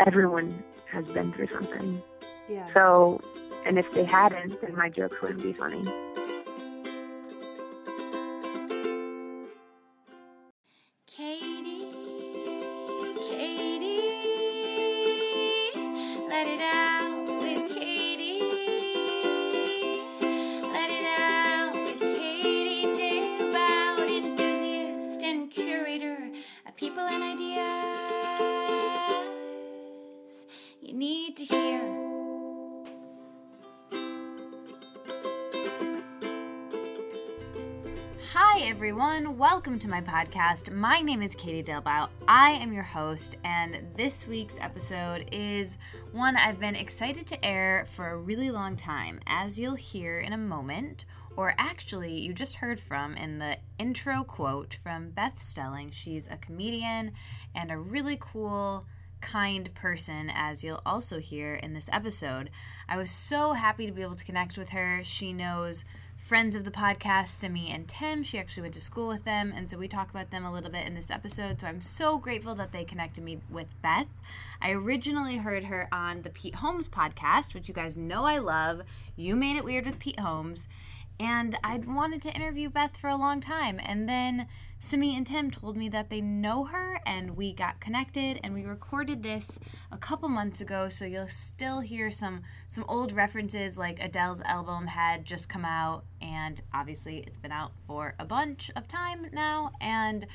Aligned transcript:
everyone 0.00 0.62
has 0.90 1.06
been 1.06 1.32
through 1.32 1.48
something. 1.48 2.02
Yeah. 2.48 2.72
So, 2.72 3.20
and 3.64 3.78
if 3.78 3.90
they 3.92 4.04
hadn't, 4.04 4.60
then 4.60 4.76
my 4.76 4.88
jokes 4.88 5.20
wouldn't 5.20 5.42
be 5.42 5.52
funny. 5.52 5.84
Welcome 39.76 39.90
to 39.90 40.00
my 40.00 40.24
podcast. 40.24 40.72
My 40.72 41.02
name 41.02 41.20
is 41.20 41.34
Katie 41.34 41.62
Dalebout. 41.62 42.08
I 42.26 42.52
am 42.52 42.72
your 42.72 42.82
host, 42.82 43.36
and 43.44 43.86
this 43.94 44.26
week's 44.26 44.56
episode 44.58 45.28
is 45.32 45.76
one 46.12 46.34
I've 46.34 46.58
been 46.58 46.74
excited 46.74 47.26
to 47.26 47.44
air 47.44 47.84
for 47.90 48.08
a 48.08 48.16
really 48.16 48.50
long 48.50 48.76
time, 48.76 49.20
as 49.26 49.60
you'll 49.60 49.74
hear 49.74 50.20
in 50.20 50.32
a 50.32 50.38
moment, 50.38 51.04
or 51.36 51.54
actually, 51.58 52.18
you 52.18 52.32
just 52.32 52.54
heard 52.54 52.80
from 52.80 53.18
in 53.18 53.38
the 53.38 53.58
intro 53.78 54.24
quote 54.24 54.78
from 54.82 55.10
Beth 55.10 55.42
Stelling. 55.42 55.90
She's 55.90 56.26
a 56.26 56.38
comedian 56.38 57.12
and 57.54 57.70
a 57.70 57.76
really 57.76 58.16
cool 58.18 58.86
kind 59.20 59.74
person, 59.74 60.32
as 60.34 60.64
you'll 60.64 60.80
also 60.86 61.18
hear 61.18 61.52
in 61.52 61.74
this 61.74 61.90
episode. 61.92 62.48
I 62.88 62.96
was 62.96 63.10
so 63.10 63.52
happy 63.52 63.84
to 63.84 63.92
be 63.92 64.00
able 64.00 64.14
to 64.14 64.24
connect 64.24 64.56
with 64.56 64.70
her. 64.70 65.00
She 65.04 65.34
knows 65.34 65.84
friends 66.16 66.56
of 66.56 66.64
the 66.64 66.70
podcast, 66.70 67.28
Simi 67.28 67.70
and 67.70 67.86
Tim. 67.86 68.22
She 68.22 68.38
actually 68.38 68.62
went 68.62 68.74
to 68.74 68.80
school 68.80 69.08
with 69.08 69.24
them, 69.24 69.52
and 69.54 69.70
so 69.70 69.78
we 69.78 69.88
talk 69.88 70.10
about 70.10 70.30
them 70.30 70.44
a 70.44 70.52
little 70.52 70.70
bit 70.70 70.86
in 70.86 70.94
this 70.94 71.10
episode. 71.10 71.60
So 71.60 71.66
I'm 71.66 71.80
so 71.80 72.18
grateful 72.18 72.54
that 72.56 72.72
they 72.72 72.84
connected 72.84 73.22
me 73.22 73.40
with 73.50 73.68
Beth. 73.82 74.08
I 74.60 74.72
originally 74.72 75.36
heard 75.36 75.64
her 75.64 75.88
on 75.92 76.22
the 76.22 76.30
Pete 76.30 76.56
Holmes 76.56 76.88
podcast, 76.88 77.54
which 77.54 77.68
you 77.68 77.74
guys 77.74 77.96
know 77.96 78.24
I 78.24 78.38
love. 78.38 78.82
You 79.14 79.36
Made 79.36 79.56
It 79.56 79.64
Weird 79.64 79.86
with 79.86 79.98
Pete 79.98 80.20
Holmes. 80.20 80.66
And 81.18 81.56
I'd 81.64 81.86
wanted 81.86 82.22
to 82.22 82.32
interview 82.32 82.68
Beth 82.68 82.96
for 82.96 83.08
a 83.08 83.16
long 83.16 83.40
time. 83.40 83.80
And 83.82 84.08
then 84.08 84.48
Simi 84.78 85.16
and 85.16 85.26
Tim 85.26 85.50
told 85.50 85.76
me 85.76 85.88
that 85.88 86.10
they 86.10 86.20
know 86.20 86.64
her, 86.64 87.00
and 87.06 87.36
we 87.36 87.52
got 87.52 87.80
connected, 87.80 88.38
and 88.44 88.52
we 88.52 88.64
recorded 88.64 89.22
this 89.22 89.58
a 89.90 89.96
couple 89.96 90.28
months 90.28 90.60
ago. 90.60 90.88
So 90.88 91.06
you'll 91.06 91.28
still 91.28 91.80
hear 91.80 92.10
some 92.10 92.42
some 92.66 92.84
old 92.86 93.12
references, 93.12 93.78
like 93.78 94.02
Adele's 94.02 94.42
album 94.42 94.86
had 94.86 95.24
just 95.24 95.48
come 95.48 95.64
out, 95.64 96.04
and 96.20 96.60
obviously 96.74 97.18
it's 97.26 97.38
been 97.38 97.52
out 97.52 97.72
for 97.86 98.14
a 98.18 98.24
bunch 98.24 98.70
of 98.76 98.86
time 98.86 99.28
now, 99.32 99.72
and. 99.80 100.26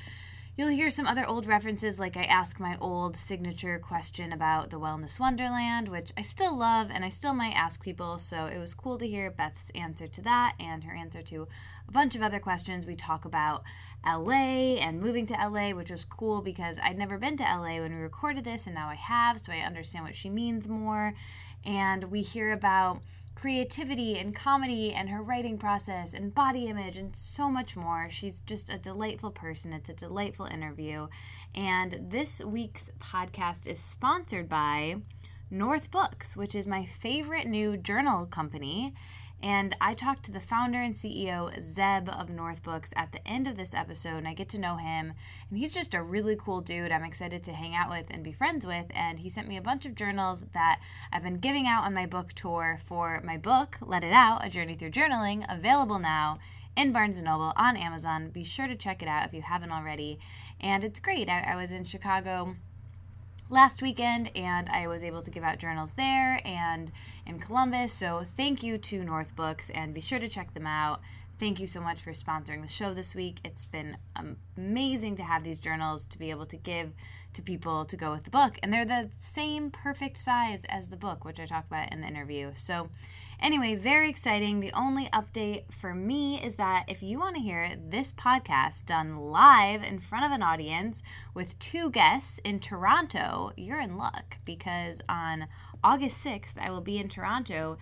You'll 0.61 0.69
hear 0.69 0.91
some 0.91 1.07
other 1.07 1.25
old 1.25 1.47
references, 1.47 1.99
like 1.99 2.15
I 2.15 2.21
ask 2.21 2.59
my 2.59 2.77
old 2.79 3.17
signature 3.17 3.79
question 3.79 4.31
about 4.31 4.69
the 4.69 4.79
Wellness 4.79 5.19
Wonderland, 5.19 5.89
which 5.89 6.11
I 6.15 6.21
still 6.21 6.55
love 6.55 6.91
and 6.93 7.03
I 7.03 7.09
still 7.09 7.33
might 7.33 7.55
ask 7.55 7.81
people. 7.81 8.19
So 8.19 8.45
it 8.45 8.59
was 8.59 8.75
cool 8.75 8.99
to 8.99 9.07
hear 9.07 9.31
Beth's 9.31 9.71
answer 9.71 10.05
to 10.05 10.21
that 10.21 10.53
and 10.59 10.83
her 10.83 10.93
answer 10.95 11.23
to 11.23 11.47
a 11.87 11.91
bunch 11.91 12.15
of 12.15 12.21
other 12.21 12.39
questions. 12.39 12.85
We 12.85 12.95
talk 12.95 13.25
about 13.25 13.63
LA 14.05 14.77
and 14.77 14.99
moving 14.99 15.25
to 15.25 15.33
LA, 15.33 15.71
which 15.71 15.89
was 15.89 16.05
cool 16.05 16.43
because 16.43 16.77
I'd 16.77 16.95
never 16.95 17.17
been 17.17 17.37
to 17.37 17.43
LA 17.43 17.81
when 17.81 17.95
we 17.95 17.99
recorded 17.99 18.43
this, 18.43 18.67
and 18.67 18.75
now 18.75 18.87
I 18.87 18.95
have, 18.95 19.39
so 19.39 19.51
I 19.51 19.65
understand 19.65 20.05
what 20.05 20.13
she 20.13 20.29
means 20.29 20.67
more. 20.67 21.15
And 21.65 22.03
we 22.03 22.21
hear 22.21 22.51
about 22.51 23.01
creativity 23.35 24.17
and 24.17 24.35
comedy 24.35 24.93
and 24.93 25.09
her 25.09 25.23
writing 25.23 25.57
process 25.57 26.13
and 26.13 26.33
body 26.33 26.65
image 26.65 26.97
and 26.97 27.15
so 27.15 27.49
much 27.49 27.75
more. 27.75 28.09
She's 28.09 28.41
just 28.41 28.69
a 28.69 28.77
delightful 28.77 29.31
person. 29.31 29.73
It's 29.73 29.89
a 29.89 29.93
delightful 29.93 30.45
interview. 30.45 31.07
And 31.55 32.07
this 32.09 32.43
week's 32.43 32.91
podcast 32.99 33.67
is 33.67 33.79
sponsored 33.79 34.47
by 34.47 34.97
North 35.49 35.91
Books, 35.91 36.37
which 36.37 36.55
is 36.55 36.67
my 36.67 36.85
favorite 36.85 37.47
new 37.47 37.77
journal 37.77 38.25
company. 38.25 38.93
And 39.43 39.75
I 39.81 39.95
talked 39.95 40.23
to 40.25 40.31
the 40.31 40.39
founder 40.39 40.79
and 40.79 40.93
CEO, 40.93 41.59
Zeb 41.59 42.07
of 42.09 42.29
North 42.29 42.61
Books, 42.61 42.93
at 42.95 43.11
the 43.11 43.27
end 43.27 43.47
of 43.47 43.57
this 43.57 43.73
episode, 43.73 44.17
and 44.17 44.27
I 44.27 44.35
get 44.35 44.49
to 44.49 44.59
know 44.59 44.77
him. 44.77 45.13
And 45.49 45.57
he's 45.57 45.73
just 45.73 45.95
a 45.95 46.03
really 46.03 46.35
cool 46.35 46.61
dude 46.61 46.91
I'm 46.91 47.03
excited 47.03 47.43
to 47.45 47.53
hang 47.53 47.75
out 47.75 47.89
with 47.89 48.05
and 48.11 48.23
be 48.23 48.31
friends 48.31 48.67
with. 48.67 48.85
And 48.91 49.19
he 49.19 49.29
sent 49.29 49.47
me 49.47 49.57
a 49.57 49.61
bunch 49.61 49.87
of 49.87 49.95
journals 49.95 50.45
that 50.53 50.79
I've 51.11 51.23
been 51.23 51.39
giving 51.39 51.65
out 51.65 51.85
on 51.85 51.93
my 51.93 52.05
book 52.05 52.33
tour 52.33 52.77
for 52.83 53.19
my 53.23 53.37
book, 53.37 53.77
Let 53.81 54.03
It 54.03 54.13
Out 54.13 54.45
A 54.45 54.49
Journey 54.49 54.75
Through 54.75 54.91
Journaling, 54.91 55.43
available 55.49 55.97
now 55.97 56.37
in 56.75 56.91
Barnes 56.91 57.21
& 57.21 57.23
Noble 57.23 57.51
on 57.55 57.75
Amazon. 57.75 58.29
Be 58.29 58.43
sure 58.43 58.67
to 58.67 58.75
check 58.75 59.01
it 59.01 59.07
out 59.07 59.25
if 59.25 59.33
you 59.33 59.41
haven't 59.41 59.71
already. 59.71 60.19
And 60.59 60.83
it's 60.83 60.99
great. 60.99 61.29
I, 61.29 61.41
I 61.41 61.55
was 61.55 61.71
in 61.71 61.83
Chicago 61.83 62.55
last 63.51 63.81
weekend 63.81 64.31
and 64.33 64.69
I 64.69 64.87
was 64.87 65.03
able 65.03 65.21
to 65.21 65.29
give 65.29 65.43
out 65.43 65.59
journals 65.59 65.91
there 65.91 66.39
and 66.45 66.89
in 67.27 67.37
Columbus. 67.37 67.91
So 67.91 68.23
thank 68.37 68.63
you 68.63 68.77
to 68.77 69.03
North 69.03 69.35
Books 69.35 69.69
and 69.69 69.93
be 69.93 70.01
sure 70.01 70.19
to 70.19 70.29
check 70.29 70.53
them 70.53 70.65
out. 70.65 71.01
Thank 71.37 71.59
you 71.59 71.67
so 71.67 71.81
much 71.81 71.99
for 72.01 72.11
sponsoring 72.11 72.61
the 72.61 72.67
show 72.67 72.93
this 72.93 73.13
week. 73.13 73.39
It's 73.43 73.65
been 73.65 73.97
amazing 74.55 75.17
to 75.17 75.23
have 75.23 75.43
these 75.43 75.59
journals 75.59 76.05
to 76.07 76.19
be 76.19 76.29
able 76.29 76.45
to 76.45 76.55
give 76.55 76.91
to 77.33 77.41
people 77.41 77.83
to 77.85 77.97
go 77.97 78.11
with 78.11 78.23
the 78.23 78.29
book. 78.29 78.57
And 78.63 78.71
they're 78.71 78.85
the 78.85 79.09
same 79.19 79.71
perfect 79.71 80.17
size 80.17 80.65
as 80.69 80.87
the 80.87 80.97
book, 80.97 81.25
which 81.25 81.39
I 81.39 81.45
talked 81.45 81.67
about 81.67 81.91
in 81.91 82.01
the 82.01 82.07
interview. 82.07 82.51
So, 82.55 82.89
anyway, 83.41 83.75
very 83.75 84.09
exciting. 84.09 84.59
The 84.59 84.73
only 84.73 85.07
update 85.07 85.71
for 85.71 85.93
me 85.93 86.41
is 86.41 86.55
that 86.55 86.85
if 86.87 87.01
you 87.01 87.19
want 87.19 87.35
to 87.35 87.41
hear 87.41 87.73
this 87.89 88.11
podcast 88.11 88.85
done 88.85 89.17
live 89.17 89.83
in 89.83 89.99
front 89.99 90.25
of 90.25 90.31
an 90.31 90.43
audience 90.43 91.03
with 91.33 91.57
two 91.59 91.89
guests 91.89 92.39
in 92.43 92.59
Toronto, 92.59 93.51
you're 93.57 93.79
in 93.79 93.97
luck 93.97 94.37
because 94.45 95.01
on 95.09 95.47
August 95.83 96.23
6th, 96.25 96.57
I 96.59 96.69
will 96.69 96.81
be 96.81 96.99
in 96.99 97.09
Toronto 97.09 97.77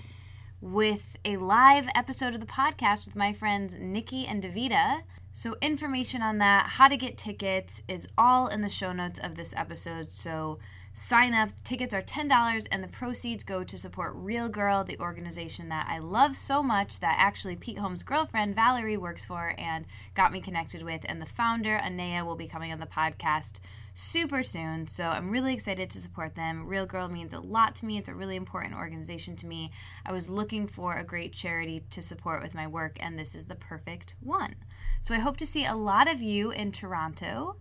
with 0.62 1.18
a 1.24 1.38
live 1.38 1.88
episode 1.96 2.34
of 2.34 2.42
the 2.42 2.46
podcast 2.46 3.06
with 3.06 3.16
my 3.16 3.34
friends 3.34 3.76
Nikki 3.80 4.26
and 4.26 4.44
Davita. 4.44 5.02
So, 5.32 5.56
information 5.62 6.22
on 6.22 6.40
that, 6.40 6.66
how 6.68 6.88
to 6.88 6.98
get 6.98 7.18
tickets, 7.18 7.82
is 7.88 8.08
all 8.18 8.48
in 8.48 8.62
the 8.62 8.70
show 8.70 8.92
notes 8.92 9.20
of 9.20 9.36
this 9.36 9.54
episode. 9.56 10.10
So, 10.10 10.60
sign 10.94 11.34
up. 11.34 11.50
Tickets 11.64 11.94
are 11.94 12.02
$10, 12.02 12.68
and 12.72 12.84
the 12.84 12.88
proceeds 12.88 13.44
go 13.44 13.64
to 13.64 13.78
support 13.78 14.14
Real 14.16 14.50
Girl, 14.50 14.84
the 14.84 15.00
organization 15.00 15.70
that 15.70 15.88
I 15.90 16.00
love 16.00 16.36
so 16.36 16.62
much 16.62 17.00
that 17.00 17.16
actually 17.18 17.56
Pete 17.56 17.78
Holmes' 17.78 18.04
girlfriend, 18.04 18.56
Valerie, 18.56 18.98
works 18.98 19.26
for 19.26 19.56
and 19.58 19.86
got 20.16 20.32
me 20.32 20.42
connected 20.42 20.84
with. 20.84 21.02
And 21.06 21.22
the 21.22 21.26
founder, 21.26 21.76
Anea, 21.76 22.26
will 22.26 22.36
be 22.36 22.48
coming 22.48 22.72
on 22.72 22.80
the 22.80 22.86
podcast 22.86 23.60
super 23.94 24.44
soon. 24.44 24.88
So 24.88 25.06
I'm 25.06 25.30
really 25.30 25.54
excited 25.54 25.90
to 25.90 26.00
support 26.00 26.36
them. 26.36 26.66
Real 26.66 26.86
Girl 26.86 27.10
means 27.10 27.34
a 27.34 27.40
lot 27.40 27.76
to 27.76 27.86
me. 27.86 27.98
It's 27.98 28.10
a 28.10 28.16
really 28.16 28.36
important 28.36 28.76
organization 28.76 29.36
to 29.38 29.48
me. 29.48 29.72
I 30.06 30.12
was 30.12 30.30
looking 30.30 30.68
for 30.68 30.96
a 30.96 31.04
great 31.04 31.34
charity 31.34 31.84
to 31.90 32.02
support 32.02 32.42
with 32.42 32.56
my 32.56 32.68
work, 32.68 32.98
and 33.00 33.18
this 33.18 33.36
is 33.36 33.46
the 33.46 33.56
perfect 33.56 34.16
one. 34.22 34.56
So 35.02 35.14
I 35.14 35.20
hope 35.20 35.38
to 35.38 35.46
see 35.46 35.66
a 35.66 35.76
lot 35.76 36.10
of 36.10 36.22
you 36.22 36.52
in 36.52 36.72
Toronto. 36.72 37.58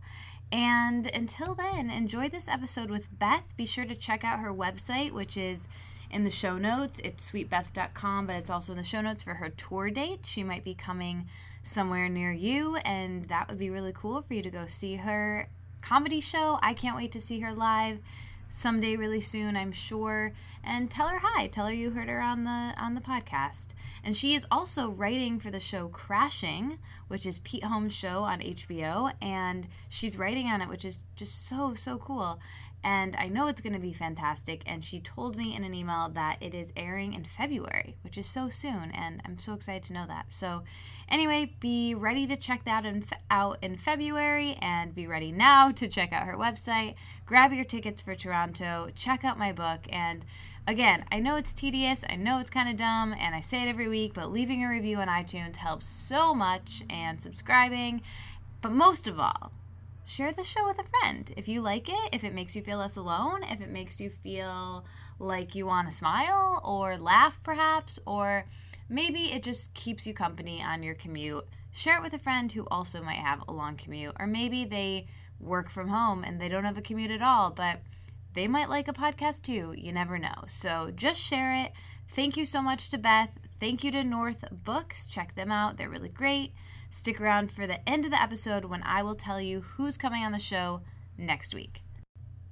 And 0.50 1.06
until 1.14 1.54
then, 1.54 1.91
enjoy 1.91 2.28
this 2.28 2.48
episode 2.48 2.91
with 2.91 3.19
Beth. 3.19 3.44
Be 3.56 3.66
sure 3.66 3.84
to 3.84 3.94
check 3.94 4.25
out 4.25 4.41
her 4.41 4.53
website, 4.53 5.12
which 5.12 5.36
is 5.36 5.69
in 6.10 6.25
the 6.25 6.31
show 6.31 6.56
notes. 6.56 7.00
It's 7.04 7.31
sweetbeth.com, 7.31 8.26
but 8.26 8.36
it's 8.36 8.50
also 8.50 8.72
in 8.72 8.78
the 8.78 8.84
show 8.84 9.00
notes 9.00 9.22
for 9.22 9.34
her 9.34 9.50
tour 9.50 9.91
date. 9.91 10.25
She 10.25 10.42
might 10.42 10.64
be 10.64 10.75
coming 10.75 11.26
somewhere 11.62 12.08
near 12.08 12.32
you, 12.32 12.76
and 12.76 13.26
that 13.26 13.48
would 13.48 13.58
be 13.58 13.70
really 13.70 13.92
cool 13.94 14.22
for 14.22 14.34
you 14.34 14.42
to 14.42 14.50
go 14.50 14.64
see 14.66 14.97
her 14.97 15.48
comedy 15.82 16.20
show. 16.20 16.58
I 16.62 16.72
can't 16.72 16.96
wait 16.96 17.12
to 17.12 17.20
see 17.20 17.40
her 17.40 17.52
live 17.52 17.99
someday 18.50 18.97
really 18.97 19.21
soon 19.21 19.56
i'm 19.56 19.73
sure. 19.73 20.33
And 20.65 20.91
tell 20.91 21.09
her 21.09 21.21
hi. 21.23 21.47
Tell 21.47 21.67
her 21.67 21.73
you 21.73 21.91
heard 21.91 22.09
her 22.09 22.21
on 22.21 22.45
the 22.45 22.75
on 22.77 22.95
the 22.95 23.00
podcast. 23.00 23.69
And 24.05 24.15
she 24.17 24.35
is 24.35 24.45
also 24.50 24.91
writing 24.91 25.39
for 25.41 25.50
the 25.50 25.61
show 25.61 25.89
crashing 25.89 26.79
which 27.09 27.25
is 27.25 27.39
pete 27.39 27.65
holmes 27.65 27.95
show 27.95 28.23
on 28.25 28.41
hbo 28.41 29.12
and 29.23 29.67
she's 29.89 30.19
writing 30.19 30.47
on 30.47 30.61
it 30.61 30.69
which 30.69 30.85
is 30.85 31.05
just 31.17 31.49
so 31.49 31.75
so 31.75 31.97
cool. 31.97 32.39
And 32.85 33.17
I 33.17 33.29
know 33.29 33.49
it's 33.49 33.61
going 33.61 33.73
to 33.73 33.79
be 33.81 33.93
fantastic. 33.93 34.62
And 34.67 34.85
she 34.85 35.00
told 35.00 35.37
me 35.37 35.55
in 35.55 35.65
an 35.65 35.75
email 35.75 36.11
that 36.11 36.37
it 36.41 36.55
is 36.55 36.73
airing 36.77 37.12
in 37.15 37.25
February, 37.25 37.97
which 38.03 38.17
is 38.17 38.27
so 38.27 38.49
soon, 38.49 38.93
and 38.93 39.21
I'm 39.25 39.39
so 39.39 39.53
excited 39.55 39.83
to 39.85 39.93
know 39.95 40.06
that. 40.06 40.27
So, 40.29 40.62
anyway, 41.10 41.55
be 41.60 41.94
ready 41.94 42.26
to 42.26 42.37
check 42.37 42.64
that 42.64 42.84
in, 42.84 43.05
out 43.31 43.58
in 43.62 43.76
February, 43.76 44.56
and 44.60 44.94
be 44.94 45.06
ready 45.06 45.32
now 45.32 45.70
to 45.72 45.88
check 45.88 46.12
out 46.12 46.26
her 46.26 46.37
website. 46.37 46.94
Grab 47.26 47.52
your 47.52 47.64
tickets 47.64 48.02
for 48.02 48.14
Toronto, 48.14 48.88
check 48.94 49.25
out 49.25 49.38
my 49.38 49.52
book, 49.52 49.81
and 49.90 50.25
again, 50.66 51.05
I 51.10 51.19
know 51.19 51.37
it's 51.37 51.55
tedious, 51.55 52.05
I 52.08 52.16
know 52.16 52.38
it's 52.38 52.50
kind 52.50 52.69
of 52.69 52.76
dumb, 52.76 53.14
and 53.19 53.34
I 53.34 53.40
say 53.40 53.62
it 53.62 53.69
every 53.69 53.88
week, 53.88 54.14
but 54.14 54.31
leaving 54.31 54.64
a 54.64 54.69
review 54.69 54.99
on 54.99 55.08
iTunes 55.08 55.56
helps 55.56 55.87
so 55.88 56.34
much, 56.34 56.82
and 56.90 57.20
subscribing. 57.20 58.02
But 58.61 58.72
most 58.72 59.06
of 59.06 59.19
all, 59.19 59.52
share 60.04 60.32
the 60.32 60.43
show 60.43 60.66
with 60.66 60.78
a 60.78 60.84
friend. 60.84 61.31
If 61.37 61.49
you 61.49 61.61
like 61.61 61.88
it, 61.88 62.08
if 62.12 62.25
it 62.25 62.34
makes 62.34 62.56
you 62.56 62.62
feel 62.62 62.78
less 62.78 62.96
alone, 62.96 63.44
if 63.44 63.61
it 63.61 63.70
makes 63.70 64.00
you 64.00 64.11
feel 64.11 64.84
like 65.19 65.54
you 65.54 65.66
want 65.66 65.88
to 65.88 65.94
smile 65.94 66.61
or 66.64 66.96
laugh 66.96 67.40
perhaps, 67.43 67.99
or 68.06 68.46
maybe 68.88 69.32
it 69.32 69.43
just 69.43 69.75
keeps 69.75 70.06
you 70.06 70.14
company 70.14 70.62
on 70.62 70.82
your 70.82 70.94
commute, 70.94 71.46
share 71.73 71.96
it 71.96 72.02
with 72.02 72.14
a 72.14 72.19
friend 72.19 72.50
who 72.50 72.67
also 72.70 73.02
might 73.02 73.19
have 73.19 73.43
a 73.46 73.52
long 73.52 73.76
commute, 73.76 74.14
or 74.19 74.26
maybe 74.26 74.64
they 74.64 75.06
work 75.40 75.70
from 75.70 75.88
home 75.88 76.25
and 76.25 76.40
they 76.40 76.49
don't 76.49 76.64
have 76.64 76.79
a 76.79 76.82
commute 76.82 77.11
at 77.11 77.23
all, 77.23 77.50
but 77.50 77.81
they 78.35 78.49
might 78.49 78.69
like 78.69 78.88
a 78.88 78.93
podcast 78.93 79.43
too. 79.43 79.75
You 79.76 79.93
never 79.93 80.19
know. 80.19 80.44
So 80.46 80.90
just 80.94 81.20
share 81.20 81.55
it. 81.55 81.73
Thank 82.11 82.37
you 82.37 82.44
so 82.44 82.62
much 82.62 82.88
to 82.90 82.99
Beth. 82.99 83.31
Thank 83.61 83.85
you 83.85 83.90
to 83.93 84.05
North 84.05 84.44
Books. 84.50 85.06
Check 85.06 85.35
them 85.35 85.50
out, 85.50 85.76
they're 85.76 85.88
really 85.88 86.08
great. 86.08 86.52
Stick 86.90 87.20
around 87.20 87.52
for 87.52 87.67
the 87.67 87.87
end 87.88 88.05
of 88.05 88.11
the 88.11 88.23
episode 88.23 88.64
when 88.64 88.82
I 88.82 89.02
will 89.02 89.14
tell 89.14 89.40
you 89.40 89.61
who's 89.61 89.96
coming 89.96 90.25
on 90.25 90.32
the 90.32 90.38
show 90.38 90.81
next 91.19 91.55
week. 91.55 91.82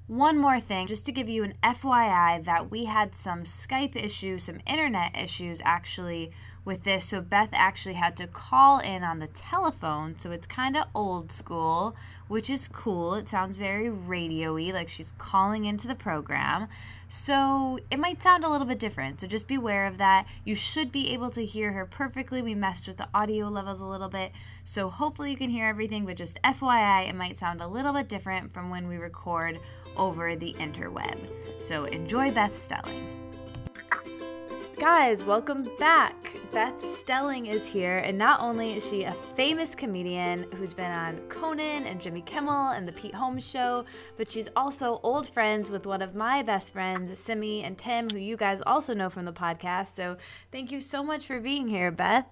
One 0.09 0.39
more 0.39 0.61
thing, 0.61 0.87
just 0.87 1.05
to 1.07 1.13
give 1.13 1.29
you 1.29 1.43
an 1.43 1.55
FYI, 1.65 2.45
that 2.45 2.71
we 2.71 2.85
had 2.85 3.13
some 3.17 3.43
Skype 3.43 3.97
issues, 3.97 4.45
some 4.45 4.61
internet 4.65 5.17
issues 5.17 5.61
actually 5.65 6.31
with 6.65 6.85
this. 6.85 7.07
So 7.07 7.21
Beth 7.21 7.49
actually 7.53 7.95
had 7.95 8.17
to 8.19 8.29
call 8.29 8.79
in 8.79 9.03
on 9.03 9.19
the 9.19 9.27
telephone. 9.27 10.17
So 10.17 10.31
it's 10.31 10.47
kind 10.47 10.77
of 10.77 10.87
old 10.95 11.33
school, 11.33 11.97
which 12.29 12.51
is 12.51 12.69
cool. 12.69 13.15
It 13.15 13.29
sounds 13.29 13.59
very 13.59 13.91
radio 13.91 14.55
y, 14.55 14.71
like 14.73 14.89
she's 14.89 15.13
calling 15.19 15.65
into 15.65 15.89
the 15.89 15.97
program. 15.97 16.69
So 17.09 17.81
it 17.91 17.99
might 17.99 18.23
sound 18.23 18.45
a 18.45 18.49
little 18.49 18.67
bit 18.67 18.79
different. 18.79 19.21
So 19.21 19.27
just 19.27 19.49
beware 19.49 19.87
of 19.87 19.99
that. 19.99 20.27
You 20.45 20.55
should 20.55 20.93
be 20.93 21.13
able 21.15 21.31
to 21.31 21.45
hear 21.45 21.73
her 21.73 21.85
perfectly. 21.85 22.43
We 22.43 22.55
messed 22.55 22.87
with 22.87 22.97
the 22.97 23.09
audio 23.13 23.49
levels 23.49 23.81
a 23.81 23.87
little 23.87 24.09
bit. 24.09 24.31
So 24.63 24.89
hopefully 24.89 25.33
you 25.33 25.37
can 25.37 25.51
hear 25.51 25.67
everything, 25.67 26.05
but 26.05 26.17
just 26.17 26.41
FYI, 26.43 27.09
it 27.09 27.17
might 27.17 27.37
sound 27.37 27.61
a 27.61 27.67
little 27.67 27.93
bit 27.93 28.09
different 28.09 28.55
from 28.55 28.71
when 28.71 28.87
we 28.87 28.99
record 28.99 29.59
over 29.97 30.37
the 30.37 30.55
interweb. 30.55 31.19
So 31.59 31.85
enjoy 31.85 32.31
Beth 32.31 32.57
Stelling. 32.57 33.17
Guys, 34.79 35.25
welcome 35.25 35.67
back. 35.79 36.15
Beth 36.53 36.85
Stelling 36.85 37.47
is 37.47 37.67
here, 37.67 37.99
and 37.99 38.19
not 38.19 38.41
only 38.41 38.77
is 38.77 38.87
she 38.87 39.05
a 39.05 39.13
famous 39.35 39.75
comedian 39.75 40.47
who's 40.53 40.75
been 40.75 40.93
on 40.93 41.17
Conan 41.29 41.87
and 41.87 41.99
Jimmy 41.99 42.21
Kimmel 42.21 42.69
and 42.69 42.87
The 42.87 42.93
Pete 42.93 43.15
Holmes 43.15 43.49
Show, 43.49 43.87
but 44.19 44.31
she's 44.31 44.49
also 44.55 45.01
old 45.03 45.29
friends 45.31 45.71
with 45.71 45.87
one 45.87 46.03
of 46.03 46.15
my 46.15 46.43
best 46.43 46.75
friends, 46.75 47.19
Simi 47.19 47.65
and 47.65 47.79
Tim, 47.79 48.11
who 48.11 48.19
you 48.19 48.37
guys 48.37 48.63
also 48.67 48.93
know 48.93 49.09
from 49.09 49.25
the 49.25 49.33
podcast. 49.33 49.89
So 49.89 50.19
thank 50.53 50.71
you 50.71 50.81
so 50.81 51.03
much 51.03 51.27
for 51.27 51.41
being 51.41 51.69
here, 51.69 51.91
Beth. 51.91 52.27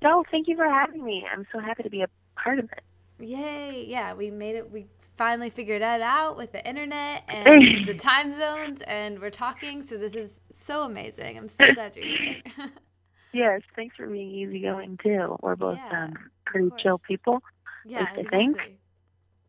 No, 0.00 0.24
thank 0.30 0.46
you 0.46 0.56
for 0.56 0.68
having 0.68 1.04
me. 1.04 1.26
I'm 1.30 1.44
so 1.52 1.58
happy 1.58 1.82
to 1.82 1.90
be 1.90 2.02
a 2.02 2.08
part 2.36 2.60
of 2.60 2.66
it. 2.66 2.84
Yay! 3.20 3.84
Yeah, 3.88 4.14
we 4.14 4.30
made 4.30 4.56
it. 4.56 4.70
We 4.70 4.86
finally 5.16 5.50
figured 5.50 5.82
that 5.82 6.00
out 6.00 6.36
with 6.36 6.52
the 6.52 6.66
internet 6.66 7.24
and 7.28 7.86
the 7.86 7.94
time 7.94 8.32
zones, 8.32 8.82
and 8.82 9.20
we're 9.20 9.30
talking. 9.30 9.82
So 9.82 9.96
this 9.96 10.14
is 10.14 10.40
so 10.52 10.82
amazing. 10.84 11.36
I'm 11.36 11.48
so 11.48 11.64
glad 11.74 11.96
you're 11.96 12.06
here. 12.06 12.42
yes, 13.32 13.62
thanks 13.76 13.96
for 13.96 14.06
being 14.06 14.30
easygoing 14.30 14.98
too. 15.02 15.36
We're 15.42 15.56
both 15.56 15.76
Yeah, 15.76 16.04
um, 16.04 16.14
pretty 16.46 16.70
chill 16.78 16.98
people. 16.98 17.40
yeah, 17.84 18.06
I 18.16 18.22
think. 18.22 18.56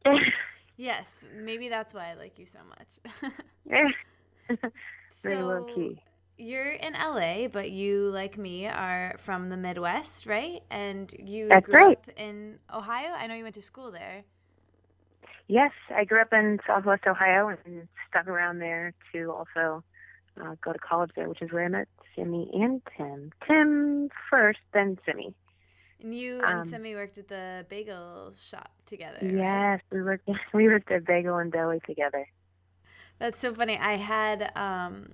Yes, 0.77 1.27
maybe 1.35 1.67
that's 1.67 1.93
why 1.93 2.09
I 2.09 2.13
like 2.13 2.39
you 2.39 2.45
so 2.45 2.59
much. 2.69 3.97
Very 5.23 5.43
low 5.43 5.65
key. 5.75 6.01
You're 6.39 6.71
in 6.71 6.93
LA, 6.93 7.47
but 7.49 7.69
you, 7.71 8.09
like 8.11 8.37
me, 8.37 8.65
are 8.65 9.15
from 9.19 9.49
the 9.49 9.57
Midwest, 9.57 10.25
right? 10.25 10.63
And 10.71 11.13
you 11.19 11.49
That's 11.49 11.65
grew 11.65 11.75
right. 11.75 11.99
up 11.99 12.09
in 12.17 12.59
Ohio. 12.73 13.11
I 13.13 13.27
know 13.27 13.35
you 13.35 13.43
went 13.43 13.55
to 13.55 13.61
school 13.61 13.91
there. 13.91 14.23
Yes, 15.47 15.71
I 15.95 16.05
grew 16.05 16.21
up 16.21 16.31
in 16.33 16.59
Southwest 16.67 17.03
Ohio 17.07 17.49
and 17.49 17.87
stuck 18.09 18.27
around 18.27 18.59
there 18.59 18.93
to 19.13 19.31
also 19.31 19.83
uh, 20.41 20.55
go 20.63 20.73
to 20.73 20.79
college 20.79 21.11
there, 21.15 21.27
which 21.27 21.41
is 21.41 21.51
where 21.51 21.65
I 21.65 21.69
met 21.69 21.87
Simi 22.15 22.49
and 22.53 22.81
Tim. 22.95 23.31
Tim 23.47 24.09
first, 24.29 24.59
then 24.73 24.97
Simi. 25.05 25.33
And 26.01 26.15
you 26.17 26.43
and 26.45 26.61
Um, 26.61 26.63
Simi 26.65 26.95
worked 26.95 27.17
at 27.17 27.27
the 27.27 27.65
bagel 27.69 28.33
shop 28.33 28.71
together. 28.85 29.33
right? 29.35 29.35
Yes, 29.35 29.81
we 29.91 30.01
worked. 30.01 30.27
We 30.53 30.67
worked 30.67 30.91
at 30.91 31.05
Bagel 31.05 31.37
and 31.37 31.51
Deli 31.51 31.79
together. 31.85 32.27
That's 33.19 33.39
so 33.39 33.53
funny. 33.53 33.77
I 33.77 33.95
had 33.95 34.51
um 34.55 35.13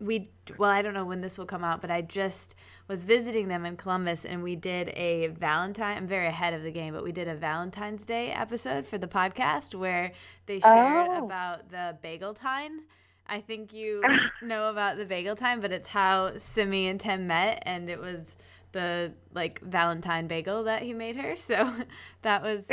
we 0.00 0.28
well, 0.58 0.70
I 0.70 0.82
don't 0.82 0.94
know 0.94 1.04
when 1.04 1.20
this 1.20 1.38
will 1.38 1.46
come 1.46 1.64
out, 1.64 1.80
but 1.80 1.90
I 1.90 2.02
just 2.02 2.54
was 2.88 3.04
visiting 3.04 3.48
them 3.48 3.64
in 3.64 3.76
Columbus 3.76 4.24
and 4.24 4.42
we 4.42 4.56
did 4.56 4.90
a 4.90 5.28
Valentine 5.28 5.96
I'm 5.96 6.06
very 6.06 6.26
ahead 6.26 6.52
of 6.54 6.62
the 6.62 6.70
game, 6.72 6.92
but 6.92 7.04
we 7.04 7.12
did 7.12 7.28
a 7.28 7.34
Valentine's 7.34 8.04
Day 8.04 8.30
episode 8.30 8.86
for 8.86 8.98
the 8.98 9.06
podcast 9.06 9.74
where 9.74 10.12
they 10.46 10.60
shared 10.60 11.08
Oh. 11.10 11.24
about 11.24 11.70
the 11.70 11.96
bagel 12.02 12.34
time. 12.34 12.82
I 13.26 13.40
think 13.40 13.72
you 13.72 14.02
ah. 14.04 14.30
know 14.42 14.68
about 14.70 14.98
the 14.98 15.06
bagel 15.06 15.36
time, 15.36 15.60
but 15.60 15.72
it's 15.72 15.88
how 15.88 16.36
Simi 16.36 16.88
and 16.88 17.00
Tim 17.00 17.26
met 17.26 17.62
and 17.64 17.88
it 17.88 18.00
was 18.00 18.36
the 18.72 19.12
like 19.32 19.60
Valentine 19.62 20.26
bagel 20.26 20.64
that 20.64 20.82
he 20.82 20.92
made 20.92 21.16
her. 21.16 21.36
So 21.36 21.72
that 22.22 22.42
was 22.42 22.66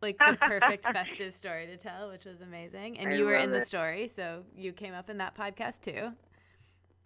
like 0.00 0.16
the 0.18 0.38
perfect 0.40 0.84
festive 0.92 1.34
story 1.34 1.66
to 1.66 1.76
tell, 1.76 2.10
which 2.10 2.24
was 2.24 2.40
amazing. 2.40 2.98
And 2.98 3.10
I 3.10 3.16
you 3.16 3.24
were 3.24 3.34
in 3.34 3.50
love 3.50 3.60
the 3.60 3.66
story, 3.66 4.08
so 4.08 4.44
you 4.56 4.72
came 4.72 4.94
up 4.94 5.10
in 5.10 5.18
that 5.18 5.36
podcast 5.36 5.82
too. 5.82 6.12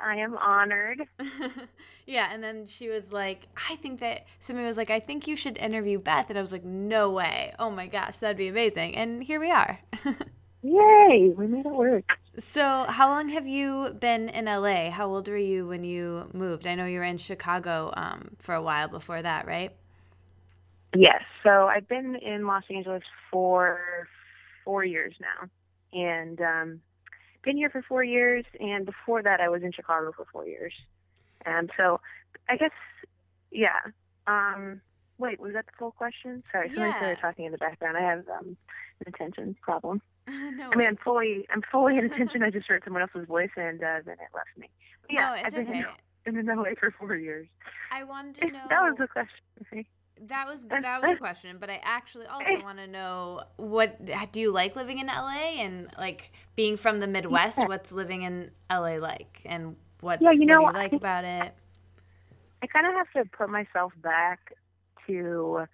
I 0.02 0.16
am 0.16 0.37
honored. 0.37 1.02
yeah, 2.06 2.28
and 2.32 2.43
then 2.43 2.66
she 2.66 2.88
was 2.88 3.12
like, 3.12 3.46
I 3.70 3.76
think 3.76 4.00
that 4.00 4.26
somebody 4.40 4.66
was 4.66 4.76
like, 4.76 4.90
I 4.90 5.00
think 5.00 5.26
you 5.26 5.37
should 5.37 5.58
interview 5.58 5.99
Beth. 5.99 6.26
And 6.28 6.38
I 6.38 6.40
was 6.40 6.52
like, 6.52 6.64
no 6.64 7.10
way. 7.10 7.54
Oh 7.58 7.70
my 7.70 7.87
gosh, 7.87 8.16
that'd 8.19 8.37
be 8.37 8.49
amazing. 8.49 8.96
And 8.96 9.22
here 9.22 9.40
we 9.40 9.50
are. 9.50 9.78
Yay, 10.62 11.32
we 11.37 11.46
made 11.46 11.66
it 11.66 11.72
work. 11.72 12.04
so, 12.38 12.87
how 12.88 13.08
long 13.08 13.28
have 13.31 13.46
you 13.46 13.96
been 13.99 14.28
in 14.28 14.44
LA? 14.44 14.90
How 14.90 15.08
old 15.08 15.28
were 15.28 15.37
you 15.37 15.66
when 15.66 15.82
you 15.82 16.31
moved? 16.32 16.66
I 16.66 16.76
know 16.76 16.87
you 16.87 16.98
were 16.98 17.05
in 17.05 17.19
Chicago 17.19 17.93
um, 17.96 18.31
for 18.38 18.55
a 18.55 18.62
while 18.62 18.88
before 18.88 19.20
that, 19.20 19.46
right? 19.46 19.72
Yes, 20.94 21.22
so 21.43 21.66
I've 21.66 21.88
been 21.88 22.16
in 22.16 22.46
Los 22.46 22.64
Angeles 22.70 23.02
for 23.31 24.06
four 24.64 24.84
years 24.84 25.14
now, 25.20 25.48
and 25.93 26.40
um, 26.40 26.81
been 27.42 27.56
here 27.56 27.70
for 27.70 27.82
four 27.82 28.04
years. 28.04 28.44
And 28.60 28.86
before 28.86 29.22
that, 29.22 29.40
I 29.40 29.48
was 29.48 29.62
in 29.62 29.72
Chicago 29.72 30.12
for 30.16 30.26
four 30.32 30.46
years. 30.46 30.72
And 31.44 31.70
so, 31.76 32.00
I 32.48 32.56
guess, 32.56 32.70
yeah. 33.50 33.78
Um, 34.26 34.80
wait, 35.18 35.40
was 35.40 35.52
that 35.54 35.66
the 35.66 35.72
full 35.78 35.92
question? 35.92 36.42
Sorry, 36.52 36.68
somebody 36.68 36.90
Yeah. 36.90 36.98
started 36.98 37.18
talking 37.20 37.44
in 37.46 37.52
the 37.52 37.58
background. 37.58 37.96
I 37.96 38.02
have 38.02 38.28
um, 38.28 38.56
an 39.04 39.14
attention 39.14 39.56
problem. 39.60 40.00
no 40.28 40.70
I 40.72 40.76
mean. 40.76 40.86
I'm 40.86 40.96
fully, 40.96 41.46
I'm 41.50 41.62
fully 41.70 41.98
in 41.98 42.05
attention. 42.12 42.43
I 42.43 42.50
just 42.50 42.69
heard 42.69 42.82
someone 42.84 43.02
else's 43.02 43.26
voice, 43.26 43.50
and 43.56 43.82
uh, 43.82 44.00
then 44.05 44.14
it 44.14 44.31
left 44.34 44.56
me. 44.56 44.70
But 45.02 45.12
yeah, 45.12 45.20
no, 45.31 45.34
it's 45.34 45.46
I've 45.46 45.52
been 45.52 45.69
okay. 45.69 45.84
in, 46.26 46.34
been 46.34 46.48
in 46.48 46.56
LA 46.56 46.70
for 46.78 46.93
four 46.93 47.17
years. 47.17 47.48
I 47.90 48.05
wanted 48.05 48.36
to 48.36 48.46
know. 48.52 48.60
that 48.70 48.82
was 48.82 48.96
the 48.98 49.08
question. 49.08 49.84
That 50.29 50.46
was 50.46 50.62
that 50.64 51.02
was 51.02 51.10
the 51.10 51.17
question, 51.17 51.56
but 51.58 51.70
I 51.70 51.81
actually 51.82 52.26
also 52.32 52.62
want 52.62 52.79
to 52.79 52.86
know 52.86 53.43
what 53.56 53.98
do 54.32 54.41
you 54.41 54.52
like 54.52 54.76
living 54.76 54.98
in 54.98 55.06
LA 55.06 55.58
and 55.58 55.88
like 55.98 56.32
being 56.56 56.76
from 56.76 57.00
the 57.00 57.06
Midwest? 57.06 57.58
Yeah. 57.58 57.67
What's 57.67 57.93
living 57.93 58.22
in 58.22 58.50
LA 58.70 58.96
like, 58.96 59.41
and 59.44 59.76
what's 60.00 60.22
Yeah, 60.22 60.32
you 60.32 60.46
know, 60.46 60.62
what 60.62 60.72
do 60.72 60.79
you 60.79 60.82
like 60.82 60.91
think- 60.91 61.02
about 61.02 61.24
it? 61.24 61.55
I 62.62 62.67
kind 62.69 62.86
of 62.86 62.94
have 62.94 63.10
to 63.17 63.29
put 63.36 63.50
myself 63.50 63.93
back 64.00 64.52
to 65.08 65.67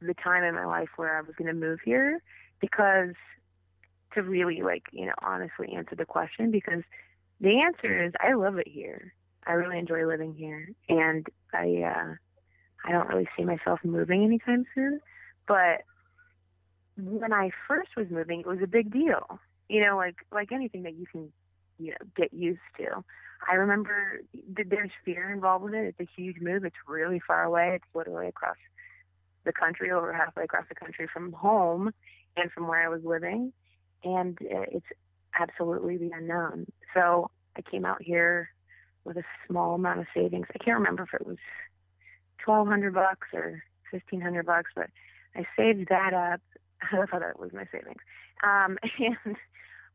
the 0.00 0.14
time 0.14 0.44
in 0.44 0.54
my 0.54 0.64
life 0.64 0.90
where 0.96 1.18
I 1.18 1.22
was 1.22 1.34
going 1.36 1.48
to 1.48 1.54
move 1.54 1.80
here 1.84 2.22
because 2.60 3.14
to 4.14 4.22
really 4.22 4.62
like, 4.62 4.84
you 4.92 5.06
know, 5.06 5.12
honestly 5.22 5.72
answer 5.74 5.96
the 5.96 6.04
question 6.04 6.50
because 6.52 6.82
the 7.40 7.60
answer 7.64 8.04
is 8.04 8.12
I 8.20 8.34
love 8.34 8.58
it 8.58 8.68
here. 8.68 9.12
I 9.46 9.52
really 9.52 9.78
enjoy 9.78 10.06
living 10.06 10.34
here 10.34 10.68
and 10.88 11.26
I 11.52 11.82
uh 11.82 12.14
I 12.84 12.92
don't 12.92 13.08
really 13.08 13.28
see 13.36 13.44
myself 13.44 13.80
moving 13.84 14.24
anytime 14.24 14.64
soon, 14.74 15.00
but 15.46 15.82
when 16.96 17.32
I 17.32 17.50
first 17.68 17.90
was 17.96 18.06
moving, 18.10 18.40
it 18.40 18.46
was 18.46 18.60
a 18.62 18.66
big 18.66 18.92
deal. 18.92 19.38
You 19.68 19.82
know, 19.82 19.96
like 19.96 20.16
like 20.32 20.52
anything 20.52 20.82
that 20.82 20.94
you 20.94 21.06
can, 21.10 21.32
you 21.78 21.90
know, 21.90 22.06
get 22.16 22.32
used 22.32 22.60
to. 22.78 23.04
I 23.48 23.54
remember 23.54 24.20
th- 24.32 24.68
there's 24.68 24.90
fear 25.04 25.30
involved 25.32 25.64
with 25.64 25.74
it. 25.74 25.94
It's 25.98 26.00
a 26.00 26.20
huge 26.20 26.36
move. 26.40 26.64
It's 26.64 26.76
really 26.86 27.20
far 27.26 27.44
away. 27.44 27.72
It's 27.74 27.94
literally 27.94 28.28
across 28.28 28.56
the 29.44 29.52
country, 29.52 29.90
over 29.90 30.12
halfway 30.12 30.44
across 30.44 30.66
the 30.68 30.74
country 30.74 31.08
from 31.12 31.32
home 31.32 31.90
and 32.36 32.50
from 32.52 32.66
where 32.66 32.84
I 32.84 32.88
was 32.88 33.02
living. 33.04 33.52
And 34.04 34.38
uh, 34.42 34.66
it's 34.70 34.86
absolutely 35.38 35.96
the 35.96 36.10
unknown. 36.14 36.66
So 36.94 37.30
I 37.56 37.62
came 37.62 37.84
out 37.84 38.02
here 38.02 38.50
with 39.04 39.16
a 39.16 39.24
small 39.46 39.74
amount 39.74 40.00
of 40.00 40.06
savings. 40.14 40.46
I 40.54 40.58
can't 40.58 40.78
remember 40.78 41.04
if 41.04 41.14
it 41.14 41.26
was 41.26 41.38
twelve 42.44 42.68
hundred 42.68 42.94
bucks 42.94 43.28
or 43.32 43.62
fifteen 43.90 44.20
hundred 44.20 44.46
bucks, 44.46 44.70
but 44.74 44.88
I 45.34 45.46
saved 45.56 45.88
that 45.88 46.14
up. 46.14 46.40
I 46.82 47.06
thought 47.06 47.20
that 47.20 47.38
was 47.38 47.52
my 47.52 47.66
savings. 47.72 48.00
Um, 48.42 48.78
and 48.98 49.36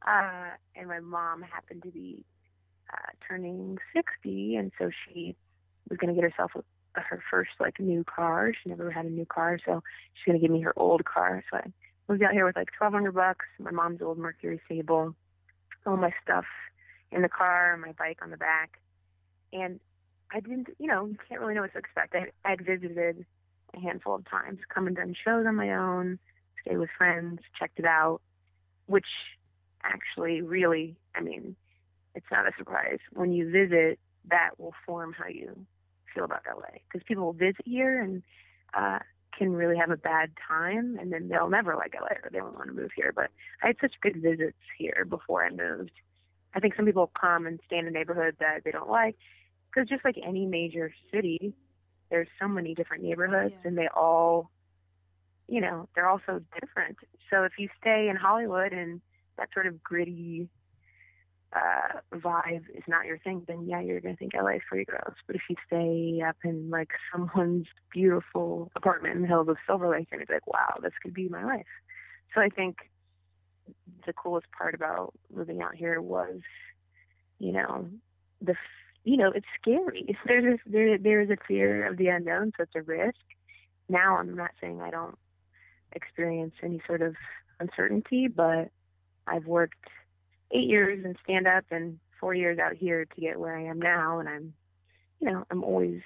uh, 0.08 0.50
and 0.76 0.88
my 0.88 1.00
mom 1.00 1.42
happened 1.42 1.84
to 1.84 1.92
be 1.92 2.24
uh, 2.94 3.12
turning 3.28 3.78
60, 3.94 4.56
and 4.56 4.72
so 4.78 4.92
she 5.06 5.36
was 5.90 5.98
going 5.98 6.14
to 6.14 6.20
get 6.20 6.30
herself 6.30 6.52
a, 6.56 7.02
her 7.02 7.22
first 7.30 7.52
like 7.60 7.80
new 7.80 8.04
car. 8.04 8.54
She 8.62 8.70
never 8.70 8.92
had 8.92 9.06
a 9.06 9.10
new 9.10 9.26
car, 9.26 9.60
so 9.66 9.82
she's 10.14 10.26
going 10.26 10.40
to 10.40 10.42
give 10.42 10.52
me 10.52 10.62
her 10.62 10.74
old 10.78 11.06
car. 11.06 11.44
So 11.50 11.58
I 11.58 11.72
moved 12.08 12.24
out 12.24 12.34
here 12.34 12.46
with 12.46 12.56
like 12.56 12.70
twelve 12.78 12.94
hundred 12.94 13.14
bucks, 13.14 13.46
my 13.60 13.72
mom's 13.72 14.02
old 14.02 14.18
Mercury 14.18 14.62
Sable, 14.70 15.16
all 15.86 15.98
my 15.98 16.14
stuff 16.24 16.46
in 17.12 17.22
the 17.22 17.30
car, 17.30 17.78
my 17.78 17.94
bike 17.94 18.20
on 18.22 18.30
the 18.30 18.38
back, 18.38 18.80
and 19.52 19.80
I 20.36 20.42
didn't, 20.42 20.68
you 20.80 20.88
know, 20.88 21.06
you 21.06 21.18
can't 21.30 21.40
really 21.40 21.54
know 21.54 21.62
what 21.62 21.72
to 21.72 21.80
expect. 21.80 22.14
I 22.14 22.26
I'd 22.44 22.66
visited 22.66 23.26
a 23.74 23.80
handful 23.80 24.16
of 24.16 24.30
times, 24.30 24.60
come 24.68 24.86
and 24.86 24.96
done 24.96 25.16
shows 25.24 25.46
on 25.48 25.56
my 25.56 25.74
own, 25.74 26.20
stay 26.62 26.76
with 26.76 26.90
friends, 26.98 27.40
checked 27.58 27.80
it 27.80 27.86
out, 27.86 28.20
which 28.86 29.06
actually 29.82 30.42
really, 30.42 30.98
I 31.16 31.22
mean, 31.22 31.56
it's 32.16 32.26
not 32.30 32.48
a 32.48 32.52
surprise. 32.58 33.00
When 33.14 33.32
you 33.32 33.50
visit, 33.50 33.98
that 34.30 34.52
will 34.58 34.74
form 34.86 35.14
how 35.18 35.28
you 35.28 35.66
feel 36.14 36.26
about 36.26 36.42
LA 36.46 36.80
because 36.92 37.06
people 37.08 37.26
will 37.26 37.34
visit 37.34 37.64
here 37.64 38.02
and 38.02 38.22
uh, 38.74 39.00
can 39.38 39.54
really 39.54 39.78
have 39.78 39.90
a 39.90 39.98
bad 39.98 40.32
time, 40.46 40.98
and 41.00 41.14
then 41.14 41.30
they'll 41.30 41.50
never 41.50 41.76
like 41.76 41.94
LA 41.94 42.18
or 42.24 42.30
they 42.30 42.42
won't 42.42 42.56
want 42.56 42.68
to 42.68 42.74
move 42.74 42.92
here. 42.94 43.14
But 43.16 43.32
I 43.64 43.68
had 43.68 43.78
such 43.80 43.94
good 44.02 44.22
visits 44.22 44.58
here 44.78 45.06
before 45.10 45.46
I 45.46 45.50
moved. 45.50 45.92
I 46.54 46.60
think 46.60 46.76
some 46.76 46.86
people 46.86 47.10
come 47.20 47.48
and 47.48 47.62
stay 47.66 47.78
in 47.78 47.88
a 47.88 47.92
neighborhood 47.92 48.36
that 48.40 48.66
they 48.66 48.72
don't 48.72 48.90
like 48.90 49.16
because 49.76 49.90
just 49.90 50.06
like 50.06 50.16
any 50.26 50.46
major 50.46 50.94
city, 51.14 51.54
there's 52.10 52.28
so 52.40 52.48
many 52.48 52.74
different 52.74 53.04
neighborhoods, 53.04 53.54
Yeah. 53.54 53.68
and 53.68 53.78
they 53.78 53.88
all, 53.90 54.52
you 55.48 55.60
know, 55.62 55.90
they're 55.94 56.08
all 56.08 56.22
so 56.26 56.40
different. 56.60 56.98
So 57.30 57.44
if 57.44 57.54
you 57.58 57.70
stay 57.82 58.08
in 58.10 58.16
Hollywood 58.16 58.72
and 58.74 59.02
that 59.38 59.50
sort 59.54 59.68
of 59.68 59.84
gritty 59.84 60.50
uh, 61.54 62.00
vibe 62.14 62.70
is 62.74 62.84
not 62.88 63.06
your 63.06 63.18
thing, 63.20 63.44
then 63.48 63.68
yeah, 63.68 63.82
you're 63.82 64.00
gonna 64.02 64.16
think 64.16 64.34
LA 64.34 64.52
is 64.56 64.62
pretty 64.68 64.86
gross. 64.86 65.16
But 65.28 65.36
if 65.36 65.42
you 65.50 65.56
stay 65.68 66.22
up 66.22 66.38
in 66.44 66.70
like 66.70 66.90
someone's 67.12 67.68
beautiful 67.92 68.72
apartment 68.76 69.16
in 69.16 69.22
the 69.24 69.28
hills 69.28 69.50
of 69.50 69.58
Silver 69.66 69.90
Lake, 69.90 70.08
you're 70.12 70.20
gonna 70.20 70.28
be 70.28 70.34
like, 70.34 70.48
wow, 70.48 70.80
this 70.82 70.94
could 71.04 71.14
be 71.14 71.28
my 71.28 71.44
life. 71.44 71.66
So 72.34 72.42
I 72.42 72.50
think 72.50 72.78
the 74.06 74.14
coolest 74.14 74.48
part 74.52 74.74
about 74.74 75.14
moving 75.34 75.62
out 75.62 75.76
here 75.76 76.02
was, 76.02 76.40
you 77.40 77.52
know, 77.52 77.90
the 78.42 78.56
you 79.06 79.16
know 79.16 79.32
it's 79.32 79.46
scary. 79.62 80.18
There's 80.26 80.60
a, 80.60 80.70
there 80.70 80.98
there 80.98 81.22
is 81.22 81.30
a 81.30 81.38
fear 81.48 81.88
of 81.88 81.98
the 81.98 82.08
unknown, 82.08 82.52
so 82.58 82.64
it's 82.64 82.76
a 82.76 82.82
risk. 82.82 83.16
Now 83.88 84.18
I'm 84.18 84.36
not 84.36 84.52
saying 84.60 84.82
I 84.82 84.92
don't 84.92 85.18
experience 85.94 86.56
any 86.62 86.82
sort 86.86 87.02
of 87.02 87.16
uncertainty, 87.60 88.28
but 88.28 88.70
I've 89.28 89.46
worked 89.46 89.88
eight 90.52 90.68
years 90.68 91.06
in 91.06 91.16
stand 91.24 91.48
up 91.48 91.64
and 91.72 92.00
four 92.20 92.34
years 92.34 92.60
out 92.60 92.76
here 92.76 93.06
to 93.06 93.22
get 93.22 93.40
where 93.40 93.58
I 93.58 93.64
am 93.64 93.80
now 93.80 94.20
and 94.20 94.28
I'm 94.28 94.54
you 95.20 95.32
know, 95.32 95.46
I'm 95.50 95.64
always 95.64 96.02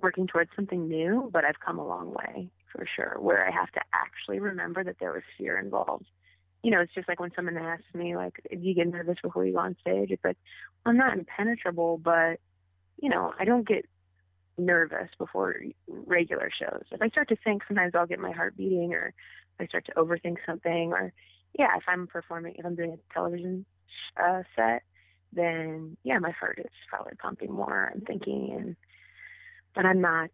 working 0.00 0.26
towards 0.26 0.50
something 0.54 0.88
new, 0.88 1.30
but 1.32 1.44
I've 1.44 1.60
come 1.64 1.78
a 1.78 1.86
long 1.86 2.12
way 2.12 2.50
for 2.72 2.86
sure, 2.94 3.16
where 3.18 3.46
I 3.46 3.50
have 3.50 3.70
to 3.72 3.80
actually 3.94 4.40
remember 4.40 4.84
that 4.84 4.96
there 5.00 5.12
was 5.12 5.22
fear 5.38 5.58
involved. 5.58 6.06
You 6.62 6.70
know, 6.70 6.80
it's 6.80 6.94
just 6.94 7.08
like 7.08 7.20
when 7.20 7.32
someone 7.36 7.56
asks 7.56 7.84
me, 7.94 8.16
like, 8.16 8.34
do 8.50 8.58
you 8.58 8.74
get 8.74 8.88
nervous 8.88 9.18
before 9.22 9.44
you 9.44 9.52
go 9.52 9.60
on 9.60 9.76
stage? 9.80 10.10
It's 10.10 10.24
like, 10.24 10.38
I'm 10.84 10.96
not 10.96 11.16
impenetrable, 11.16 11.98
but, 11.98 12.40
you 13.00 13.08
know, 13.08 13.32
I 13.38 13.44
don't 13.44 13.66
get 13.66 13.84
nervous 14.58 15.08
before 15.18 15.56
regular 15.86 16.50
shows. 16.58 16.82
If 16.90 17.02
I 17.02 17.08
start 17.08 17.28
to 17.28 17.36
think, 17.44 17.62
sometimes 17.68 17.92
I'll 17.94 18.06
get 18.06 18.18
my 18.18 18.32
heart 18.32 18.56
beating 18.56 18.94
or 18.94 19.12
I 19.60 19.66
start 19.66 19.86
to 19.86 19.92
overthink 19.92 20.38
something 20.44 20.92
or, 20.92 21.12
yeah, 21.58 21.76
if 21.76 21.84
I'm 21.86 22.06
performing, 22.06 22.54
if 22.58 22.66
I'm 22.66 22.74
doing 22.74 22.94
a 22.94 23.14
television 23.14 23.64
uh, 24.20 24.42
set, 24.54 24.82
then 25.32 25.96
yeah, 26.02 26.18
my 26.18 26.30
heart 26.30 26.58
is 26.58 26.70
probably 26.88 27.12
pumping 27.20 27.52
more. 27.52 27.92
I'm 27.94 28.00
thinking, 28.00 28.54
and 28.58 28.76
but 29.74 29.84
I'm 29.86 30.00
not. 30.00 30.30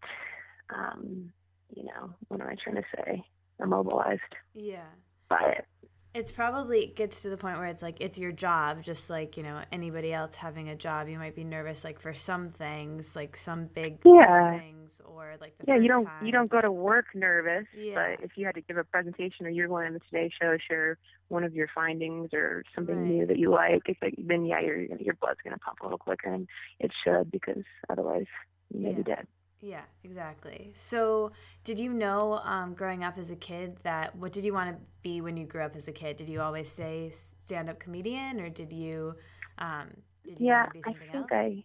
Um, 0.75 1.33
you 1.75 1.85
know, 1.85 2.15
what 2.29 2.41
am 2.41 2.49
I 2.49 2.55
trying 2.63 2.77
to 2.77 2.85
say? 2.97 3.25
Immobilized 3.61 4.21
Yeah. 4.55 4.89
by 5.29 5.55
it. 5.59 5.67
It's 6.15 6.31
probably 6.31 6.85
it 6.85 6.95
gets 6.95 7.23
to 7.23 7.31
the 7.31 7.39
point 7.39 7.57
where 7.57 7.69
it's 7.69 7.81
like 7.81 7.97
it's 8.01 8.19
your 8.19 8.33
job, 8.33 8.83
just 8.83 9.09
like 9.09 9.39
you 9.39 9.43
know 9.43 9.63
anybody 9.73 10.13
else 10.13 10.35
having 10.37 10.69
a 10.69 10.77
job. 10.77 11.09
You 11.09 11.19
might 11.19 11.35
be 11.35 11.43
nervous 11.43 11.85
like 11.85 11.99
for 12.01 12.13
some 12.13 12.51
things, 12.51 13.17
like 13.17 13.35
some 13.35 13.65
big 13.65 13.99
Yeah. 14.05 14.59
things, 14.59 15.01
or 15.07 15.37
like 15.41 15.57
the 15.57 15.65
Yeah, 15.69 15.77
you 15.77 15.89
don't 15.89 16.05
time. 16.05 16.27
you 16.27 16.31
don't 16.31 16.51
go 16.51 16.61
to 16.61 16.71
work 16.71 17.07
nervous, 17.15 17.67
Yeah. 17.75 17.95
but 18.19 18.25
if 18.25 18.37
you 18.37 18.45
had 18.45 18.57
to 18.57 18.61
give 18.61 18.77
a 18.77 18.85
presentation 18.85 19.47
or 19.47 19.49
you're 19.49 19.69
going 19.69 19.87
on 19.87 19.95
the 19.95 20.01
Today 20.01 20.31
Show, 20.39 20.59
share 20.59 20.99
one 21.29 21.45
of 21.45 21.55
your 21.55 21.69
findings 21.75 22.35
or 22.35 22.63
something 22.75 22.95
Right. 22.95 23.07
new 23.11 23.27
that 23.27 23.39
you 23.39 23.51
like, 23.51 23.89
it's 23.89 24.03
like 24.03 24.15
then 24.19 24.45
yeah, 24.45 24.61
your 24.61 24.81
your 24.83 25.15
blood's 25.15 25.41
gonna 25.43 25.57
pump 25.59 25.79
a 25.81 25.85
little 25.85 25.97
quicker, 25.99 26.29
and 26.31 26.47
it 26.79 26.93
should 27.03 27.31
because 27.31 27.65
otherwise 27.89 28.27
you 28.71 28.81
may 28.81 28.93
be 28.93 29.03
dead. 29.03 29.27
Yeah, 29.63 29.85
exactly. 30.03 30.73
So, 30.75 31.31
did 31.63 31.79
you 31.79 31.93
know 31.93 32.41
um, 32.43 32.75
growing 32.75 33.05
up 33.05 33.17
as 33.17 33.31
a 33.31 33.37
kid 33.37 33.79
that 33.85 34.17
what 34.17 34.33
did 34.33 34.45
you 34.45 34.53
want 34.53 34.77
to 34.77 34.83
be 35.03 35.21
when 35.21 35.37
you 35.37 35.47
grew 35.47 35.63
up 35.63 35.77
as 35.77 35.87
a 35.87 35.93
kid? 35.93 36.17
Did 36.17 36.29
you 36.29 36.41
always 36.41 36.69
say 36.71 37.11
stand-up 37.11 37.79
comedian, 37.79 38.41
or 38.41 38.49
did 38.51 38.73
you 38.73 39.15
um, 39.59 39.89
did 40.27 40.41
you 40.41 40.49
Yeah, 40.49 40.51
want 40.51 40.67
to 40.67 40.71
be 40.71 40.83
I 40.85 40.93
something 40.93 41.11
think 41.11 41.29
else? 41.29 41.33
I 41.33 41.65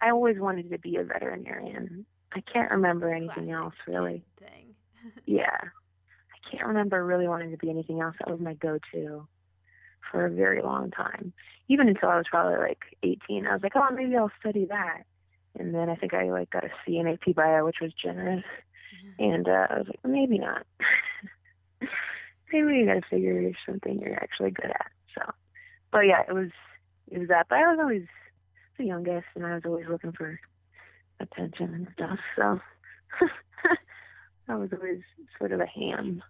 I 0.00 0.10
always 0.10 0.38
wanted 0.38 0.70
to 0.70 0.78
be 0.78 0.96
a 0.96 1.04
veterinarian. 1.04 2.06
I 2.32 2.42
can't 2.42 2.70
remember 2.72 3.12
anything 3.12 3.50
Classic 3.50 3.52
else 3.52 3.74
really. 3.86 4.24
thing. 4.38 4.74
Yeah. 5.26 5.58
I 6.14 6.50
can't 6.50 6.68
remember 6.68 7.04
really 7.04 7.28
wanting 7.28 7.50
to 7.52 7.58
be 7.58 7.70
anything 7.70 8.00
else. 8.00 8.16
That 8.20 8.30
was 8.30 8.40
my 8.40 8.54
go 8.54 8.78
to 8.94 9.28
for 10.10 10.26
a 10.26 10.30
very 10.30 10.62
long 10.62 10.90
time. 10.90 11.34
Even 11.68 11.88
until 11.88 12.10
I 12.10 12.16
was 12.16 12.26
probably 12.30 12.58
like 12.58 12.80
18. 13.02 13.46
I 13.46 13.54
was 13.54 13.62
like, 13.62 13.76
oh, 13.76 13.88
maybe 13.94 14.16
I'll 14.16 14.32
study 14.40 14.66
that. 14.66 15.04
And 15.58 15.74
then 15.74 15.88
I 15.90 15.96
think 15.96 16.14
I 16.14 16.30
like 16.30 16.50
got 16.50 16.64
a 16.64 16.70
C 16.86 16.98
in 16.98 17.08
AP 17.08 17.34
Bio, 17.34 17.64
which 17.64 17.80
was 17.80 17.92
generous. 17.92 18.44
And 19.18 19.48
uh, 19.48 19.66
I 19.70 19.78
was 19.78 19.86
like, 19.86 20.00
maybe 20.04 20.38
not. 20.38 20.66
maybe 22.52 22.76
you 22.76 22.86
got 22.86 22.94
to 22.94 23.02
figure 23.08 23.50
something 23.66 24.00
you're 24.00 24.14
actually 24.14 24.50
good 24.50 24.70
at. 24.70 24.90
So, 25.16 25.22
but 25.92 26.00
yeah, 26.00 26.22
it 26.28 26.34
was 26.34 26.50
it 27.10 27.18
was 27.18 27.28
that. 27.28 27.46
But 27.48 27.58
I 27.58 27.70
was 27.70 27.78
always 27.80 28.06
the 28.78 28.84
youngest, 28.84 29.26
and 29.34 29.44
I 29.44 29.54
was 29.54 29.62
always 29.64 29.86
looking 29.88 30.12
for 30.12 30.38
attention 31.20 31.74
and 31.74 31.88
stuff. 31.94 32.18
So 32.36 32.60
I 34.48 34.56
was 34.56 34.70
always 34.72 35.00
sort 35.38 35.52
of 35.52 35.60
a 35.60 35.66
ham. 35.66 36.22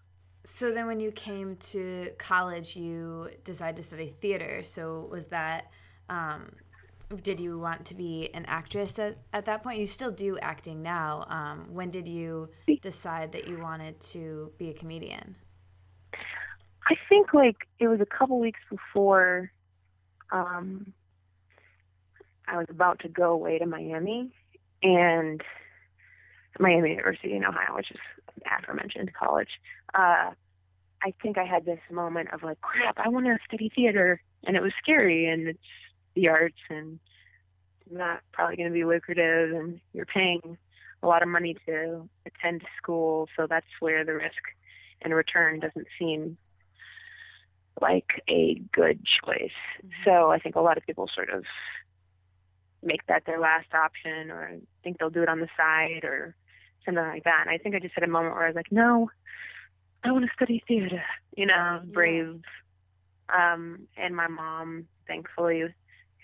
So 0.45 0.73
then, 0.73 0.87
when 0.87 1.01
you 1.01 1.13
came 1.13 1.57
to 1.57 2.11
college, 2.19 2.77
you 2.77 3.31
decided 3.45 3.77
to 3.77 3.83
study 3.83 4.15
theater. 4.21 4.63
So 4.63 5.07
was 5.11 5.29
that? 5.29 5.71
Um, 6.09 6.53
did 7.17 7.41
you 7.41 7.59
want 7.59 7.85
to 7.87 7.95
be 7.95 8.31
an 8.35 8.45
actress 8.47 8.99
at, 8.99 9.19
at 9.33 9.45
that 9.47 9.63
point? 9.63 9.79
You 9.79 9.87
still 9.87 10.13
do 10.13 10.39
acting 10.39 10.83
now. 10.83 11.27
Um, 11.29 11.67
when 11.73 11.91
did 11.91 12.07
you 12.07 12.51
decide 12.81 13.33
that 13.33 13.49
you 13.49 13.59
wanted 13.59 14.01
to 14.01 14.53
be 14.59 14.71
a 14.71 14.75
comedian? 14.75 15.35
I 16.87 16.95
think 17.09 17.35
like 17.35 17.57
it 17.79 17.89
was 17.89 18.01
a 18.01 18.07
couple 18.07 18.41
weeks 18.41 18.61
before 18.69 19.53
um 20.33 20.93
I 22.49 22.57
was 22.57 22.67
about 22.69 23.01
to 23.01 23.09
go 23.09 23.33
away 23.33 23.59
to 23.59 23.67
Miami 23.67 24.31
and 24.83 25.41
Miami 26.59 26.91
University 26.91 27.35
in 27.35 27.45
Ohio, 27.45 27.77
which 27.77 27.91
is 27.91 27.99
aforementioned 28.47 29.13
college. 29.15 29.51
Uh 29.95 30.31
I 31.03 31.15
think 31.23 31.39
I 31.39 31.45
had 31.45 31.65
this 31.65 31.81
moment 31.91 32.33
of 32.33 32.43
like, 32.43 32.61
crap, 32.61 32.99
I 32.99 33.09
want 33.09 33.27
to 33.27 33.39
study 33.47 33.71
theater 33.75 34.21
and 34.45 34.57
it 34.57 34.63
was 34.63 34.73
scary 34.83 35.27
and 35.27 35.49
it's 35.49 35.59
the 36.15 36.29
arts 36.29 36.59
and 36.69 36.99
not 37.91 38.21
probably 38.33 38.57
going 38.57 38.69
to 38.69 38.75
be 38.75 38.85
lucrative 38.85 39.53
and 39.53 39.81
you're 39.93 40.07
paying 40.07 40.57
a 41.03 41.07
lot 41.07 41.23
of 41.23 41.29
money 41.29 41.57
to 41.67 42.09
attend 42.27 42.63
school, 42.77 43.29
so 43.37 43.47
that's 43.49 43.67
where 43.81 44.05
the 44.05 44.15
risk 44.15 44.43
and 45.03 45.15
return 45.15 45.61
doesn't 45.61 45.87
seem 45.99 46.37
like 47.81 48.23
a 48.29 48.61
good 48.73 49.01
choice. 49.05 49.51
So 50.05 50.31
I 50.31 50.39
think 50.39 50.57
a 50.57 50.61
lot 50.61 50.77
of 50.77 50.85
people 50.85 51.09
sort 51.15 51.31
of 51.31 51.45
make 52.83 53.07
that 53.07 53.25
their 53.27 53.41
last 53.41 53.73
option 53.75 54.31
or 54.31 54.53
think 54.83 54.99
they'll 54.99 55.11
do 55.11 55.23
it 55.23 55.29
on 55.29 55.41
the 55.41 55.49
side 55.57 56.05
or 56.05 56.35
something 56.85 57.03
like 57.03 57.25
that. 57.25 57.45
And 57.47 57.51
I 57.51 57.59
think 57.59 57.75
I 57.75 57.79
just 57.79 57.95
had 57.95 58.05
a 58.05 58.09
moment 58.09 58.35
where 58.35 58.45
I 58.45 58.49
was 58.49 58.57
like, 58.57 58.71
no, 58.73 59.11
I 60.05 60.13
want 60.13 60.25
to 60.25 60.31
study 60.35 60.63
theater, 60.67 61.03
you 61.37 61.47
know, 61.47 61.81
brave. 61.85 62.43
Um, 63.29 63.87
and 63.97 64.17
my 64.17 64.29
mom, 64.29 64.87
thankfully, 65.07 65.65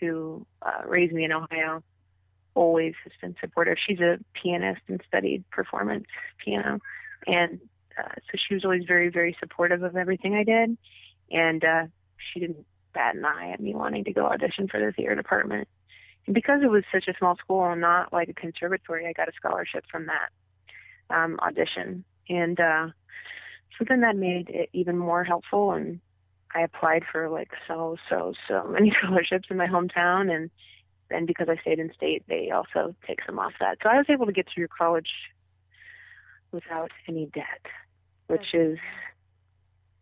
who 0.01 0.47
uh, 0.63 0.83
raised 0.87 1.13
me 1.13 1.25
in 1.25 1.33
Ohio, 1.33 1.83
always 2.55 2.95
has 3.05 3.13
been 3.21 3.37
supportive. 3.41 3.77
She's 3.87 4.01
a 4.01 4.19
pianist 4.35 4.81
and 4.89 5.01
studied 5.07 5.49
performance 5.51 6.07
piano. 6.43 6.79
And 7.27 7.61
uh, 7.99 8.15
so 8.15 8.39
she 8.49 8.55
was 8.55 8.65
always 8.65 8.85
very, 8.87 9.11
very 9.11 9.37
supportive 9.39 9.83
of 9.83 9.97
everything 9.97 10.35
I 10.35 10.45
did. 10.45 10.77
And 11.31 11.65
uh, 11.65 11.87
she 12.33 12.41
didn't 12.41 12.65
bat 12.95 13.15
an 13.15 13.25
eye 13.25 13.51
at 13.53 13.61
me 13.61 13.75
wanting 13.75 14.05
to 14.05 14.13
go 14.13 14.27
audition 14.27 14.69
for 14.69 14.81
the 14.81 14.93
theater 14.93 15.15
department. 15.15 15.69
And 16.27 16.35
because 16.35 16.61
it 16.63 16.71
was 16.71 16.83
such 16.93 17.09
a 17.09 17.17
small 17.19 17.37
school 17.37 17.65
and 17.65 17.81
not 17.81 18.13
like 18.13 18.29
a 18.29 18.35
conservatory, 18.35 19.07
I 19.07 19.13
got 19.13 19.29
a 19.29 19.33
scholarship 19.37 19.85
from 19.91 20.07
that 20.07 21.15
um, 21.15 21.39
audition. 21.41 22.05
And 22.29 22.59
uh, 22.59 22.89
so 23.79 23.85
then 23.89 24.01
that 24.01 24.17
made 24.17 24.49
it 24.49 24.71
even 24.73 24.97
more 24.97 25.25
helpful. 25.25 25.73
And 25.73 26.01
I 26.57 26.63
applied 26.63 27.05
for 27.11 27.29
like 27.29 27.51
so, 27.69 27.97
so, 28.09 28.33
so 28.49 28.67
many 28.71 28.93
scholarships 28.99 29.49
in 29.51 29.57
my 29.57 29.67
hometown. 29.67 30.35
And 30.35 30.51
then 31.11 31.27
because 31.27 31.49
I 31.49 31.61
stayed 31.61 31.79
in 31.79 31.93
state, 31.95 32.25
they 32.29 32.51
also 32.51 32.95
take 33.07 33.21
some 33.27 33.39
off 33.39 33.53
that. 33.61 33.79
So 33.83 33.91
I 33.91 33.97
was 33.97 34.07
able 34.09 34.27
to 34.27 34.33
get 34.33 34.47
through 34.53 34.69
college 34.69 35.11
without 36.53 36.91
any 37.07 37.27
debt, 37.27 37.67
which 38.29 38.55
is 38.55 38.79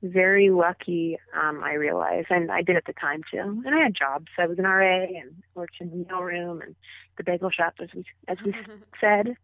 very 0.02 0.50
lucky, 0.50 1.18
um, 1.34 1.64
I 1.64 1.72
realize, 1.72 2.26
and 2.30 2.50
I 2.52 2.62
did 2.62 2.76
at 2.76 2.84
the 2.84 2.92
time 2.92 3.22
too. 3.30 3.62
And 3.64 3.74
I 3.74 3.80
had 3.80 3.94
jobs. 3.94 4.28
I 4.38 4.46
was 4.46 4.58
an 4.58 4.64
RA 4.64 5.04
and 5.04 5.42
worked 5.54 5.76
in 5.80 5.90
the 5.90 6.04
mailroom 6.04 6.62
and 6.62 6.76
the 7.16 7.24
bagel 7.24 7.50
shop, 7.50 7.74
as 7.82 7.88
we 7.94 8.04
as 8.28 8.36
we 8.44 8.54
said, 9.00 9.34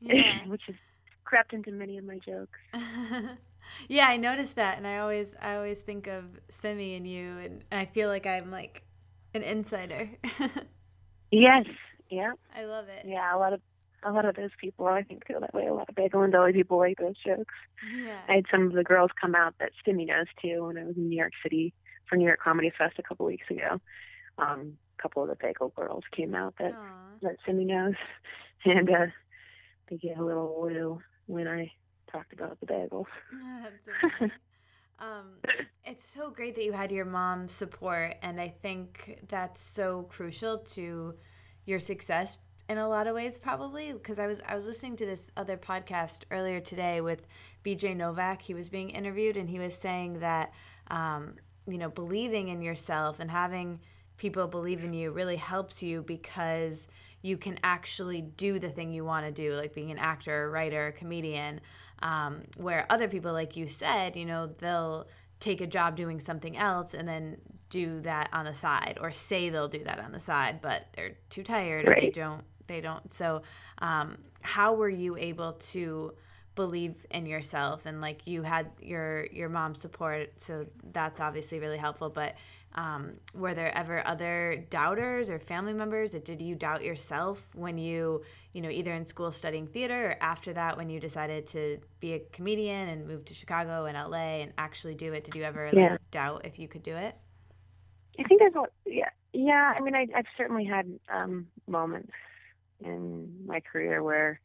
which 0.46 0.62
has 0.66 0.76
crept 1.24 1.52
into 1.52 1.72
many 1.72 1.98
of 1.98 2.04
my 2.04 2.18
jokes. 2.18 2.58
Yeah, 3.88 4.06
I 4.06 4.16
noticed 4.16 4.56
that, 4.56 4.78
and 4.78 4.86
I 4.86 4.98
always 4.98 5.34
I 5.40 5.56
always 5.56 5.80
think 5.82 6.06
of 6.06 6.24
Simi 6.50 6.94
and 6.94 7.06
you, 7.06 7.38
and, 7.38 7.64
and 7.70 7.80
I 7.80 7.84
feel 7.84 8.08
like 8.08 8.26
I'm 8.26 8.50
like 8.50 8.82
an 9.34 9.42
insider. 9.42 10.10
yes, 11.30 11.66
yeah, 12.10 12.32
I 12.54 12.64
love 12.64 12.88
it. 12.88 13.04
yeah. 13.06 13.34
A 13.34 13.38
lot 13.38 13.52
of 13.52 13.60
a 14.04 14.12
lot 14.12 14.24
of 14.24 14.36
those 14.36 14.50
people, 14.60 14.86
I 14.86 15.02
think, 15.02 15.26
feel 15.26 15.40
that 15.40 15.54
way. 15.54 15.66
A 15.66 15.74
lot 15.74 15.88
of 15.88 15.94
bagel 15.94 16.22
and 16.22 16.32
deli 16.32 16.52
people 16.52 16.78
like 16.78 16.98
those 16.98 17.16
jokes. 17.24 17.54
Yeah. 17.96 18.20
I 18.28 18.36
had 18.36 18.44
some 18.50 18.66
of 18.66 18.72
the 18.72 18.84
girls 18.84 19.10
come 19.20 19.34
out 19.34 19.54
that 19.60 19.70
Simi 19.84 20.04
knows 20.04 20.26
too 20.40 20.66
when 20.66 20.78
I 20.78 20.84
was 20.84 20.96
in 20.96 21.08
New 21.08 21.16
York 21.16 21.32
City 21.42 21.72
for 22.08 22.16
New 22.16 22.26
York 22.26 22.40
Comedy 22.42 22.70
Fest 22.76 22.94
a 22.98 23.02
couple 23.02 23.26
weeks 23.26 23.46
ago. 23.50 23.80
Um, 24.38 24.76
a 24.98 25.02
couple 25.02 25.22
of 25.22 25.28
the 25.28 25.36
bagel 25.40 25.72
girls 25.76 26.04
came 26.14 26.34
out 26.34 26.54
that 26.58 26.72
Aw. 26.74 27.18
that 27.22 27.36
Simi 27.46 27.64
knows, 27.64 27.94
and 28.64 28.90
uh, 28.90 29.06
they 29.88 29.96
get 29.96 30.18
a 30.18 30.24
little 30.24 30.54
woo 30.60 31.00
when 31.26 31.48
I 31.48 31.72
talked 32.14 32.32
about 32.32 32.58
the 32.60 32.66
bagels. 32.66 33.06
Okay. 34.20 34.32
um, 34.98 35.26
it's 35.84 36.04
so 36.04 36.30
great 36.30 36.54
that 36.54 36.64
you 36.64 36.72
had 36.72 36.92
your 36.92 37.04
mom's 37.04 37.52
support, 37.52 38.14
and 38.22 38.40
I 38.40 38.48
think 38.48 39.20
that's 39.28 39.62
so 39.62 40.04
crucial 40.04 40.58
to 40.58 41.14
your 41.66 41.78
success 41.78 42.36
in 42.68 42.78
a 42.78 42.88
lot 42.88 43.06
of 43.06 43.14
ways, 43.14 43.36
probably. 43.36 43.92
Because 43.92 44.18
I 44.18 44.26
was 44.26 44.40
I 44.46 44.54
was 44.54 44.66
listening 44.66 44.96
to 44.96 45.06
this 45.06 45.32
other 45.36 45.56
podcast 45.56 46.24
earlier 46.30 46.60
today 46.60 47.00
with 47.00 47.26
B.J. 47.62 47.94
Novak. 47.94 48.42
He 48.42 48.54
was 48.54 48.68
being 48.68 48.90
interviewed, 48.90 49.36
and 49.36 49.48
he 49.48 49.58
was 49.58 49.74
saying 49.74 50.20
that 50.20 50.52
um, 50.88 51.34
you 51.66 51.78
know 51.78 51.88
believing 51.90 52.48
in 52.48 52.62
yourself 52.62 53.18
and 53.18 53.30
having 53.30 53.80
people 54.16 54.46
believe 54.46 54.84
in 54.84 54.92
you 54.92 55.10
really 55.10 55.36
helps 55.36 55.82
you 55.82 56.02
because 56.02 56.86
you 57.22 57.38
can 57.38 57.58
actually 57.64 58.20
do 58.20 58.58
the 58.58 58.68
thing 58.68 58.92
you 58.92 59.04
want 59.04 59.24
to 59.24 59.32
do, 59.32 59.56
like 59.56 59.74
being 59.74 59.90
an 59.90 59.98
actor, 59.98 60.50
writer, 60.50 60.94
comedian. 60.96 61.60
Um, 62.04 62.42
where 62.56 62.86
other 62.90 63.08
people, 63.08 63.32
like 63.32 63.56
you 63.56 63.66
said, 63.66 64.14
you 64.14 64.24
know, 64.24 64.46
they'll 64.46 65.08
take 65.40 65.60
a 65.60 65.66
job 65.66 65.96
doing 65.96 66.20
something 66.20 66.56
else 66.56 66.94
and 66.94 67.08
then 67.08 67.38
do 67.70 68.00
that 68.02 68.28
on 68.32 68.44
the 68.44 68.54
side, 68.54 68.98
or 69.00 69.10
say 69.10 69.48
they'll 69.48 69.68
do 69.68 69.82
that 69.84 69.98
on 69.98 70.12
the 70.12 70.20
side, 70.20 70.60
but 70.62 70.86
they're 70.94 71.16
too 71.30 71.42
tired 71.42 71.88
or 71.88 71.96
they 71.98 72.10
don't. 72.10 72.44
They 72.66 72.80
don't. 72.80 73.12
So, 73.12 73.42
um, 73.78 74.18
how 74.42 74.74
were 74.74 74.88
you 74.88 75.16
able 75.16 75.54
to 75.54 76.14
believe 76.54 76.94
in 77.10 77.26
yourself 77.26 77.84
and 77.86 78.00
like 78.00 78.20
you 78.26 78.42
had 78.42 78.70
your 78.80 79.26
your 79.32 79.48
mom's 79.48 79.80
support 79.80 80.30
so 80.40 80.64
that's 80.92 81.20
obviously 81.20 81.58
really 81.58 81.78
helpful 81.78 82.08
but 82.08 82.36
um, 82.74 83.14
were 83.34 83.54
there 83.54 83.76
ever 83.76 84.06
other 84.06 84.64
doubters 84.70 85.30
or 85.30 85.38
family 85.38 85.72
members 85.72 86.14
or 86.14 86.18
did 86.18 86.42
you 86.42 86.54
doubt 86.54 86.82
yourself 86.82 87.48
when 87.54 87.78
you 87.78 88.22
you 88.52 88.60
know 88.60 88.70
either 88.70 88.92
in 88.92 89.06
school 89.06 89.30
studying 89.30 89.66
theater 89.66 90.10
or 90.10 90.16
after 90.20 90.52
that 90.52 90.76
when 90.76 90.90
you 90.90 90.98
decided 90.98 91.46
to 91.46 91.78
be 92.00 92.14
a 92.14 92.20
comedian 92.32 92.88
and 92.88 93.06
move 93.06 93.24
to 93.24 93.34
chicago 93.34 93.84
and 93.84 93.96
la 94.10 94.16
and 94.16 94.52
actually 94.58 94.94
do 94.94 95.12
it 95.12 95.24
did 95.24 95.34
you 95.34 95.42
ever 95.42 95.70
like 95.72 96.00
doubt 96.10 96.42
if 96.44 96.58
you 96.58 96.66
could 96.66 96.82
do 96.82 96.96
it 96.96 97.16
I 98.18 98.22
think 98.24 98.40
there's 98.40 98.54
a 98.54 98.64
yeah 98.90 99.10
yeah. 99.34 99.74
I 99.76 99.80
mean, 99.80 99.94
I, 99.94 100.06
I've 100.16 100.26
certainly 100.38 100.64
had 100.64 100.86
um, 101.12 101.48
moments 101.66 102.12
in 102.80 103.44
my 103.44 103.60
career 103.60 104.02
where 104.02 104.40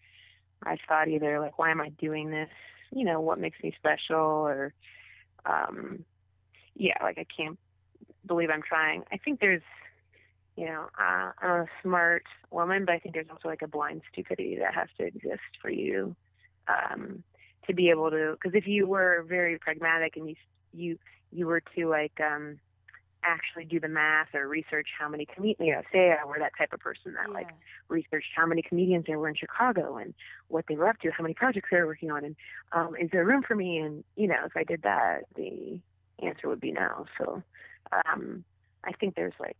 I 0.63 0.77
thought 0.88 1.07
either 1.07 1.39
like, 1.39 1.59
why 1.59 1.69
am 1.71 1.79
I 1.79 1.89
doing 1.89 2.31
this? 2.31 2.50
You 2.91 3.05
know, 3.05 3.21
what 3.21 3.39
makes 3.39 3.57
me 3.63 3.71
special, 3.77 4.17
or 4.17 4.74
um, 5.45 6.03
yeah, 6.75 6.98
like 7.03 7.19
I 7.19 7.25
can't 7.38 7.59
believe 8.29 8.50
I'm 8.50 8.62
trying. 8.62 9.03
I 9.12 9.17
think 9.17 9.41
there's, 9.41 9.63
you 10.55 10.67
know, 10.67 10.86
uh, 10.97 11.32
I'm 11.41 11.62
a 11.62 11.65
smart 11.84 12.23
woman, 12.51 12.86
but 12.86 12.95
I 12.95 12.99
think 12.99 13.15
there's 13.15 13.27
also 13.30 13.49
like 13.49 13.62
a 13.62 13.67
blind 13.67 14.04
stupidity 14.12 14.58
that 14.60 14.73
has 14.73 14.88
to 14.97 15.06
exist 15.06 15.51
for 15.62 15.69
you 15.69 16.15
um, 16.69 17.23
to 17.67 17.73
be 17.73 17.89
able 17.89 18.10
to. 18.12 18.38
Because 18.41 18.56
if 18.56 18.67
you 18.67 18.88
were 18.88 19.25
very 19.27 19.60
pragmatic 19.60 20.15
and 20.15 20.30
you 20.30 20.36
you 20.71 20.97
you 21.32 21.47
were 21.47 21.62
to 21.75 21.89
like 21.89 22.17
um, 22.21 22.60
actually 23.23 23.65
do 23.65 23.80
the 23.80 23.88
math 23.88 24.34
or 24.34 24.47
research 24.47 24.88
how 24.97 25.10
many 25.10 25.25
comedians, 25.25 25.67
you 25.67 25.73
know, 25.73 25.82
say 25.91 26.12
I 26.12 26.25
were 26.25 26.39
that 26.39 26.54
type 26.58 26.71
of 26.71 26.80
person 26.80 27.13
that 27.15 27.34
like 27.34 27.49
researched 27.89 28.30
how 28.36 28.45
many 28.45 28.62
comedians 28.62 29.06
there 29.08 29.19
were 29.19 29.30
in 29.30 29.36
Chicago 29.36 29.97
and 29.97 30.13
what 30.47 30.65
they 30.69 30.75
were 30.75 30.88
up 30.88 30.99
to, 31.01 31.12
how 31.12 31.23
many 31.23 31.34
projects 31.34 31.69
they 31.71 31.77
were 31.77 31.88
working 31.88 32.12
on, 32.12 32.23
and 32.23 32.36
um, 32.71 32.95
is 32.95 33.10
there 33.12 33.25
room 33.25 33.43
for 33.45 33.56
me? 33.56 33.80
And 33.80 34.04
you 34.15 34.27
know, 34.27 34.45
if 34.45 34.56
I 34.56 34.63
did 34.63 34.84
that, 34.84 35.25
the 35.36 35.80
answer 36.21 36.47
would 36.47 36.62
be 36.62 36.71
no. 36.71 37.06
So 37.17 37.43
um, 37.92 38.44
I 38.84 38.92
think 38.94 39.15
there's 39.15 39.34
like 39.39 39.58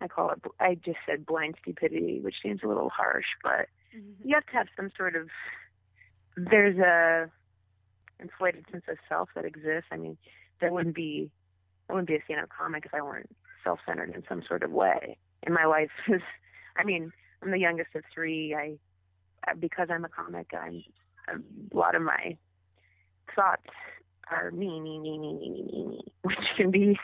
I 0.00 0.08
call 0.08 0.30
it. 0.30 0.40
I 0.60 0.74
just 0.74 0.98
said 1.06 1.26
blind 1.26 1.56
stupidity, 1.60 2.20
which 2.20 2.36
seems 2.42 2.60
a 2.62 2.68
little 2.68 2.90
harsh, 2.90 3.26
but 3.42 3.66
you 3.92 4.34
have 4.34 4.46
to 4.46 4.52
have 4.52 4.68
some 4.76 4.90
sort 4.96 5.16
of. 5.16 5.28
There's 6.36 6.78
a 6.78 7.30
inflated 8.20 8.64
sense 8.70 8.84
of 8.88 8.96
self 9.08 9.28
that 9.34 9.44
exists. 9.44 9.88
I 9.90 9.96
mean, 9.96 10.16
there 10.60 10.72
wouldn't 10.72 10.94
be. 10.94 11.30
I 11.88 11.94
wouldn't 11.94 12.08
be 12.08 12.16
a 12.16 12.24
stand-up 12.24 12.50
comic 12.50 12.84
if 12.84 12.92
I 12.92 13.00
weren't 13.00 13.30
self-centered 13.64 14.14
in 14.14 14.22
some 14.28 14.42
sort 14.46 14.62
of 14.62 14.70
way. 14.70 15.16
And 15.42 15.54
my 15.54 15.64
life 15.64 15.90
is. 16.08 16.22
I 16.76 16.84
mean, 16.84 17.12
I'm 17.42 17.50
the 17.50 17.58
youngest 17.58 17.94
of 17.94 18.04
three. 18.14 18.54
I, 18.54 18.78
uh, 19.48 19.54
because 19.58 19.88
I'm 19.90 20.04
a 20.04 20.08
comic, 20.08 20.50
I'm 20.52 20.84
a 21.28 21.76
lot 21.76 21.94
of 21.94 22.02
my 22.02 22.36
thoughts 23.34 23.70
are 24.30 24.50
me, 24.50 24.80
me, 24.80 24.98
me, 24.98 25.18
me, 25.18 25.34
me, 25.34 25.50
me, 25.50 25.62
me, 25.62 25.86
me, 25.86 26.00
which 26.22 26.38
can 26.56 26.70
be, 26.70 26.98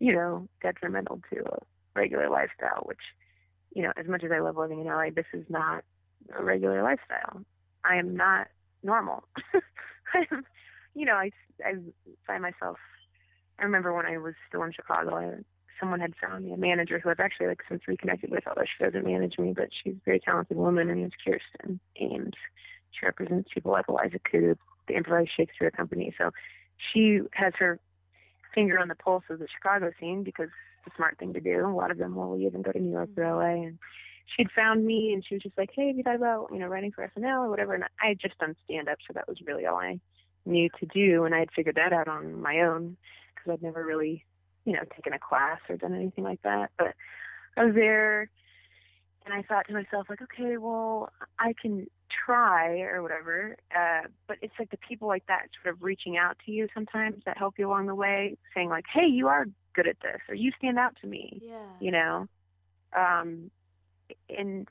you 0.00 0.12
know, 0.12 0.48
detrimental 0.62 1.20
to 1.32 1.40
a 1.40 1.58
regular 1.94 2.28
lifestyle. 2.28 2.82
Which, 2.84 2.98
you 3.72 3.82
know, 3.82 3.92
as 3.96 4.06
much 4.08 4.24
as 4.24 4.32
I 4.32 4.40
love 4.40 4.56
living 4.56 4.80
in 4.80 4.86
LA, 4.86 5.10
this 5.14 5.26
is 5.32 5.44
not 5.48 5.84
a 6.36 6.42
regular 6.42 6.82
lifestyle. 6.82 7.42
I 7.84 7.96
am 7.96 8.16
not 8.16 8.48
normal. 8.82 9.24
I'm, 10.14 10.44
you 10.94 11.04
know, 11.04 11.14
I 11.14 11.30
I 11.64 11.74
find 12.26 12.42
myself. 12.42 12.78
I 13.58 13.64
remember 13.64 13.94
when 13.94 14.06
I 14.06 14.16
was 14.16 14.34
still 14.48 14.62
in 14.62 14.72
Chicago, 14.72 15.14
I, 15.14 15.34
someone 15.78 16.00
had 16.00 16.14
found 16.16 16.44
me 16.44 16.52
a 16.52 16.56
manager 16.56 16.98
who 16.98 17.10
I've 17.10 17.20
actually 17.20 17.48
like 17.48 17.62
since 17.68 17.82
reconnected 17.86 18.30
with, 18.30 18.46
although 18.46 18.64
she 18.64 18.84
doesn't 18.84 19.04
manage 19.04 19.38
me, 19.38 19.52
but 19.54 19.68
she's 19.70 19.94
a 19.94 20.04
very 20.04 20.20
talented 20.20 20.56
woman. 20.56 20.88
Her 20.88 20.94
name's 20.94 21.12
Kirsten 21.22 21.78
Ames. 21.96 22.34
She 22.92 23.06
represents 23.06 23.50
people 23.52 23.72
like 23.72 23.86
Eliza 23.88 24.18
Koob, 24.18 24.56
the 24.88 24.96
improvised 24.96 25.30
Shakespeare 25.36 25.70
company. 25.70 26.14
So 26.16 26.30
she 26.92 27.20
has 27.32 27.52
her 27.58 27.78
finger 28.54 28.78
on 28.78 28.88
the 28.88 28.94
pulse 28.94 29.24
of 29.30 29.38
the 29.38 29.48
Chicago 29.54 29.90
scene 29.98 30.22
because 30.22 30.48
it's 30.84 30.94
a 30.94 30.96
smart 30.96 31.18
thing 31.18 31.32
to 31.34 31.40
do. 31.40 31.66
A 31.66 31.68
lot 31.68 31.90
of 31.90 31.98
them 31.98 32.14
will 32.14 32.36
leave 32.36 32.54
and 32.54 32.64
go 32.64 32.72
to 32.72 32.80
New 32.80 32.92
York 32.92 33.10
or 33.16 33.24
LA. 33.24 33.66
And 33.66 33.78
she'd 34.36 34.50
found 34.50 34.84
me 34.84 35.12
and 35.12 35.24
she 35.24 35.34
was 35.34 35.42
just 35.42 35.58
like, 35.58 35.70
hey, 35.74 35.88
have 35.88 35.96
you 35.96 36.02
thought 36.02 36.16
about, 36.16 36.48
you 36.52 36.58
know, 36.58 36.66
writing 36.66 36.92
for 36.92 37.10
SNL 37.16 37.46
or 37.46 37.50
whatever? 37.50 37.74
And 37.74 37.84
I 38.02 38.08
had 38.08 38.20
just 38.20 38.38
done 38.38 38.56
stand 38.64 38.88
up, 38.88 38.98
so 39.06 39.12
that 39.14 39.28
was 39.28 39.38
really 39.46 39.66
all 39.66 39.76
I 39.76 40.00
knew 40.46 40.68
to 40.80 40.86
do. 40.86 41.24
And 41.24 41.34
I 41.34 41.40
had 41.40 41.52
figured 41.54 41.76
that 41.76 41.92
out 41.92 42.08
on 42.08 42.40
my 42.40 42.60
own 42.60 42.96
because 43.34 43.52
I'd 43.52 43.62
never 43.62 43.84
really, 43.84 44.24
you 44.64 44.72
know, 44.72 44.82
taken 44.94 45.12
a 45.12 45.18
class 45.18 45.60
or 45.68 45.76
done 45.76 45.94
anything 45.94 46.24
like 46.24 46.42
that. 46.42 46.70
But 46.78 46.94
I 47.56 47.64
was 47.64 47.74
there 47.74 48.30
and 49.24 49.34
I 49.34 49.42
thought 49.42 49.66
to 49.68 49.74
myself, 49.74 50.06
like, 50.08 50.22
okay, 50.22 50.56
well, 50.56 51.12
I 51.38 51.54
can 51.60 51.86
try 52.10 52.80
or 52.80 53.02
whatever. 53.02 53.56
Uh, 53.74 54.08
but 54.26 54.36
it's 54.42 54.54
like 54.58 54.70
the 54.70 54.76
people 54.76 55.08
like 55.08 55.26
that 55.26 55.48
sort 55.62 55.74
of 55.74 55.82
reaching 55.82 56.16
out 56.16 56.36
to 56.46 56.52
you 56.52 56.68
sometimes 56.74 57.22
that 57.26 57.38
help 57.38 57.54
you 57.58 57.68
along 57.68 57.86
the 57.86 57.94
way, 57.94 58.36
saying 58.54 58.68
like, 58.68 58.84
hey, 58.92 59.06
you 59.06 59.28
are 59.28 59.46
good 59.74 59.86
at 59.86 59.96
this, 60.02 60.20
or 60.28 60.34
you 60.34 60.50
stand 60.58 60.78
out 60.78 60.96
to 61.00 61.06
me, 61.06 61.40
yeah 61.42 61.56
you 61.80 61.90
know. 61.90 62.26
Um, 62.96 63.50
and 64.28 64.66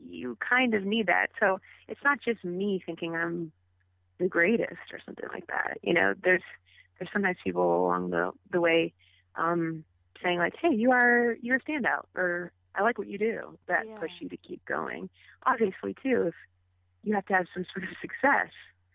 you 0.00 0.36
kind 0.48 0.74
of 0.74 0.84
need 0.84 1.06
that. 1.06 1.28
So 1.40 1.58
it's 1.88 2.00
not 2.04 2.20
just 2.22 2.44
me 2.44 2.82
thinking 2.84 3.14
I'm 3.16 3.52
the 4.18 4.28
greatest 4.28 4.92
or 4.92 5.00
something 5.04 5.28
like 5.32 5.46
that. 5.48 5.78
You 5.82 5.94
know, 5.94 6.14
there's 6.22 6.42
there's 6.98 7.10
sometimes 7.12 7.36
people 7.42 7.84
along 7.84 8.10
the 8.10 8.30
the 8.50 8.60
way 8.60 8.92
um, 9.36 9.84
saying 10.22 10.38
like, 10.38 10.54
"Hey, 10.60 10.74
you 10.74 10.92
are 10.92 11.36
you're 11.40 11.56
a 11.56 11.60
standout," 11.60 12.04
or 12.14 12.52
"I 12.74 12.82
like 12.82 12.98
what 12.98 13.08
you 13.08 13.18
do." 13.18 13.58
That 13.66 13.84
Yeah. 13.86 13.98
push 13.98 14.12
you 14.20 14.28
to 14.28 14.36
keep 14.36 14.64
going. 14.64 15.10
Obviously, 15.44 15.94
too, 16.02 16.28
if 16.28 16.34
you 17.02 17.14
have 17.14 17.26
to 17.26 17.34
have 17.34 17.46
some 17.54 17.64
sort 17.72 17.84
of 17.84 17.90
success. 18.00 18.50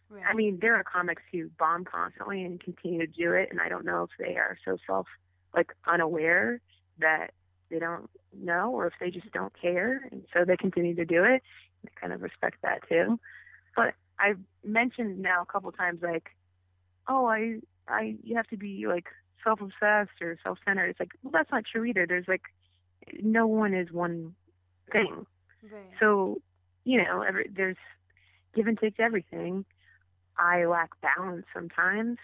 right. 0.09 0.23
I 0.27 0.33
mean, 0.33 0.59
there 0.61 0.75
are 0.75 0.83
comics 0.83 1.23
who 1.31 1.49
bomb 1.59 1.85
constantly 1.85 2.43
and 2.43 2.59
continue 2.59 2.99
to 2.99 3.07
do 3.07 3.33
it, 3.33 3.49
and 3.51 3.59
I 3.61 3.69
don't 3.69 3.85
know 3.85 4.03
if 4.03 4.09
they 4.19 4.35
are 4.35 4.57
so 4.65 4.77
self 4.85 5.07
like 5.55 5.73
unaware 5.87 6.61
that 6.99 7.31
they 7.69 7.79
don't 7.79 8.09
know, 8.33 8.71
or 8.71 8.87
if 8.87 8.93
they 8.99 9.09
just 9.09 9.31
don't 9.31 9.53
care, 9.59 10.07
and 10.11 10.23
so 10.33 10.45
they 10.45 10.57
continue 10.57 10.95
to 10.95 11.05
do 11.05 11.23
it. 11.23 11.41
I 11.85 11.99
kind 11.99 12.13
of 12.13 12.21
respect 12.21 12.57
that 12.63 12.87
too. 12.87 13.19
But 13.75 13.93
I've 14.19 14.39
mentioned 14.63 15.19
now 15.19 15.41
a 15.41 15.45
couple 15.45 15.71
times 15.71 16.01
like, 16.01 16.29
oh, 17.07 17.25
I, 17.25 17.59
I, 17.87 18.15
you 18.23 18.35
have 18.35 18.47
to 18.47 18.57
be 18.57 18.87
like 18.87 19.05
self-obsessed 19.43 20.21
or 20.21 20.37
self-centered. 20.43 20.89
It's 20.89 20.99
like, 20.99 21.11
well, 21.23 21.31
that's 21.31 21.51
not 21.51 21.63
true 21.71 21.85
either. 21.85 22.05
There's 22.07 22.27
like, 22.27 22.41
no 23.21 23.47
one 23.47 23.73
is 23.73 23.91
one 23.91 24.35
thing. 24.91 25.25
right. 25.71 25.81
So, 25.99 26.41
you 26.87 26.97
know, 27.03 27.21
every, 27.21 27.49
there's 27.53 27.75
give 28.55 28.65
and 28.67 28.79
take 28.79 28.95
to 28.97 29.03
everything. 29.03 29.65
I 30.37 30.65
lack 30.65 30.91
balance 31.01 31.45
sometimes, 31.53 32.17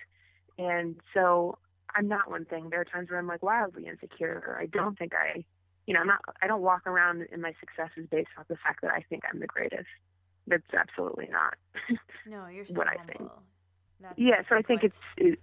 And 0.57 0.95
so 1.13 1.57
I'm 1.95 2.07
not 2.07 2.29
one 2.29 2.45
thing. 2.45 2.69
There 2.69 2.79
are 2.81 2.85
times 2.85 3.09
where 3.09 3.19
I'm 3.19 3.27
like 3.27 3.43
wildly 3.43 3.87
insecure 3.87 4.43
or 4.47 4.57
I 4.59 4.67
don't 4.67 4.97
think 4.97 5.13
I 5.13 5.43
you 5.85 5.93
know, 5.93 5.99
I'm 5.99 6.07
not 6.07 6.21
I 6.41 6.47
don't 6.47 6.61
walk 6.61 6.87
around 6.87 7.23
in 7.33 7.41
my 7.41 7.53
successes 7.59 8.07
based 8.09 8.29
off 8.37 8.47
the 8.47 8.55
fact 8.55 8.81
that 8.83 8.91
I 8.91 9.01
think 9.09 9.23
I'm 9.31 9.39
the 9.41 9.47
greatest. 9.47 9.91
That's 10.47 10.73
absolutely 10.73 11.29
not. 11.29 11.55
No, 12.25 12.47
you're 12.47 12.65
so 12.65 12.75
what 12.75 12.87
I 12.87 12.97
think. 13.11 13.29
That's, 13.99 14.17
yeah, 14.17 14.41
so 14.47 14.55
I 14.55 14.61
think 14.61 14.83
it's 14.85 15.03
what's, 15.17 15.27
it, 15.33 15.39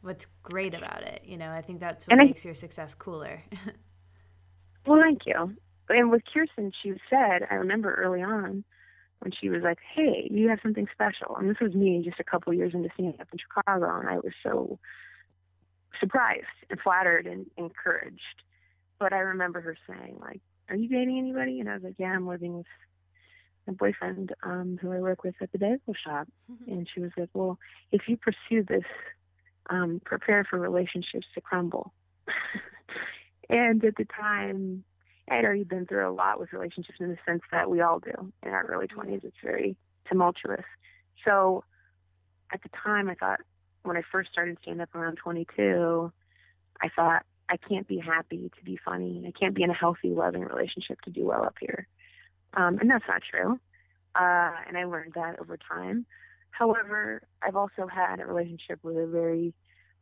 what's 0.00 0.26
great 0.42 0.74
about 0.74 1.02
it. 1.02 1.22
You 1.26 1.36
know, 1.36 1.50
I 1.50 1.60
think 1.60 1.80
that's 1.80 2.06
what 2.06 2.12
And 2.12 2.22
I- 2.22 2.24
makes 2.24 2.44
your 2.44 2.54
success 2.54 2.94
cooler. 2.94 3.42
well, 4.86 5.00
thank 5.00 5.26
you. 5.26 5.54
And 5.88 6.10
with 6.10 6.22
Kirsten, 6.32 6.72
she 6.82 6.94
said, 7.10 7.46
I 7.50 7.54
remember 7.56 7.94
early 7.94 8.22
on 8.22 8.64
when 9.22 9.32
she 9.32 9.48
was 9.48 9.62
like, 9.62 9.78
"Hey, 9.94 10.28
you 10.30 10.48
have 10.48 10.58
something 10.62 10.88
special," 10.92 11.36
and 11.36 11.48
this 11.48 11.60
was 11.60 11.74
me 11.74 12.02
just 12.04 12.18
a 12.18 12.24
couple 12.24 12.52
years 12.52 12.74
into 12.74 12.88
stand 12.94 13.20
up 13.20 13.28
in 13.32 13.38
Chicago, 13.38 13.98
and 14.00 14.08
I 14.08 14.16
was 14.16 14.32
so 14.42 14.78
surprised 16.00 16.46
and 16.70 16.80
flattered 16.80 17.26
and 17.26 17.46
encouraged. 17.56 18.42
But 18.98 19.12
I 19.12 19.18
remember 19.18 19.60
her 19.60 19.76
saying, 19.86 20.18
like, 20.20 20.40
"Are 20.68 20.76
you 20.76 20.88
dating 20.88 21.18
anybody?" 21.18 21.60
And 21.60 21.70
I 21.70 21.74
was 21.74 21.84
like, 21.84 21.98
"Yeah, 21.98 22.12
I'm 22.12 22.26
living 22.26 22.56
with 22.56 22.66
my 23.66 23.74
boyfriend, 23.74 24.34
um, 24.42 24.78
who 24.82 24.90
I 24.90 25.00
work 25.00 25.22
with 25.22 25.36
at 25.40 25.52
the 25.52 25.58
bagel 25.58 25.94
shop." 25.94 26.26
And 26.66 26.88
she 26.92 27.00
was 27.00 27.12
like, 27.16 27.30
"Well, 27.32 27.58
if 27.92 28.08
you 28.08 28.16
pursue 28.16 28.64
this, 28.64 28.84
um, 29.70 30.00
prepare 30.04 30.44
for 30.44 30.58
relationships 30.58 31.28
to 31.34 31.40
crumble." 31.40 31.92
and 33.48 33.84
at 33.84 33.94
the 33.96 34.04
time, 34.06 34.84
I'd 35.28 35.44
already 35.44 35.64
been 35.64 35.86
through 35.86 36.08
a 36.08 36.12
lot 36.12 36.40
with 36.40 36.52
relationships 36.52 36.98
in 37.00 37.08
the 37.08 37.18
sense 37.26 37.42
that 37.52 37.70
we 37.70 37.80
all 37.80 38.00
do 38.00 38.32
in 38.42 38.50
our 38.50 38.66
early 38.66 38.86
20s. 38.86 39.24
It's 39.24 39.36
very 39.42 39.76
tumultuous. 40.08 40.64
So 41.24 41.64
at 42.52 42.62
the 42.62 42.70
time, 42.70 43.08
I 43.08 43.14
thought, 43.14 43.40
when 43.84 43.96
I 43.96 44.02
first 44.10 44.30
started 44.30 44.58
stand 44.62 44.80
up 44.80 44.94
around 44.94 45.16
22, 45.16 46.12
I 46.80 46.88
thought, 46.94 47.24
I 47.48 47.56
can't 47.56 47.86
be 47.86 47.98
happy 47.98 48.50
to 48.56 48.64
be 48.64 48.78
funny. 48.82 49.24
I 49.26 49.32
can't 49.38 49.54
be 49.54 49.62
in 49.62 49.70
a 49.70 49.74
healthy, 49.74 50.10
loving 50.10 50.42
relationship 50.42 51.00
to 51.02 51.10
do 51.10 51.26
well 51.26 51.44
up 51.44 51.56
here. 51.60 51.86
Um, 52.54 52.78
and 52.78 52.90
that's 52.90 53.04
not 53.08 53.22
true. 53.28 53.58
Uh, 54.14 54.52
and 54.66 54.76
I 54.76 54.84
learned 54.84 55.12
that 55.14 55.38
over 55.38 55.56
time. 55.56 56.06
However, 56.50 57.22
I've 57.42 57.56
also 57.56 57.86
had 57.86 58.20
a 58.20 58.26
relationship 58.26 58.78
with 58.82 58.96
a 58.96 59.06
very 59.06 59.54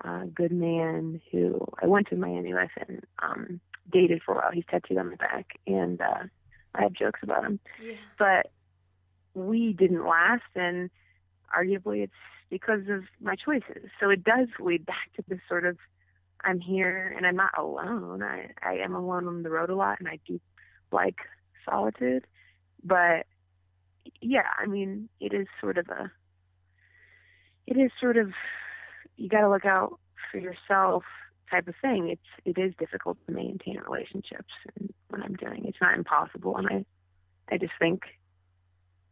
uh, 0.04 0.24
good 0.34 0.52
man 0.52 1.20
who 1.30 1.64
I 1.82 1.86
went 1.86 2.08
to 2.08 2.16
Miami 2.16 2.54
with 2.54 2.70
and 2.88 3.04
um, 3.22 3.60
dated 3.90 4.22
for 4.24 4.32
a 4.32 4.36
while. 4.36 4.52
He's 4.52 4.64
tattooed 4.70 4.98
on 4.98 5.10
my 5.10 5.16
back, 5.16 5.58
and 5.66 6.00
uh, 6.00 6.24
I 6.74 6.82
have 6.82 6.92
jokes 6.92 7.20
about 7.22 7.44
him. 7.44 7.60
yeah. 7.82 7.94
But 8.18 8.50
we 9.34 9.72
didn't 9.72 10.06
last, 10.06 10.42
and 10.54 10.90
arguably 11.56 12.02
it's 12.02 12.12
because 12.48 12.88
of 12.88 13.04
my 13.20 13.36
choices. 13.36 13.90
So 14.00 14.10
it 14.10 14.24
does 14.24 14.48
lead 14.58 14.84
back 14.86 15.12
to 15.16 15.24
this 15.28 15.40
sort 15.48 15.64
of 15.64 15.76
I'm 16.42 16.60
here 16.60 17.12
and 17.16 17.26
I'm 17.26 17.36
not 17.36 17.56
alone. 17.58 18.22
I, 18.22 18.50
I 18.62 18.74
am 18.78 18.94
alone 18.94 19.26
on 19.26 19.42
the 19.42 19.50
road 19.50 19.70
a 19.70 19.76
lot, 19.76 19.98
and 19.98 20.08
I 20.08 20.18
do 20.26 20.40
like 20.90 21.16
solitude. 21.68 22.26
But 22.82 23.26
yeah, 24.20 24.46
I 24.58 24.66
mean, 24.66 25.08
it 25.20 25.32
is 25.34 25.46
sort 25.60 25.78
of 25.78 25.88
a, 25.88 26.10
it 27.66 27.76
is 27.76 27.90
sort 28.00 28.16
of, 28.16 28.32
you 29.16 29.28
got 29.28 29.42
to 29.42 29.50
look 29.50 29.66
out 29.66 29.98
for 30.30 30.38
yourself 30.38 31.04
type 31.50 31.68
of 31.68 31.74
thing. 31.82 32.08
It's 32.08 32.22
it 32.44 32.60
is 32.60 32.72
difficult 32.78 33.18
to 33.26 33.32
maintain 33.32 33.78
relationships 33.88 34.52
and 34.76 34.92
what 35.08 35.22
I'm 35.22 35.34
doing. 35.34 35.64
It's 35.66 35.78
not 35.80 35.96
impossible, 35.96 36.56
and 36.56 36.66
I, 36.68 37.54
I 37.54 37.58
just 37.58 37.72
think, 37.78 38.02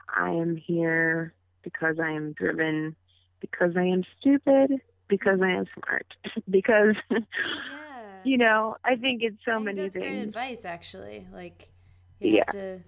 I 0.08 0.30
am 0.30 0.56
here 0.56 1.34
because 1.62 1.96
I 2.02 2.10
am 2.12 2.32
driven, 2.32 2.96
because 3.40 3.72
I 3.76 3.84
am 3.84 4.04
stupid, 4.20 4.80
because 5.08 5.40
I 5.42 5.50
am 5.50 5.66
smart, 5.74 6.06
because 6.50 6.94
Yeah. 7.10 8.20
you 8.24 8.38
know 8.38 8.76
I 8.84 8.96
think 8.96 9.22
it's 9.22 9.36
so 9.44 9.54
think 9.54 9.64
many 9.66 9.82
that's 9.82 9.96
great 9.96 10.22
advice, 10.22 10.64
actually. 10.64 11.26
Like, 11.32 11.68
you 12.20 12.34
Yeah. 12.36 12.44
have 12.46 12.54
to, 12.54 12.84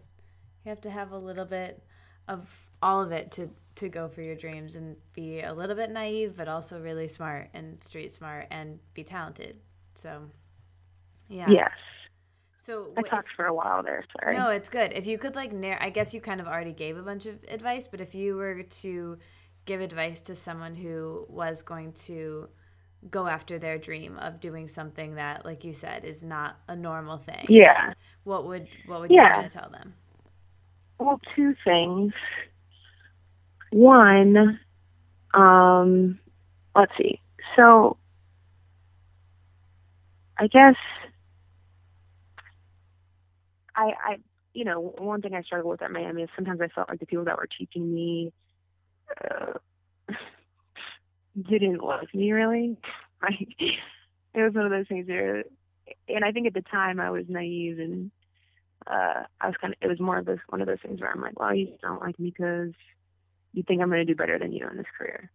you 0.65 0.69
have 0.69 0.81
to 0.83 0.91
have 0.91 1.13
a 1.13 1.19
little 1.19 1.45
bit 1.47 1.83
of 2.29 2.49
all 2.83 3.03
of 3.03 3.13
it 3.13 3.31
to 3.33 3.51
to 3.81 3.89
go 3.89 4.09
for 4.09 4.23
your 4.23 4.37
dreams 4.37 4.75
and 4.77 4.97
be 5.13 5.41
a 5.41 5.53
little 5.53 5.77
bit 5.77 5.91
naive, 5.91 6.37
but 6.37 6.49
also 6.49 6.81
really 6.81 7.09
smart 7.09 7.49
and 7.53 7.83
street 7.83 8.13
smart 8.13 8.47
and 8.51 8.79
be 8.95 9.03
talented. 9.05 9.59
So, 9.95 10.23
yeah. 11.29 11.47
Yes, 11.49 11.73
So, 12.57 12.93
I 12.97 13.01
if- 13.01 13.07
talked 13.11 13.29
for 13.37 13.47
a 13.47 13.55
while 13.55 13.83
there. 13.83 14.05
Sorry. 14.21 14.37
no, 14.37 14.51
it's 14.51 14.69
good. 14.69 14.93
If 14.95 15.07
you 15.07 15.19
could 15.19 15.35
like 15.35 15.53
narrow, 15.53 15.79
I 15.81 15.91
guess 15.91 16.15
you 16.15 16.21
kind 16.21 16.41
of 16.41 16.47
already 16.47 16.73
gave 16.73 16.97
a 16.97 17.03
bunch 17.03 17.27
of 17.27 17.43
advice, 17.49 17.87
but 17.89 18.01
if 18.01 18.15
you 18.15 18.37
were 18.37 18.63
to 18.63 19.19
give 19.67 19.81
advice 19.81 20.21
to 20.23 20.35
someone 20.35 20.75
who 20.75 21.27
was 21.29 21.63
going 21.63 21.93
to 21.93 22.49
go 23.11 23.27
after 23.27 23.59
their 23.59 23.79
dream 23.79 24.19
of 24.19 24.41
doing 24.41 24.69
something 24.69 25.15
that, 25.15 25.45
like 25.45 25.65
you 25.65 25.73
said, 25.73 26.05
is 26.05 26.23
not 26.23 26.59
a 26.69 26.77
normal 26.77 27.17
thing, 27.19 27.47
Yeah. 27.49 27.93
what 28.25 28.47
would 28.47 28.69
what 28.87 29.01
would 29.01 29.11
you 29.11 29.17
Yeah. 29.17 29.35
kind 29.35 29.47
of 29.47 29.53
tell 29.53 29.71
them? 29.71 29.95
Well, 30.99 31.19
two 31.35 31.55
things. 31.65 32.13
One, 33.71 34.59
um, 35.35 36.19
let's 36.75 36.93
see. 36.99 37.21
So, 37.57 37.97
I 40.39 40.47
guess 40.47 40.77
I, 43.77 43.93
I, 44.05 44.17
you 44.55 44.65
know, 44.65 44.95
one 44.99 45.23
thing 45.23 45.35
I 45.35 45.43
struggle 45.43 45.71
with 45.71 45.83
at 45.83 45.91
Miami 45.91 46.23
is 46.23 46.29
sometimes 46.35 46.61
I 46.61 46.69
felt 46.69 46.89
like 46.89 47.01
the 47.01 47.07
people 47.07 47.25
that 47.27 47.37
were 47.37 47.49
teaching 47.59 47.95
me 47.95 48.33
uh, 49.25 49.53
didn't 51.49 51.83
love 51.83 52.07
me 52.15 52.33
really. 52.33 52.77
Like, 53.23 53.49
it 53.61 54.41
was 54.41 54.55
one 54.55 54.65
of 54.65 54.71
those 54.71 54.89
things 54.89 55.07
where, 55.07 55.45
and 56.09 56.25
I 56.25 56.33
think 56.33 56.47
at 56.47 56.55
the 56.55 56.63
time 56.63 56.99
I 56.99 57.11
was 57.11 57.27
naive 57.29 57.79
and 57.79 58.11
uh, 58.87 59.25
I 59.39 59.47
was 59.47 59.57
kind 59.61 59.75
of, 59.75 59.79
it 59.83 59.89
was 59.89 60.01
more 60.01 60.17
of 60.17 60.25
this, 60.25 60.39
one 60.49 60.63
of 60.63 60.67
those 60.67 60.81
things 60.83 61.03
where 61.03 61.11
I'm 61.13 61.21
like, 61.21 61.39
well, 61.39 61.55
you 61.55 61.75
don't 61.83 62.01
like 62.01 62.19
me 62.19 62.31
because 62.35 62.73
you 63.53 63.63
think 63.63 63.81
I'm 63.81 63.89
going 63.89 64.07
to 64.07 64.13
do 64.13 64.17
better 64.17 64.39
than 64.39 64.53
you 64.53 64.67
in 64.69 64.77
this 64.77 64.87
career, 64.97 65.31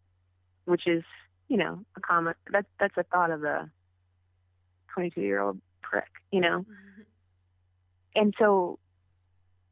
which 0.66 0.88
is, 0.88 1.04
you 1.48 1.58
know, 1.58 1.80
a 1.96 2.02
comment. 2.02 2.38
That's, 2.52 2.68
that's 2.80 2.98
a 2.98 3.04
thought 3.04 3.32
of 3.32 3.44
a 3.44 3.70
22 4.94 5.22
year 5.22 5.42
old 5.42 5.60
prick, 5.82 6.08
you 6.32 6.42
know? 6.42 6.60
Mm-hmm. 6.62 7.02
And 8.16 8.34
so 8.40 8.80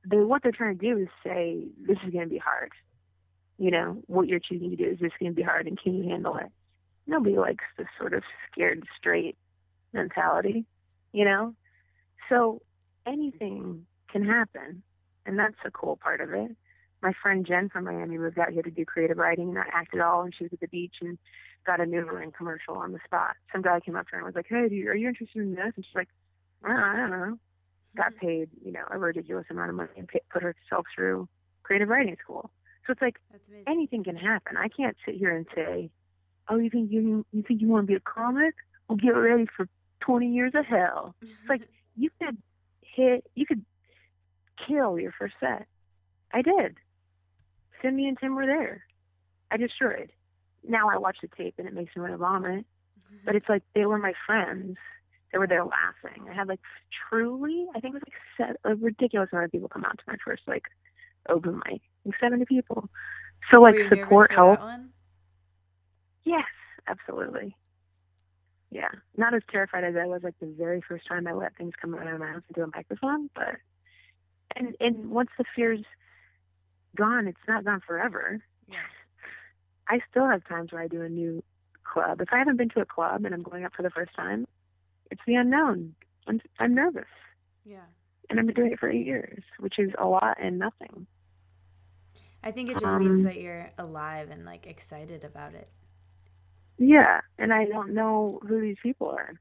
they, 0.05 0.17
what 0.17 0.43
they're 0.43 0.51
trying 0.51 0.77
to 0.77 0.81
do 0.81 0.97
is 0.97 1.07
say, 1.23 1.63
this 1.79 1.97
is 2.05 2.11
going 2.11 2.25
to 2.25 2.29
be 2.29 2.37
hard. 2.37 2.71
You 3.57 3.71
know, 3.71 4.01
what 4.07 4.27
you're 4.27 4.39
choosing 4.39 4.71
to 4.71 4.75
do 4.75 4.89
is 4.89 4.99
this 4.99 5.11
going 5.19 5.31
to 5.31 5.35
be 5.35 5.43
hard 5.43 5.67
and 5.67 5.79
can 5.79 5.95
you 5.95 6.09
handle 6.09 6.35
it? 6.37 6.51
Nobody 7.07 7.37
likes 7.37 7.63
this 7.77 7.87
sort 7.97 8.13
of 8.13 8.23
scared 8.51 8.83
straight 8.97 9.37
mentality, 9.93 10.65
you 11.11 11.25
know? 11.25 11.53
So 12.29 12.61
anything 13.05 13.85
can 14.11 14.25
happen. 14.25 14.83
And 15.25 15.39
that's 15.39 15.55
the 15.63 15.71
cool 15.71 15.95
part 15.95 16.19
of 16.19 16.33
it. 16.33 16.51
My 17.03 17.11
friend 17.21 17.45
Jen 17.45 17.67
from 17.69 17.83
Miami 17.83 18.17
moved 18.17 18.39
out 18.39 18.51
here 18.53 18.63
to 18.63 18.71
do 18.71 18.85
creative 18.85 19.17
writing 19.17 19.47
and 19.47 19.55
not 19.55 19.67
act 19.73 19.93
at 19.93 19.99
all. 19.99 20.21
And 20.21 20.33
she 20.33 20.45
was 20.45 20.53
at 20.53 20.61
the 20.61 20.67
beach 20.67 20.95
and 21.01 21.17
got 21.65 21.81
a 21.81 21.85
New 21.85 22.01
Nuvaring 22.01 22.33
commercial 22.33 22.75
on 22.75 22.93
the 22.93 22.99
spot. 23.05 23.35
Some 23.51 23.61
guy 23.61 23.81
came 23.81 23.97
up 23.97 24.07
to 24.07 24.11
her 24.13 24.17
and 24.19 24.25
was 24.25 24.35
like, 24.35 24.47
hey, 24.47 24.69
do 24.69 24.75
you, 24.75 24.89
are 24.89 24.95
you 24.95 25.09
interested 25.09 25.41
in 25.41 25.53
this? 25.53 25.73
And 25.75 25.85
she's 25.85 25.95
like, 25.95 26.07
"Uh, 26.65 26.71
I 26.71 26.95
don't 26.95 27.11
know. 27.11 27.37
Got 27.95 28.15
paid, 28.15 28.49
you 28.63 28.71
know, 28.71 28.85
a 28.89 28.97
ridiculous 28.97 29.45
amount 29.49 29.69
of 29.69 29.75
money 29.75 29.89
and 29.97 30.07
pay, 30.07 30.21
put 30.31 30.41
herself 30.41 30.85
through 30.95 31.27
creative 31.63 31.89
writing 31.89 32.15
school. 32.23 32.49
So 32.87 32.93
it's 32.93 33.01
like 33.01 33.19
anything 33.67 34.03
can 34.03 34.15
happen. 34.15 34.55
I 34.57 34.67
can't 34.67 34.95
sit 35.05 35.15
here 35.15 35.35
and 35.35 35.45
say, 35.55 35.89
"Oh, 36.49 36.57
you 36.57 36.69
think 36.69 36.91
you 36.91 37.25
you 37.31 37.43
think 37.43 37.61
you 37.61 37.67
want 37.67 37.83
to 37.83 37.87
be 37.87 37.95
a 37.95 37.99
comic? 38.01 38.55
Well, 38.87 38.97
get 38.97 39.09
ready 39.09 39.45
for 39.55 39.67
20 40.01 40.27
years 40.33 40.51
of 40.53 40.65
hell." 40.65 41.15
It's 41.21 41.49
like 41.49 41.61
you 41.95 42.09
could 42.19 42.37
hit, 42.81 43.25
you 43.35 43.45
could 43.45 43.63
kill 44.67 44.99
your 44.99 45.13
first 45.17 45.35
set. 45.39 45.67
I 46.33 46.41
did. 46.41 46.77
Simi 47.83 48.07
and 48.07 48.17
Tim 48.17 48.35
were 48.35 48.45
there. 48.45 48.85
I 49.51 49.57
destroyed. 49.57 50.11
Now 50.67 50.89
I 50.89 50.97
watch 50.97 51.17
the 51.21 51.27
tape 51.27 51.55
and 51.57 51.67
it 51.67 51.73
makes 51.73 51.95
me 51.95 52.01
want 52.01 52.13
to 52.13 52.17
vomit. 52.17 52.65
But 53.25 53.35
it's 53.35 53.47
like 53.47 53.61
they 53.75 53.85
were 53.85 53.97
my 53.99 54.13
friends. 54.25 54.77
They 55.31 55.37
were 55.37 55.47
there 55.47 55.63
laughing. 55.63 56.27
I 56.29 56.33
had 56.33 56.47
like 56.47 56.59
truly, 57.09 57.67
I 57.75 57.79
think 57.79 57.95
it 57.95 58.01
was 58.01 58.03
like 58.07 58.49
set, 58.49 58.57
a 58.63 58.75
ridiculous 58.75 59.29
amount 59.31 59.45
of 59.45 59.51
people 59.51 59.69
come 59.69 59.85
out 59.85 59.97
to 59.97 60.03
my 60.07 60.15
first 60.25 60.43
like 60.47 60.63
open 61.29 61.61
mic. 61.65 61.81
Like 62.05 62.15
70 62.19 62.45
people. 62.45 62.89
So 63.51 63.61
like 63.61 63.75
Were 63.75 63.89
support 63.89 64.31
help. 64.31 64.59
Yes, 66.23 66.45
absolutely. 66.87 67.55
Yeah, 68.71 68.89
not 69.17 69.35
as 69.35 69.43
terrified 69.51 69.83
as 69.83 69.95
I 69.95 70.07
was 70.07 70.23
like 70.23 70.33
the 70.39 70.47
very 70.57 70.81
first 70.81 71.07
time 71.07 71.27
I 71.27 71.33
let 71.33 71.55
things 71.55 71.73
come 71.79 71.93
out 71.93 72.07
of 72.07 72.19
my 72.19 72.31
mouth 72.31 72.43
into 72.49 72.63
a 72.63 72.67
microphone, 72.73 73.29
but 73.35 73.57
and 74.55 74.75
and 74.79 75.11
once 75.11 75.29
the 75.37 75.45
fear's 75.55 75.83
gone, 76.95 77.27
it's 77.27 77.37
not 77.47 77.65
gone 77.65 77.81
forever. 77.85 78.39
Yeah. 78.67 78.77
I 79.89 79.99
still 80.09 80.27
have 80.27 80.43
times 80.47 80.71
where 80.71 80.81
I 80.81 80.87
do 80.87 81.01
a 81.01 81.09
new 81.09 81.43
club. 81.83 82.21
If 82.21 82.29
I 82.31 82.37
haven't 82.39 82.57
been 82.57 82.69
to 82.69 82.81
a 82.81 82.85
club 82.85 83.25
and 83.25 83.33
I'm 83.33 83.43
going 83.43 83.65
up 83.65 83.73
for 83.75 83.83
the 83.83 83.89
first 83.89 84.15
time, 84.15 84.45
it's 85.11 85.21
the 85.27 85.35
unknown. 85.35 85.95
I'm 86.27 86.39
I'm 86.59 86.73
nervous, 86.73 87.05
Yeah. 87.65 87.85
and 88.29 88.39
I've 88.39 88.45
been 88.45 88.55
doing 88.55 88.71
it 88.71 88.79
for 88.79 88.89
eight 88.89 89.05
years, 89.05 89.43
which 89.59 89.77
is 89.79 89.91
a 89.97 90.05
lot 90.05 90.37
and 90.41 90.57
nothing. 90.57 91.07
I 92.43 92.51
think 92.51 92.69
it 92.69 92.77
just 92.79 92.97
means 92.97 93.19
Um, 93.19 93.23
that 93.23 93.39
you're 93.39 93.71
alive 93.77 94.29
and 94.29 94.45
like 94.45 94.67
excited 94.67 95.23
about 95.23 95.53
it. 95.53 95.69
Yeah, 96.77 97.21
and 97.37 97.53
I 97.53 97.65
don't 97.65 97.93
know 97.93 98.39
who 98.47 98.61
these 98.61 98.77
people 98.81 99.09
are. 99.09 99.33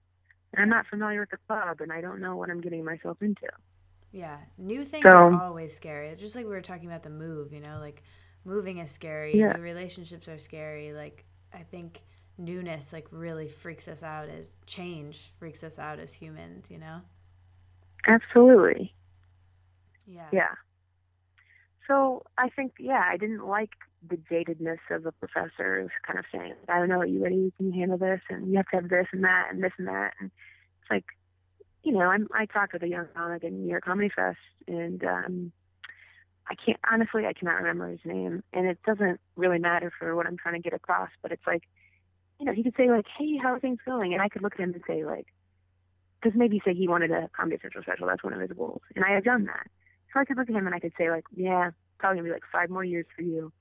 And 0.52 0.62
I'm 0.62 0.68
not 0.68 0.86
familiar 0.86 1.20
with 1.20 1.30
the 1.30 1.38
club, 1.48 1.80
and 1.80 1.92
I 1.92 2.00
don't 2.00 2.20
know 2.20 2.36
what 2.36 2.50
I'm 2.50 2.60
getting 2.60 2.84
myself 2.84 3.18
into. 3.22 3.48
Yeah, 4.12 4.38
new 4.58 4.84
things 4.84 5.04
So- 5.04 5.10
are 5.10 5.42
always 5.42 5.74
scary. 5.74 6.14
Just 6.16 6.36
like 6.36 6.44
we 6.44 6.50
were 6.50 6.60
talking 6.60 6.86
about 6.86 7.02
the 7.02 7.10
move, 7.10 7.52
you 7.52 7.60
know, 7.60 7.78
like 7.80 8.02
moving 8.44 8.78
is 8.78 8.90
scary. 8.90 9.36
Yeah. 9.36 9.52
New 9.52 9.62
relationships 9.62 10.28
are 10.28 10.38
scary. 10.38 10.92
Like 10.92 11.24
I 11.52 11.58
think 11.62 12.02
newness 12.38 12.92
like 12.92 13.06
really 13.10 13.48
freaks 13.48 13.88
us 13.88 14.02
out 14.02 14.28
as 14.28 14.58
change 14.66 15.30
freaks 15.38 15.62
us 15.64 15.78
out 15.78 15.98
as 15.98 16.12
humans. 16.14 16.70
You 16.70 16.78
know. 16.78 17.00
Absolutely. 18.06 18.94
Yeah. 20.06 20.28
Yeah. 20.32 20.54
So 21.88 22.22
I 22.38 22.48
think, 22.50 22.74
yeah, 22.78 23.04
I 23.08 23.16
didn't 23.16 23.46
like 23.46 23.70
the 24.08 24.16
jadedness 24.16 24.78
of 24.90 25.02
the 25.02 25.12
professors 25.12 25.90
kind 26.06 26.18
of 26.18 26.24
saying, 26.32 26.54
I 26.68 26.78
don't 26.78 26.88
know, 26.88 27.00
are 27.00 27.06
you 27.06 27.22
ready? 27.22 27.52
Can 27.56 27.72
you 27.72 27.80
handle 27.80 27.98
this? 27.98 28.20
And 28.30 28.50
you 28.50 28.56
have 28.56 28.66
to 28.68 28.76
have 28.76 28.88
this 28.88 29.06
and 29.12 29.24
that 29.24 29.48
and 29.50 29.62
this 29.62 29.72
and 29.78 29.88
that. 29.88 30.14
And 30.20 30.30
it's 30.80 30.90
like, 30.90 31.04
you 31.82 31.92
know, 31.92 32.00
I'm, 32.00 32.28
I 32.34 32.46
talked 32.46 32.72
with 32.72 32.82
a 32.82 32.88
young 32.88 33.06
comic 33.14 33.42
in 33.44 33.62
New 33.62 33.70
York 33.70 33.84
Comedy 33.84 34.10
Fest, 34.14 34.38
and 34.68 35.02
um, 35.04 35.52
I 36.48 36.54
can't, 36.54 36.78
honestly, 36.90 37.26
I 37.26 37.32
cannot 37.32 37.54
remember 37.56 37.88
his 37.88 38.00
name. 38.04 38.42
And 38.52 38.66
it 38.66 38.78
doesn't 38.86 39.20
really 39.36 39.58
matter 39.58 39.92
for 39.98 40.14
what 40.14 40.26
I'm 40.26 40.36
trying 40.36 40.54
to 40.54 40.60
get 40.60 40.74
across, 40.74 41.10
but 41.22 41.32
it's 41.32 41.46
like, 41.46 41.62
you 42.38 42.46
know, 42.46 42.52
he 42.52 42.62
could 42.62 42.74
say, 42.76 42.90
like, 42.90 43.06
hey, 43.18 43.36
how 43.42 43.52
are 43.54 43.60
things 43.60 43.78
going? 43.86 44.12
And 44.12 44.22
I 44.22 44.28
could 44.28 44.42
look 44.42 44.54
at 44.54 44.60
him 44.60 44.72
and 44.74 44.82
say, 44.86 45.04
like, 45.04 45.26
because 46.20 46.38
maybe 46.38 46.60
say 46.64 46.74
he 46.74 46.88
wanted 46.88 47.10
a 47.10 47.28
Comedy 47.36 47.58
Central 47.60 47.82
special, 47.82 48.06
that's 48.06 48.22
one 48.22 48.32
of 48.32 48.40
his 48.40 48.50
goals. 48.52 48.82
And 48.94 49.04
I 49.04 49.10
have 49.12 49.24
done 49.24 49.44
that. 49.46 49.66
So 50.12 50.20
I 50.20 50.24
could 50.24 50.36
look 50.36 50.48
at 50.48 50.54
him 50.54 50.66
and 50.66 50.74
I 50.74 50.78
could 50.78 50.92
say, 50.96 51.10
like, 51.10 51.24
yeah, 51.34 51.70
probably 51.98 52.18
gonna 52.18 52.28
be 52.28 52.32
like 52.32 52.44
five 52.52 52.70
more 52.70 52.84
years 52.84 53.06
for 53.16 53.22
you. 53.22 53.52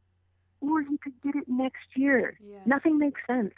Or 0.62 0.82
he 0.82 0.98
could 0.98 1.14
get 1.24 1.36
it 1.36 1.46
next 1.48 1.96
year. 1.96 2.38
Yeah. 2.44 2.60
Nothing 2.66 3.00
makes 3.00 3.22
sense. 3.26 3.54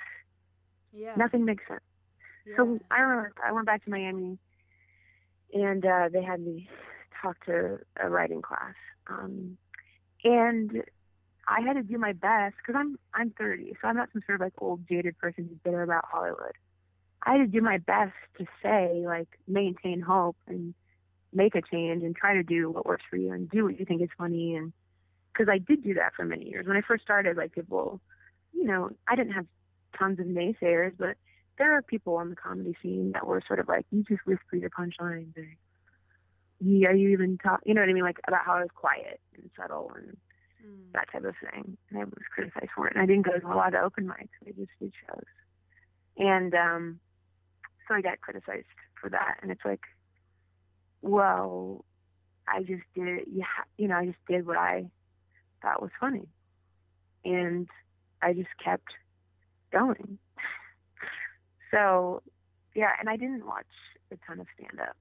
Yeah. 0.93 1.15
Nothing 1.17 1.43
makes 1.43 1.63
sense. 1.67 1.81
yeah. 2.45 2.55
So 2.57 2.79
I 2.91 2.99
remember 2.99 3.33
I 3.43 3.51
went 3.51 3.65
back 3.65 3.83
to 3.85 3.89
Miami, 3.89 4.37
and 5.53 5.85
uh, 5.85 6.09
they 6.11 6.23
had 6.23 6.41
me 6.41 6.69
talk 7.21 7.43
to 7.45 7.79
a 8.01 8.09
writing 8.09 8.41
class, 8.41 8.75
um, 9.07 9.57
and 10.23 10.83
I 11.47 11.61
had 11.61 11.73
to 11.73 11.83
do 11.83 11.97
my 11.97 12.13
best 12.13 12.55
because 12.57 12.79
I'm 12.79 12.97
I'm 13.13 13.31
30, 13.31 13.73
so 13.81 13.87
I'm 13.87 13.95
not 13.95 14.09
some 14.13 14.21
sort 14.25 14.41
of 14.41 14.45
like 14.45 14.53
old 14.59 14.87
jaded 14.87 15.17
person 15.17 15.47
who's 15.49 15.57
bitter 15.63 15.83
about 15.83 16.05
Hollywood. 16.05 16.53
I 17.25 17.33
had 17.33 17.37
to 17.39 17.47
do 17.47 17.61
my 17.61 17.77
best 17.77 18.13
to 18.37 18.45
say 18.61 19.03
like 19.05 19.27
maintain 19.47 20.01
hope 20.01 20.37
and 20.47 20.73
make 21.33 21.55
a 21.55 21.61
change 21.61 22.03
and 22.03 22.15
try 22.15 22.33
to 22.35 22.43
do 22.43 22.69
what 22.69 22.85
works 22.85 23.03
for 23.09 23.17
you 23.17 23.31
and 23.31 23.49
do 23.49 23.63
what 23.63 23.79
you 23.79 23.85
think 23.85 24.01
is 24.01 24.09
funny 24.17 24.55
and 24.55 24.73
because 25.33 25.49
I 25.51 25.57
did 25.57 25.83
do 25.83 25.95
that 25.95 26.13
for 26.15 26.25
many 26.25 26.47
years. 26.47 26.67
When 26.67 26.77
I 26.77 26.81
first 26.81 27.03
started, 27.03 27.37
like 27.37 27.53
people, 27.53 27.99
you 28.53 28.65
know, 28.65 28.91
I 29.07 29.15
didn't 29.15 29.33
have 29.33 29.47
tons 29.97 30.19
of 30.19 30.27
naysayers, 30.27 30.93
but 30.97 31.17
there 31.57 31.75
are 31.77 31.81
people 31.81 32.15
on 32.15 32.29
the 32.29 32.35
comedy 32.35 32.75
scene 32.81 33.11
that 33.13 33.27
were 33.27 33.41
sort 33.47 33.59
of 33.59 33.67
like, 33.67 33.85
you 33.91 34.03
just 34.03 34.25
whisper 34.25 34.55
your 34.55 34.69
punchlines, 34.69 35.37
or 35.37 35.47
yeah, 36.59 36.91
you 36.91 37.09
even 37.09 37.37
talk, 37.37 37.61
you 37.65 37.73
know 37.73 37.81
what 37.81 37.89
I 37.89 37.93
mean, 37.93 38.03
like 38.03 38.19
about 38.27 38.45
how 38.45 38.53
I 38.53 38.61
was 38.61 38.69
quiet 38.75 39.19
and 39.35 39.49
subtle 39.57 39.91
and 39.95 40.17
Mm. 40.65 40.93
that 40.93 41.11
type 41.11 41.25
of 41.25 41.35
thing. 41.51 41.77
And 41.89 41.99
I 41.99 42.03
was 42.05 42.13
criticized 42.33 42.71
for 42.75 42.87
it, 42.87 42.93
and 42.95 43.03
I 43.03 43.05
didn't 43.05 43.25
go 43.25 43.37
to 43.37 43.47
a 43.47 43.55
lot 43.55 43.73
of 43.73 43.83
open 43.83 44.07
mics. 44.07 44.29
I 44.47 44.51
just 44.51 44.71
did 44.79 44.93
shows, 45.05 45.25
and 46.17 46.53
um, 46.55 46.99
so 47.87 47.95
I 47.95 48.01
got 48.01 48.21
criticized 48.21 48.65
for 48.99 49.09
that. 49.09 49.39
And 49.41 49.51
it's 49.51 49.65
like, 49.65 49.81
well, 51.01 51.83
I 52.47 52.59
just 52.61 52.83
did 52.95 53.07
it. 53.07 53.27
Yeah, 53.31 53.45
you 53.77 53.87
know, 53.87 53.95
I 53.95 54.05
just 54.05 54.19
did 54.27 54.45
what 54.45 54.57
I 54.57 54.85
thought 55.61 55.81
was 55.81 55.91
funny, 55.99 56.27
and 57.25 57.67
I 58.21 58.33
just 58.33 58.49
kept 58.63 58.87
going. 59.71 60.17
So, 61.73 62.21
yeah, 62.75 62.91
and 62.99 63.09
I 63.09 63.17
didn't 63.17 63.45
watch 63.45 63.65
a 64.11 64.17
ton 64.27 64.39
of 64.39 64.47
stand 64.57 64.79
up. 64.79 64.95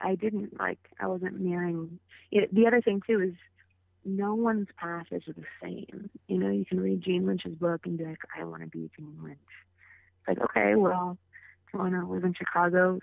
I 0.00 0.14
didn't 0.14 0.58
like. 0.58 0.78
I 0.98 1.06
wasn't 1.06 1.40
mirroring. 1.40 1.98
It, 2.30 2.54
the 2.54 2.66
other 2.66 2.80
thing 2.80 3.02
too 3.06 3.20
is 3.20 3.34
no 4.04 4.34
one's 4.34 4.68
path 4.78 5.06
is 5.10 5.22
the 5.26 5.44
same. 5.62 6.10
You 6.26 6.38
know, 6.38 6.50
you 6.50 6.64
can 6.64 6.80
read 6.80 7.02
Jane 7.02 7.26
Lynch's 7.26 7.54
book 7.54 7.82
and 7.84 7.98
be 7.98 8.04
like, 8.04 8.18
I 8.38 8.44
want 8.44 8.62
to 8.62 8.68
be 8.68 8.90
Jane 8.98 9.18
Lynch. 9.22 9.38
It's 9.38 10.28
like, 10.28 10.50
okay, 10.50 10.74
well, 10.74 11.18
do 11.66 11.78
you 11.78 11.78
want 11.80 11.94
to 11.94 12.06
live 12.10 12.24
in 12.24 12.34
Chicago 12.34 13.00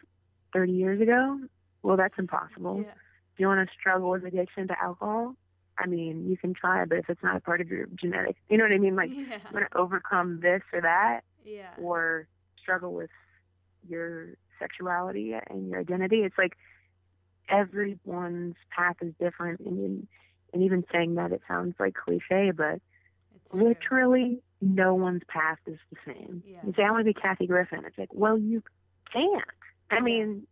30 0.53 0.71
years 0.71 1.01
ago? 1.01 1.39
Well, 1.83 1.97
that's 1.97 2.17
impossible. 2.17 2.77
Yeah. 2.79 2.93
Do 2.93 3.43
you 3.43 3.47
want 3.47 3.67
to 3.67 3.73
struggle 3.79 4.09
with 4.09 4.25
addiction 4.25 4.67
to 4.69 4.75
alcohol? 4.83 5.35
I 5.77 5.85
mean, 5.85 6.27
you 6.27 6.35
can 6.37 6.55
try, 6.55 6.83
but 6.85 6.97
if 6.97 7.09
it's 7.09 7.21
not 7.21 7.35
a 7.37 7.39
part 7.39 7.61
of 7.61 7.67
your 7.69 7.85
genetics, 7.95 8.39
you 8.49 8.57
know 8.57 8.63
what 8.63 8.73
I 8.73 8.79
mean? 8.79 8.95
Like, 8.95 9.11
yeah. 9.11 9.17
you 9.17 9.27
want 9.53 9.67
to 9.71 9.77
overcome 9.77 10.39
this 10.41 10.63
or 10.73 10.81
that, 10.81 11.21
Yeah. 11.45 11.69
or 11.79 12.27
struggle 12.67 12.93
with 12.93 13.09
your 13.87 14.33
sexuality 14.59 15.33
and 15.49 15.69
your 15.69 15.79
identity. 15.79 16.17
It's 16.17 16.37
like 16.37 16.57
everyone's 17.49 18.55
path 18.75 18.97
is 19.01 19.13
different, 19.19 19.61
and 19.61 20.05
and 20.53 20.63
even 20.63 20.83
saying 20.91 21.15
that 21.15 21.31
it 21.31 21.41
sounds 21.47 21.75
like 21.79 21.93
cliche, 21.93 22.51
but 22.51 22.81
It's 23.35 23.51
true. 23.51 23.63
literally 23.69 24.41
no 24.61 24.95
one's 24.95 25.21
path 25.29 25.59
is 25.65 25.77
the 25.91 25.97
same. 26.05 26.43
Yeah. 26.45 26.59
You 26.65 26.73
say 26.75 26.83
I 26.83 26.91
want 26.91 27.01
to 27.05 27.13
be 27.13 27.19
Kathy 27.19 27.47
Griffin. 27.47 27.83
It's 27.85 27.97
like, 27.97 28.09
well, 28.13 28.37
you 28.37 28.61
can't. 29.13 29.43
I 29.91 30.01
mean, 30.01 30.45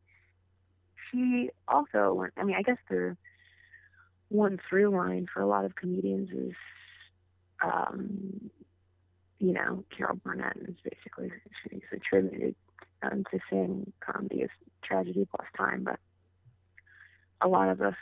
she 1.12 1.50
also. 1.68 2.14
went- 2.14 2.34
I 2.38 2.44
mean, 2.44 2.56
I 2.56 2.62
guess 2.62 2.78
the 2.90 3.18
one 4.30 4.58
through 4.70 4.90
line 4.96 5.28
for 5.34 5.42
a 5.42 5.48
lot 5.48 5.66
of 5.66 5.76
comedians 5.76 6.30
is, 6.32 6.54
um, 7.64 8.50
you 9.40 9.54
know, 9.54 9.84
Carol 9.96 10.16
Burnett 10.24 10.58
is 10.58 10.76
basically 10.84 11.32
she's 11.64 11.82
attributed 11.92 12.56
um, 13.04 13.24
to 13.32 13.40
saying 13.50 13.92
comedy 14.00 14.42
is 14.42 14.50
tragedy 14.84 15.28
plus 15.36 15.48
time, 15.58 15.84
but 15.84 16.00
a 17.42 17.48
lot 17.48 17.70
of 17.70 17.82
us 17.82 17.96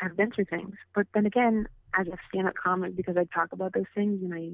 have 0.00 0.16
been 0.16 0.30
through 0.30 0.44
things. 0.46 0.74
But 0.94 1.06
then 1.12 1.26
again, 1.26 1.66
as 1.98 2.06
a 2.06 2.16
stand-up 2.28 2.54
comic, 2.54 2.96
because 2.96 3.16
I 3.16 3.24
talk 3.24 3.52
about 3.52 3.72
those 3.72 3.84
things 3.94 4.22
and 4.22 4.32
I 4.32 4.52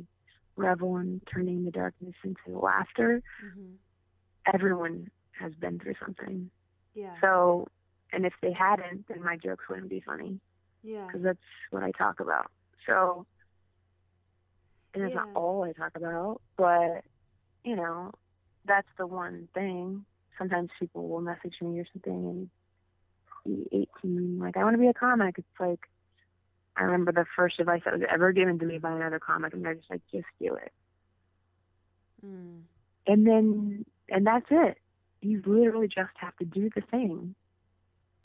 revel 0.56 0.96
in 0.96 1.20
turning 1.32 1.64
the 1.64 1.70
darkness 1.70 2.14
into 2.24 2.58
laughter, 2.58 3.22
Mhm. 3.44 3.76
everyone 4.52 5.10
has 5.32 5.52
been 5.54 5.78
through 5.78 5.94
something. 6.00 6.50
Yeah. 6.94 7.14
So, 7.20 7.68
and 8.12 8.24
if 8.24 8.32
they 8.40 8.52
hadn't, 8.52 9.06
then 9.08 9.22
my 9.22 9.36
jokes 9.36 9.68
wouldn't 9.68 9.90
be 9.90 10.00
funny 10.00 10.40
yeah. 10.82 11.06
because 11.06 11.22
that's 11.22 11.38
what 11.70 11.82
I 11.82 11.90
talk 11.92 12.20
about. 12.20 12.50
So, 12.86 13.26
and 14.96 15.04
it's 15.04 15.14
Yeah. 15.14 15.24
not 15.24 15.36
all 15.36 15.62
I 15.62 15.72
talk 15.72 15.94
about, 15.94 16.40
but 16.56 17.04
you 17.64 17.76
know, 17.76 18.12
that's 18.64 18.88
the 18.96 19.06
one 19.06 19.48
thing. 19.54 20.04
Sometimes 20.38 20.70
people 20.78 21.08
will 21.08 21.20
message 21.20 21.60
me 21.60 21.78
or 21.80 21.86
something 21.92 22.12
and 22.12 22.50
be 23.44 23.68
18, 24.02 24.38
like 24.38 24.56
I 24.56 24.64
want 24.64 24.74
to 24.74 24.78
be 24.80 24.88
a 24.88 24.94
comic. 24.94 25.38
It's 25.38 25.60
like 25.60 25.88
I 26.76 26.82
remember 26.82 27.12
the 27.12 27.26
first 27.36 27.58
advice 27.60 27.82
that 27.84 27.94
was 27.94 28.02
ever 28.10 28.32
given 28.32 28.58
to 28.58 28.66
me 28.66 28.78
by 28.78 28.92
another 28.92 29.18
comic, 29.18 29.54
and 29.54 29.64
they're 29.64 29.74
just 29.74 29.90
like, 29.90 30.02
just 30.12 30.26
do 30.40 30.54
it. 30.54 30.72
Mm. 32.24 32.62
and 33.06 33.26
then 33.26 33.84
and 34.08 34.26
that's 34.26 34.46
it. 34.50 34.78
You 35.20 35.42
literally 35.44 35.86
just 35.88 36.12
have 36.16 36.36
to 36.38 36.44
do 36.44 36.70
the 36.74 36.80
thing, 36.80 37.34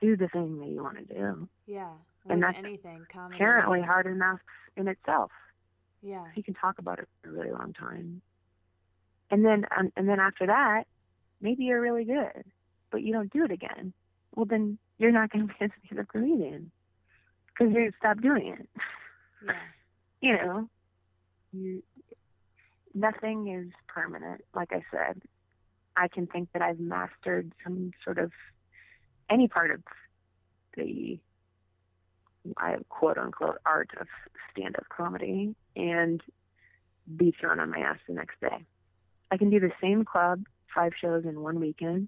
do 0.01 0.15
the 0.15 0.27
thing 0.29 0.59
that 0.59 0.67
you 0.69 0.81
want 0.81 0.97
to 0.97 1.13
do. 1.13 1.49
Yeah. 1.67 1.91
And 2.29 2.41
that's 2.41 2.57
anything, 2.57 3.05
comedy. 3.11 3.35
Apparently, 3.35 3.81
hard 3.81 4.05
enough 4.05 4.39
in 4.77 4.87
itself. 4.87 5.31
Yeah. 6.01 6.25
You 6.35 6.43
can 6.43 6.53
talk 6.53 6.79
about 6.79 6.99
it 6.99 7.07
for 7.21 7.29
a 7.29 7.33
really 7.33 7.51
long 7.51 7.73
time, 7.73 8.21
and 9.29 9.45
then 9.45 9.65
um, 9.77 9.91
and 9.95 10.09
then 10.09 10.19
after 10.19 10.47
that, 10.47 10.85
maybe 11.41 11.65
you're 11.65 11.81
really 11.81 12.05
good, 12.05 12.43
but 12.91 13.03
you 13.03 13.13
don't 13.13 13.31
do 13.31 13.43
it 13.43 13.51
again. 13.51 13.93
Well, 14.35 14.45
then 14.45 14.77
you're 14.97 15.11
not 15.11 15.31
going 15.31 15.47
to 15.47 15.53
be 15.53 15.65
a 15.65 15.69
stand-up 15.85 16.07
comedian 16.07 16.71
because 17.47 17.73
you 17.73 17.91
stop 17.99 18.21
doing 18.21 18.55
it. 18.59 18.69
Yeah. 19.45 19.53
you 20.21 20.33
know, 20.33 20.69
you 21.51 21.83
nothing 22.93 23.47
is 23.47 23.71
permanent. 23.87 24.43
Like 24.55 24.71
I 24.71 24.81
said, 24.91 25.21
I 25.95 26.07
can 26.07 26.27
think 26.27 26.49
that 26.53 26.61
I've 26.61 26.79
mastered 26.79 27.51
some 27.63 27.91
sort 28.03 28.17
of 28.17 28.31
any 29.29 29.47
part 29.47 29.71
of 29.71 29.81
the 30.75 31.19
I 32.57 32.77
quote 32.89 33.17
unquote 33.17 33.57
art 33.65 33.89
of 33.99 34.07
stand 34.51 34.75
up 34.75 34.85
comedy 34.89 35.55
and 35.75 36.21
be 37.15 37.33
thrown 37.39 37.59
on 37.59 37.69
my 37.71 37.79
ass 37.79 37.97
the 38.07 38.13
next 38.13 38.39
day. 38.41 38.65
I 39.31 39.37
can 39.37 39.49
do 39.49 39.59
the 39.59 39.71
same 39.81 40.03
club, 40.05 40.43
five 40.73 40.93
shows 40.99 41.25
in 41.25 41.41
one 41.41 41.59
weekend, 41.59 42.07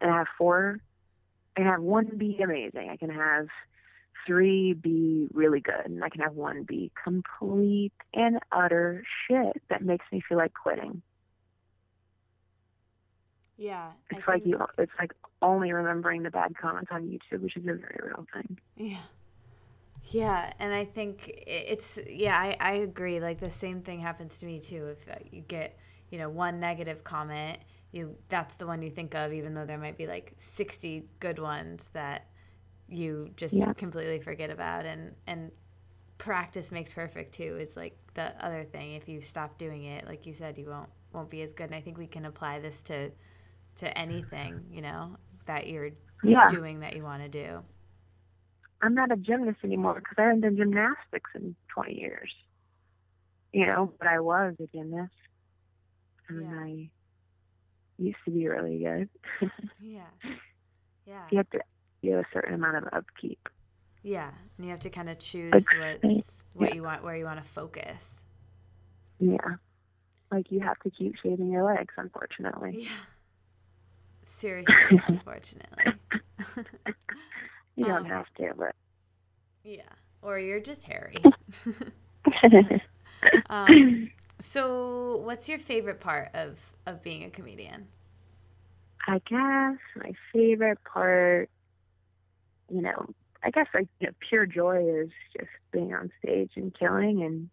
and 0.00 0.10
I 0.10 0.18
have 0.18 0.26
four. 0.36 0.80
I 1.56 1.60
can 1.60 1.68
have 1.70 1.80
one 1.82 2.16
be 2.16 2.38
amazing. 2.42 2.88
I 2.90 2.96
can 2.96 3.10
have 3.10 3.48
three 4.26 4.74
be 4.74 5.28
really 5.32 5.60
good, 5.60 5.86
and 5.86 6.04
I 6.04 6.08
can 6.08 6.20
have 6.20 6.34
one 6.34 6.62
be 6.64 6.90
complete 7.02 7.92
and 8.14 8.38
utter 8.52 9.04
shit 9.26 9.60
that 9.70 9.82
makes 9.82 10.04
me 10.12 10.20
feel 10.28 10.38
like 10.38 10.52
quitting. 10.54 11.02
Yeah. 13.56 13.90
I 14.12 14.16
It's 14.16 14.28
like 14.28 14.42
think- 14.44 14.54
you. 14.56 14.66
It's 14.78 14.92
like 14.98 15.12
only 15.42 15.72
remembering 15.72 16.22
the 16.22 16.30
bad 16.30 16.56
comments 16.56 16.90
on 16.92 17.08
YouTube, 17.08 17.40
which 17.40 17.56
is 17.56 17.62
a 17.64 17.74
very 17.74 17.98
real 18.04 18.26
thing. 18.32 18.58
Yeah. 18.76 19.00
Yeah, 20.10 20.52
and 20.58 20.72
I 20.72 20.84
think 20.84 21.30
it's 21.46 21.98
yeah, 22.08 22.38
I, 22.38 22.56
I 22.60 22.72
agree. 22.74 23.20
Like 23.20 23.40
the 23.40 23.50
same 23.50 23.82
thing 23.82 24.00
happens 24.00 24.38
to 24.38 24.46
me 24.46 24.60
too. 24.60 24.96
If 24.98 25.08
uh, 25.08 25.18
you 25.30 25.42
get 25.42 25.78
you 26.10 26.18
know, 26.18 26.30
one 26.30 26.60
negative 26.60 27.04
comment, 27.04 27.58
you 27.92 28.16
that's 28.28 28.54
the 28.54 28.66
one 28.66 28.80
you 28.82 28.90
think 28.90 29.14
of, 29.14 29.32
even 29.32 29.54
though 29.54 29.66
there 29.66 29.76
might 29.78 29.98
be 29.98 30.06
like 30.06 30.32
60 30.36 31.04
good 31.20 31.38
ones 31.38 31.90
that 31.92 32.26
you 32.88 33.30
just 33.36 33.56
Yeah. 33.56 33.74
completely 33.76 34.20
forget 34.20 34.50
about. 34.50 34.86
And, 34.86 35.14
and 35.26 35.50
practice 36.18 36.72
makes 36.72 36.92
perfect 36.92 37.34
too, 37.34 37.58
is 37.60 37.76
like 37.76 37.96
the 38.14 38.32
other 38.44 38.64
thing. 38.64 38.94
If 38.94 39.08
you 39.08 39.20
stop 39.20 39.58
doing 39.58 39.84
it, 39.84 40.06
like 40.06 40.26
you 40.26 40.34
said, 40.34 40.58
you 40.58 40.70
won't, 40.70 40.88
won't 41.12 41.30
be 41.30 41.42
as 41.42 41.52
good. 41.52 41.66
And 41.66 41.74
I 41.74 41.80
think 41.82 41.98
we 41.98 42.06
can 42.06 42.24
apply 42.26 42.60
this 42.60 42.82
to, 42.82 43.10
to 43.76 43.98
anything, 43.98 44.66
you 44.70 44.82
know, 44.82 45.16
that 45.46 45.68
you're 45.68 45.90
Yeah. 46.22 46.48
doing 46.48 46.80
that 46.80 46.94
you 46.96 47.04
want 47.04 47.22
to 47.22 47.28
do. 47.28 47.62
I'm 48.80 48.94
not 48.94 49.10
a 49.12 49.16
gymnast 49.16 49.58
anymore 49.64 49.94
because 49.94 50.14
I 50.18 50.22
haven't 50.22 50.40
done 50.42 50.56
gymnastics 50.56 51.30
in 51.34 51.56
20 51.74 51.94
years. 51.98 52.32
You 53.52 53.66
know, 53.66 53.92
but 53.98 54.06
I 54.08 54.20
was 54.20 54.54
a 54.60 54.66
gymnast, 54.66 55.12
and 56.28 56.42
Yeah. 56.42 56.60
I 56.60 56.90
used 57.98 58.18
to 58.26 58.30
be 58.30 58.46
really 58.46 58.78
good. 58.78 59.08
Yeah. 59.80 60.02
Yeah. 61.06 61.26
you 61.30 61.38
have 61.38 61.50
to 61.50 61.60
do 62.02 62.18
a 62.18 62.24
certain 62.32 62.54
amount 62.54 62.76
of 62.76 62.92
upkeep. 62.92 63.48
Yeah. 64.02 64.30
And 64.56 64.66
you 64.66 64.70
have 64.70 64.80
to 64.80 64.90
kind 64.90 65.08
of 65.08 65.18
choose 65.18 65.64
what 66.54 66.68
yeah. 66.68 66.74
you 66.74 66.82
want, 66.82 67.02
where 67.02 67.16
you 67.16 67.24
want 67.24 67.42
to 67.42 67.50
focus. 67.50 68.24
Yeah, 69.18 69.56
like 70.30 70.50
you 70.52 70.60
have 70.60 70.78
to 70.80 70.90
keep 70.90 71.16
shaving 71.22 71.50
your 71.50 71.64
legs, 71.64 71.92
unfortunately. 71.96 72.82
Yeah. 72.84 72.90
Seriously, 74.22 74.74
unfortunately. 75.08 75.94
You 77.78 77.86
don't 77.86 78.04
Um, 78.04 78.06
have 78.06 78.26
to, 78.38 78.52
but 78.58 78.74
yeah. 79.64 79.82
Or 80.22 80.38
you're 80.38 80.60
just 80.60 80.84
hairy. 80.84 81.30
um, 83.50 84.10
so, 84.40 85.16
what's 85.24 85.48
your 85.48 85.58
favorite 85.58 86.00
part 86.00 86.30
of, 86.34 86.72
of 86.86 87.02
being 87.02 87.24
a 87.24 87.30
comedian? 87.30 87.88
I 89.08 89.18
guess 89.28 89.78
my 89.96 90.12
favorite 90.32 90.78
part, 90.84 91.50
you 92.70 92.82
know, 92.82 93.06
I 93.42 93.50
guess 93.50 93.66
like 93.74 93.88
you 94.00 94.08
know, 94.08 94.12
pure 94.28 94.46
joy 94.46 95.02
is 95.02 95.10
just 95.36 95.50
being 95.72 95.94
on 95.94 96.10
stage 96.22 96.52
and 96.56 96.74
killing 96.78 97.22
and 97.22 97.50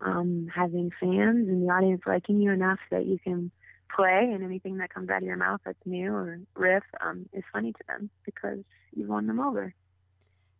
um, 0.00 0.48
having 0.54 0.90
fans 1.00 1.48
and 1.48 1.62
the 1.68 1.72
audience 1.72 2.02
liking 2.06 2.40
you 2.40 2.52
enough 2.52 2.80
that 2.90 3.06
you 3.06 3.18
can 3.24 3.50
play 3.94 4.30
and 4.32 4.42
anything 4.42 4.78
that 4.78 4.92
comes 4.92 5.10
out 5.10 5.18
of 5.18 5.22
your 5.22 5.36
mouth 5.36 5.60
that's 5.64 5.78
new 5.84 6.12
or 6.12 6.38
riff 6.54 6.84
um, 7.00 7.28
is 7.32 7.44
funny 7.52 7.72
to 7.72 7.78
them 7.88 8.10
because 8.24 8.58
you've 8.94 9.08
won 9.08 9.26
them 9.26 9.40
over. 9.40 9.74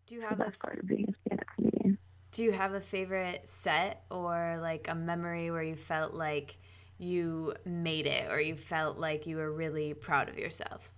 Do 0.07 0.15
you 0.15 0.21
have 0.23 0.33
a 0.41 0.45
best 0.45 0.59
part 0.59 0.79
of 0.79 0.87
being 0.87 1.07
a 1.09 1.15
stand-up 1.27 1.47
comedian. 1.55 1.99
Do 2.33 2.45
you 2.45 2.53
have 2.53 2.75
a 2.75 2.81
favorite 2.81 3.47
set 3.47 4.05
or 4.11 4.59
like 4.61 4.89
a 4.89 4.95
memory 4.95 5.51
where 5.51 5.63
you 5.63 5.77
felt 5.77 6.15
like 6.15 6.57
you 6.99 7.55
made 7.65 8.07
it 8.07 8.31
or 8.31 8.41
you 8.41 8.57
felt 8.57 8.99
like 8.99 9.27
you 9.27 9.37
were 9.37 9.51
really 9.51 9.95
proud 9.95 10.29
of 10.29 10.39
yourself? 10.39 10.91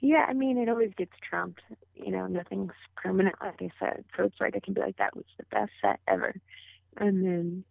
Yeah, 0.00 0.24
I 0.26 0.32
mean, 0.32 0.56
it 0.56 0.68
always 0.68 0.92
gets 0.96 1.12
trumped. 1.28 1.60
You 1.94 2.10
know, 2.12 2.26
nothing's 2.26 2.72
permanent, 2.96 3.36
like 3.42 3.60
I 3.60 3.70
said. 3.78 4.04
So 4.16 4.24
it's 4.24 4.40
like 4.40 4.56
I 4.56 4.60
can 4.60 4.72
be 4.72 4.80
like, 4.80 4.96
that 4.96 5.14
was 5.14 5.26
the 5.36 5.44
best 5.50 5.72
set 5.82 6.00
ever. 6.08 6.34
And 6.96 7.24
then 7.24 7.64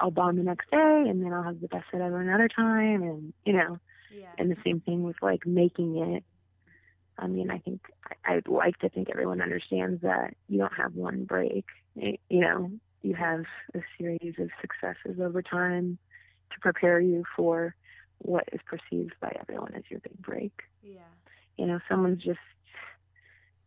I'll 0.00 0.10
bomb 0.10 0.36
the 0.36 0.42
next 0.42 0.70
day, 0.70 1.04
and 1.08 1.22
then 1.24 1.32
I'll 1.32 1.42
have 1.42 1.60
the 1.60 1.68
best 1.68 1.86
set 1.90 2.00
ever 2.00 2.20
another 2.20 2.48
time. 2.48 3.02
And, 3.02 3.32
you 3.44 3.52
know, 3.52 3.78
Yeah. 4.10 4.32
and 4.38 4.50
the 4.50 4.56
same 4.64 4.80
thing 4.80 5.02
with 5.04 5.16
like 5.22 5.46
making 5.46 5.96
it. 5.98 6.24
I 7.16 7.28
mean, 7.28 7.50
I 7.50 7.58
think 7.58 7.80
I, 8.24 8.34
I'd 8.34 8.48
like 8.48 8.78
to 8.80 8.88
think 8.88 9.08
everyone 9.10 9.40
understands 9.40 10.02
that 10.02 10.34
you 10.48 10.58
don't 10.58 10.74
have 10.74 10.94
one 10.96 11.24
break. 11.24 11.64
You 11.94 12.18
know, 12.30 12.72
you 13.02 13.14
have 13.14 13.44
a 13.74 13.80
series 13.98 14.34
of 14.38 14.50
successes 14.60 15.20
over 15.20 15.40
time 15.42 15.98
to 16.52 16.60
prepare 16.60 17.00
you 17.00 17.24
for 17.36 17.74
what 18.18 18.48
is 18.52 18.60
perceived 18.66 19.12
by 19.20 19.36
everyone 19.40 19.74
as 19.74 19.82
your 19.90 20.00
big 20.00 20.16
break 20.20 20.52
Yeah. 20.82 21.00
you 21.56 21.66
know, 21.66 21.78
someone's 21.88 22.22
just, 22.22 22.38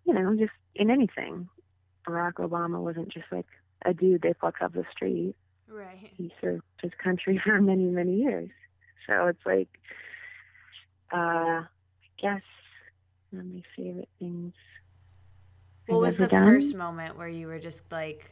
you 0.05 0.13
know, 0.13 0.35
just 0.35 0.51
in 0.75 0.89
anything. 0.89 1.47
Barack 2.07 2.33
Obama 2.33 2.81
wasn't 2.81 3.09
just 3.09 3.25
like 3.31 3.45
a 3.85 3.93
dude 3.93 4.21
they 4.21 4.33
plucked 4.33 4.61
off 4.61 4.73
the 4.73 4.85
street. 4.91 5.35
Right. 5.67 6.13
He 6.17 6.31
served 6.41 6.63
his 6.81 6.91
country 7.03 7.39
for 7.43 7.61
many, 7.61 7.85
many 7.85 8.17
years. 8.17 8.49
So 9.09 9.27
it's 9.27 9.45
like, 9.45 9.69
uh, 11.13 11.63
I 11.63 11.67
guess 12.21 12.41
one 13.31 13.41
of 13.41 13.47
my 13.47 13.63
favorite 13.75 14.09
things. 14.19 14.53
I've 15.89 15.95
What 15.95 16.01
was 16.01 16.15
the 16.17 16.29
done. 16.29 16.43
first 16.43 16.75
moment 16.75 17.17
where 17.17 17.27
you 17.27 17.47
were 17.47 17.59
just 17.59 17.91
like, 17.91 18.31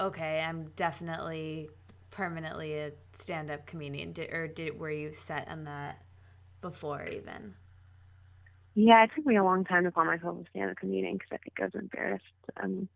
okay, 0.00 0.40
I'm 0.40 0.70
definitely 0.76 1.68
permanently 2.10 2.78
a 2.78 2.92
stand-up 3.12 3.66
comedian, 3.66 4.12
did, 4.12 4.32
or 4.32 4.48
did 4.48 4.78
were 4.78 4.90
you 4.90 5.12
set 5.12 5.48
on 5.48 5.64
that 5.64 6.02
before 6.60 7.06
even? 7.06 7.54
Yeah, 8.74 9.04
it 9.04 9.10
took 9.14 9.26
me 9.26 9.36
a 9.36 9.44
long 9.44 9.64
time 9.64 9.84
to 9.84 9.92
call 9.92 10.04
myself 10.04 10.38
a 10.40 10.50
stand-up 10.50 10.76
comedian 10.76 11.14
because 11.14 11.28
I 11.32 11.36
think 11.38 11.54
I 11.60 11.64
was 11.64 11.74
embarrassed 11.74 12.24
um, 12.62 12.88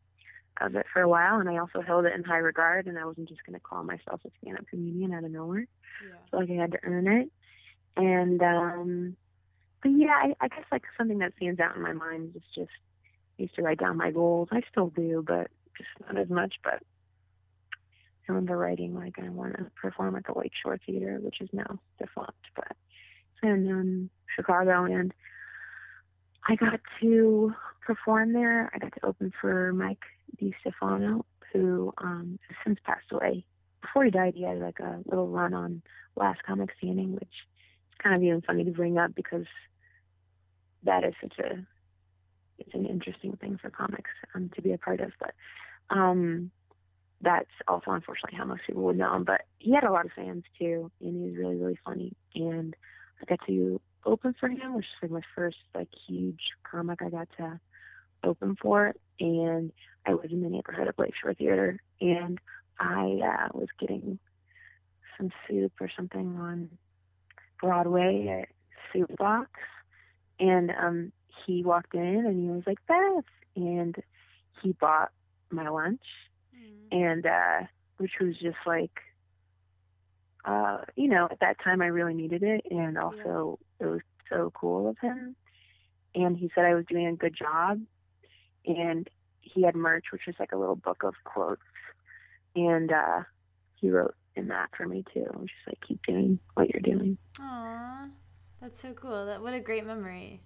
of 0.60 0.74
it 0.74 0.86
for 0.92 1.02
a 1.02 1.08
while, 1.08 1.40
and 1.40 1.48
I 1.48 1.58
also 1.58 1.80
held 1.80 2.04
it 2.04 2.14
in 2.14 2.24
high 2.24 2.38
regard, 2.38 2.86
and 2.86 2.98
I 2.98 3.04
wasn't 3.04 3.28
just 3.28 3.44
going 3.44 3.54
to 3.54 3.60
call 3.60 3.84
myself 3.84 4.20
a 4.24 4.30
stand-up 4.40 4.66
comedian 4.68 5.14
out 5.14 5.24
of 5.24 5.30
nowhere. 5.30 5.66
Yeah. 6.04 6.16
feel 6.30 6.40
like 6.40 6.50
I 6.50 6.60
had 6.60 6.72
to 6.72 6.78
earn 6.82 7.06
it. 7.06 7.30
And 7.96 8.42
um 8.42 9.16
but 9.82 9.90
yeah, 9.90 10.18
I, 10.20 10.34
I 10.40 10.48
guess 10.48 10.64
like 10.72 10.84
something 10.96 11.18
that 11.18 11.34
stands 11.36 11.60
out 11.60 11.76
in 11.76 11.82
my 11.82 11.92
mind 11.92 12.32
is 12.34 12.42
just 12.54 12.70
I 13.38 13.42
used 13.42 13.54
to 13.56 13.62
write 13.62 13.78
down 13.78 13.96
my 13.96 14.10
goals. 14.10 14.48
I 14.50 14.62
still 14.70 14.88
do, 14.88 15.24
but 15.26 15.48
just 15.76 15.90
not 16.00 16.20
as 16.20 16.28
much. 16.28 16.56
But 16.62 16.82
I 18.28 18.32
remember 18.32 18.56
writing 18.56 18.94
like 18.94 19.18
I 19.18 19.28
want 19.28 19.56
to 19.56 19.70
perform 19.80 20.16
at 20.16 20.26
the 20.26 20.38
Lake 20.38 20.52
Shore 20.62 20.78
Theater, 20.84 21.18
which 21.20 21.40
is 21.40 21.48
now 21.52 21.78
defunct, 21.98 22.34
but 22.54 22.76
in 23.42 23.70
um, 23.70 24.10
Chicago, 24.34 24.84
and 24.84 25.14
I 26.46 26.56
got 26.56 26.80
to 27.00 27.54
perform 27.86 28.32
there. 28.32 28.70
I 28.74 28.78
got 28.78 28.92
to 28.94 29.06
open 29.06 29.32
for 29.40 29.72
Mike 29.72 30.02
DiStefano, 30.40 31.24
who 31.52 31.92
um, 31.98 32.38
has 32.48 32.56
since 32.64 32.78
passed 32.84 33.10
away. 33.10 33.44
Before 33.80 34.04
he 34.04 34.10
died, 34.10 34.34
he 34.34 34.42
had 34.42 34.58
like 34.58 34.80
a 34.80 35.00
little 35.06 35.28
run 35.28 35.54
on 35.54 35.82
Last 36.16 36.42
Comic 36.44 36.70
Standing, 36.78 37.14
which 37.14 37.22
is 37.22 37.98
kind 38.02 38.16
of 38.16 38.22
even 38.22 38.42
funny 38.42 38.64
to 38.64 38.70
bring 38.70 38.98
up 38.98 39.14
because 39.14 39.46
that 40.84 41.04
is 41.04 41.14
such 41.20 41.38
a 41.38 41.66
it's 42.58 42.74
an 42.74 42.86
interesting 42.86 43.36
thing 43.36 43.56
for 43.60 43.70
comics 43.70 44.10
um, 44.34 44.50
to 44.56 44.62
be 44.62 44.72
a 44.72 44.78
part 44.78 45.00
of. 45.00 45.12
But 45.20 45.32
um, 45.90 46.50
that's 47.20 47.50
also 47.68 47.92
unfortunately 47.92 48.36
how 48.36 48.44
most 48.44 48.62
people 48.66 48.82
would 48.84 48.98
know 48.98 49.14
him. 49.14 49.24
But 49.24 49.42
he 49.58 49.72
had 49.72 49.84
a 49.84 49.92
lot 49.92 50.06
of 50.06 50.12
fans 50.12 50.44
too, 50.58 50.90
and 51.00 51.14
he 51.14 51.30
was 51.30 51.36
really 51.38 51.56
really 51.56 51.78
funny. 51.84 52.14
And 52.34 52.74
I 53.20 53.24
got 53.26 53.40
to 53.46 53.80
open 54.04 54.34
for 54.38 54.48
him, 54.48 54.74
which 54.74 54.84
is 54.86 55.02
like 55.02 55.10
my 55.10 55.22
first 55.34 55.58
like 55.74 55.88
huge 56.06 56.40
comic 56.68 57.00
I 57.02 57.10
got 57.10 57.28
to 57.38 57.60
open 58.24 58.56
for. 58.60 58.94
And 59.20 59.72
I 60.06 60.14
was 60.14 60.30
in 60.30 60.42
the 60.42 60.48
neighborhood 60.48 60.88
of 60.88 60.94
Lakeshore 60.98 61.34
Theater, 61.34 61.80
and 62.00 62.38
I 62.78 63.20
uh, 63.22 63.48
was 63.52 63.68
getting 63.78 64.18
some 65.16 65.30
soup 65.48 65.72
or 65.80 65.90
something 65.96 66.36
on 66.38 66.70
Broadway 67.60 68.42
at 68.42 68.48
Soup 68.92 69.10
Box, 69.16 69.50
and 70.38 70.70
um, 70.70 71.12
he 71.44 71.62
walked 71.64 71.94
in 71.94 72.24
and 72.26 72.40
he 72.40 72.48
was 72.48 72.62
like 72.66 72.78
Beth, 72.86 73.24
and 73.56 73.96
he 74.62 74.72
bought 74.72 75.10
my 75.50 75.68
lunch, 75.68 76.02
and 76.92 77.26
uh, 77.26 77.60
which 77.98 78.12
was 78.20 78.36
just 78.40 78.58
like, 78.66 78.92
uh, 80.44 80.78
you 80.96 81.08
know, 81.08 81.28
at 81.30 81.40
that 81.40 81.56
time 81.62 81.82
I 81.82 81.86
really 81.86 82.14
needed 82.14 82.42
it, 82.42 82.62
and 82.70 82.96
also 82.96 83.58
it 83.80 83.86
was 83.86 84.00
so 84.30 84.52
cool 84.54 84.88
of 84.88 84.96
him, 85.00 85.34
and 86.14 86.36
he 86.36 86.50
said 86.54 86.64
I 86.64 86.74
was 86.74 86.84
doing 86.88 87.08
a 87.08 87.16
good 87.16 87.34
job, 87.36 87.80
and 88.68 89.08
he 89.40 89.62
had 89.62 89.74
merch, 89.74 90.06
which 90.12 90.22
was 90.26 90.36
like 90.38 90.52
a 90.52 90.56
little 90.58 90.76
book 90.76 91.02
of 91.02 91.14
quotes, 91.24 91.62
and 92.54 92.92
uh, 92.92 93.22
he 93.74 93.90
wrote 93.90 94.14
in 94.36 94.48
that 94.48 94.68
for 94.76 94.86
me 94.86 95.04
too. 95.12 95.26
I'm 95.34 95.46
Just 95.46 95.52
like 95.66 95.78
keep 95.86 96.00
doing 96.06 96.38
what 96.54 96.68
you're 96.70 96.82
doing. 96.82 97.18
Aw, 97.40 98.08
that's 98.60 98.80
so 98.80 98.92
cool. 98.92 99.26
That 99.26 99.42
what 99.42 99.54
a 99.54 99.60
great 99.60 99.86
memory. 99.86 100.40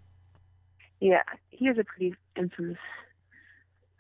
Yeah, 1.00 1.22
he 1.50 1.66
has 1.66 1.76
a 1.78 1.84
pretty 1.84 2.14
infamous, 2.36 2.78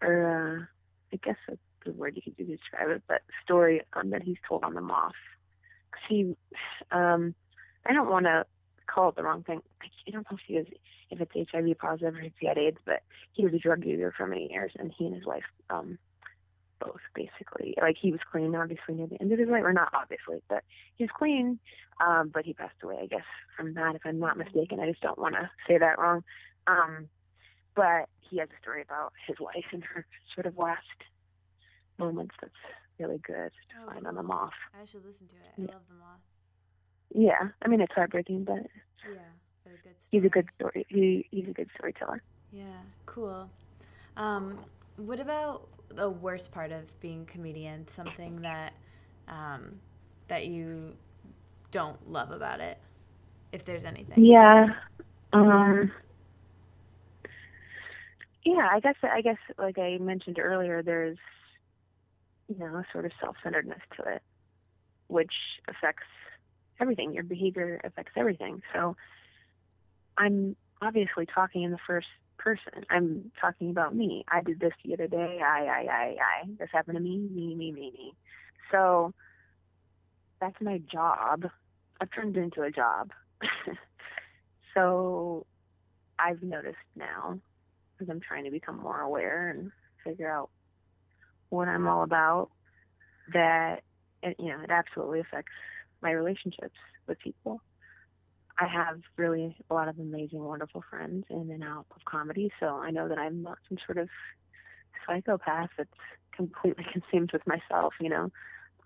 or 0.00 0.28
uh, 0.60 0.64
I 1.12 1.16
guess 1.22 1.36
that's 1.48 1.58
the 1.84 1.92
word 1.92 2.14
you 2.14 2.22
could 2.22 2.38
use 2.38 2.48
to 2.48 2.56
describe 2.56 2.90
it, 2.90 3.02
but 3.08 3.22
story 3.44 3.82
um, 3.94 4.10
that 4.10 4.22
he's 4.22 4.36
told 4.48 4.62
on 4.62 4.74
the 4.74 4.80
Moth. 4.80 5.12
'Cause 5.90 6.02
he, 6.08 6.36
um, 6.92 7.34
I 7.84 7.92
don't 7.92 8.08
want 8.08 8.24
to 8.26 8.46
call 8.86 9.08
it 9.10 9.16
the 9.16 9.24
wrong 9.24 9.42
thing. 9.42 9.60
I 9.82 10.10
don't 10.10 10.24
know 10.30 10.36
if 10.36 10.40
he 10.46 10.54
was, 10.56 10.66
if 11.12 11.20
it's 11.20 11.50
HIV 11.52 11.78
positive 11.78 12.14
or 12.14 12.20
if 12.20 12.32
he 12.40 12.46
had 12.46 12.58
AIDS, 12.58 12.78
but 12.84 13.02
he 13.32 13.44
was 13.44 13.54
a 13.54 13.58
drug 13.58 13.84
user 13.84 14.12
for 14.16 14.26
many 14.26 14.48
years, 14.50 14.72
and 14.78 14.92
he 14.96 15.06
and 15.06 15.14
his 15.14 15.26
wife, 15.26 15.44
um, 15.70 15.98
both 16.80 17.00
basically. 17.14 17.74
Like 17.80 17.96
he 18.00 18.10
was 18.10 18.20
clean, 18.30 18.54
obviously 18.56 18.94
near 18.94 19.06
the 19.06 19.20
end 19.20 19.32
of 19.32 19.38
his 19.38 19.48
life, 19.48 19.62
or 19.64 19.72
not 19.72 19.92
obviously, 19.94 20.42
but 20.48 20.64
he 20.96 21.04
was 21.04 21.10
clean. 21.16 21.58
Um, 22.04 22.30
but 22.34 22.44
he 22.44 22.54
passed 22.54 22.82
away, 22.82 22.98
I 23.02 23.06
guess, 23.06 23.24
from 23.56 23.74
that, 23.74 23.94
if 23.94 24.02
I'm 24.04 24.18
not 24.18 24.36
mistaken. 24.36 24.80
I 24.80 24.88
just 24.90 25.02
don't 25.02 25.18
want 25.18 25.34
to 25.34 25.48
say 25.68 25.78
that 25.78 25.98
wrong. 25.98 26.24
Um, 26.66 27.08
but 27.76 28.08
he 28.18 28.38
has 28.38 28.48
a 28.48 28.60
story 28.60 28.82
about 28.82 29.12
his 29.26 29.36
wife 29.38 29.66
and 29.72 29.84
her 29.84 30.04
sort 30.34 30.46
of 30.46 30.58
last 30.58 30.80
moments 31.98 32.34
that's 32.40 32.52
really 32.98 33.18
good 33.18 33.50
to 33.70 33.76
Oh, 33.82 33.92
find 33.92 34.06
on 34.06 34.14
the. 34.16 34.22
Moth. 34.22 34.50
I 34.74 34.84
should 34.84 35.04
listen 35.04 35.28
to 35.28 35.36
it. 35.36 35.52
I 35.56 35.60
Yeah. 35.62 35.74
love 35.74 35.82
the 35.88 35.94
moth. 35.94 36.20
yeah, 37.14 37.48
I 37.62 37.68
mean 37.68 37.80
it's 37.80 37.92
heartbreaking, 37.94 38.44
but 38.44 38.66
Yeah, 39.08 39.30
good 39.70 39.80
story. 39.80 39.94
he's 40.10 40.24
a 40.24 40.28
good 40.28 40.46
story. 40.58 40.86
He, 40.88 41.26
he's 41.30 41.48
a 41.48 41.52
good 41.52 41.68
storyteller. 41.76 42.22
Yeah, 42.52 42.64
cool. 43.06 43.50
Um, 44.16 44.58
what 44.96 45.20
about 45.20 45.68
the 45.88 46.08
worst 46.10 46.52
part 46.52 46.72
of 46.72 46.98
being 47.00 47.26
a 47.28 47.32
comedian? 47.32 47.88
Something 47.88 48.42
that 48.42 48.74
um, 49.28 49.80
that 50.28 50.46
you 50.46 50.94
don't 51.70 52.10
love 52.10 52.30
about 52.30 52.60
it, 52.60 52.78
if 53.52 53.64
there's 53.64 53.84
anything. 53.84 54.24
Yeah. 54.24 54.66
Um. 55.32 55.92
Yeah, 58.44 58.68
I 58.70 58.80
guess 58.80 58.96
I 59.02 59.20
guess 59.22 59.38
like 59.58 59.78
I 59.78 59.98
mentioned 59.98 60.38
earlier, 60.38 60.82
there's 60.82 61.18
you 62.48 62.58
know 62.58 62.66
a 62.66 62.84
sort 62.92 63.06
of 63.06 63.12
self-centeredness 63.20 63.80
to 63.96 64.14
it, 64.14 64.22
which 65.06 65.32
affects 65.68 66.06
everything. 66.80 67.14
Your 67.14 67.22
behavior 67.22 67.80
affects 67.84 68.12
everything. 68.16 68.62
So 68.74 68.96
I'm 70.16 70.56
obviously 70.80 71.26
talking 71.26 71.62
in 71.62 71.70
the 71.70 71.78
first 71.86 72.08
person. 72.38 72.84
I'm 72.90 73.30
talking 73.40 73.70
about 73.70 73.94
me. 73.94 74.24
I 74.28 74.42
did 74.42 74.60
this 74.60 74.72
the 74.84 74.94
other 74.94 75.06
day. 75.06 75.40
I, 75.44 75.64
I, 75.64 75.86
I, 75.90 76.16
I. 76.20 76.48
This 76.58 76.68
happened 76.72 76.96
to 76.96 77.02
me. 77.02 77.18
Me, 77.18 77.54
me, 77.54 77.72
me, 77.72 77.92
me. 77.92 78.14
So 78.70 79.12
that's 80.40 80.60
my 80.60 80.78
job. 80.90 81.44
I've 82.00 82.10
turned 82.10 82.36
into 82.36 82.62
a 82.62 82.70
job. 82.70 83.12
so 84.74 85.46
I've 86.18 86.42
noticed 86.42 86.76
now, 86.96 87.38
as 88.00 88.08
I'm 88.08 88.20
trying 88.20 88.44
to 88.44 88.50
become 88.50 88.78
more 88.78 89.00
aware 89.00 89.48
and 89.50 89.70
figure 90.04 90.30
out 90.30 90.50
what 91.50 91.68
I'm 91.68 91.86
all 91.86 92.02
about, 92.02 92.50
that 93.32 93.82
it, 94.22 94.36
you 94.38 94.48
know 94.48 94.60
it 94.62 94.70
absolutely 94.70 95.20
affects 95.20 95.52
my 96.00 96.10
relationships 96.10 96.74
with 97.06 97.18
people. 97.20 97.60
I 98.62 98.66
have 98.68 99.00
really 99.16 99.56
a 99.68 99.74
lot 99.74 99.88
of 99.88 99.98
amazing, 99.98 100.44
wonderful 100.44 100.84
friends 100.88 101.24
in 101.28 101.50
and 101.50 101.64
out 101.64 101.86
of 101.96 102.04
comedy, 102.04 102.52
so 102.60 102.76
I 102.76 102.92
know 102.92 103.08
that 103.08 103.18
I'm 103.18 103.42
not 103.42 103.58
some 103.68 103.76
sort 103.84 103.98
of 103.98 104.08
psychopath 105.04 105.70
that's 105.76 105.90
completely 106.32 106.86
consumed 106.92 107.32
with 107.32 107.44
myself, 107.44 107.94
you 108.00 108.08
know. 108.08 108.30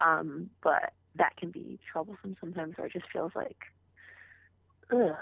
Um, 0.00 0.48
but 0.62 0.94
that 1.16 1.36
can 1.36 1.50
be 1.50 1.78
troublesome 1.92 2.38
sometimes, 2.40 2.78
where 2.78 2.86
it 2.86 2.94
just 2.94 3.04
feels 3.12 3.32
like, 3.36 3.58
ugh, 4.90 5.14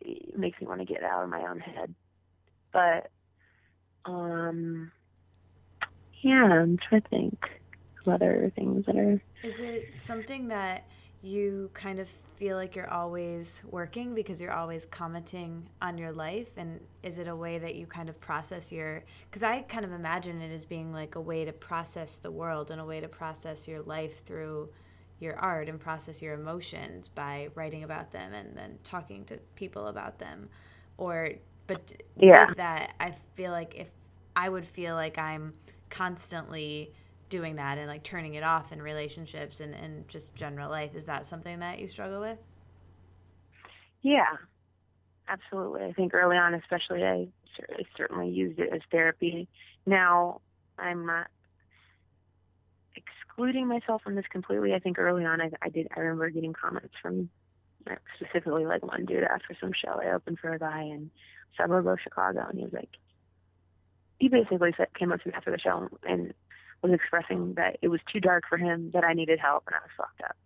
it 0.00 0.38
makes 0.38 0.60
me 0.60 0.68
want 0.68 0.80
to 0.80 0.86
get 0.86 1.02
out 1.02 1.24
of 1.24 1.30
my 1.30 1.42
own 1.42 1.58
head. 1.58 1.92
But, 2.72 3.10
um, 4.04 4.92
yeah, 6.22 6.44
I'm 6.44 6.78
trying 6.78 7.02
to 7.02 7.08
think 7.08 7.50
of 8.06 8.12
other 8.12 8.52
things 8.54 8.86
that 8.86 8.94
are. 8.94 9.20
Is 9.42 9.58
it 9.58 9.96
something 9.96 10.46
that 10.48 10.84
you 11.22 11.70
kind 11.74 11.98
of 12.00 12.08
feel 12.08 12.56
like 12.56 12.74
you're 12.76 12.90
always 12.90 13.62
working 13.70 14.14
because 14.14 14.40
you're 14.40 14.52
always 14.52 14.86
commenting 14.86 15.68
on 15.82 15.98
your 15.98 16.12
life 16.12 16.50
and 16.56 16.80
is 17.02 17.18
it 17.18 17.28
a 17.28 17.36
way 17.36 17.58
that 17.58 17.74
you 17.74 17.86
kind 17.86 18.08
of 18.08 18.18
process 18.20 18.72
your 18.72 19.04
because 19.28 19.42
i 19.42 19.60
kind 19.62 19.84
of 19.84 19.92
imagine 19.92 20.40
it 20.40 20.50
as 20.52 20.64
being 20.64 20.92
like 20.92 21.16
a 21.16 21.20
way 21.20 21.44
to 21.44 21.52
process 21.52 22.16
the 22.18 22.30
world 22.30 22.70
and 22.70 22.80
a 22.80 22.84
way 22.84 23.00
to 23.00 23.08
process 23.08 23.68
your 23.68 23.82
life 23.82 24.24
through 24.24 24.68
your 25.18 25.36
art 25.36 25.68
and 25.68 25.78
process 25.78 26.22
your 26.22 26.34
emotions 26.34 27.08
by 27.08 27.48
writing 27.54 27.84
about 27.84 28.10
them 28.12 28.32
and 28.32 28.56
then 28.56 28.78
talking 28.82 29.24
to 29.26 29.36
people 29.56 29.88
about 29.88 30.18
them 30.18 30.48
or 30.96 31.30
but 31.66 31.92
Yeah. 32.16 32.46
with 32.48 32.56
that 32.56 32.94
i 32.98 33.12
feel 33.34 33.52
like 33.52 33.74
if 33.76 33.88
i 34.36 34.48
would 34.48 34.64
feel 34.66 34.94
like 34.94 35.18
i'm 35.18 35.52
constantly 35.90 36.92
doing 37.30 37.56
that 37.56 37.78
and 37.78 37.86
like 37.88 38.02
turning 38.02 38.34
it 38.34 38.42
off 38.42 38.72
in 38.72 38.82
relationships 38.82 39.60
and, 39.60 39.74
and 39.74 40.06
just 40.08 40.34
general 40.34 40.68
life 40.68 40.94
is 40.94 41.06
that 41.06 41.26
something 41.26 41.60
that 41.60 41.78
you 41.78 41.88
struggle 41.88 42.20
with 42.20 42.38
Yeah, 44.02 44.36
absolutely. 45.28 45.84
I 45.84 45.92
think 45.92 46.12
early 46.14 46.36
on, 46.36 46.54
especially, 46.54 47.04
I, 47.04 47.28
certainly 47.96 48.28
used 48.30 48.58
it 48.58 48.70
as 48.72 48.80
therapy. 48.90 49.48
Now, 49.84 50.40
I'm 50.78 51.06
not 51.06 51.26
excluding 52.96 53.66
myself 53.66 54.02
from 54.02 54.14
this 54.14 54.24
completely. 54.30 54.72
I 54.72 54.78
think 54.78 54.98
early 54.98 55.24
on, 55.24 55.40
I, 55.40 55.50
I 55.60 55.68
did. 55.68 55.88
I 55.96 56.00
remember 56.00 56.30
getting 56.30 56.52
comments 56.52 56.94
from 57.02 57.28
specifically 58.16 58.66
like 58.66 58.84
one 58.84 59.04
dude 59.04 59.24
after 59.24 59.56
some 59.60 59.72
show 59.72 60.00
I 60.00 60.12
opened 60.14 60.38
for 60.38 60.52
a 60.52 60.58
guy 60.58 60.82
in 60.82 61.10
suburb 61.56 61.86
of 61.86 61.98
Chicago, 62.02 62.46
and 62.48 62.58
he 62.58 62.64
was 62.64 62.72
like, 62.72 62.90
he 64.18 64.28
basically 64.28 64.72
said, 64.76 64.88
came 64.98 65.12
up 65.12 65.22
to 65.22 65.28
me 65.28 65.34
after 65.34 65.50
the 65.50 65.58
show 65.58 65.88
and 66.02 66.34
was 66.82 66.92
expressing 66.92 67.54
that 67.54 67.78
it 67.82 67.88
was 67.88 68.00
too 68.10 68.20
dark 68.20 68.44
for 68.48 68.56
him, 68.56 68.90
that 68.92 69.04
I 69.04 69.12
needed 69.12 69.38
help, 69.38 69.64
and 69.66 69.76
I 69.76 69.80
was 69.80 69.90
fucked 69.96 70.22
up. 70.22 70.36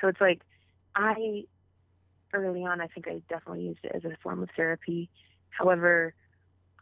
So 0.00 0.08
it's 0.08 0.20
like, 0.20 0.42
I 0.94 1.44
early 2.32 2.64
on, 2.64 2.80
I 2.80 2.88
think 2.88 3.06
I 3.08 3.22
definitely 3.28 3.64
used 3.64 3.80
it 3.84 3.92
as 3.94 4.04
a 4.04 4.16
form 4.22 4.42
of 4.42 4.48
therapy. 4.56 5.08
However, 5.50 6.14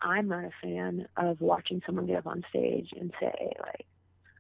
I'm 0.01 0.29
not 0.29 0.45
a 0.45 0.51
fan 0.63 1.07
of 1.17 1.41
watching 1.41 1.83
someone 1.85 2.07
get 2.07 2.19
up 2.19 2.27
on 2.27 2.43
stage 2.49 2.89
and 2.99 3.13
say, 3.21 3.53
like, 3.61 3.87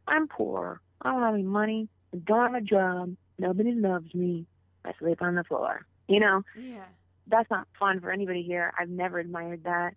I'm 0.08 0.26
poor, 0.26 0.80
I 1.02 1.12
don't 1.12 1.22
have 1.22 1.34
any 1.34 1.42
money, 1.42 1.88
I 2.14 2.18
don't 2.18 2.52
have 2.52 2.62
a 2.62 2.64
job, 2.64 3.14
nobody 3.38 3.72
loves 3.72 4.12
me, 4.14 4.46
I 4.84 4.92
sleep 4.98 5.22
on 5.22 5.34
the 5.34 5.44
floor. 5.44 5.86
You 6.08 6.20
know, 6.20 6.42
yeah 6.58 6.84
that's 7.26 7.50
not 7.50 7.66
fun 7.78 8.00
for 8.00 8.10
anybody 8.10 8.42
here. 8.42 8.72
I've 8.78 8.88
never 8.88 9.18
admired 9.18 9.64
that. 9.64 9.94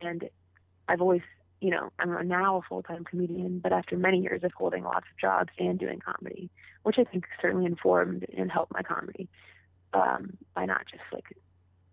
And 0.00 0.28
I've 0.88 1.00
always, 1.00 1.22
you 1.60 1.70
know, 1.70 1.90
I'm 1.98 2.28
now 2.28 2.58
a 2.58 2.62
full 2.62 2.82
time 2.82 3.04
comedian, 3.04 3.58
but 3.58 3.72
after 3.72 3.96
many 3.96 4.20
years 4.20 4.44
of 4.44 4.52
holding 4.52 4.84
lots 4.84 5.06
of 5.10 5.18
jobs 5.20 5.50
and 5.58 5.78
doing 5.78 5.98
comedy, 5.98 6.50
which 6.84 6.98
I 6.98 7.04
think 7.04 7.24
certainly 7.42 7.66
informed 7.66 8.26
and 8.36 8.50
helped 8.50 8.72
my 8.72 8.82
comedy 8.82 9.28
um, 9.92 10.36
by 10.54 10.66
not 10.66 10.82
just 10.90 11.02
like 11.12 11.24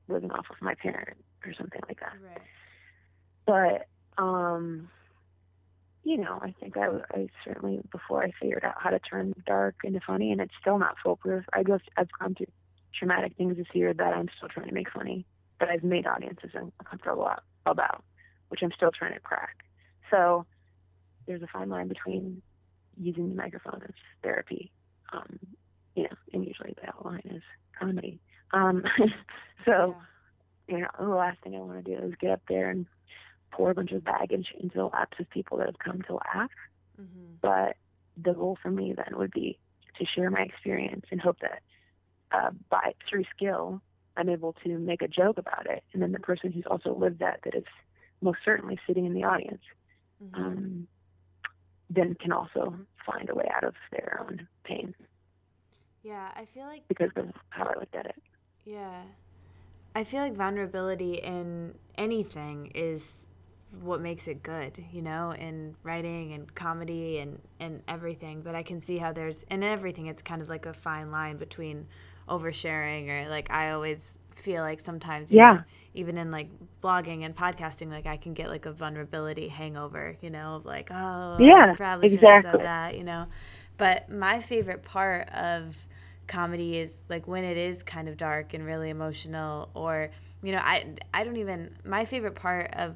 living 0.07 0.32
off 0.32 0.45
of 0.49 0.61
my 0.61 0.76
parent 0.76 1.18
or 1.45 1.53
something 1.53 1.82
like 1.88 1.99
that. 1.99 2.13
right 2.24 2.41
But, 3.45 4.22
um, 4.22 4.89
you 6.03 6.18
know, 6.18 6.39
I 6.41 6.53
think 6.59 6.78
I, 6.78 6.88
I 7.11 7.28
certainly, 7.43 7.82
before 7.91 8.24
I 8.24 8.32
figured 8.39 8.63
out 8.63 8.76
how 8.78 8.91
to 8.91 8.99
turn 8.99 9.34
dark 9.47 9.76
into 9.84 9.99
funny, 10.05 10.32
and 10.32 10.39
it's 10.39 10.53
still 10.61 10.78
not 10.78 10.95
foolproof, 11.03 11.45
I 11.53 11.63
just, 11.63 11.84
I've 11.97 12.09
gone 12.20 12.36
through 12.36 12.47
traumatic 12.93 13.36
things 13.38 13.57
this 13.57 13.68
year 13.74 13.93
that 13.93 14.13
I'm 14.13 14.30
still 14.38 14.49
trying 14.49 14.68
to 14.68 14.74
make 14.74 14.91
funny, 14.91 15.26
but 15.59 15.70
I've 15.70 15.84
made 15.84 16.05
audiences 16.05 16.51
uncomfortable 16.53 17.26
a- 17.26 17.41
about, 17.66 18.03
which 18.49 18.61
I'm 18.63 18.71
still 18.75 18.91
trying 18.91 19.13
to 19.13 19.19
crack. 19.19 19.63
So 20.11 20.45
there's 21.27 21.41
a 21.41 21.47
fine 21.47 21.69
line 21.69 21.87
between 21.87 22.41
using 22.97 23.29
the 23.29 23.35
microphone 23.35 23.81
as 23.83 23.93
therapy, 24.23 24.71
um, 25.11 25.39
you 25.95 26.03
know, 26.03 26.15
and 26.33 26.45
usually 26.45 26.75
that 26.83 27.03
line 27.03 27.23
is 27.25 27.41
comedy. 27.77 28.19
Um, 28.53 28.83
so, 29.65 29.95
you 30.67 30.79
know, 30.79 30.87
the 30.99 31.07
last 31.07 31.41
thing 31.41 31.55
I 31.55 31.59
want 31.59 31.83
to 31.83 31.95
do 31.95 32.05
is 32.05 32.13
get 32.19 32.31
up 32.31 32.41
there 32.47 32.69
and 32.69 32.85
pour 33.51 33.71
a 33.71 33.75
bunch 33.75 33.91
of 33.91 34.03
baggage 34.03 34.47
into 34.59 34.77
the 34.77 34.85
laps 34.85 35.17
of 35.19 35.29
people 35.29 35.57
that 35.57 35.67
have 35.67 35.79
come 35.79 36.01
to 36.03 36.15
laugh. 36.15 36.51
mm-hmm. 36.99 37.35
But 37.41 37.75
the 38.21 38.33
goal 38.33 38.57
for 38.61 38.71
me 38.71 38.93
then 38.95 39.17
would 39.17 39.31
be 39.31 39.59
to 39.99 40.05
share 40.05 40.29
my 40.29 40.41
experience 40.41 41.05
and 41.11 41.19
hope 41.19 41.39
that 41.39 41.61
uh, 42.31 42.51
by 42.69 42.93
through 43.09 43.25
skill, 43.35 43.81
I'm 44.17 44.29
able 44.29 44.53
to 44.63 44.77
make 44.77 45.01
a 45.01 45.07
joke 45.07 45.37
about 45.37 45.67
it, 45.69 45.83
and 45.93 46.01
then 46.01 46.11
the 46.11 46.19
person 46.19 46.51
who's 46.51 46.65
also 46.69 46.95
lived 46.95 47.19
that, 47.19 47.41
that 47.43 47.55
is 47.55 47.65
most 48.22 48.39
certainly 48.45 48.80
sitting 48.88 49.05
in 49.05 49.13
the 49.13 49.24
audience, 49.24 49.61
Mm-hmm. 50.24 50.41
um, 50.41 50.88
then 51.89 52.16
can 52.16 52.32
also 52.32 52.74
find 53.05 53.30
a 53.30 53.36
way 53.36 53.51
out 53.53 53.66
of 53.66 53.74
their 53.91 54.18
own 54.22 54.47
pain 54.63 54.95
yeah 56.03 56.30
i 56.38 56.45
feel 56.45 56.63
like 56.63 56.88
because 56.88 57.11
of 57.18 57.28
how 57.49 57.66
I 57.66 57.78
looked 57.80 57.95
at 57.95 58.05
it. 58.05 58.16
Yeah. 58.63 59.01
I 59.93 60.03
feel 60.03 60.22
like 60.22 60.36
vulnerability 60.36 61.16
in 61.16 61.76
anything 61.97 62.72
is 62.76 63.28
what 63.82 64.01
makes 64.01 64.28
it 64.28 64.41
good, 64.43 64.84
you 64.91 65.01
know, 65.01 65.32
in 65.32 65.76
writing 65.84 66.34
and 66.34 66.53
comedy 66.55 67.20
and, 67.20 67.39
and 67.59 67.82
everything. 67.88 68.41
But 68.41 68.55
I 68.55 68.63
can 68.63 68.80
see 68.80 68.97
how 68.97 69.11
there's, 69.13 69.43
in 69.43 69.63
everything, 69.63 70.07
it's 70.07 70.22
kind 70.22 70.41
of 70.41 70.49
like 70.49 70.66
a 70.66 70.74
fine 70.74 71.11
line 71.11 71.38
between 71.38 71.88
oversharing 72.30 73.09
or 73.09 73.30
like 73.30 73.51
I 73.51 73.71
always 73.71 74.17
feel 74.34 74.63
like 74.63 74.80
sometimes, 74.80 75.32
Yeah. 75.32 75.39
know, 75.41 75.63
even 75.93 76.17
in 76.17 76.32
like 76.32 76.49
blogging 76.84 77.23
and 77.26 77.36
podcasting, 77.36 77.89
like 77.89 78.05
I 78.05 78.17
can 78.17 78.34
get 78.34 78.49
like 78.49 78.65
a 78.65 78.71
vulnerability 78.71 79.47
hangover, 79.47 80.17
you 80.21 80.30
know, 80.30 80.55
of 80.55 80.65
like, 80.65 80.89
oh, 80.91 80.95
Yeah, 81.38 81.65
I 81.69 81.69
probably 81.69 82.09
have 82.11 82.36
exactly. 82.36 82.38
said 82.38 82.61
that, 82.63 82.97
you 82.97 83.03
know. 83.03 83.28
But 83.78 84.09
my 84.09 84.39
favorite 84.39 84.84
part 84.84 85.30
of 85.30 85.88
comedy 86.28 86.78
is 86.78 87.03
like 87.09 87.28
when 87.28 87.43
it 87.43 87.57
is 87.57 87.84
kind 87.84 88.07
of 88.09 88.17
dark 88.17 88.53
and 88.53 88.65
really 88.65 88.89
emotional 88.89 89.69
or 89.76 90.09
you 90.41 90.51
know 90.51 90.57
i 90.57 90.84
i 91.13 91.23
don't 91.23 91.38
even 91.38 91.69
my 91.86 92.03
favorite 92.03 92.34
part 92.34 92.67
of 92.73 92.95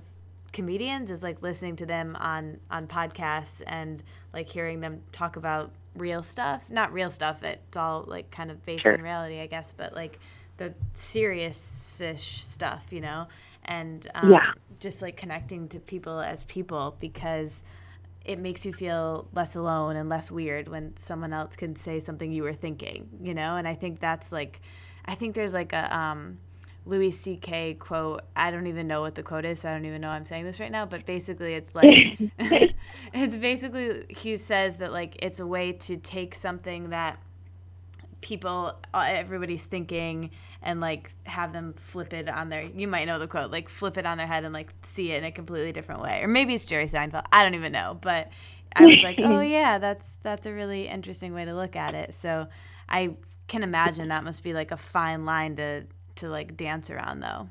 comedians 0.49 1.09
is 1.11 1.21
like 1.23 1.41
listening 1.41 1.75
to 1.75 1.85
them 1.85 2.15
on 2.19 2.59
on 2.69 2.87
podcasts 2.87 3.61
and 3.67 4.03
like 4.33 4.47
hearing 4.49 4.79
them 4.79 5.01
talk 5.11 5.35
about 5.35 5.71
real 5.95 6.23
stuff 6.23 6.69
not 6.69 6.91
real 6.93 7.09
stuff 7.09 7.43
it's 7.43 7.77
all 7.77 8.03
like 8.07 8.29
kind 8.31 8.51
of 8.51 8.63
based 8.65 8.83
Sure. 8.83 8.93
in 8.93 9.01
reality 9.01 9.39
i 9.39 9.47
guess 9.47 9.73
but 9.75 9.93
like 9.93 10.19
the 10.57 10.73
serious-ish 11.39 12.43
stuff 12.43 12.87
you 12.91 13.01
know 13.01 13.27
and 13.65 14.07
um, 14.15 14.31
Yeah. 14.31 14.51
just 14.79 15.01
like 15.01 15.15
connecting 15.17 15.67
to 15.69 15.79
people 15.79 16.19
as 16.19 16.43
people 16.45 16.95
because 16.99 17.61
it 18.25 18.39
makes 18.39 18.65
you 18.65 18.73
feel 18.73 19.27
less 19.33 19.55
alone 19.55 19.95
and 19.95 20.09
less 20.09 20.31
weird 20.31 20.67
when 20.67 20.95
someone 20.97 21.33
else 21.33 21.55
can 21.55 21.75
say 21.75 21.99
something 21.99 22.31
you 22.31 22.43
were 22.43 22.53
thinking, 22.53 23.09
you 23.21 23.33
know? 23.33 23.55
And 23.55 23.67
I 23.67 23.75
think 23.75 23.99
that's 23.99 24.31
like, 24.31 24.61
I 25.05 25.15
think 25.15 25.35
there's 25.35 25.53
like 25.53 25.73
a 25.73 25.95
um, 25.95 26.37
Louis 26.89 27.11
C.K. 27.11 27.75
quote. 27.75 28.21
I 28.35 28.51
don't 28.51 28.67
even 28.67 28.87
know 28.87 29.01
what 29.01 29.15
the 29.15 29.23
quote 29.23 29.45
is, 29.45 29.61
so 29.61 29.69
I 29.69 29.73
don't 29.73 29.85
even 29.85 30.01
know 30.01 30.09
I'm 30.09 30.25
saying 30.25 30.43
this 30.43 30.59
right 30.59 30.71
now. 30.71 30.85
But 30.85 31.05
basically, 31.05 31.53
it's 31.53 31.75
like, 31.75 32.17
it's 33.13 33.37
basically, 33.37 34.05
he 34.09 34.37
says 34.37 34.77
that 34.77 34.91
like 34.91 35.17
it's 35.21 35.39
a 35.39 35.47
way 35.47 35.73
to 35.73 35.97
take 35.97 36.33
something 36.33 36.89
that 36.89 37.19
people 38.21 38.73
uh, 38.93 39.05
everybody's 39.07 39.63
thinking 39.63 40.31
and 40.61 40.81
like 40.81 41.11
have 41.23 41.53
them 41.53 41.73
flip 41.73 42.13
it 42.13 42.27
on 42.27 42.49
their 42.49 42.63
you 42.63 42.87
might 42.87 43.05
know 43.05 43.17
the 43.17 43.27
quote 43.27 43.49
like 43.49 43.69
flip 43.69 43.97
it 43.97 44.05
on 44.05 44.17
their 44.17 44.27
head 44.27 44.43
and 44.43 44.53
like 44.53 44.73
see 44.83 45.11
it 45.11 45.19
in 45.19 45.23
a 45.23 45.31
completely 45.31 45.71
different 45.71 46.01
way 46.01 46.21
or 46.21 46.27
maybe 46.27 46.53
it's 46.53 46.65
jerry 46.65 46.85
seinfeld 46.85 47.23
i 47.31 47.43
don't 47.43 47.55
even 47.55 47.71
know 47.71 47.97
but 48.01 48.29
i 48.75 48.85
was 48.85 49.01
like 49.03 49.19
oh 49.19 49.39
yeah 49.39 49.77
that's 49.77 50.17
that's 50.21 50.45
a 50.45 50.51
really 50.51 50.87
interesting 50.87 51.33
way 51.33 51.45
to 51.45 51.55
look 51.55 51.77
at 51.77 51.95
it 51.95 52.13
so 52.13 52.45
i 52.89 53.09
can 53.47 53.63
imagine 53.63 54.09
that 54.09 54.23
must 54.25 54.43
be 54.43 54.53
like 54.53 54.71
a 54.71 54.77
fine 54.77 55.23
line 55.23 55.55
to 55.55 55.85
to 56.20 56.30
like 56.30 56.55
dance 56.55 56.89
around 56.89 57.20
though 57.22 57.49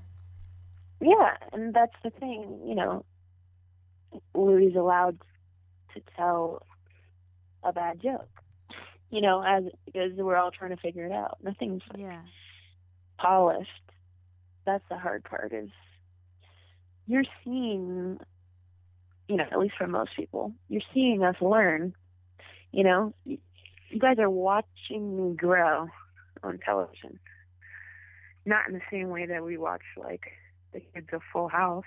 yeah 1.01 1.37
and 1.53 1.75
that's 1.75 1.97
the 2.03 2.11
thing 2.11 2.61
you 2.67 2.75
know 2.75 3.05
louis 4.35 4.75
allowed 4.75 5.19
to 5.95 6.01
tell 6.17 6.67
a 7.63 7.73
bad 7.73 8.01
joke 8.01 8.29
you 9.11 9.21
know, 9.21 9.43
as 9.43 9.65
because 9.87 10.13
we're 10.17 10.37
all 10.37 10.51
trying 10.51 10.71
to 10.71 10.77
figure 10.77 11.07
it 11.07 11.13
out. 11.13 11.39
Nothing's 11.43 11.83
like 11.91 12.01
yeah 12.01 12.23
polished. 13.19 13.71
That's 14.67 14.85
the 14.91 14.99
hard 14.99 15.25
part 15.25 15.53
is 15.53 15.71
you're 17.07 17.25
seeing 17.45 18.19
you 19.29 19.37
know, 19.37 19.45
at 19.51 19.59
least 19.59 19.75
for 19.77 19.87
most 19.87 20.11
people, 20.17 20.55
you're 20.69 20.83
seeing 20.95 21.23
us 21.23 21.37
learn. 21.41 21.95
You 22.73 22.85
know, 22.85 23.15
you 23.25 23.39
guys 23.99 24.19
are 24.19 24.31
watching 24.31 25.17
me 25.17 25.37
grow 25.37 25.89
on 26.43 26.59
television. 26.65 27.19
Not 28.49 28.67
in 28.67 28.73
the 28.73 28.81
same 28.91 29.11
way 29.11 29.27
that 29.27 29.45
we 29.45 29.59
watch 29.59 29.83
like 29.99 30.33
the 30.73 30.81
kids 30.81 31.09
of 31.13 31.21
Full 31.33 31.49
House 31.49 31.85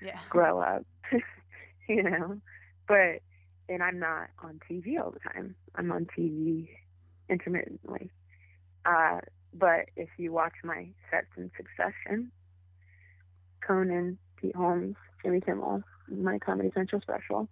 yeah 0.00 0.20
grow 0.30 0.60
up, 0.60 0.84
you 1.88 2.02
know. 2.02 2.40
But 2.86 3.22
and 3.68 3.82
I'm 3.82 3.98
not 3.98 4.28
on 4.42 4.60
TV 4.70 5.00
all 5.02 5.10
the 5.10 5.20
time. 5.20 5.56
I'm 5.74 5.90
on 5.90 6.06
TV 6.06 6.68
intermittently. 7.28 8.10
Uh, 8.84 9.20
but 9.52 9.86
if 9.96 10.08
you 10.16 10.32
watch 10.32 10.54
my 10.62 10.88
sets 11.10 11.26
in 11.36 11.50
succession, 11.56 12.30
Conan, 13.66 14.18
Pete 14.36 14.54
Holmes, 14.54 14.96
Jimmy 15.22 15.40
Kimmel, 15.40 15.82
my 16.08 16.38
Comedy 16.38 16.70
Central 16.74 17.00
special, 17.00 17.48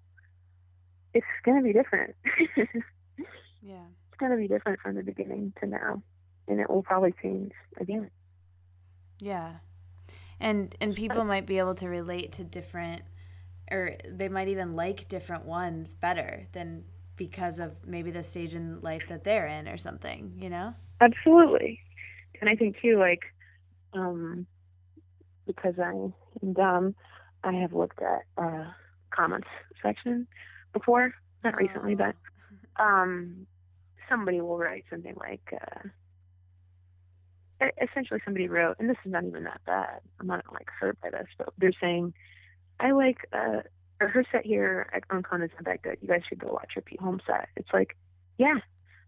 it's 1.15 1.27
going 1.45 1.59
to 1.59 1.65
be 1.65 1.73
different. 1.73 2.15
yeah 3.63 3.87
It's 4.09 4.19
going 4.19 4.33
to 4.33 4.39
be 4.39 4.49
different 4.49 4.81
from 4.81 4.95
the 4.95 5.03
beginning 5.03 5.53
to 5.61 5.67
now, 5.67 6.03
and 6.47 6.61
it 6.61 6.71
will 6.71 6.83
probably 6.83 7.15
change 7.23 7.53
again. 7.81 8.11
Yeah 9.21 9.55
and 10.41 10.75
and 10.81 10.95
people 10.95 11.25
might 11.25 11.47
be 11.47 11.59
able 11.59 11.75
to 11.75 11.89
relate 11.89 12.33
to 12.33 12.45
different 12.45 13.03
or 13.71 13.97
they 14.09 14.29
might 14.29 14.49
even 14.49 14.77
like 14.77 15.09
different 15.09 15.45
ones 15.45 15.95
better 15.95 16.47
than 16.53 16.85
because 17.17 17.59
of 17.59 17.73
maybe 17.87 18.11
the 18.11 18.23
stage 18.23 18.55
in 18.55 18.81
life 18.81 19.07
that 19.09 19.25
they're 19.25 19.47
in 19.47 19.69
or 19.69 19.77
something, 19.77 20.33
you 20.39 20.49
know? 20.49 20.73
Absolutely. 21.01 21.81
And 22.41 22.49
I 22.49 22.55
think 22.55 22.77
too, 22.81 22.99
like, 22.99 23.23
um, 23.93 24.47
because 25.47 25.75
I 25.79 25.91
am 25.91 26.53
dumb, 26.53 26.95
I 27.45 27.53
have 27.55 27.73
looked 27.73 28.01
at 28.01 28.23
uh, 28.43 28.65
comments 29.11 29.49
section 29.83 30.27
before, 30.73 31.13
not 31.45 31.57
recently, 31.57 31.95
but 31.95 32.15
um, 32.79 33.47
somebody 34.09 34.41
will 34.41 34.59
write 34.59 34.85
something 34.89 35.17
like, 35.19 35.53
uh, 35.53 35.89
essentially 37.81 38.21
somebody 38.25 38.49
wrote, 38.49 38.77
and 38.79 38.89
this 38.89 38.97
is 39.05 39.11
not 39.13 39.25
even 39.25 39.45
that 39.45 39.61
bad. 39.67 40.01
I'm 40.21 40.27
not 40.27 40.45
like 40.53 40.69
hurt 40.81 41.01
by 41.01 41.11
this, 41.11 41.27
but 41.37 41.49
they're 41.59 41.73
saying, 41.81 42.15
I 42.81 42.93
like 42.93 43.19
uh, 43.33 43.63
or 44.01 44.09
her 44.09 44.25
set 44.31 44.47
here 44.47 44.89
at 44.93 45.03
on 45.11 45.23
Conan's 45.23 45.51
not 45.55 45.65
that 45.65 45.83
good. 45.83 45.99
You 46.01 46.09
guys 46.09 46.23
should 46.29 46.39
go 46.39 46.53
watch 46.53 46.73
her 46.75 46.81
Pete 46.81 47.01
Holmes 47.01 47.23
set. 47.27 47.49
It's 47.57 47.69
like, 47.73 47.97
yeah, 48.39 48.59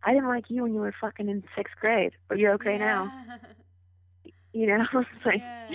I 0.03 0.12
didn't 0.12 0.28
like 0.28 0.51
you 0.51 0.62
when 0.62 0.74
you 0.74 0.80
were 0.80 0.94
fucking 1.01 1.28
in 1.28 1.44
sixth 1.57 1.74
grade, 1.80 2.12
but 2.28 2.38
you're 2.38 2.55
okay 2.55 2.76
now. 2.78 3.12
You 4.53 4.66
know, 4.66 4.84
it's 4.94 5.24
like 5.26 5.36
Yeah. 5.40 5.68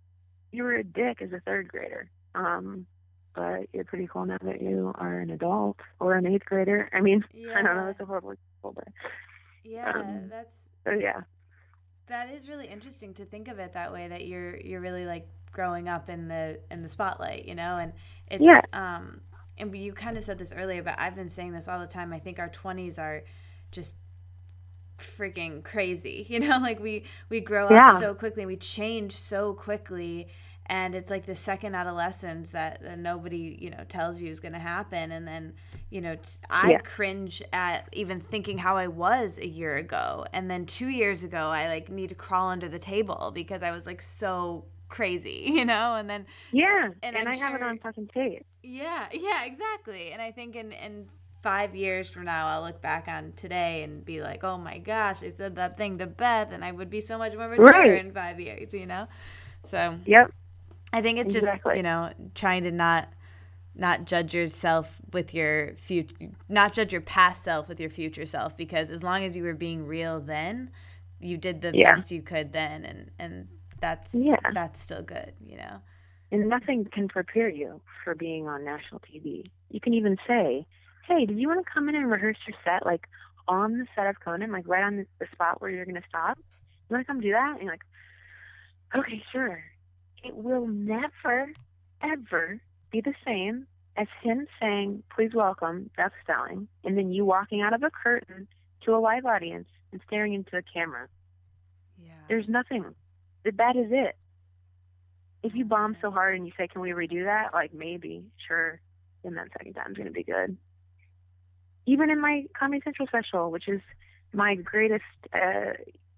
you 0.52 0.62
were 0.62 0.74
a 0.74 0.84
dick 0.84 1.20
as 1.22 1.32
a 1.32 1.40
third 1.40 1.68
grader. 1.68 2.08
Um, 2.34 2.86
but 3.34 3.66
you're 3.72 3.84
pretty 3.84 4.06
cool 4.06 4.24
now 4.26 4.38
that 4.42 4.60
you 4.60 4.92
are 4.96 5.18
an 5.20 5.30
adult 5.30 5.78
or 6.00 6.14
an 6.14 6.26
eighth 6.26 6.44
grader. 6.44 6.88
I 6.92 7.00
mean, 7.00 7.24
yeah. 7.32 7.50
I 7.56 7.62
don't 7.62 7.64
know, 7.64 7.80
Yeah. 7.80 7.86
that's 7.86 8.00
a 8.00 8.04
horrible 8.04 8.30
example, 8.32 8.72
but 8.74 8.88
Yeah, 9.64 9.92
Um, 9.94 10.28
that's 10.30 10.54
so 10.84 10.92
yeah. 10.92 11.22
That 12.10 12.30
is 12.30 12.48
really 12.48 12.68
interesting 12.68 13.14
to 13.14 13.26
think 13.26 13.48
of 13.48 13.58
it 13.60 13.74
that 13.74 13.92
way 13.92 14.08
that 14.08 14.26
you're 14.26 14.58
you're 14.58 14.82
really 14.82 15.06
like 15.06 15.28
growing 15.52 15.88
up 15.88 16.10
in 16.10 16.28
the 16.28 16.60
in 16.70 16.82
the 16.82 16.90
spotlight, 16.90 17.46
you 17.46 17.56
know, 17.56 17.78
and 17.78 17.92
it's 18.28 18.44
Yeah. 18.44 18.62
um 18.74 19.22
and 19.58 19.76
you 19.76 19.92
kind 19.94 20.18
of 20.18 20.24
said 20.24 20.38
this 20.38 20.52
earlier, 20.56 20.82
but 20.82 20.96
I've 20.98 21.16
been 21.16 21.30
saying 21.30 21.52
this 21.52 21.68
all 21.68 21.80
the 21.80 21.88
time. 21.88 22.12
I 22.14 22.20
think 22.20 22.38
our 22.40 22.50
20s 22.50 22.98
are 22.98 23.24
just 23.72 23.98
freaking 24.98 25.62
crazy. 25.64 26.26
You 26.30 26.40
know, 26.40 26.58
like 26.58 26.80
we 26.80 27.04
we 27.28 27.40
grow 27.40 27.68
up 27.68 27.88
Yeah. 27.88 27.90
so 27.90 28.14
quickly, 28.14 28.46
we 28.46 28.56
change 28.56 29.12
so 29.12 29.54
quickly 29.54 30.28
and 30.66 30.94
it's 30.94 31.10
like 31.10 31.26
the 31.26 31.34
second 31.34 31.74
adolescence 31.74 32.50
that, 32.50 32.82
that 32.82 32.98
nobody, 32.98 33.58
you 33.60 33.70
know, 33.70 33.84
tells 33.88 34.22
you 34.22 34.30
is 34.30 34.40
going 34.40 34.52
to 34.52 34.58
happen 34.60 35.10
and 35.12 35.26
then, 35.26 35.54
you 35.90 36.00
know, 36.00 36.14
t- 36.16 36.22
I 36.48 36.74
Yeah. 36.74 36.80
cringe 36.84 37.42
at 37.52 37.88
even 37.92 38.20
thinking 38.20 38.58
how 38.58 38.76
I 38.76 38.86
was 38.86 39.38
a 39.38 39.46
year 39.48 39.76
ago 39.76 40.24
and 40.32 40.50
then 40.50 40.66
2 40.66 40.88
years 40.88 41.24
ago 41.24 41.48
I 41.50 41.66
like 41.68 41.88
need 41.90 42.08
to 42.10 42.14
crawl 42.14 42.48
under 42.50 42.68
the 42.68 42.78
table 42.78 43.32
because 43.34 43.62
I 43.62 43.72
was 43.72 43.86
like 43.86 44.00
so 44.02 44.64
crazy, 44.88 45.42
you 45.46 45.64
know, 45.64 45.96
and 45.96 46.08
then 46.08 46.26
Yeah. 46.52 46.90
And 47.14 47.28
And, 47.28 47.28
I 47.28 47.36
have 47.36 47.54
it 47.54 47.62
on 47.62 47.78
fucking 47.78 48.08
tape. 48.08 48.46
yeah, 48.62 49.08
yeah, 49.12 49.44
exactly. 49.44 50.12
And 50.12 50.20
I 50.20 50.32
think 50.32 50.56
in 50.56 50.72
in 50.72 51.06
five 51.42 51.74
years 51.74 52.10
from 52.10 52.24
now, 52.26 52.48
I'll 52.48 52.62
look 52.62 52.82
back 52.82 53.08
on 53.08 53.32
today 53.34 53.82
and 53.82 54.04
be 54.04 54.20
like, 54.22 54.44
oh 54.44 54.58
my 54.58 54.78
gosh, 54.78 55.22
I 55.22 55.30
said 55.30 55.56
that 55.56 55.78
thing 55.78 55.98
to 55.98 56.06
Beth, 56.06 56.52
and 56.52 56.64
I 56.64 56.72
would 56.72 56.90
be 56.90 57.00
so 57.00 57.16
much 57.16 57.34
more 57.34 57.48
mature 57.48 57.86
Right. 57.86 57.92
in 57.94 58.12
five 58.12 58.38
years, 58.38 58.74
you 58.74 58.86
know. 58.86 59.06
So 59.64 59.98
Yep. 60.04 60.30
I 60.92 61.02
think 61.02 61.18
it's 61.18 61.32
just 61.32 61.60
Exactly. 61.62 61.74
you 61.74 61.82
know 61.82 62.12
trying 62.34 62.64
to 62.64 62.70
not 62.70 63.08
not 63.74 64.04
judge 64.04 64.34
yourself 64.34 65.00
with 65.12 65.32
your 65.34 65.74
future, 65.76 66.14
not 66.48 66.72
judge 66.74 66.92
your 66.92 67.00
past 67.02 67.42
self 67.44 67.68
with 67.68 67.80
your 67.80 67.90
future 67.90 68.26
self, 68.26 68.56
because 68.56 68.90
as 68.90 69.02
long 69.02 69.24
as 69.24 69.36
you 69.36 69.44
were 69.44 69.54
being 69.54 69.86
real 69.86 70.20
then, 70.20 70.70
you 71.20 71.36
did 71.36 71.62
the 71.62 71.72
Yeah. 71.72 71.74
best 71.74 72.10
you 72.10 72.22
could 72.22 72.52
then, 72.52 72.84
and 72.84 73.10
and 73.18 73.48
that's 73.80 74.28
Yeah. 74.28 74.52
that's 74.52 74.80
still 74.80 75.02
good, 75.02 75.34
you 75.44 75.56
know. 75.56 75.80
And 76.32 76.48
nothing 76.48 76.86
can 76.92 77.08
prepare 77.08 77.48
you 77.48 77.80
for 78.04 78.14
being 78.14 78.46
on 78.48 78.64
national 78.64 79.00
TV. 79.00 79.50
You 79.68 79.80
can 79.80 79.94
even 79.94 80.16
say, 80.26 80.66
"Hey, 81.06 81.26
did 81.26 81.38
you 81.38 81.48
want 81.48 81.64
to 81.64 81.72
come 81.72 81.88
in 81.88 81.96
and 81.96 82.10
rehearse 82.10 82.38
your 82.46 82.56
set, 82.64 82.86
like 82.86 83.06
on 83.48 83.78
the 83.78 83.86
set 83.96 84.06
of 84.06 84.20
Conan, 84.20 84.52
like 84.52 84.68
right 84.68 84.84
on 84.84 84.96
the, 84.98 85.06
the 85.18 85.26
spot 85.32 85.60
where 85.60 85.70
you're 85.70 85.84
going 85.84 86.00
to 86.00 86.08
stop? 86.08 86.38
You 86.88 86.94
want 86.94 87.06
to 87.06 87.12
come 87.12 87.20
do 87.20 87.32
that?" 87.32 87.52
And 87.54 87.62
you're 87.62 87.72
like, 87.72 87.82
"Okay, 88.96 89.22
sure." 89.32 89.69
It 90.22 90.36
will 90.36 90.66
never, 90.66 91.52
ever 92.02 92.60
be 92.90 93.00
the 93.00 93.14
same 93.24 93.66
as 93.96 94.06
him 94.22 94.46
saying, 94.60 95.02
"Please 95.14 95.34
welcome 95.34 95.90
Beth 95.96 96.12
Stelling," 96.22 96.68
and 96.84 96.96
then 96.96 97.10
you 97.12 97.24
walking 97.24 97.60
out 97.62 97.72
of 97.72 97.82
a 97.82 97.90
curtain 97.90 98.48
to 98.82 98.94
a 98.94 98.98
live 98.98 99.26
audience 99.26 99.68
and 99.92 100.00
staring 100.06 100.34
into 100.34 100.56
a 100.56 100.62
camera. 100.62 101.08
Yeah. 102.02 102.12
There's 102.28 102.48
nothing. 102.48 102.94
That 103.44 103.76
is 103.76 103.90
it. 103.90 104.16
If 105.42 105.54
you 105.54 105.64
bomb 105.64 105.96
so 106.00 106.10
hard 106.10 106.36
and 106.36 106.46
you 106.46 106.52
say, 106.56 106.68
"Can 106.68 106.82
we 106.82 106.90
redo 106.90 107.24
that?" 107.24 107.52
Like 107.54 107.72
maybe, 107.72 108.24
sure. 108.46 108.80
Then 109.22 109.34
that 109.34 109.48
second 109.52 109.74
time's 109.74 109.96
gonna 109.96 110.10
be 110.10 110.22
good. 110.22 110.56
Even 111.86 112.10
in 112.10 112.20
my 112.20 112.46
Comedy 112.54 112.82
Central 112.84 113.08
special, 113.08 113.50
which 113.50 113.68
is 113.68 113.80
my 114.32 114.54
greatest 114.54 115.04
uh, 115.32 115.72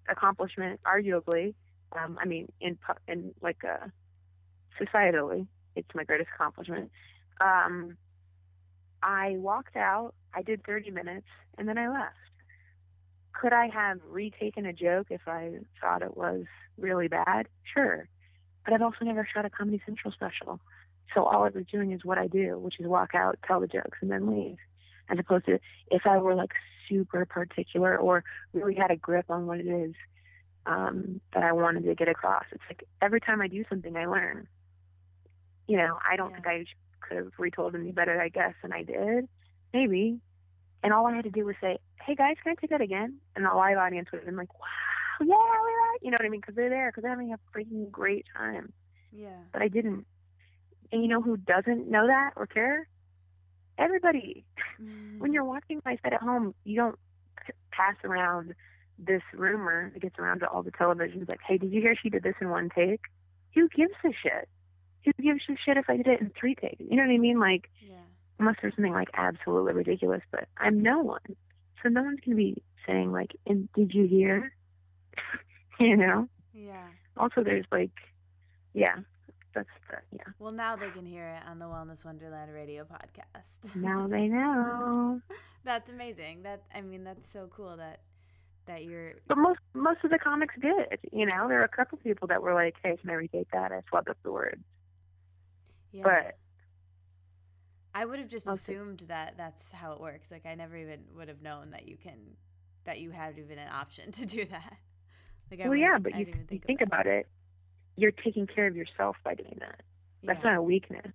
accomplishment, 0.09 0.81
arguably. 0.85 1.55
Um, 1.95 2.17
I 2.21 2.25
mean, 2.25 2.51
in 2.59 2.77
in 3.07 3.33
like 3.41 3.63
uh, 3.63 3.87
societally, 4.79 5.47
it's 5.75 5.89
my 5.93 6.03
greatest 6.03 6.29
accomplishment. 6.33 6.91
Um, 7.41 7.97
I 9.01 9.35
walked 9.37 9.75
out. 9.75 10.13
I 10.33 10.41
did 10.41 10.65
30 10.65 10.91
minutes, 10.91 11.27
and 11.57 11.67
then 11.67 11.77
I 11.77 11.89
left 11.89 12.15
could 13.43 13.51
I 13.51 13.67
have 13.67 13.99
retaken 14.09 14.65
a 14.65 14.73
joke 14.73 15.07
if 15.09 15.27
I 15.27 15.51
thought 15.81 16.01
it 16.01 16.15
was 16.15 16.45
really 16.77 17.09
bad? 17.09 17.47
Sure. 17.73 18.07
But 18.63 18.73
I've 18.73 18.81
also 18.81 19.03
never 19.03 19.27
shot 19.31 19.43
a 19.43 19.49
Comedy 19.49 19.81
Central 19.85 20.13
special. 20.13 20.61
So 21.13 21.25
all 21.25 21.43
I 21.43 21.49
was 21.49 21.65
doing 21.69 21.91
is 21.91 22.05
what 22.05 22.17
I 22.17 22.27
do, 22.27 22.57
which 22.57 22.79
is 22.79 22.87
walk 22.87 23.13
out, 23.13 23.37
tell 23.45 23.59
the 23.59 23.67
jokes, 23.67 23.97
and 24.01 24.09
then 24.09 24.33
leave. 24.33 24.57
As 25.09 25.19
opposed 25.19 25.45
to 25.47 25.59
if 25.91 26.03
I 26.05 26.17
were 26.19 26.35
like 26.35 26.53
super 26.87 27.25
particular 27.25 27.97
or 27.97 28.23
really 28.53 28.75
had 28.75 28.91
a 28.91 28.95
grip 28.95 29.25
on 29.29 29.45
what 29.45 29.59
it 29.59 29.67
is 29.67 29.93
um, 30.65 31.21
that 31.33 31.43
I 31.43 31.51
wanted 31.53 31.83
to 31.85 31.95
get 31.95 32.07
across. 32.07 32.45
It's 32.51 32.63
like 32.69 32.83
every 33.01 33.19
time 33.21 33.41
I 33.41 33.47
do 33.47 33.63
something, 33.69 33.95
I 33.95 34.05
learn. 34.05 34.47
You 35.67 35.77
know, 35.77 35.97
I 36.09 36.15
don't 36.15 36.33
Yeah. 36.33 36.35
think 36.35 36.47
I 36.47 36.65
could 37.01 37.17
have 37.17 37.31
retold 37.37 37.75
any 37.75 37.91
better, 37.91 38.19
I 38.21 38.29
guess, 38.29 38.53
and 38.63 38.73
I 38.73 38.83
did, 38.83 39.27
maybe. 39.73 40.19
And 40.83 40.93
all 40.93 41.07
I 41.07 41.15
had 41.15 41.25
to 41.25 41.31
do 41.31 41.45
was 41.45 41.55
say, 41.61 41.77
"Hey 42.05 42.15
guys, 42.15 42.35
can 42.43 42.51
I 42.53 42.55
take 42.59 42.69
that 42.71 42.81
again?" 42.81 43.19
And 43.35 43.45
the 43.45 43.49
live 43.53 43.77
audience 43.77 44.09
would 44.11 44.19
have 44.19 44.25
been 44.25 44.35
like, 44.37 44.53
"Wow, 44.59 44.67
yeah, 45.21 45.25
we're 45.27 45.91
right," 45.91 45.97
you 46.01 46.11
know 46.11 46.17
what 46.19 46.25
I 46.25 46.29
mean? 46.29 46.41
Because 46.41 46.55
they're 46.55 46.69
there, 46.69 46.89
because 46.89 47.03
they're 47.03 47.11
having 47.11 47.33
a 47.33 47.39
freaking 47.55 47.89
great 47.91 48.25
time. 48.35 48.73
Yeah. 49.11 49.43
But 49.51 49.61
I 49.61 49.67
didn't. 49.67 50.05
And 50.91 51.01
you 51.01 51.07
know 51.07 51.21
who 51.21 51.37
doesn't 51.37 51.89
know 51.89 52.07
that 52.07 52.31
or 52.35 52.45
care? 52.47 52.87
Everybody. 53.77 54.45
when 55.17 55.33
you're 55.33 55.43
watching 55.45 55.81
my 55.85 55.97
set 56.03 56.13
at 56.13 56.21
home, 56.21 56.53
you 56.63 56.75
don't 56.75 56.97
pass 57.71 57.95
around 58.03 58.53
this 58.99 59.21
rumor 59.33 59.89
that 59.93 60.01
gets 60.01 60.17
around 60.19 60.39
to 60.39 60.47
all 60.47 60.63
the 60.63 60.71
televisions 60.71 61.29
like, 61.29 61.39
hey, 61.45 61.57
did 61.57 61.71
you 61.71 61.81
hear 61.81 61.95
she 62.01 62.09
did 62.09 62.23
this 62.23 62.35
in 62.41 62.49
one 62.49 62.69
take? 62.75 63.01
Who 63.55 63.67
gives 63.69 63.93
a 64.05 64.09
shit? 64.21 64.47
Who 65.05 65.11
gives 65.21 65.41
a 65.49 65.53
shit 65.65 65.77
if 65.77 65.89
I 65.89 65.97
did 65.97 66.07
it 66.07 66.21
in 66.21 66.31
three 66.39 66.55
takes? 66.55 66.79
You 66.79 66.95
know 66.95 67.03
what 67.03 67.11
I 67.13 67.17
mean? 67.17 67.39
Like, 67.39 67.69
Yeah. 67.81 67.95
unless 68.39 68.55
there's 68.61 68.75
something 68.75 68.93
like 68.93 69.09
absolutely 69.13 69.73
ridiculous, 69.73 70.21
but 70.31 70.47
I'm 70.57 70.81
no 70.81 70.99
one. 71.01 71.19
So 71.81 71.89
no 71.89 72.01
one's 72.03 72.19
going 72.21 72.37
to 72.37 72.43
be 72.43 72.63
saying, 72.87 73.11
like, 73.11 73.35
and 73.45 73.67
did 73.73 73.93
you 73.93 74.05
hear? 74.07 74.53
you 75.79 75.97
know? 75.97 76.27
Yeah. 76.53 76.87
Also, 77.17 77.43
there's 77.43 77.65
like, 77.71 77.91
yeah, 78.73 78.95
that's 79.53 79.67
the, 79.89 79.97
yeah. 80.15 80.23
Well, 80.39 80.51
now 80.51 80.75
they 80.75 80.89
can 80.91 81.05
hear 81.05 81.27
it 81.27 81.43
on 81.49 81.59
the 81.59 81.65
Wellness 81.65 82.05
Wonderland 82.05 82.53
radio 82.53 82.85
podcast. 82.85 83.75
Now 83.75 84.07
they 84.07 84.27
know. 84.29 85.21
that's 85.63 85.89
amazing. 85.89 86.43
That 86.43 86.63
I 86.73 86.81
mean, 86.81 87.03
that's 87.03 87.29
so 87.31 87.47
cool 87.55 87.75
that 87.77 87.99
that 88.67 88.83
you're. 88.83 89.13
But 89.27 89.37
most 89.37 89.59
most 89.73 89.99
of 90.03 90.11
the 90.11 90.19
comics 90.19 90.55
did. 90.61 90.99
You 91.11 91.25
know, 91.25 91.47
there 91.47 91.59
were 91.59 91.63
a 91.63 91.69
couple 91.69 91.97
people 91.99 92.27
that 92.27 92.41
were 92.41 92.53
like, 92.53 92.75
"Hey, 92.83 92.97
can 92.97 93.09
I 93.09 93.13
retake 93.13 93.51
that?" 93.51 93.71
I 93.71 93.81
swapped 93.89 94.09
up 94.09 94.17
the 94.23 94.31
words. 94.31 94.61
Yeah. 95.91 96.03
But 96.03 96.37
I 97.93 98.05
would 98.05 98.19
have 98.19 98.27
just 98.27 98.45
most 98.45 98.67
of- 98.67 98.75
assumed 98.75 99.05
that 99.07 99.35
that's 99.37 99.71
how 99.71 99.93
it 99.93 99.99
works. 99.99 100.31
Like 100.31 100.45
I 100.45 100.55
never 100.55 100.75
even 100.75 101.01
would 101.15 101.27
have 101.27 101.41
known 101.41 101.71
that 101.71 101.87
you 101.87 101.97
can, 101.97 102.37
that 102.85 102.99
you 102.99 103.11
had 103.11 103.37
even 103.37 103.59
an 103.59 103.69
option 103.69 104.11
to 104.13 104.25
do 104.25 104.45
that. 104.45 104.77
Like 105.51 105.61
I 105.61 105.67
well, 105.69 105.77
yeah, 105.77 105.97
but 105.99 106.15
you, 106.15 106.25
didn't 106.25 106.41
even 106.41 106.47
you 106.51 106.59
think 106.65 106.81
about 106.81 107.05
it. 107.05 107.27
You're 107.95 108.11
taking 108.11 108.47
care 108.47 108.65
of 108.65 108.75
yourself 108.75 109.17
by 109.23 109.35
doing 109.35 109.57
that. 109.59 109.81
That's 110.23 110.39
yeah, 110.43 110.51
not 110.51 110.57
a 110.59 110.61
weakness. 110.63 111.11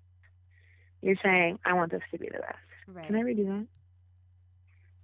You're 1.03 1.17
saying, 1.25 1.59
"I 1.65 1.75
want 1.75 1.91
this 1.91 2.03
to 2.13 2.19
be 2.19 2.27
the 2.27 2.39
best." 2.39 2.59
right. 2.87 3.07
Can 3.07 3.17
I 3.17 3.23
redo 3.23 3.47
that? 3.47 3.67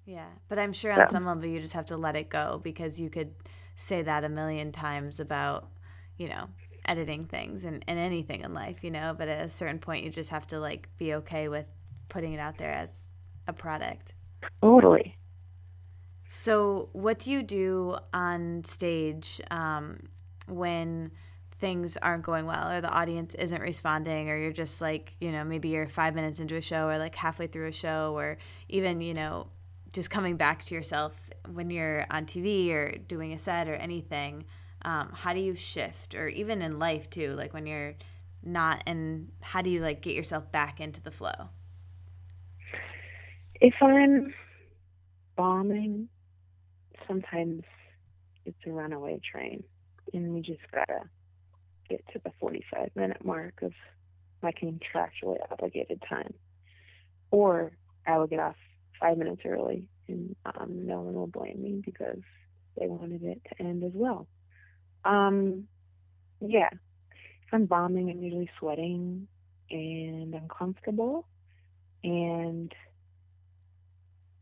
Yeah, 0.07 0.29
but 0.49 0.59
I'm 0.59 0.73
sure 0.73 0.93
on 0.93 1.09
So- 1.09 1.13
some 1.13 1.27
level 1.27 1.47
you 1.47 1.61
just 1.61 1.73
have 1.73 1.87
to 1.87 1.97
let 1.97 2.17
it 2.17 2.29
go 2.29 2.61
because 2.63 3.01
you 3.01 3.09
could 3.11 3.35
say 3.77 4.03
that 4.03 4.25
a 4.25 4.29
million 4.29 4.71
times 4.73 5.19
about, 5.21 5.69
you 6.17 6.29
know, 6.29 6.49
editing 6.85 7.25
things 7.25 7.65
and, 7.65 7.83
and 7.89 7.99
anything 7.99 8.43
in 8.43 8.53
life, 8.53 8.85
you 8.85 8.91
know, 8.91 9.15
but 9.17 9.29
at 9.29 9.45
a 9.45 9.49
certain 9.49 9.79
point 9.79 10.05
you 10.05 10.11
just 10.11 10.31
have 10.31 10.47
to 10.49 10.61
like 10.61 10.89
be 10.99 11.15
okay 11.15 11.49
with 11.49 11.71
putting 12.09 12.35
it 12.35 12.39
out 12.39 12.59
there 12.59 12.71
as 12.73 13.17
a 13.49 13.53
product. 13.53 14.13
Totally. 14.61 15.17
So, 16.29 16.89
what 16.93 17.19
do 17.19 17.31
you 17.31 17.43
do 17.43 17.97
on 18.13 18.65
stage 18.65 19.41
um, 19.51 20.01
when 20.47 21.13
things 21.61 21.97
aren't 21.97 22.25
going 22.25 22.47
well, 22.47 22.71
or 22.71 22.81
the 22.81 22.91
audience 22.91 23.35
isn't 23.35 23.61
responding, 23.61 24.29
or 24.29 24.37
you're 24.37 24.53
just 24.53 24.81
like, 24.81 25.15
you 25.21 25.31
know, 25.33 25.45
maybe 25.45 25.69
you're 25.69 25.87
five 25.87 26.15
minutes 26.15 26.41
into 26.41 26.57
a 26.57 26.61
show, 26.61 26.89
or 26.89 26.99
like 26.99 27.15
halfway 27.15 27.47
through 27.47 27.69
a 27.69 27.73
show, 27.73 28.15
or 28.17 28.39
even, 28.69 29.01
you 29.01 29.15
know, 29.15 29.47
just 29.95 30.11
coming 30.11 30.37
back 30.37 30.63
to 30.65 30.75
yourself 30.75 31.31
when 31.51 31.71
you're 31.71 32.05
on 32.11 32.27
TV 32.27 32.71
or 32.73 32.99
doing 32.99 33.33
a 33.33 33.39
set 33.39 33.69
or 33.69 33.75
anything? 33.75 34.45
Um, 34.83 35.11
how 35.15 35.33
do 35.33 35.41
you 35.41 35.55
shift, 35.55 36.15
or 36.15 36.29
even 36.29 36.61
in 36.61 36.79
life 36.79 37.09
too, 37.09 37.35
like 37.35 37.55
when 37.55 37.67
you're 37.67 37.95
not, 38.43 38.83
and 38.87 39.31
how 39.41 39.63
do 39.63 39.71
you 39.71 39.81
like 39.81 40.03
get 40.03 40.15
yourself 40.15 40.53
back 40.53 40.81
into 40.81 41.01
the 41.01 41.11
flow? 41.11 41.49
If 43.61 43.75
I'm 43.81 44.35
bombing, 45.37 46.09
sometimes 47.07 47.63
it's 48.45 48.59
a 48.67 48.71
runaway 48.71 49.21
train, 49.33 49.65
and 50.13 50.35
we 50.35 50.43
just 50.43 50.61
gotta 50.71 51.09
get 51.89 52.05
to 52.13 52.21
the 52.25 52.33
45 52.41 52.91
minute 52.95 53.25
mark 53.25 53.63
of 53.63 53.73
my 54.43 54.53
contractually 54.53 55.39
obligated 55.51 56.03
time. 56.09 56.35
Or 57.31 57.73
I 58.07 58.19
will 58.19 58.27
get 58.27 58.41
off 58.41 58.57
five 59.01 59.19
minutes 59.19 59.43
early, 59.45 59.85
and 60.09 60.35
um, 60.47 60.87
no 60.87 61.01
one 61.01 61.15
will 61.15 61.27
blame 61.27 61.63
me 61.63 61.83
because 61.85 62.21
they 62.79 62.87
wanted 62.87 63.23
it 63.23 63.41
to 63.49 63.63
end 63.63 63.85
as 63.85 63.93
well. 63.95 64.27
Um, 65.05 65.69
yeah, 66.41 66.71
if 66.73 67.53
I'm 67.53 67.67
bombing, 67.67 68.11
I'm 68.11 68.23
usually 68.23 68.51
sweating 68.59 69.29
and 69.71 70.35
uncomfortable, 70.35 71.27
and 72.03 72.75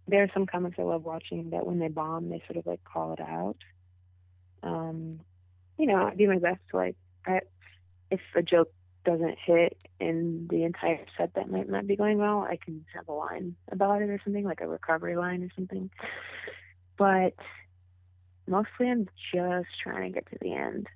there 0.08 0.22
are 0.24 0.30
some 0.34 0.46
comics 0.46 0.76
I 0.78 0.82
love 0.82 1.04
watching 1.04 1.50
that 1.50 1.66
when 1.66 1.78
they 1.78 1.88
bomb, 1.88 2.28
they 2.28 2.42
sort 2.46 2.58
of 2.58 2.66
like 2.66 2.82
call 2.84 3.12
it 3.12 3.20
out. 3.20 3.56
Um, 4.62 5.20
you 5.78 5.86
know, 5.86 6.06
I 6.06 6.14
do 6.14 6.28
my 6.28 6.38
best 6.38 6.60
to 6.70 6.76
like, 6.76 6.96
I, 7.26 7.40
if 8.10 8.20
a 8.36 8.42
joke 8.42 8.72
doesn't 9.04 9.38
hit 9.44 9.76
in 10.00 10.46
the 10.50 10.64
entire 10.64 11.04
set 11.16 11.34
that 11.34 11.50
might 11.50 11.68
not 11.68 11.86
be 11.86 11.96
going 11.96 12.18
well, 12.18 12.40
I 12.42 12.56
can 12.62 12.84
have 12.94 13.08
a 13.08 13.12
line 13.12 13.56
about 13.70 14.02
it 14.02 14.10
or 14.10 14.20
something, 14.24 14.44
like 14.44 14.60
a 14.60 14.68
recovery 14.68 15.16
line 15.16 15.42
or 15.42 15.48
something. 15.56 15.90
But 16.98 17.34
mostly 18.46 18.90
I'm 18.90 19.08
just 19.34 19.68
trying 19.82 20.12
to 20.12 20.14
get 20.14 20.26
to 20.30 20.38
the 20.40 20.54
end. 20.54 20.88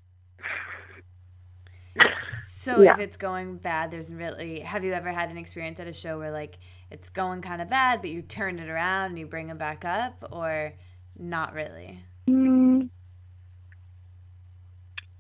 So 2.39 2.81
Yeah. 2.81 2.93
if 2.95 2.99
it's 2.99 3.17
going 3.17 3.59
bad, 3.59 3.91
there's 3.91 4.13
really. 4.13 4.61
Have 4.61 4.85
you 4.85 4.93
ever 4.93 5.13
had 5.13 5.31
an 5.31 5.39
experience 5.39 5.81
at 5.81 5.87
a 5.87 5.93
show 5.93 6.19
where 6.19 6.33
like 6.33 6.59
it's 6.91 7.11
going 7.11 7.43
kind 7.43 7.63
of 7.63 7.69
bad, 7.71 8.01
but 8.01 8.11
you 8.11 8.23
turn 8.23 8.59
it 8.59 8.69
around 8.69 9.11
and 9.11 9.19
you 9.19 9.27
bring 9.27 9.47
them 9.49 9.59
back 9.59 9.85
up, 9.85 10.27
or 10.33 10.75
not 11.19 11.53
really? 11.55 12.01
Mm, 12.29 12.89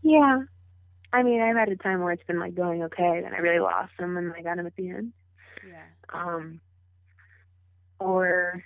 yeah. 0.02 0.38
I 1.16 1.22
mean, 1.22 1.40
I've 1.40 1.56
had 1.56 1.70
a 1.70 1.76
time 1.76 2.02
where 2.02 2.12
it's 2.12 2.22
been 2.26 2.38
like 2.38 2.54
going 2.54 2.82
okay, 2.82 3.20
then 3.22 3.32
I 3.32 3.38
really 3.38 3.58
lost 3.60 3.92
them 3.98 4.18
and 4.18 4.34
I 4.34 4.42
got 4.42 4.56
them 4.58 4.66
at 4.66 4.76
the 4.76 4.90
end. 4.90 5.12
Yeah. 5.66 5.86
Um, 6.12 6.60
or, 7.98 8.62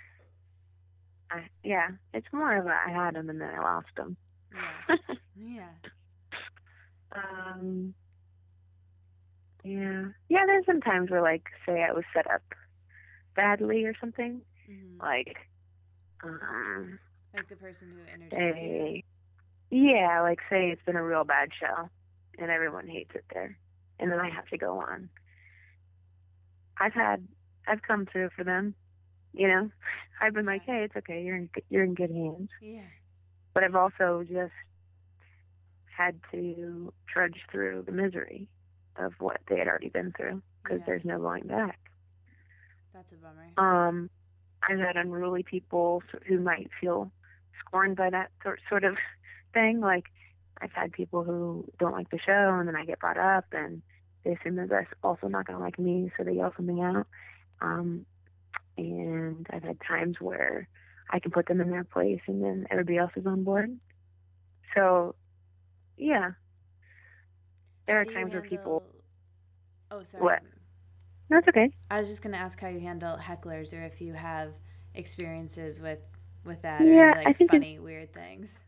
I, 1.31 1.43
yeah, 1.63 1.87
it's 2.13 2.27
more 2.33 2.57
of 2.57 2.65
a 2.65 2.69
I 2.69 2.91
had 2.91 3.15
them 3.15 3.29
and 3.29 3.39
then 3.39 3.49
I 3.57 3.61
lost 3.61 3.87
them. 3.95 4.17
Yeah. 4.53 4.95
Yeah. 5.35 5.69
um, 7.15 7.93
yeah, 9.63 10.05
yeah. 10.27 10.45
There's 10.45 10.65
some 10.65 10.81
times 10.81 11.09
where, 11.09 11.21
like, 11.21 11.43
say 11.65 11.83
I 11.87 11.93
was 11.93 12.03
set 12.13 12.29
up 12.29 12.41
badly 13.35 13.85
or 13.85 13.93
something, 14.01 14.41
Mhm. 14.69 14.99
like, 14.99 15.37
um, 16.23 16.99
Like 17.33 17.47
the 17.47 17.55
person 17.55 17.87
who 17.93 18.03
introduced 18.23 18.61
you. 18.61 19.01
yeah, 19.93 20.21
like 20.21 20.39
say 20.49 20.69
it's 20.71 20.83
been 20.85 20.97
a 20.97 21.03
real 21.03 21.23
bad 21.23 21.49
show 21.57 21.89
and 22.39 22.49
everyone 22.51 22.87
hates 22.87 23.11
it 23.15 23.25
there, 23.33 23.57
and 23.99 24.11
then 24.11 24.19
I 24.19 24.29
have 24.29 24.47
to 24.47 24.57
go 24.57 24.79
on. 24.79 25.09
I've 26.79 26.93
had, 26.93 27.27
I've 27.67 27.81
come 27.81 28.05
through 28.05 28.29
for 28.35 28.43
them, 28.43 28.73
you 29.33 29.47
know. 29.47 29.69
I've 30.21 30.33
been 30.33 30.45
like, 30.45 30.63
hey, 30.65 30.83
it's 30.85 30.95
okay, 30.95 31.23
you're 31.23 31.35
in, 31.35 31.49
good- 31.53 31.63
you're 31.69 31.83
in 31.83 31.93
good 31.93 32.11
hands. 32.11 32.49
Yeah. 32.61 32.81
But 33.53 33.63
I've 33.63 33.75
also 33.75 34.23
just 34.27 34.53
had 35.85 36.19
to 36.31 36.93
trudge 37.07 37.39
through 37.51 37.83
the 37.85 37.91
misery 37.91 38.47
of 38.95 39.13
what 39.19 39.39
they 39.47 39.57
had 39.57 39.67
already 39.67 39.89
been 39.89 40.11
through 40.15 40.41
because 40.63 40.79
Yeah. 40.79 40.85
there's 40.85 41.05
no 41.05 41.19
going 41.19 41.47
back. 41.47 41.79
That's 42.93 43.11
a 43.13 43.15
bummer. 43.15 43.47
Um, 43.57 44.09
I've 44.69 44.79
had 44.79 44.95
unruly 44.97 45.43
people 45.43 46.03
who 46.27 46.39
might 46.39 46.69
feel 46.79 47.11
scorned 47.59 47.95
by 47.97 48.09
that 48.09 48.31
sort 48.43 48.59
sort 48.69 48.83
of 48.83 48.97
thing. 49.53 49.79
Like 49.79 50.05
I've 50.61 50.71
had 50.73 50.91
people 50.91 51.23
who 51.23 51.65
don't 51.79 51.93
like 51.93 52.09
the 52.11 52.19
show, 52.19 52.55
and 52.59 52.67
then 52.67 52.75
I 52.75 52.85
get 52.85 52.99
brought 52.99 53.17
up, 53.17 53.45
and 53.51 53.81
they 54.23 54.33
assume 54.33 54.55
that 54.57 54.69
they're 54.69 54.87
also 55.03 55.27
not 55.27 55.47
going 55.47 55.57
to 55.57 55.63
like 55.63 55.79
me, 55.79 56.11
so 56.15 56.23
they 56.23 56.33
yell 56.33 56.53
something 56.55 56.81
out. 56.81 57.07
Um, 57.61 58.05
and 58.77 59.47
I've 59.51 59.63
had 59.63 59.77
times 59.87 60.17
where 60.19 60.67
I 61.09 61.19
can 61.19 61.31
put 61.31 61.47
them 61.47 61.61
in 61.61 61.69
their 61.71 61.83
place, 61.83 62.21
and 62.27 62.43
then 62.43 62.67
everybody 62.69 62.97
else 62.97 63.11
is 63.15 63.25
on 63.25 63.43
board. 63.43 63.77
So, 64.75 65.15
yeah, 65.97 66.31
there 67.87 67.99
are 67.99 68.05
times 68.05 68.31
where 68.33 68.41
people. 68.41 68.83
Oh, 69.89 70.03
sorry. 70.03 70.23
What? 70.23 70.39
That's 71.29 71.47
okay. 71.47 71.71
I 71.89 71.99
was 71.99 72.07
just 72.07 72.21
gonna 72.21 72.37
ask 72.37 72.59
how 72.59 72.67
you 72.67 72.79
handle 72.79 73.17
hecklers, 73.17 73.73
or 73.73 73.83
if 73.83 74.01
you 74.01 74.13
have 74.13 74.53
experiences 74.93 75.81
with 75.81 75.99
with 76.45 76.61
that, 76.63 76.81
or 76.81 76.85
Yeah, 76.85 77.13
I 77.17 77.25
like 77.25 77.41
it- 77.41 77.49
funny 77.49 77.79
weird 77.79 78.13
things. 78.13 78.59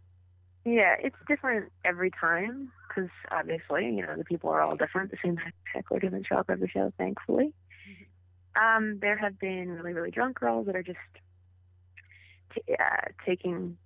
Yeah, 0.66 0.96
it's 1.00 1.16
different 1.28 1.72
every 1.84 2.10
time 2.12 2.72
because 2.88 3.10
obviously, 3.32 3.86
you 3.86 4.02
know, 4.02 4.16
the 4.16 4.24
people 4.24 4.50
are 4.50 4.62
all 4.62 4.78
different. 4.78 5.12
The 5.12 5.18
same 5.24 5.38
heckler 5.74 6.00
doesn't 6.00 6.28
show 6.28 6.38
up 6.38 6.50
every 6.50 6.70
show, 6.70 6.94
thankfully. 6.98 7.54
Um, 8.56 9.00
there 9.02 9.18
have 9.18 9.40
been 9.40 9.72
really, 9.72 9.94
really 9.94 10.12
drunk 10.12 10.40
girls 10.40 10.68
that 10.68 10.76
are 10.76 10.84
just 10.84 11.00
t- 12.54 12.76
uh, 12.80 13.12
taking 13.26 13.78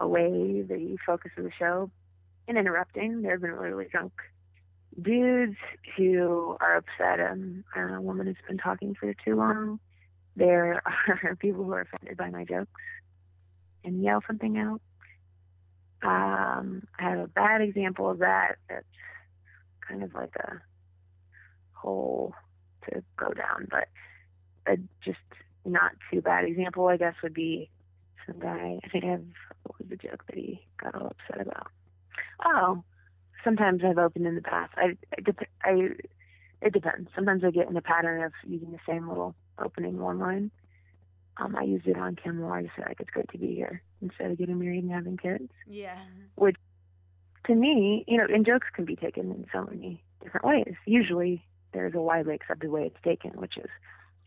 away 0.00 0.62
the 0.62 0.96
focus 1.06 1.30
of 1.36 1.44
the 1.44 1.52
show 1.56 1.90
and 2.48 2.58
interrupting. 2.58 3.22
There 3.22 3.32
have 3.32 3.40
been 3.40 3.52
really, 3.52 3.72
really 3.72 3.90
drunk 3.90 4.12
dudes 5.00 5.56
who 5.96 6.56
are 6.60 6.76
upset 6.76 7.20
um, 7.20 7.64
a 7.76 8.00
woman 8.00 8.26
who's 8.26 8.36
been 8.48 8.58
talking 8.58 8.94
for 8.98 9.12
too 9.24 9.36
long. 9.36 9.78
There 10.36 10.82
are 11.24 11.36
people 11.36 11.64
who 11.64 11.72
are 11.72 11.82
offended 11.82 12.16
by 12.16 12.30
my 12.30 12.44
jokes 12.44 12.70
and 13.84 14.02
yell 14.02 14.22
something 14.26 14.56
out. 14.58 14.80
Um, 16.02 16.86
I 16.98 17.10
have 17.10 17.18
a 17.18 17.26
bad 17.28 17.62
example 17.62 18.10
of 18.10 18.18
that. 18.18 18.56
That's 18.68 18.84
kind 19.86 20.02
of 20.02 20.14
like 20.14 20.34
a 20.36 20.60
hole 21.72 22.34
to 22.84 23.02
go 23.16 23.32
down, 23.32 23.68
but 23.70 23.88
a 24.66 24.76
just 25.04 25.18
not 25.64 25.92
too 26.12 26.20
bad 26.20 26.44
example, 26.44 26.86
I 26.88 26.96
guess, 26.96 27.14
would 27.22 27.34
be 27.34 27.70
some 28.26 28.38
guy. 28.38 28.78
I 28.84 28.88
think 28.88 29.04
I 29.04 29.08
have 29.08 29.24
what 29.64 29.78
was 29.78 29.88
the 29.88 29.96
joke 29.96 30.24
that 30.26 30.36
he 30.36 30.66
got 30.82 30.94
all 30.94 31.12
upset 31.28 31.46
about? 31.46 31.68
Oh, 32.44 32.84
sometimes 33.44 33.82
I've 33.84 33.98
opened 33.98 34.26
in 34.26 34.34
the 34.34 34.42
past. 34.42 34.72
I, 34.76 34.96
I, 35.16 35.70
I 35.70 35.88
it 36.62 36.72
depends. 36.72 37.10
Sometimes 37.14 37.44
I 37.44 37.50
get 37.50 37.68
in 37.68 37.76
a 37.76 37.82
pattern 37.82 38.22
of 38.22 38.32
using 38.46 38.72
the 38.72 38.78
same 38.88 39.08
little 39.08 39.34
opening 39.62 39.98
one 39.98 40.18
line. 40.18 40.50
Um, 41.38 41.54
I 41.56 41.64
used 41.64 41.86
it 41.86 41.98
on 41.98 42.16
Kim 42.16 42.38
Moore. 42.38 42.56
I 42.58 42.62
said 42.76 42.86
like 42.88 43.00
it's 43.00 43.10
great 43.10 43.30
to 43.32 43.38
be 43.38 43.54
here 43.54 43.82
instead 44.02 44.30
of 44.30 44.38
getting 44.38 44.58
married 44.58 44.82
and 44.84 44.92
having 44.92 45.16
kids. 45.16 45.48
Yeah. 45.66 45.98
Which 46.36 46.56
to 47.46 47.54
me, 47.54 48.04
you 48.06 48.18
know, 48.18 48.26
and 48.32 48.44
jokes 48.44 48.68
can 48.74 48.84
be 48.84 48.96
taken 48.96 49.30
in 49.30 49.46
so 49.52 49.64
many 49.64 50.02
different 50.22 50.46
ways. 50.46 50.74
Usually 50.84 51.44
there's 51.72 51.94
a 51.94 52.00
widely 52.00 52.34
accepted 52.34 52.70
way 52.70 52.84
it's 52.86 53.02
taken, 53.04 53.30
which 53.32 53.56
is 53.56 53.70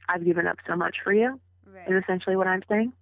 I've 0.08 0.26
given 0.26 0.48
up 0.48 0.58
so 0.68 0.76
much 0.76 0.98
for 1.04 1.14
you. 1.14 1.40
Right. 1.66 1.88
Is 1.88 2.04
essentially 2.04 2.36
what 2.36 2.48
I'm 2.48 2.64
saying. 2.70 2.94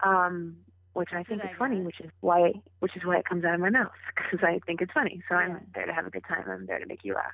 Um, 0.00 0.56
which 0.94 1.10
That's 1.12 1.26
I 1.26 1.28
think 1.28 1.44
is 1.44 1.50
I 1.54 1.58
funny, 1.58 1.80
which 1.80 2.00
is 2.00 2.10
why 2.20 2.52
which 2.80 2.96
is 2.96 3.04
why 3.04 3.18
it 3.18 3.24
comes 3.24 3.44
out 3.44 3.54
of 3.54 3.60
my 3.60 3.70
mouth 3.70 3.92
because 4.16 4.40
I 4.42 4.60
think 4.66 4.80
it's 4.80 4.92
funny. 4.92 5.22
So 5.28 5.34
Yeah. 5.34 5.40
I'm 5.44 5.66
there 5.74 5.86
to 5.86 5.92
have 5.92 6.06
a 6.06 6.10
good 6.10 6.24
time. 6.26 6.44
I'm 6.48 6.66
there 6.66 6.78
to 6.78 6.86
make 6.86 7.04
you 7.04 7.14
laugh. 7.14 7.32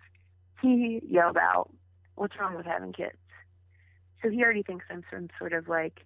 He 0.61 1.01
yelled 1.09 1.37
out, 1.37 1.71
"What's 2.15 2.39
wrong 2.39 2.57
with 2.57 2.67
having 2.67 2.93
kids?" 2.93 3.17
So 4.23 4.31
he 4.31 4.43
already 4.43 4.63
thinks 4.63 4.87
I'm 4.91 5.05
some 5.13 5.29
sort 5.39 5.53
of 5.53 5.69
like 5.69 6.05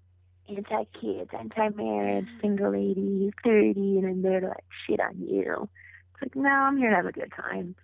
anti-kids, 0.49 1.31
anti-marriage, 1.39 2.27
single 2.41 2.73
lady, 2.73 3.31
thirty, 3.45 3.99
and 3.99 4.07
I'm 4.07 4.23
there 4.23 4.41
to 4.41 4.49
like 4.49 4.65
shit 4.87 5.01
on 5.01 5.17
you. 5.21 5.69
It's 6.15 6.23
like 6.23 6.37
no, 6.37 6.49
I'm 6.49 6.77
here 6.79 6.91
to 6.91 6.97
have 6.97 7.07
a 7.07 7.13
good 7.13 7.33
time. 7.35 7.75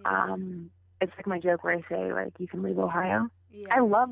Yeah. 0.00 0.32
Um, 0.32 0.70
it's 1.00 1.12
like 1.16 1.26
my 1.26 1.38
joke 1.38 1.64
where 1.64 1.74
I 1.76 1.82
say 1.88 2.12
like 2.12 2.32
you 2.38 2.46
can 2.46 2.62
leave 2.62 2.78
Ohio. 2.78 3.28
yeah. 3.52 3.68
I 3.70 3.80
love 3.80 4.10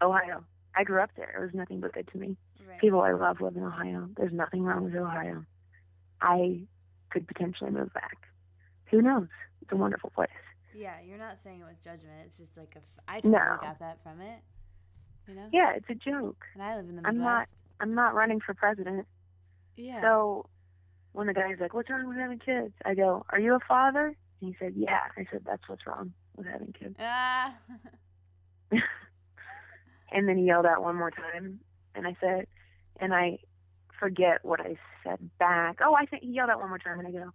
Ohio. 0.00 0.44
I 0.76 0.84
grew 0.84 1.00
up 1.02 1.10
there. 1.16 1.34
It 1.36 1.40
was 1.44 1.54
nothing 1.54 1.80
but 1.80 1.92
good 1.92 2.08
to 2.12 2.18
me. 2.18 2.36
right. 2.68 2.78
People 2.80 3.00
I 3.00 3.12
love 3.12 3.40
live 3.40 3.56
in 3.56 3.64
Ohio. 3.64 4.08
There's 4.16 4.32
nothing 4.32 4.62
wrong 4.62 4.84
with 4.84 4.94
Ohio. 4.94 5.44
I 6.20 6.60
could 7.10 7.26
potentially 7.26 7.70
move 7.70 7.92
back. 7.92 8.16
Who 8.90 9.02
knows? 9.02 9.26
It's 9.62 9.72
a 9.72 9.76
wonderful 9.76 10.10
place. 10.10 10.28
Yeah, 10.74 10.94
you're 11.04 11.18
not 11.18 11.36
saying 11.38 11.60
it 11.60 11.64
with 11.66 11.82
judgment. 11.82 12.14
It's 12.24 12.36
just 12.36 12.56
like 12.56 12.74
if 12.76 12.82
I 13.08 13.16
totally 13.16 13.32
No. 13.32 13.56
got 13.60 13.78
that 13.80 13.98
from 14.04 14.20
it. 14.20 14.38
You 15.28 15.34
know? 15.34 15.48
Yeah, 15.52 15.72
it's 15.74 15.88
a 15.90 15.94
joke. 15.94 16.44
And 16.54 16.62
I 16.62 16.76
live 16.76 16.88
in 16.88 16.96
the 16.96 17.02
Midwest. 17.02 17.06
I'm 17.16 17.18
not- 17.20 17.48
I'm 17.80 17.94
not 17.94 18.14
running 18.14 18.40
for 18.40 18.54
president. 18.54 19.06
Yeah. 19.76 20.00
So 20.00 20.46
when 21.12 21.26
the 21.28 21.34
guy's 21.34 21.60
like, 21.60 21.74
"What's 21.74 21.88
wrong 21.90 22.08
with 22.08 22.16
having 22.16 22.38
kids?" 22.38 22.74
I 22.84 22.94
go, 22.94 23.24
"Are 23.30 23.38
you 23.38 23.54
a 23.54 23.60
father?" 23.60 24.06
And 24.06 24.16
he 24.40 24.54
said, 24.58 24.74
"Yeah." 24.74 25.00
I 25.16 25.24
said, 25.30 25.44
"That's 25.44 25.68
what's 25.68 25.86
wrong 25.86 26.12
with 26.34 26.46
having 26.46 26.72
kids." 26.72 26.96
ah. 27.00 27.54
And 30.10 30.26
then 30.26 30.38
he 30.38 30.44
yelled 30.44 30.64
out 30.64 30.82
one 30.82 30.96
more 30.96 31.10
time, 31.10 31.60
and 31.94 32.06
I 32.06 32.16
said, 32.18 32.46
and 32.96 33.14
I 33.14 33.38
forget 34.00 34.42
what 34.42 34.58
I 34.60 34.78
said 35.04 35.18
back. 35.38 35.80
Oh, 35.82 35.94
I 35.94 36.06
think 36.06 36.22
he 36.22 36.30
yelled 36.30 36.48
out 36.48 36.60
one 36.60 36.70
more 36.70 36.78
time, 36.78 36.98
and 36.98 37.06
I 37.06 37.10
go, 37.10 37.30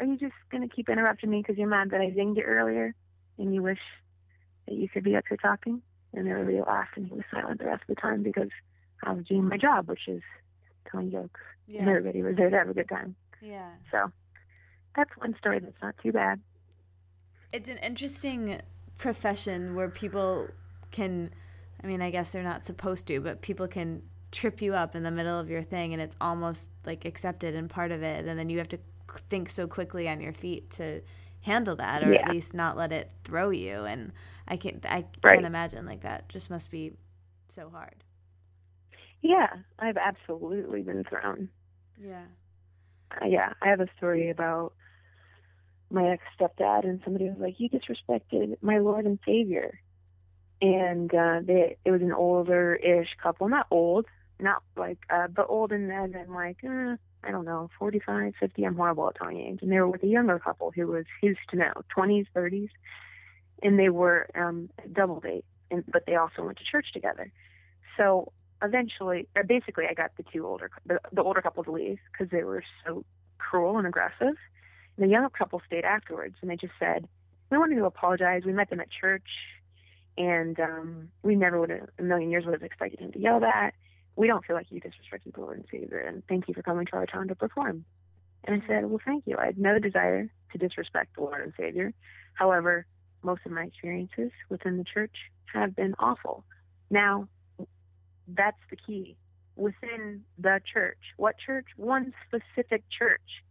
"Are 0.00 0.06
you 0.06 0.16
just 0.16 0.34
gonna 0.50 0.68
keep 0.68 0.88
interrupting 0.88 1.28
me 1.30 1.42
because 1.42 1.58
you're 1.58 1.68
mad 1.68 1.90
that 1.90 2.00
I 2.00 2.10
zinged 2.12 2.36
you 2.38 2.42
earlier, 2.44 2.94
and 3.38 3.54
you 3.54 3.62
wish 3.62 3.80
that 4.66 4.74
you 4.74 4.88
could 4.88 5.04
be 5.04 5.16
up 5.16 5.24
here 5.28 5.36
talking?" 5.36 5.82
And 6.14 6.28
everybody 6.28 6.60
laughed, 6.60 6.96
and 6.96 7.06
he 7.06 7.14
was 7.14 7.24
silent 7.30 7.58
the 7.58 7.66
rest 7.66 7.82
of 7.88 7.94
the 7.94 8.00
time 8.00 8.22
because 8.22 8.50
I 9.02 9.12
was 9.12 9.26
doing 9.26 9.48
my 9.48 9.56
job, 9.56 9.88
which 9.88 10.06
is 10.06 10.22
telling 10.90 11.10
jokes, 11.10 11.40
and 11.66 11.76
yeah. 11.76 11.82
everybody 11.82 12.22
was 12.22 12.36
there 12.36 12.50
to 12.50 12.56
have 12.56 12.68
a 12.68 12.74
good 12.74 12.88
time. 12.88 13.16
Yeah. 13.42 13.70
So 13.90 14.12
that's 14.96 15.10
one 15.16 15.34
story 15.38 15.58
that's 15.60 15.80
not 15.82 15.96
too 16.02 16.12
bad. 16.12 16.40
It's 17.52 17.68
an 17.68 17.78
interesting 17.78 18.60
profession 18.98 19.74
where 19.74 19.88
people 19.88 20.48
can 20.90 21.30
I 21.82 21.86
mean, 21.86 22.00
I 22.00 22.10
guess 22.10 22.30
they're 22.30 22.42
not 22.42 22.62
supposed 22.62 23.06
to, 23.08 23.20
but 23.20 23.42
people 23.42 23.68
can 23.68 24.02
trip 24.32 24.62
you 24.62 24.74
up 24.74 24.96
in 24.96 25.02
the 25.02 25.10
middle 25.10 25.38
of 25.38 25.50
your 25.50 25.62
thing 25.62 25.92
and 25.92 26.00
it's 26.00 26.16
almost 26.20 26.70
like 26.86 27.04
accepted 27.04 27.54
and 27.54 27.70
part 27.70 27.92
of 27.92 28.02
it 28.02 28.24
and 28.24 28.36
then 28.36 28.48
you 28.48 28.58
have 28.58 28.68
to 28.68 28.78
think 29.30 29.48
so 29.48 29.64
quickly 29.68 30.08
on 30.08 30.20
your 30.20 30.32
feet 30.32 30.68
to 30.70 31.00
handle 31.44 31.76
that 31.76 32.02
or 32.02 32.12
Yeah. 32.12 32.20
at 32.20 32.26
least 32.26 32.54
not 32.54 32.76
let 32.76 32.92
it 32.92 33.10
throw 33.22 33.50
you 33.50 33.84
and 33.84 34.12
I 34.48 34.56
can 34.56 34.80
I 34.84 35.06
Right. 35.22 35.36
can't 35.36 35.46
imagine 35.46 35.86
like 35.86 36.02
that 36.02 36.28
just 36.28 36.50
must 36.50 36.70
be 36.70 36.92
so 37.48 37.70
hard. 37.70 38.04
Yeah, 39.22 39.48
I've 39.78 39.96
absolutely 39.96 40.82
been 40.82 41.04
thrown. 41.04 41.48
Yeah. 41.96 42.24
uh, 43.10 43.26
yeah, 43.26 43.52
I 43.62 43.68
have 43.68 43.80
a 43.80 43.88
story 43.96 44.30
about 44.30 44.74
my 45.90 46.10
ex 46.10 46.22
stepdad, 46.38 46.84
and 46.84 47.00
somebody 47.04 47.28
was 47.28 47.38
like, 47.38 47.60
"You 47.60 47.68
disrespected 47.70 48.56
my 48.62 48.78
Lord 48.78 49.06
and 49.06 49.18
Savior," 49.24 49.80
and 50.60 51.14
uh, 51.14 51.40
they 51.44 51.76
it 51.84 51.90
was 51.90 52.02
an 52.02 52.12
older-ish 52.12 53.16
couple, 53.22 53.48
not 53.48 53.66
old, 53.70 54.06
not 54.40 54.62
like, 54.76 54.98
uh, 55.10 55.28
but 55.28 55.46
old 55.48 55.72
as 55.72 55.78
in 55.80 56.26
like, 56.34 56.58
uh, 56.64 56.96
I 57.26 57.30
don't 57.30 57.44
know, 57.44 57.70
45, 57.78 58.34
50. 58.38 58.64
I'm 58.64 58.76
horrible 58.76 59.08
at 59.08 59.16
telling 59.16 59.40
age, 59.40 59.60
and 59.62 59.72
they 59.72 59.78
were 59.78 59.88
with 59.88 60.02
a 60.02 60.06
younger 60.08 60.38
couple 60.38 60.70
who 60.70 60.86
was 60.86 61.06
who's 61.20 61.38
to 61.50 61.56
know, 61.56 61.72
20s, 61.96 62.26
30s, 62.34 62.68
and 63.62 63.78
they 63.78 63.88
were 63.88 64.28
um, 64.34 64.68
double 64.92 65.20
date, 65.20 65.44
and 65.70 65.84
but 65.90 66.06
they 66.06 66.16
also 66.16 66.44
went 66.44 66.58
to 66.58 66.64
church 66.64 66.92
together. 66.92 67.32
So 67.96 68.32
eventually, 68.62 69.28
or 69.36 69.42
basically, 69.42 69.86
I 69.88 69.94
got 69.94 70.16
the 70.16 70.24
two 70.24 70.46
older, 70.46 70.70
the, 70.86 71.00
the 71.12 71.22
older 71.22 71.40
couple 71.40 71.64
to 71.64 71.70
leave 71.70 71.98
because 72.12 72.30
they 72.30 72.44
were 72.44 72.62
so 72.84 73.04
cruel 73.38 73.78
and 73.78 73.86
aggressive. 73.86 74.36
And 74.96 74.98
the 74.98 75.08
younger 75.08 75.30
couple 75.30 75.60
stayed 75.66 75.84
afterwards, 75.84 76.36
and 76.40 76.50
they 76.50 76.56
just 76.56 76.74
said, 76.78 77.08
"We 77.50 77.58
wanted 77.58 77.76
to 77.76 77.86
apologize. 77.86 78.42
We 78.44 78.52
met 78.52 78.70
them 78.70 78.80
at 78.80 78.88
church, 78.90 79.28
and 80.18 80.58
um, 80.60 81.08
we 81.22 81.34
never 81.36 81.58
would 81.58 81.70
have, 81.70 81.88
a 81.98 82.02
million 82.02 82.30
years, 82.30 82.44
would 82.44 82.54
have 82.54 82.62
expected 82.62 83.00
him 83.00 83.12
to 83.12 83.18
yell 83.18 83.40
that. 83.40 83.74
We 84.16 84.26
don't 84.26 84.44
feel 84.44 84.56
like 84.56 84.70
you 84.70 84.80
disrespected 84.80 85.34
the 85.34 85.40
Lord 85.40 85.58
and 85.58 85.66
Savior, 85.70 85.98
and 85.98 86.22
thank 86.28 86.48
you 86.48 86.54
for 86.54 86.62
coming 86.62 86.86
to 86.86 86.92
our 86.96 87.06
town 87.06 87.28
to 87.28 87.34
perform." 87.34 87.84
And 88.44 88.62
I 88.62 88.66
said, 88.66 88.86
"Well, 88.86 89.00
thank 89.04 89.26
you. 89.26 89.36
I 89.38 89.46
had 89.46 89.58
no 89.58 89.78
desire 89.78 90.30
to 90.52 90.58
disrespect 90.58 91.14
the 91.14 91.22
Lord 91.22 91.40
and 91.40 91.54
Savior. 91.56 91.92
However, 92.34 92.86
most 93.22 93.44
of 93.46 93.52
my 93.52 93.64
experiences 93.64 94.30
within 94.48 94.76
the 94.76 94.84
church 94.84 95.16
have 95.52 95.74
been 95.74 95.94
awful. 95.98 96.44
Now, 96.90 97.28
that's 98.28 98.60
the 98.70 98.76
key. 98.76 99.16
Within 99.56 100.24
the 100.38 100.60
church. 100.72 100.98
What 101.16 101.36
church? 101.38 101.66
One 101.76 102.12
specific 102.26 102.82
church, 102.90 103.42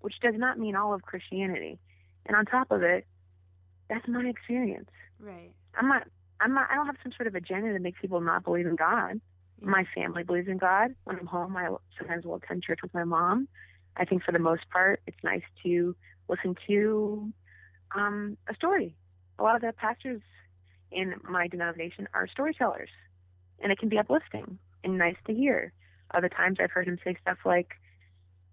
which 0.00 0.18
does 0.20 0.34
not 0.36 0.58
mean 0.58 0.76
all 0.76 0.92
of 0.92 1.02
Christianity. 1.02 1.78
And 2.26 2.36
on 2.36 2.44
top 2.44 2.70
of 2.70 2.82
it, 2.82 3.06
that's 3.88 4.06
my 4.08 4.26
experience. 4.26 4.90
Right. 5.20 5.52
I'm 5.74 5.88
not 5.88 6.08
I'm 6.40 6.52
not 6.52 6.68
I 6.70 6.74
don't 6.74 6.86
have 6.86 6.96
some 7.02 7.12
sort 7.12 7.26
of 7.28 7.34
agenda 7.34 7.72
that 7.72 7.80
makes 7.80 8.00
people 8.00 8.20
not 8.20 8.44
believe 8.44 8.66
in 8.66 8.76
God. 8.76 9.20
My 9.60 9.84
family 9.94 10.22
believes 10.22 10.48
in 10.48 10.58
God. 10.58 10.94
When 11.04 11.18
I'm 11.18 11.26
home, 11.26 11.56
I 11.56 11.68
sometimes 11.98 12.24
will 12.24 12.36
attend 12.36 12.62
church 12.62 12.80
with 12.82 12.92
my 12.94 13.04
mom. 13.04 13.48
I 13.96 14.04
think 14.04 14.22
for 14.22 14.32
the 14.32 14.38
most 14.38 14.68
part, 14.70 15.00
it's 15.06 15.16
nice 15.24 15.42
to 15.62 15.96
listen 16.28 16.54
to 16.66 17.32
um, 17.94 18.36
a 18.48 18.54
story. 18.54 18.94
A 19.38 19.42
lot 19.42 19.56
of 19.56 19.62
the 19.62 19.72
pastors 19.72 20.20
in 20.90 21.14
my 21.28 21.48
denomination 21.48 22.08
are 22.14 22.28
storytellers, 22.28 22.90
and 23.60 23.72
it 23.72 23.78
can 23.78 23.88
be 23.88 23.98
uplifting 23.98 24.58
and 24.84 24.98
nice 24.98 25.16
to 25.26 25.34
hear. 25.34 25.72
Other 26.12 26.28
times, 26.28 26.58
I've 26.60 26.70
heard 26.70 26.86
him 26.86 26.98
say 27.02 27.16
stuff 27.20 27.38
like, 27.44 27.72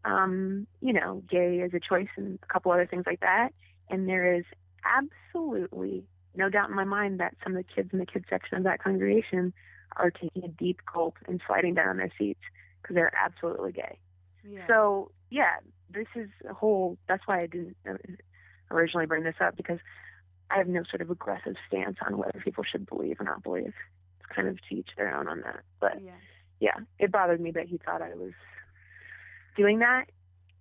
um, 0.05 0.67
you 0.81 0.93
know, 0.93 1.23
gay 1.29 1.59
is 1.59 1.73
a 1.73 1.79
choice 1.79 2.09
and 2.17 2.39
a 2.41 2.53
couple 2.53 2.71
other 2.71 2.87
things 2.87 3.03
like 3.05 3.19
that. 3.21 3.49
And 3.89 4.07
there 4.07 4.35
is 4.35 4.43
absolutely 4.85 6.03
no 6.35 6.49
doubt 6.49 6.69
in 6.69 6.75
my 6.75 6.83
mind 6.83 7.19
that 7.19 7.35
some 7.43 7.55
of 7.55 7.63
the 7.65 7.73
kids 7.75 7.89
in 7.93 7.99
the 7.99 8.05
kids 8.05 8.25
section 8.29 8.57
of 8.57 8.63
that 8.63 8.81
congregation 8.83 9.53
are 9.97 10.11
taking 10.11 10.43
a 10.43 10.47
deep 10.47 10.79
gulp 10.93 11.17
and 11.27 11.41
sliding 11.45 11.73
down 11.75 11.89
on 11.89 11.97
their 11.97 12.11
seats 12.17 12.41
because 12.81 12.95
they're 12.95 13.13
absolutely 13.15 13.71
gay. 13.71 13.97
Yeah. 14.47 14.67
So 14.67 15.11
yeah, 15.29 15.57
this 15.89 16.07
is 16.15 16.29
a 16.49 16.53
whole. 16.53 16.97
That's 17.07 17.23
why 17.25 17.37
I 17.37 17.47
didn't 17.47 17.75
originally 18.71 19.05
bring 19.05 19.23
this 19.23 19.35
up 19.39 19.55
because 19.55 19.79
I 20.49 20.57
have 20.57 20.67
no 20.67 20.83
sort 20.89 21.01
of 21.01 21.09
aggressive 21.09 21.55
stance 21.67 21.97
on 22.05 22.17
whether 22.17 22.39
people 22.43 22.63
should 22.63 22.85
believe 22.85 23.19
or 23.19 23.23
not 23.23 23.43
believe. 23.43 23.73
It's 24.19 24.35
kind 24.35 24.47
of 24.47 24.57
to 24.69 24.75
each 24.75 24.89
their 24.97 25.15
own 25.15 25.27
on 25.27 25.41
that. 25.41 25.61
But 25.79 26.01
yeah. 26.03 26.11
yeah, 26.59 26.77
it 26.99 27.11
bothered 27.11 27.41
me 27.41 27.51
that 27.51 27.67
he 27.67 27.77
thought 27.77 28.01
I 28.01 28.13
was 28.15 28.33
doing 29.55 29.79
that, 29.79 30.05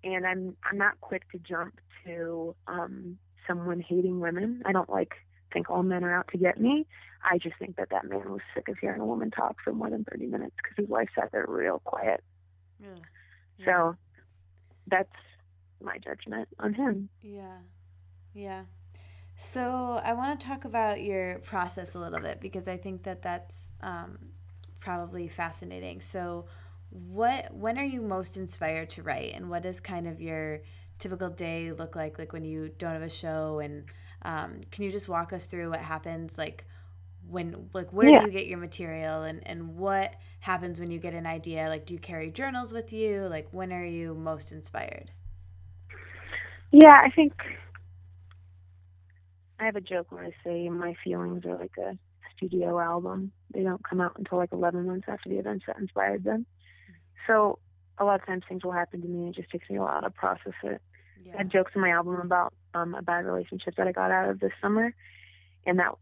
and 0.05 0.27
I'm 0.27 0.57
I'm 0.65 0.79
not 0.79 1.01
quick 1.01 1.31
to 1.33 1.39
jump 1.39 1.81
to 2.05 2.55
um, 2.67 3.19
someone 3.47 3.81
hating 3.81 4.21
women. 4.21 4.63
I 4.65 4.73
don't 4.73 4.91
like 4.91 5.15
think 5.53 5.71
all 5.71 5.83
men 5.83 6.05
are 6.05 6.15
out 6.15 6.29
to 6.33 6.39
get 6.39 6.61
me. 6.61 6.87
I 7.25 7.39
just 7.39 7.57
think 7.59 7.77
that 7.77 7.91
that 7.91 8.09
man 8.09 8.31
was 8.31 8.41
sick 8.55 8.69
of 8.69 8.79
hearing 8.79 9.01
a 9.01 9.07
woman 9.07 9.31
talk 9.31 9.57
for 9.63 9.73
more 9.73 9.91
than 9.91 10.05
30 10.05 10.27
minutes 10.27 10.57
because 10.57 10.77
his 10.77 10.89
wife 10.89 11.09
sat 11.15 11.31
there 11.33 11.47
real 11.49 11.81
quiet. 11.85 12.23
Ugh. 12.83 12.99
Yeah. 13.59 13.65
So 13.65 13.97
that's 14.89 15.13
my 15.81 15.99
judgment 15.99 16.49
on 16.59 16.75
him. 16.75 17.09
Yeah. 17.23 17.59
Yeah. 18.35 18.63
So 19.37 20.01
I 20.05 20.13
want 20.15 20.39
to 20.39 20.47
talk 20.47 20.65
about 20.65 21.03
your 21.03 21.39
process 21.41 21.95
a 21.95 21.99
little 21.99 22.21
bit 22.21 22.41
because 22.41 22.69
I 22.69 22.77
think 22.77 23.03
that 23.05 23.23
that's 23.23 23.73
um, 23.81 24.19
probably 24.81 25.29
fascinating. 25.29 26.01
So, 26.01 26.47
what 26.91 27.55
when 27.55 27.79
are 27.79 27.85
you 27.85 28.03
most 28.03 28.37
inspired 28.37 28.91
to 28.91 29.03
write, 29.03 29.33
and 29.35 29.49
what 29.49 29.63
does 29.63 29.81
kind 29.81 30.07
of 30.07 30.21
your 30.21 30.61
typical 30.99 31.31
day 31.31 31.73
look 31.73 31.97
like? 31.97 32.19
Like 32.19 32.33
when 32.33 32.45
you 32.45 32.71
don't 32.77 32.93
have 32.93 33.03
a 33.03 33.09
show, 33.09 33.61
and 33.61 33.85
um, 34.25 34.61
can 34.71 34.85
you 34.85 34.91
just 34.91 35.09
walk 35.09 35.33
us 35.33 35.47
through 35.47 35.71
what 35.71 35.81
happens? 35.81 36.39
Like 36.39 36.65
when 37.29 37.69
like 37.73 37.93
where 37.93 38.11
Yeah. 38.11 38.19
do 38.19 38.21
you 38.21 38.31
get 38.31 38.47
your 38.47 38.59
material, 38.59 39.23
and 39.23 39.47
and 39.47 39.77
what 39.77 40.15
happens 40.41 40.81
when 40.81 40.91
you 40.91 40.99
get 40.99 41.15
an 41.15 41.27
idea? 41.27 41.69
Like 41.69 41.87
do 41.87 41.95
you 41.95 42.01
carry 42.01 42.31
journals 42.31 42.73
with 42.73 42.93
you? 42.93 43.23
Like 43.29 43.49
when 43.53 43.73
are 43.73 43.85
you 43.85 44.15
most 44.15 44.53
inspired? 44.53 45.11
Yeah, 46.73 46.95
I 47.05 47.11
think 47.11 47.35
I 49.59 49.67
have 49.67 49.77
a 49.77 49.81
joke 49.81 50.11
where 50.11 50.25
I 50.25 50.33
say 50.45 50.69
my 50.69 50.95
feelings 51.05 51.45
are 51.45 51.57
like 51.59 51.77
a 51.79 51.97
studio 52.37 52.81
album. 52.81 53.33
They 53.55 53.63
don't 53.63 53.83
come 53.89 54.01
out 54.01 54.15
until 54.19 54.39
like 54.39 54.53
11 54.53 54.87
months 54.87 55.07
after 55.09 55.29
the 55.29 55.39
events 55.39 55.65
that 55.67 55.79
inspired 55.79 56.25
them. 56.25 56.47
So 57.27 57.59
a 57.99 58.05
lot 58.05 58.21
of 58.21 58.27
times 58.27 58.43
things 58.49 58.65
will 58.65 58.73
happen 58.73 59.03
to 59.03 59.09
me 59.09 59.27
and 59.27 59.29
it 59.29 59.37
just 59.37 59.51
takes 59.51 59.69
me 59.71 59.77
a 59.77 59.81
while 59.81 60.01
to 60.03 60.11
process 60.11 60.55
it. 60.65 60.81
I 61.35 61.39
Yeah. 61.39 61.39
had 61.39 61.51
jokes 61.53 61.73
in 61.75 61.81
my 61.81 61.91
album 61.91 62.17
about 62.21 62.53
um, 62.75 62.95
a 62.95 63.03
bad 63.03 63.25
relationship 63.25 63.77
that 63.77 63.87
I 63.87 63.93
got 63.93 64.11
out 64.11 64.29
of 64.29 64.41
this 64.41 64.53
summer, 64.61 64.95
and 65.67 65.79
that 65.79 65.95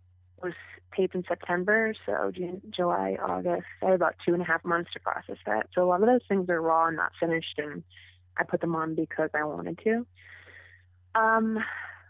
was 0.43 0.55
taped 0.97 1.15
in 1.15 1.25
September. 1.29 1.95
So 2.07 2.31
June, 2.35 2.61
July, 2.71 3.17
August, 3.23 3.67
I 3.83 3.87
had 3.87 3.95
about 3.95 4.17
two 4.25 4.33
and 4.33 4.43
a 4.43 4.47
half 4.47 4.65
months 4.65 4.93
to 4.93 5.01
process 5.01 5.37
that. 5.47 5.69
So 5.75 5.83
a 5.83 5.87
lot 5.87 6.03
of 6.03 6.09
those 6.09 6.27
things 6.29 6.49
are 6.49 6.61
raw 6.61 6.89
and 6.89 6.97
not 6.97 7.13
finished, 7.21 7.59
and 7.59 7.83
I 8.37 8.45
put 8.45 8.61
them 8.61 8.75
on 8.75 8.95
because 8.95 9.31
I 9.35 9.45
wanted 9.45 9.79
to. 9.85 10.07
Um, 11.15 11.59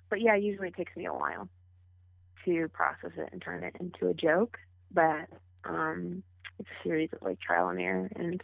but 0.09 0.21
yeah, 0.21 0.37
usually 0.37 0.69
it 0.69 0.77
takes 0.77 0.97
me 0.97 1.07
a 1.07 1.13
while 1.13 1.49
to 2.45 2.69
process 2.69 3.13
it 3.17 3.29
and 3.33 3.43
turn 3.43 3.65
it 3.65 3.77
into 3.81 4.09
a 4.09 4.15
joke. 4.15 4.59
But 4.93 5.29
um, 5.65 6.23
it's 6.59 6.69
a 6.69 6.83
series 6.83 7.11
of 7.13 7.23
like 7.23 7.41
trial 7.41 7.69
and 7.69 7.81
error, 7.81 8.11
and 8.17 8.43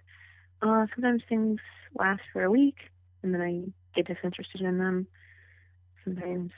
uh, 0.63 0.87
sometimes 0.95 1.23
things 1.29 1.61
last 1.99 2.23
for 2.33 2.43
a 2.43 2.51
week, 2.51 2.77
and 3.23 3.35
then 3.35 3.41
I 3.41 3.63
get 3.95 4.07
disinterested 4.07 4.61
in 4.61 4.79
them. 4.79 5.07
Sometimes 6.07 6.53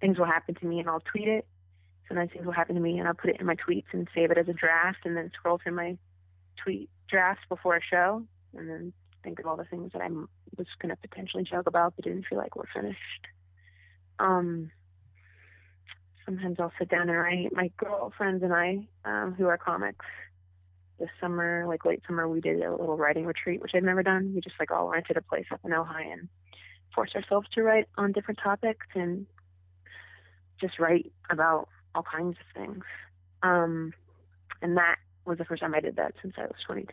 things 0.00 0.18
will 0.18 0.26
happen 0.26 0.54
to 0.54 0.66
me, 0.66 0.78
and 0.78 0.88
I'll 0.88 1.00
tweet 1.00 1.26
it. 1.28 1.46
Sometimes 2.06 2.30
things 2.32 2.46
will 2.46 2.52
happen 2.52 2.76
to 2.76 2.80
me, 2.80 2.98
and 2.98 3.08
I'll 3.08 3.14
put 3.14 3.30
it 3.30 3.40
in 3.40 3.46
my 3.46 3.56
tweets 3.56 3.86
and 3.92 4.08
save 4.14 4.30
it 4.30 4.38
as 4.38 4.48
a 4.48 4.52
draft, 4.52 5.00
and 5.04 5.16
then 5.16 5.30
scroll 5.34 5.58
through 5.58 5.74
my 5.74 5.98
tweet 6.62 6.88
drafts 7.08 7.42
before 7.48 7.76
a 7.76 7.80
show, 7.82 8.22
and 8.56 8.70
then 8.70 8.92
think 9.24 9.40
of 9.40 9.46
all 9.46 9.56
the 9.56 9.64
things 9.64 9.90
that 9.92 10.02
I 10.02 10.08
was 10.08 10.68
going 10.80 10.94
to 10.94 10.96
potentially 10.96 11.42
joke 11.42 11.66
about 11.66 11.94
but 11.96 12.04
didn't 12.04 12.26
feel 12.30 12.38
like 12.38 12.54
were 12.54 12.68
finished. 12.72 13.26
Um, 14.20 14.70
sometimes 16.24 16.58
I'll 16.60 16.72
sit 16.78 16.88
down 16.88 17.08
and 17.08 17.18
write. 17.18 17.52
My 17.52 17.70
girlfriends 17.76 18.44
and 18.44 18.52
I, 18.52 18.86
um, 19.04 19.34
who 19.34 19.46
are 19.46 19.58
comics, 19.58 20.06
this 20.98 21.10
summer, 21.20 21.66
like 21.66 21.84
late 21.84 22.02
summer, 22.06 22.28
we 22.28 22.40
did 22.40 22.62
a 22.62 22.70
little 22.70 22.96
writing 22.96 23.26
retreat, 23.26 23.60
which 23.60 23.72
I'd 23.74 23.82
never 23.82 24.02
done. 24.02 24.32
We 24.34 24.40
just 24.40 24.56
like 24.58 24.70
all 24.70 24.88
rented 24.88 25.16
a 25.16 25.22
place 25.22 25.46
up 25.52 25.60
in 25.64 25.70
Ojai 25.72 26.12
and 26.12 26.28
forced 26.94 27.14
ourselves 27.14 27.48
to 27.54 27.62
write 27.62 27.88
on 27.96 28.12
different 28.12 28.40
topics 28.42 28.86
and 28.94 29.26
just 30.60 30.78
write 30.78 31.12
about 31.30 31.68
all 31.94 32.02
kinds 32.02 32.36
of 32.40 32.62
things. 32.62 32.84
Um, 33.42 33.92
and 34.62 34.76
that 34.76 34.96
was 35.24 35.38
the 35.38 35.44
first 35.44 35.62
time 35.62 35.74
I 35.74 35.80
did 35.80 35.96
that 35.96 36.14
since 36.22 36.34
I 36.38 36.42
was 36.42 36.56
22. 36.66 36.88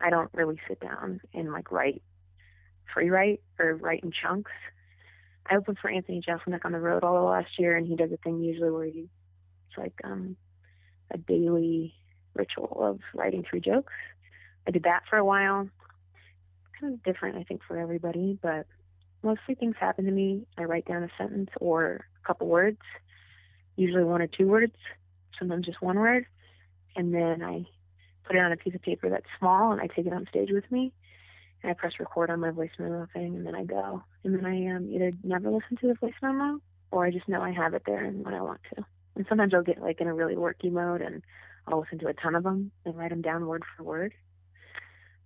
I 0.00 0.10
don't 0.10 0.30
really 0.32 0.60
sit 0.68 0.80
down 0.80 1.20
and 1.32 1.52
like 1.52 1.70
write 1.70 2.02
free 2.92 3.10
write 3.10 3.40
or 3.58 3.74
write 3.74 4.02
in 4.02 4.12
chunks. 4.12 4.52
I 5.48 5.56
opened 5.56 5.78
for 5.78 5.90
Anthony 5.90 6.22
Jeselnik 6.22 6.64
on 6.64 6.72
the 6.72 6.80
road 6.80 7.04
all 7.04 7.26
last 7.26 7.58
year, 7.58 7.76
and 7.76 7.86
he 7.86 7.96
does 7.96 8.12
a 8.12 8.16
thing 8.18 8.42
usually 8.42 8.70
where 8.70 8.86
he 8.86 9.08
it's 9.68 9.78
like 9.78 9.94
um, 10.04 10.36
a 11.10 11.18
daily 11.18 11.94
ritual 12.34 12.78
of 12.80 13.00
writing 13.14 13.44
three 13.48 13.60
jokes. 13.60 13.92
I 14.66 14.70
did 14.70 14.84
that 14.84 15.02
for 15.08 15.16
a 15.16 15.24
while. 15.24 15.68
Kind 16.80 16.94
of 16.94 17.02
different, 17.02 17.36
I 17.36 17.44
think, 17.44 17.62
for 17.66 17.78
everybody, 17.78 18.38
but 18.40 18.66
mostly 19.24 19.54
things 19.54 19.74
happen 19.78 20.04
to 20.04 20.10
me. 20.10 20.46
I 20.58 20.64
write 20.64 20.86
down 20.86 21.02
a 21.02 21.08
sentence 21.18 21.50
or 21.60 22.06
a 22.22 22.26
couple 22.26 22.46
words, 22.46 22.78
usually 23.76 24.04
one 24.04 24.22
or 24.22 24.26
two 24.26 24.46
words, 24.46 24.74
sometimes 25.38 25.66
just 25.66 25.82
one 25.82 25.98
word, 25.98 26.26
and 26.96 27.12
then 27.12 27.42
I 27.42 27.66
put 28.24 28.36
it 28.36 28.42
on 28.42 28.52
a 28.52 28.56
piece 28.56 28.74
of 28.74 28.82
paper 28.82 29.08
that's 29.10 29.26
small 29.38 29.72
and 29.72 29.80
I 29.80 29.86
take 29.86 30.06
it 30.06 30.12
on 30.12 30.26
stage 30.28 30.50
with 30.50 30.70
me. 30.70 30.92
And 31.62 31.70
I 31.70 31.74
press 31.74 31.92
record 31.98 32.30
on 32.30 32.40
my 32.40 32.50
voice 32.50 32.70
memo 32.78 33.06
thing 33.12 33.36
and 33.36 33.46
then 33.46 33.54
I 33.54 33.64
go. 33.64 34.02
And 34.22 34.34
then 34.34 34.44
I 34.44 34.74
um, 34.74 34.90
either 34.90 35.12
never 35.22 35.50
listen 35.50 35.76
to 35.80 35.88
the 35.88 35.94
voice 35.94 36.14
memo 36.22 36.60
or 36.90 37.04
I 37.04 37.10
just 37.10 37.28
know 37.28 37.40
I 37.40 37.52
have 37.52 37.74
it 37.74 37.82
there 37.86 38.04
and 38.04 38.24
when 38.24 38.34
I 38.34 38.42
want 38.42 38.60
to. 38.74 38.84
And 39.16 39.26
sometimes 39.28 39.54
I'll 39.54 39.62
get 39.62 39.80
like 39.80 40.00
in 40.00 40.06
a 40.06 40.14
really 40.14 40.36
worky 40.36 40.70
mode 40.70 41.00
and 41.00 41.22
I'll 41.66 41.80
listen 41.80 41.98
to 42.00 42.08
a 42.08 42.14
ton 42.14 42.34
of 42.34 42.42
them 42.42 42.70
and 42.84 42.96
write 42.96 43.10
them 43.10 43.22
down 43.22 43.46
word 43.46 43.64
for 43.76 43.82
word. 43.82 44.14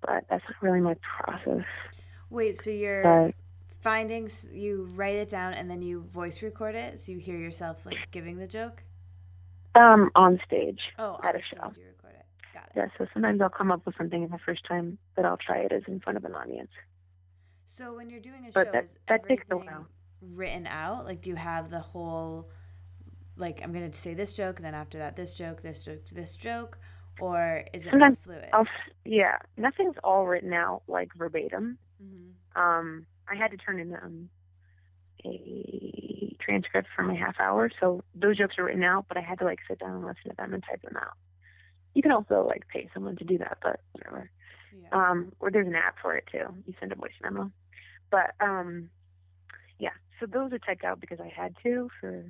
But 0.00 0.24
that's 0.30 0.44
not 0.44 0.62
really 0.62 0.80
my 0.80 0.96
process. 1.02 1.64
Wait, 2.30 2.58
so 2.58 2.70
you're 2.70 3.02
But 3.02 3.34
findings 3.80 4.48
you 4.52 4.84
write 4.96 5.16
it 5.16 5.28
down 5.28 5.54
and 5.54 5.70
then 5.70 5.82
you 5.82 6.00
voice 6.00 6.42
record 6.42 6.74
it 6.74 7.00
so 7.00 7.12
you 7.12 7.18
hear 7.18 7.36
yourself 7.38 7.86
like 7.86 7.96
giving 8.10 8.38
the 8.38 8.46
joke 8.46 8.82
um, 9.74 10.10
on 10.14 10.40
stage 10.46 10.80
oh 10.98 11.18
at 11.22 11.34
on 11.34 11.40
a 11.40 11.42
show. 11.42 11.56
you 11.76 11.86
record 11.86 12.14
it 12.18 12.26
got 12.52 12.64
it 12.64 12.72
Yeah, 12.76 12.86
so 12.98 13.06
sometimes 13.12 13.40
I'll 13.40 13.48
come 13.48 13.70
up 13.70 13.86
with 13.86 13.94
something 13.96 14.26
the 14.28 14.38
first 14.44 14.64
time 14.66 14.98
that 15.16 15.24
I'll 15.24 15.36
try 15.36 15.58
it 15.58 15.72
is 15.72 15.84
in 15.86 16.00
front 16.00 16.16
of 16.16 16.24
an 16.24 16.34
audience. 16.34 16.70
so 17.66 17.94
when 17.94 18.10
you're 18.10 18.20
doing 18.20 18.46
a 18.48 18.52
But 18.52 18.66
show 18.66 18.72
that- 18.72 18.84
is 18.84 18.96
that 19.06 19.28
takes 19.28 19.44
a 19.50 19.56
while. 19.56 19.86
written 20.20 20.66
out 20.66 21.04
like 21.04 21.20
do 21.22 21.30
you 21.30 21.36
have 21.36 21.70
the 21.70 21.78
whole 21.80 22.50
like 23.36 23.60
i'm 23.62 23.72
gonna 23.72 23.92
say 23.92 24.14
this 24.14 24.32
joke 24.36 24.56
and 24.56 24.64
then 24.66 24.74
after 24.74 24.98
that 24.98 25.14
this 25.14 25.34
joke 25.38 25.62
this 25.62 25.84
joke 25.84 26.04
this 26.10 26.34
joke 26.34 26.76
or 27.20 27.64
is 27.72 27.86
it 27.86 27.90
Sometimes 27.90 28.18
fluid 28.20 28.48
I'll, 28.52 28.66
yeah, 29.04 29.38
nothing's 29.56 29.96
all 30.04 30.24
written 30.26 30.52
out 30.52 30.82
like 30.88 31.10
verbatim. 31.16 31.78
hmm 32.00 32.60
Um, 32.60 33.06
I 33.30 33.36
had 33.36 33.50
to 33.50 33.56
turn 33.56 33.80
in 33.80 33.94
um, 33.94 34.28
a 35.24 36.36
transcript 36.40 36.88
for 36.94 37.02
my 37.02 37.14
half 37.14 37.36
hour, 37.40 37.70
so 37.80 38.02
those 38.14 38.38
jokes 38.38 38.58
are 38.58 38.64
written 38.64 38.84
out, 38.84 39.06
but 39.08 39.16
I 39.16 39.20
had 39.20 39.38
to 39.40 39.44
like 39.44 39.58
sit 39.68 39.78
down 39.78 39.96
and 39.96 40.04
listen 40.04 40.30
to 40.30 40.36
them 40.36 40.54
and 40.54 40.62
type 40.62 40.82
them 40.82 40.96
out. 40.96 41.14
You 41.94 42.02
can 42.02 42.12
also 42.12 42.46
like 42.46 42.66
pay 42.68 42.88
someone 42.94 43.16
to 43.16 43.24
do 43.24 43.38
that, 43.38 43.58
but 43.62 43.80
whatever. 43.92 44.30
yeah 44.72 44.88
Um, 44.92 45.32
or 45.40 45.50
there's 45.50 45.66
an 45.66 45.74
app 45.74 45.96
for 46.00 46.16
it 46.16 46.24
too. 46.30 46.46
You 46.66 46.74
send 46.78 46.92
a 46.92 46.96
voice 46.96 47.12
memo. 47.22 47.50
But 48.10 48.34
um, 48.40 48.90
yeah, 49.78 49.90
so 50.20 50.26
those 50.26 50.52
are 50.52 50.58
typed 50.58 50.84
out 50.84 51.00
because 51.00 51.20
I 51.20 51.28
had 51.34 51.54
to 51.62 51.90
for 52.00 52.24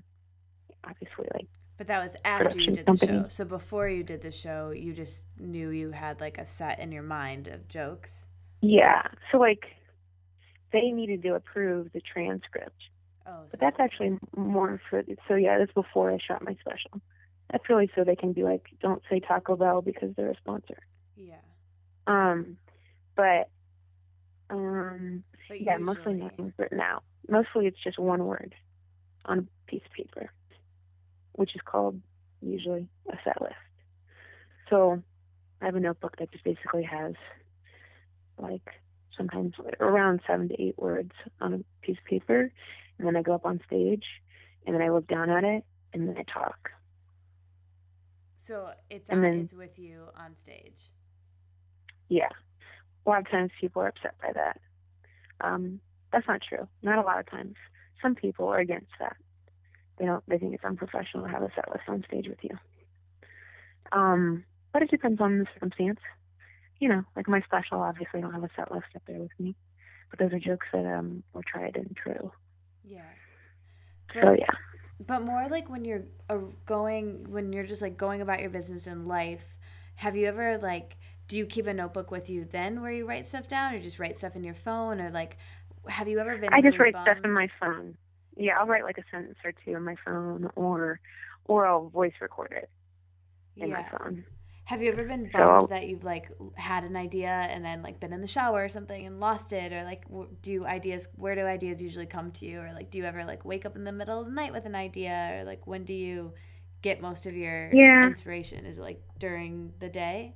obviously 0.84 1.26
like 1.34 1.46
but 1.76 1.88
that 1.88 2.03
was 2.03 2.16
after 2.24 2.59
you 2.59 2.66
did 2.66 2.78
the 2.78 2.84
company. 2.84 3.12
show 3.22 3.28
so 3.28 3.44
before 3.44 3.88
you 3.88 4.05
did 4.05 4.22
the 4.22 4.30
show 4.30 4.70
you 4.70 4.92
just 4.92 5.24
knew 5.38 5.70
you 5.70 5.90
had 5.90 6.20
like 6.20 6.38
a 6.38 6.46
set 6.46 6.78
in 6.78 6.92
your 6.92 7.03
mind 7.03 7.49
of 7.49 7.66
jokes 7.66 8.26
yeah. 8.61 9.03
So 9.30 9.38
like 9.38 9.66
they 10.72 10.90
needed 10.90 11.22
to 11.22 11.34
approve 11.34 11.90
the 11.92 12.00
transcript. 12.00 12.80
oh 13.26 13.42
so 13.44 13.48
But 13.52 13.60
that's 13.60 13.80
actually 13.80 14.18
more 14.36 14.80
for 14.90 15.02
so 15.26 15.34
yeah, 15.34 15.58
that's 15.58 15.72
before 15.72 16.10
I 16.10 16.18
shot 16.18 16.42
my 16.44 16.56
special. 16.60 17.00
That's 17.50 17.68
really 17.70 17.90
so 17.94 18.04
they 18.04 18.16
can 18.16 18.32
be 18.34 18.42
like, 18.44 18.66
don't 18.80 19.02
say 19.10 19.20
Taco 19.20 19.56
Bell 19.56 19.80
because 19.82 20.14
they're 20.16 20.30
a 20.30 20.36
sponsor. 20.36 20.78
yeah 21.16 21.36
Um, 22.06 22.58
but 23.16 23.48
um, 24.50 25.24
but 25.48 25.60
yeah, 25.60 25.76
mostly 25.78 26.12
usually- 26.12 26.20
nothing's 26.30 26.52
written 26.58 26.80
out. 26.80 27.02
Mostly 27.28 27.66
it's 27.66 27.82
just 27.82 27.98
one 27.98 28.24
word 28.24 28.54
on 29.26 29.38
a 29.40 29.70
piece 29.70 29.82
of 29.84 29.92
paper, 29.92 30.30
which 31.32 31.54
is 31.54 31.60
called 31.64 32.00
usually 32.40 32.88
a 33.10 33.16
set 33.24 33.40
list. 33.42 33.54
So 34.70 35.02
I 35.60 35.66
have 35.66 35.74
a 35.74 35.80
notebook 35.80 36.16
that 36.18 36.30
just 36.32 36.44
basically 36.44 36.84
has 36.84 37.14
like 38.38 38.66
sometimes 39.18 39.54
around 39.80 40.20
seven 40.26 40.48
to 40.48 40.62
eight 40.62 40.78
words 40.78 41.12
on 41.42 41.52
a 41.52 41.58
piece 41.84 41.98
of 41.98 42.04
paper, 42.04 42.50
and 42.98 43.06
then 43.06 43.16
I 43.16 43.22
go 43.22 43.34
up 43.34 43.44
on 43.44 43.60
stage, 43.66 44.04
and 44.64 44.74
then 44.74 44.80
I 44.80 44.88
look 44.88 45.06
down 45.06 45.28
at 45.28 45.44
it, 45.44 45.64
and 45.92 46.08
then 46.08 46.16
I 46.16 46.22
talk. 46.22 46.70
So 48.46 48.70
it's 48.88 49.10
on, 49.10 49.20
then- 49.20 49.40
it's 49.40 49.52
with 49.52 49.78
you 49.78 50.04
on 50.16 50.34
stage. 50.34 50.80
Yeah. 52.08 52.30
A 53.04 53.08
lot 53.10 53.20
of 53.20 53.30
times 53.30 53.50
people 53.60 53.82
are 53.82 53.88
upset 53.88 54.14
by 54.22 54.32
that. 54.32 54.60
Um, 55.40 55.80
that's 56.12 56.26
not 56.26 56.40
true. 56.40 56.66
Not 56.82 56.98
a 56.98 57.02
lot 57.02 57.20
of 57.20 57.26
times. 57.30 57.56
Some 58.00 58.14
people 58.14 58.48
are 58.48 58.58
against 58.58 58.92
that. 58.98 59.16
They 59.98 60.06
don't. 60.06 60.24
They 60.28 60.38
think 60.38 60.54
it's 60.54 60.64
unprofessional 60.64 61.24
to 61.24 61.30
have 61.30 61.42
a 61.42 61.50
set 61.54 61.70
list 61.70 61.84
on 61.88 62.04
stage 62.06 62.28
with 62.28 62.38
you. 62.42 62.56
Um, 63.92 64.44
but 64.72 64.82
it 64.82 64.90
depends 64.90 65.20
on 65.20 65.38
the 65.40 65.46
circumstance. 65.54 66.00
You 66.81 66.89
know, 66.89 67.05
like 67.16 67.29
my 67.29 67.41
special, 67.43 67.81
obviously, 67.81 68.18
I 68.18 68.20
don't 68.22 68.33
have 68.33 68.45
a 68.45 68.51
set 68.55 68.70
list 68.70 68.87
up 68.95 69.03
there 69.07 69.18
with 69.18 69.33
me, 69.39 69.55
but 70.11 70.18
those 70.18 70.33
are 70.33 70.39
jokes 70.39 70.66
that 70.72 70.87
um 70.87 71.22
were 71.33 71.43
tried 71.47 71.76
and 71.76 71.97
true. 71.97 72.33
Yeah. 72.85 73.03
So 74.14 74.33
yeah, 74.39 74.47
But 75.05 75.22
more 75.22 75.49
like 75.49 75.68
when 75.68 75.85
you're 75.85 76.05
uh, 76.31 76.39
going, 76.66 77.31
when 77.31 77.53
you're 77.53 77.66
just 77.66 77.83
like 77.83 77.97
going 77.97 78.20
about 78.20 78.41
your 78.41 78.51
business 78.51 78.87
in 78.87 79.07
life, 79.07 79.59
have 79.97 80.16
you 80.16 80.26
ever 80.26 80.59
like, 80.59 80.97
do 81.26 81.37
you 81.37 81.45
keep 81.45 81.66
a 81.66 81.74
notebook 81.74 82.11
with 82.11 82.31
you 82.31 82.45
then 82.45 82.81
where 82.81 82.93
you 82.93 83.07
write 83.07 83.26
stuff 83.26 83.49
down 83.49 83.74
or 83.74 83.81
just 83.81 83.99
write 83.99 84.16
stuff 84.16 84.35
in 84.35 84.45
your 84.45 84.55
phone 84.55 85.01
or 85.01 85.11
like, 85.11 85.37
have 85.89 86.09
you 86.09 86.18
ever 86.20 86.39
been 86.39 86.53
I 86.53 86.62
just 86.62 86.79
really 86.79 86.93
write 86.93 87.03
stuff 87.03 87.18
in 87.24 87.33
my 87.33 87.49
phone. 87.61 87.97
yeah, 88.37 88.59
I'll 88.59 88.66
write 88.66 88.85
like 88.85 88.99
a 88.99 89.05
sentence 89.11 89.39
or 89.45 89.53
two 89.64 89.74
on 89.74 89.85
my 89.85 89.97
phone, 90.05 90.51
or 90.57 91.01
or 91.45 91.66
I'll 91.66 91.89
voice 91.89 92.12
record 92.20 92.53
it 92.53 92.70
in 93.57 93.70
my 93.70 93.85
phone. 93.91 94.24
Have 94.68 94.82
you 94.82 94.90
ever 94.92 95.04
been 95.04 95.30
So- 95.32 95.38
bummed 95.38 95.70
that 95.70 95.88
you've 95.88 96.04
like 96.04 96.30
had 96.56 96.84
an 96.84 96.94
idea 96.94 97.30
and 97.30 97.64
then 97.64 97.82
like 97.82 98.00
been 98.00 98.12
in 98.12 98.20
the 98.20 98.26
shower 98.26 98.64
or 98.64 98.68
something 98.68 99.06
and 99.06 99.18
lost 99.18 99.54
it, 99.54 99.72
or 99.72 99.82
like 99.82 100.04
do 100.42 100.66
ideas? 100.66 101.08
Where 101.16 101.34
do 101.34 101.40
ideas 101.46 101.82
usually 101.82 102.04
come 102.04 102.32
to 102.32 102.44
you, 102.44 102.60
or 102.60 102.72
like 102.74 102.90
do 102.90 102.98
you 102.98 103.04
ever 103.04 103.24
like 103.24 103.46
wake 103.46 103.64
up 103.64 103.76
in 103.76 103.84
the 103.84 103.92
middle 103.92 104.20
of 104.20 104.26
the 104.26 104.32
night 104.32 104.52
with 104.52 104.66
an 104.66 104.74
idea, 104.74 105.38
or 105.40 105.44
like 105.44 105.66
when 105.66 105.84
do 105.84 105.94
you 105.94 106.34
get 106.82 107.00
most 107.00 107.24
of 107.24 107.34
your 107.34 107.70
Yeah. 107.72 108.04
inspiration? 108.04 108.66
Is 108.66 108.76
it 108.76 108.82
like 108.82 109.02
during 109.18 109.72
the 109.78 109.88
day? 109.88 110.34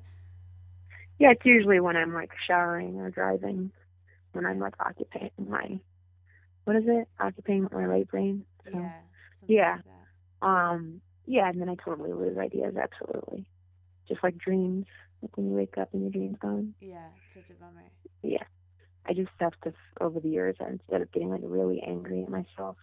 Yeah, 1.19 1.33
it's 1.33 1.45
usually 1.45 1.79
when 1.81 1.97
I'm 1.99 2.15
like 2.15 2.33
showering 2.47 2.99
or 3.01 3.11
driving, 3.11 3.71
when 4.33 4.47
I'm 4.47 4.59
like 4.59 4.75
occupying 4.81 5.31
my, 5.47 5.79
what 6.65 6.75
is 6.77 6.85
it? 6.87 7.07
Occupying 7.21 7.69
my 7.71 7.85
right 7.85 8.09
brain. 8.09 8.47
So, 8.65 8.71
Yeah. 8.73 8.93
Yeah. 9.47 9.79
like. 10.41 10.49
Um, 10.49 11.03
yeah, 11.27 11.51
and 11.51 11.61
then 11.61 11.69
I 11.69 11.75
totally 11.77 12.13
lose 12.15 12.39
ideas. 12.39 12.75
Absolutely, 12.77 13.45
just 14.09 14.23
like 14.23 14.39
dreams. 14.39 14.87
Like 15.23 15.37
when 15.37 15.49
you 15.49 15.55
wake 15.55 15.79
up 15.79 15.91
and 15.93 16.03
your 16.03 16.11
dream's 16.11 16.39
gone. 16.41 16.75
Yeah. 16.81 17.07
it's 17.27 17.35
Such 17.35 17.57
a 17.57 17.61
bummer. 17.61 17.85
Yeah, 18.23 18.43
I 19.07 19.13
just 19.15 19.31
have 19.39 19.53
to. 19.65 19.73
Over 20.01 20.21
the 20.21 20.29
years, 20.29 20.57
instead 20.61 21.01
of 21.03 21.13
getting 21.13 21.31
like 21.31 21.41
really 21.45 21.81
angry 21.87 22.23
at 22.23 22.29
myself, 22.29 22.77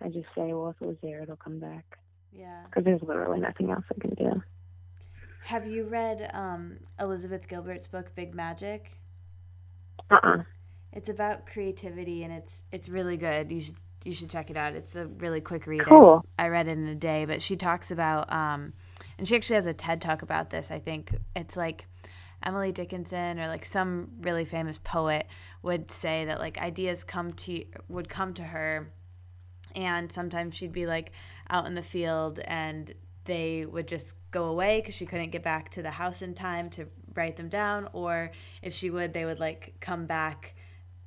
I 0.00 0.08
just 0.08 0.26
say, 0.34 0.52
well, 0.54 0.70
if 0.70 0.76
it 0.80 0.86
was 0.86 0.96
there, 1.02 1.22
it'll 1.22 1.36
come 1.36 1.58
back. 1.58 1.98
Yeah. 2.32 2.62
Because 2.66 2.84
there's 2.84 3.02
literally 3.02 3.40
nothing 3.40 3.70
else 3.70 3.84
I 3.94 4.00
can 4.00 4.14
do. 4.14 4.42
Have 5.44 5.66
you 5.66 5.84
read 5.84 6.30
um, 6.32 6.78
Elizabeth 6.98 7.46
Gilbert's 7.48 7.86
book 7.86 8.14
Big 8.14 8.34
Magic? 8.34 8.92
Uh 10.10 10.18
uh 10.22 10.36
It's 10.92 11.08
about 11.08 11.46
creativity 11.46 12.22
and 12.24 12.32
it's 12.32 12.62
it's 12.72 12.88
really 12.88 13.16
good. 13.16 13.52
You 13.52 13.60
should 13.60 13.76
you 14.04 14.12
should 14.14 14.30
check 14.30 14.50
it 14.50 14.56
out. 14.56 14.74
It's 14.74 14.96
a 14.96 15.06
really 15.06 15.40
quick 15.40 15.66
read. 15.66 15.82
I- 15.82 15.84
Cool. 15.84 16.24
I, 16.38 16.48
read 16.48 16.66
it 16.68 16.72
in 16.72 16.86
a 16.86 16.94
day, 16.94 17.24
but 17.24 17.40
she 17.40 17.56
talks 17.56 17.90
about 17.90 18.30
um 18.32 18.72
and 19.18 19.26
she 19.26 19.36
actually 19.36 19.56
has 19.56 19.66
a 19.66 19.74
TED 19.74 20.00
talk 20.00 20.22
about 20.22 20.50
this. 20.50 20.70
I 20.70 20.78
think 20.78 21.14
it's 21.34 21.56
like 21.56 21.86
Emily 22.44 22.72
Dickinson 22.72 23.38
or 23.38 23.48
like 23.48 23.64
some 23.64 24.08
really 24.20 24.44
famous 24.44 24.78
poet 24.78 25.26
would 25.62 25.90
say 25.90 26.26
that 26.26 26.38
like 26.38 26.58
ideas 26.58 27.04
come 27.04 27.32
to 27.32 27.64
would 27.88 28.08
come 28.08 28.34
to 28.34 28.42
her 28.42 28.92
and 29.74 30.10
sometimes 30.12 30.54
she'd 30.54 30.72
be 30.72 30.86
like 30.86 31.12
out 31.50 31.66
in 31.66 31.74
the 31.74 31.82
field 31.82 32.38
and 32.40 32.92
they 33.24 33.64
would 33.64 33.88
just 33.88 34.16
go 34.30 34.46
away 34.46 34.80
because 34.80 34.94
she 34.94 35.06
couldn't 35.06 35.30
get 35.30 35.42
back 35.42 35.70
to 35.70 35.82
the 35.82 35.90
house 35.90 36.20
in 36.20 36.34
time 36.34 36.68
to 36.68 36.86
write 37.14 37.36
them 37.36 37.48
down 37.48 37.88
or 37.92 38.30
if 38.62 38.74
she 38.74 38.90
would 38.90 39.14
they 39.14 39.24
would 39.24 39.40
like 39.40 39.74
come 39.80 40.04
back 40.06 40.54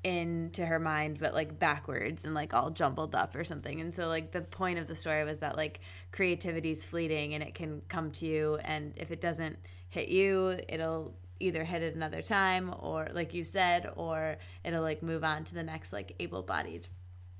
into 0.03 0.65
her 0.65 0.79
mind 0.79 1.17
but 1.19 1.33
like 1.33 1.59
backwards 1.59 2.23
and 2.23 2.33
like 2.33 2.53
all 2.53 2.69
jumbled 2.69 3.15
up 3.15 3.35
or 3.35 3.43
something. 3.43 3.81
And 3.81 3.93
so 3.93 4.07
like 4.07 4.31
the 4.31 4.41
point 4.41 4.79
of 4.79 4.87
the 4.87 4.95
story 4.95 5.23
was 5.23 5.39
that 5.39 5.57
like 5.57 5.79
creativity 6.11 6.71
is 6.71 6.83
fleeting 6.83 7.33
and 7.33 7.43
it 7.43 7.55
can 7.55 7.81
come 7.87 8.11
to 8.11 8.25
you 8.25 8.57
and 8.63 8.93
if 8.95 9.11
it 9.11 9.21
doesn't 9.21 9.57
hit 9.89 10.09
you 10.09 10.59
it'll 10.69 11.13
either 11.39 11.63
hit 11.63 11.83
it 11.83 11.95
another 11.95 12.21
time 12.21 12.73
or 12.79 13.07
like 13.13 13.33
you 13.33 13.43
said 13.43 13.89
or 13.95 14.37
it'll 14.63 14.81
like 14.81 15.03
move 15.03 15.23
on 15.23 15.43
to 15.43 15.53
the 15.53 15.63
next 15.63 15.93
like 15.93 16.15
able-bodied 16.19 16.87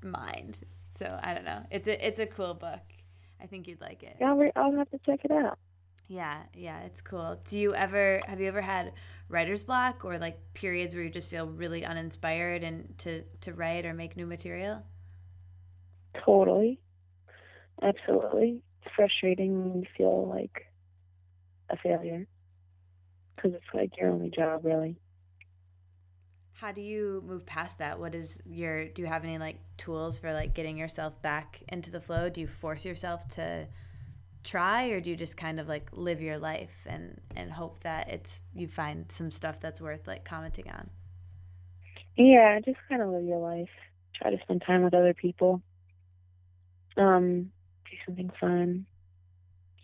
mind. 0.02 0.58
So 0.98 1.18
i 1.22 1.34
don't 1.34 1.44
know. 1.44 1.64
It's 1.70 1.88
a 1.88 2.06
it's 2.06 2.18
a 2.18 2.26
cool 2.26 2.54
book. 2.54 2.82
I 3.40 3.46
think 3.46 3.68
you'd 3.68 3.80
like 3.80 4.02
it. 4.02 4.16
Yeah, 4.20 4.32
I'll, 4.32 4.50
I'll 4.56 4.76
have 4.76 4.90
to 4.90 4.98
check 5.06 5.20
it 5.24 5.30
out. 5.30 5.58
Yeah, 6.08 6.44
yeah, 6.54 6.80
it's 6.80 7.02
cool. 7.02 7.38
Do 7.46 7.58
you 7.58 7.74
ever 7.74 8.22
have 8.26 8.40
you 8.40 8.48
ever 8.48 8.62
had 8.62 8.92
writer's 9.28 9.62
block 9.62 10.04
or 10.04 10.18
like 10.18 10.38
periods 10.54 10.94
where 10.94 11.04
you 11.04 11.10
just 11.10 11.30
feel 11.30 11.46
really 11.46 11.84
uninspired 11.84 12.64
and 12.64 12.96
to 12.98 13.24
to 13.42 13.52
write 13.52 13.84
or 13.84 13.92
make 13.92 14.16
new 14.16 14.26
material? 14.26 14.82
Totally. 16.24 16.80
Absolutely. 17.82 18.62
It's 18.82 18.94
frustrating 18.96 19.62
when 19.62 19.80
you 19.82 19.86
feel 19.96 20.26
like 20.26 20.66
a 21.70 21.76
failure. 21.76 22.26
Because 23.36 23.52
it's 23.54 23.74
like 23.74 23.96
your 23.98 24.10
only 24.10 24.30
job, 24.30 24.64
really. 24.64 24.96
How 26.54 26.72
do 26.72 26.80
you 26.80 27.22
move 27.26 27.46
past 27.46 27.78
that? 27.78 28.00
What 28.00 28.14
is 28.14 28.40
your 28.44 28.88
do 28.88 29.02
you 29.02 29.08
have 29.08 29.24
any 29.24 29.38
like 29.38 29.60
tools 29.76 30.18
for 30.18 30.32
like 30.32 30.54
getting 30.54 30.76
yourself 30.76 31.20
back 31.22 31.62
into 31.68 31.90
the 31.90 32.00
flow? 32.00 32.28
Do 32.30 32.40
you 32.40 32.48
force 32.48 32.84
yourself 32.84 33.28
to 33.30 33.68
try 34.48 34.86
or 34.86 35.00
do 35.00 35.10
you 35.10 35.16
just 35.16 35.36
kind 35.36 35.60
of 35.60 35.68
like 35.68 35.88
live 35.92 36.20
your 36.20 36.38
life 36.38 36.86
and 36.86 37.20
and 37.36 37.52
hope 37.52 37.80
that 37.80 38.08
it's 38.08 38.42
you 38.54 38.66
find 38.66 39.10
some 39.10 39.30
stuff 39.30 39.60
that's 39.60 39.80
worth 39.80 40.06
like 40.06 40.24
commenting 40.24 40.68
on? 40.70 40.90
Yeah, 42.16 42.58
just 42.64 42.78
kind 42.88 43.02
of 43.02 43.10
live 43.10 43.24
your 43.24 43.38
life. 43.38 43.68
Try 44.14 44.30
to 44.30 44.38
spend 44.42 44.62
time 44.66 44.82
with 44.82 44.94
other 44.94 45.14
people. 45.14 45.62
Um, 46.96 47.52
do 47.90 47.96
something 48.04 48.30
fun. 48.40 48.86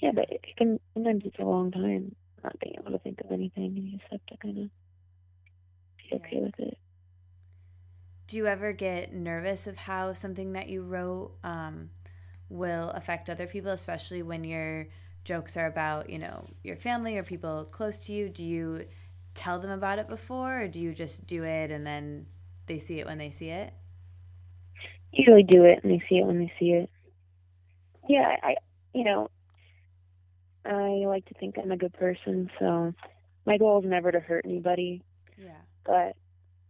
Yeah, 0.01 0.11
but 0.13 0.31
it 0.31 0.45
can 0.57 0.81
sometimes 0.95 1.23
it's 1.25 1.39
a 1.39 1.45
long 1.45 1.71
time 1.71 2.15
not 2.43 2.59
being 2.61 2.75
able 2.79 2.91
to 2.93 2.99
think 2.99 3.21
of 3.21 3.31
anything, 3.31 3.77
and 3.77 3.89
you 3.89 3.99
just 3.99 4.11
have 4.11 4.27
to 4.27 4.37
kind 4.39 4.59
of 4.59 4.71
be 5.99 6.17
okay 6.17 6.41
with 6.41 6.59
it. 6.59 6.79
Do 8.27 8.37
you 8.37 8.47
ever 8.47 8.73
get 8.73 9.13
nervous 9.13 9.67
of 9.67 9.77
how 9.77 10.13
something 10.15 10.53
that 10.55 10.69
you 10.69 10.83
wrote 10.83 11.33
um, 11.45 11.91
will 12.55 12.91
affect 12.91 13.29
other 13.29 13.47
people, 13.47 13.73
especially 13.73 14.23
when 14.23 14.45
your 14.45 14.87
jokes 15.25 15.57
are 15.57 15.67
about, 15.67 16.09
you 16.09 16.19
know, 16.19 16.47
your 16.63 16.77
family 16.77 17.19
or 17.19 17.23
people 17.23 17.65
close 17.65 17.99
to 18.07 18.13
you? 18.13 18.29
Do 18.29 18.45
you 18.45 18.87
tell 19.35 19.59
them 19.59 19.71
about 19.71 19.99
it 19.99 20.09
before, 20.09 20.63
or 20.63 20.69
do 20.69 20.81
you 20.81 20.95
just 20.95 21.27
do 21.27 21.43
it 21.45 21.71
and 21.71 21.87
then 21.87 22.27
they 22.67 22.79
see 22.79 23.01
it 23.01 23.07
when 23.07 23.19
they 23.19 23.31
see 23.31 23.49
it? 23.51 23.73
Usually 25.13 25.43
do 25.45 25.65
it, 25.65 25.81
and 25.83 25.93
they 25.93 26.03
see 26.09 26.17
it 26.19 26.27
when 26.27 26.39
they 26.39 26.53
see 26.59 26.71
it. 26.71 26.91
Yeah, 28.09 28.37
I, 28.43 28.57
you 28.93 29.05
know, 29.05 29.31
I 30.65 31.05
like 31.07 31.25
to 31.27 31.35
think 31.35 31.57
I'm 31.57 31.71
a 31.71 31.77
good 31.77 31.93
person, 31.93 32.51
so 32.59 32.95
my 33.47 33.59
goal 33.59 33.81
is 33.81 33.89
never 33.89 34.11
to 34.11 34.21
hurt 34.21 34.45
anybody. 34.45 35.03
Yeah. 35.37 35.51
but 35.85 36.17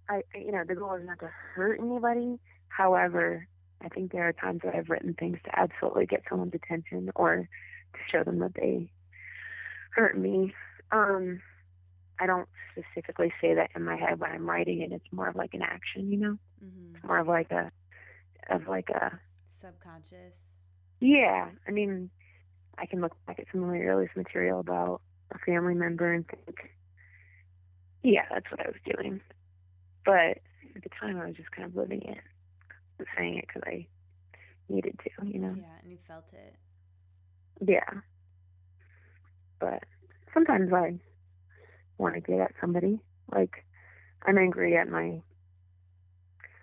I- 0.08 0.22
you 0.34 0.52
know, 0.52 0.64
the 0.66 0.74
goal 0.74 0.94
is 0.94 1.06
not 1.06 1.18
to 1.20 1.26
hurt 1.54 1.80
anybody. 1.80 2.38
However, 2.68 3.46
I 3.84 3.88
think 3.88 4.12
there 4.12 4.26
are 4.28 4.32
times 4.32 4.60
where 4.62 4.74
I've 4.74 4.88
written 4.88 5.14
things 5.14 5.38
to 5.44 5.58
absolutely 5.58 6.06
get 6.06 6.22
someone's 6.28 6.54
attention 6.54 7.10
or 7.14 7.48
to 7.92 7.98
show 8.10 8.24
them 8.24 8.38
that 8.40 8.54
they 8.54 8.90
hurt 9.90 10.16
me. 10.18 10.54
Um, 10.90 11.40
I 12.18 12.26
don't 12.26 12.48
specifically 12.72 13.32
say 13.40 13.54
that 13.54 13.70
in 13.76 13.84
my 13.84 13.96
head 13.96 14.20
when 14.20 14.30
I'm 14.30 14.48
writing 14.48 14.80
it. 14.80 14.92
It's 14.92 15.12
more 15.12 15.28
of 15.28 15.36
like 15.36 15.54
an 15.54 15.62
action, 15.62 16.10
you 16.10 16.18
know, 16.18 16.38
Mm-hmm. 16.64 16.94
It's 16.96 17.04
more 17.04 17.18
of 17.18 17.28
like 17.28 17.50
a, 17.50 17.70
of 18.48 18.68
like 18.68 18.88
a, 18.90 19.18
Subconscious. 19.48 20.38
yeah. 21.00 21.48
I 21.66 21.70
mean, 21.70 22.10
I 22.78 22.86
can 22.86 23.00
look 23.00 23.12
back 23.26 23.38
at 23.38 23.46
some 23.52 23.62
of 23.62 23.68
my 23.68 23.78
earliest 23.80 24.16
material 24.16 24.60
about 24.60 25.00
a 25.32 25.38
family 25.38 25.74
member 25.74 26.12
and 26.12 26.26
think, 26.26 26.70
yeah, 28.02 28.24
that's 28.30 28.50
what 28.50 28.60
I 28.60 28.68
was 28.68 28.96
doing. 28.96 29.20
But 30.04 30.38
at 30.74 30.82
the 30.82 30.90
time, 31.00 31.20
I 31.20 31.26
was 31.26 31.36
just 31.36 31.50
kind 31.50 31.66
of 31.68 31.76
living 31.76 32.02
it, 32.02 32.18
saying 33.16 33.38
it 33.38 33.46
because 33.46 33.62
I 33.66 33.86
needed 34.68 34.98
to, 35.04 35.26
you 35.26 35.38
know. 35.38 35.54
Yeah, 35.56 35.78
and 35.82 35.90
you 35.90 35.98
felt 36.06 36.32
it. 36.32 36.54
Yeah. 37.66 38.00
But 39.58 39.84
sometimes 40.32 40.72
I 40.72 40.98
want 41.98 42.14
to 42.14 42.20
get 42.20 42.40
at 42.40 42.52
somebody. 42.60 43.00
Like, 43.32 43.64
I'm 44.26 44.38
angry 44.38 44.76
at 44.76 44.88
my 44.88 45.20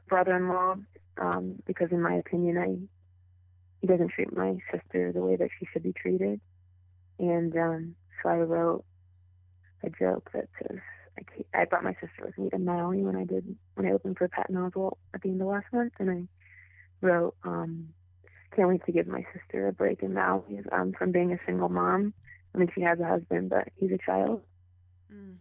brother-in-law 0.08 0.76
um, 1.20 1.56
because, 1.66 1.90
in 1.92 2.02
my 2.02 2.16
opinion, 2.16 2.58
I 2.58 2.78
he 3.82 3.88
doesn't 3.88 4.12
treat 4.12 4.36
my 4.36 4.58
sister 4.72 5.12
the 5.12 5.22
way 5.22 5.36
that 5.36 5.50
she 5.60 5.66
should 5.72 5.84
be 5.84 5.94
treated. 5.94 6.40
And 7.18 7.56
um, 7.58 7.96
so 8.22 8.30
I 8.30 8.38
wrote 8.38 8.86
a 9.84 9.90
joke 9.90 10.30
that 10.34 10.48
says, 10.62 10.78
I, 11.20 11.62
I 11.62 11.66
brought 11.66 11.84
my 11.84 11.94
sister 11.94 12.26
with 12.26 12.38
me 12.38 12.50
to 12.50 12.58
Maui 12.58 13.04
when 13.04 13.16
I 13.16 13.26
did 13.26 13.56
when 13.76 13.86
I 13.86 13.92
opened 13.92 14.18
for 14.18 14.28
Patton 14.28 14.56
Oswalt 14.56 14.98
at 15.14 15.22
the 15.22 15.30
end 15.30 15.42
of 15.42 15.48
last 15.48 15.66
month, 15.74 15.94
and 16.00 16.10
I 16.10 17.06
wrote, 17.06 17.36
um, 17.44 17.90
"Can't 18.56 18.70
wait 18.70 18.86
to 18.86 18.92
give 18.92 19.08
my 19.08 19.26
sister 19.34 19.68
a 19.68 19.74
break 19.74 20.04
in 20.04 20.14
Maui 20.14 20.62
um, 20.72 20.94
from 20.94 21.12
being 21.12 21.34
a 21.34 21.40
single 21.46 21.70
mom. 21.70 22.14
I 22.54 22.58
mean, 22.58 22.70
she 22.74 22.82
has 22.82 23.00
a 23.00 23.06
husband, 23.06 23.50
but 23.50 23.70
he's 23.76 23.92
a 23.92 23.98
child, 23.98 24.42
Mm. 25.14 25.36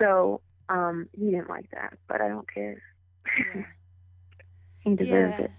so 0.00 0.40
um, 0.68 1.08
he 1.16 1.30
didn't 1.30 1.48
like 1.48 1.70
that. 1.70 1.96
But 2.08 2.20
I 2.20 2.28
don't 2.28 2.52
care. 2.52 2.82
Yeah. 3.54 3.62
he 4.80 4.96
deserves 4.96 5.34
yeah. 5.38 5.44
it. 5.44 5.50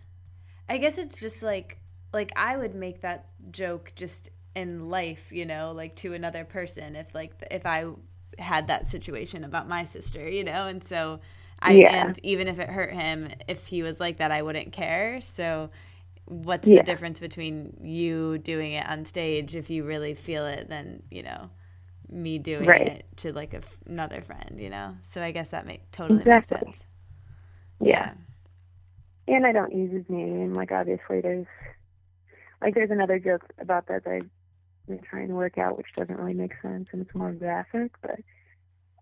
I 0.68 0.78
guess 0.78 0.98
it's 0.98 1.20
just 1.20 1.42
like 1.44 1.80
like 2.14 2.32
I 2.36 2.58
would 2.58 2.76
make 2.76 3.02
that 3.02 3.30
joke 3.52 3.94
just 3.96 4.30
in 4.56 4.90
life, 4.90 5.32
you 5.32 5.46
know, 5.46 5.72
like 5.72 5.96
to 5.98 6.14
another 6.14 6.44
person 6.44 6.96
if 6.96 7.14
like 7.14 7.34
if 7.52 7.66
I 7.66 7.86
had 8.40 8.68
that 8.68 8.88
situation 8.88 9.44
about 9.44 9.68
my 9.68 9.84
sister, 9.86 10.28
you 10.30 10.44
know, 10.44 10.68
and 10.68 10.84
so 10.84 11.20
I 11.62 11.74
Yeah. 11.74 11.90
and 11.90 12.20
even 12.24 12.48
if 12.48 12.60
it 12.60 12.70
hurt 12.70 12.94
him, 12.94 13.30
if 13.48 13.66
he 13.68 13.84
was 13.84 14.00
like 14.00 14.18
that, 14.18 14.32
I 14.32 14.42
wouldn't 14.42 14.74
care. 14.74 15.22
So 15.22 15.70
what's 16.26 16.68
Yeah. 16.68 16.82
the 16.82 16.84
difference 16.84 17.20
between 17.20 17.78
you 17.84 18.38
doing 18.40 18.74
it 18.74 18.88
on 18.88 19.06
stage 19.06 19.56
if 19.56 19.70
you 19.70 19.84
really 19.86 20.14
feel 20.14 20.46
it 20.46 20.70
than 20.70 21.04
you 21.10 21.24
know 21.24 21.50
me 22.10 22.38
doing 22.40 22.76
Right. 22.76 22.82
it 22.82 23.06
to 23.18 23.34
like 23.34 23.54
a 23.54 23.62
another 23.88 24.22
friend, 24.22 24.58
you 24.60 24.70
know? 24.70 24.96
So 25.04 25.22
I 25.22 25.32
guess 25.32 25.50
that 25.50 25.66
make 25.66 25.92
totally 25.92 26.26
Exactly. 26.26 26.26
makes 26.26 26.48
sense. 26.48 26.84
Yeah. 27.80 28.14
and 29.28 29.46
I 29.46 29.52
don't 29.52 29.74
use 29.76 29.92
his 29.92 30.06
name. 30.10 30.54
Like 30.54 30.72
obviously 30.72 31.22
there's 31.22 31.48
like 32.62 32.74
there's 32.76 32.92
another 32.92 33.20
joke 33.20 33.44
about 33.60 33.88
that 33.88 34.04
that 34.06 34.12
I've 34.14 34.30
been 34.88 35.02
trying 35.02 35.28
to 35.30 35.36
work 35.36 35.58
out, 35.58 35.78
which 35.78 35.88
doesn't 35.96 36.18
really 36.18 36.34
make 36.34 36.54
sense 36.62 36.88
and 36.92 37.02
it's 37.02 37.16
more 37.16 37.32
graphic. 37.34 37.92
But 38.02 38.20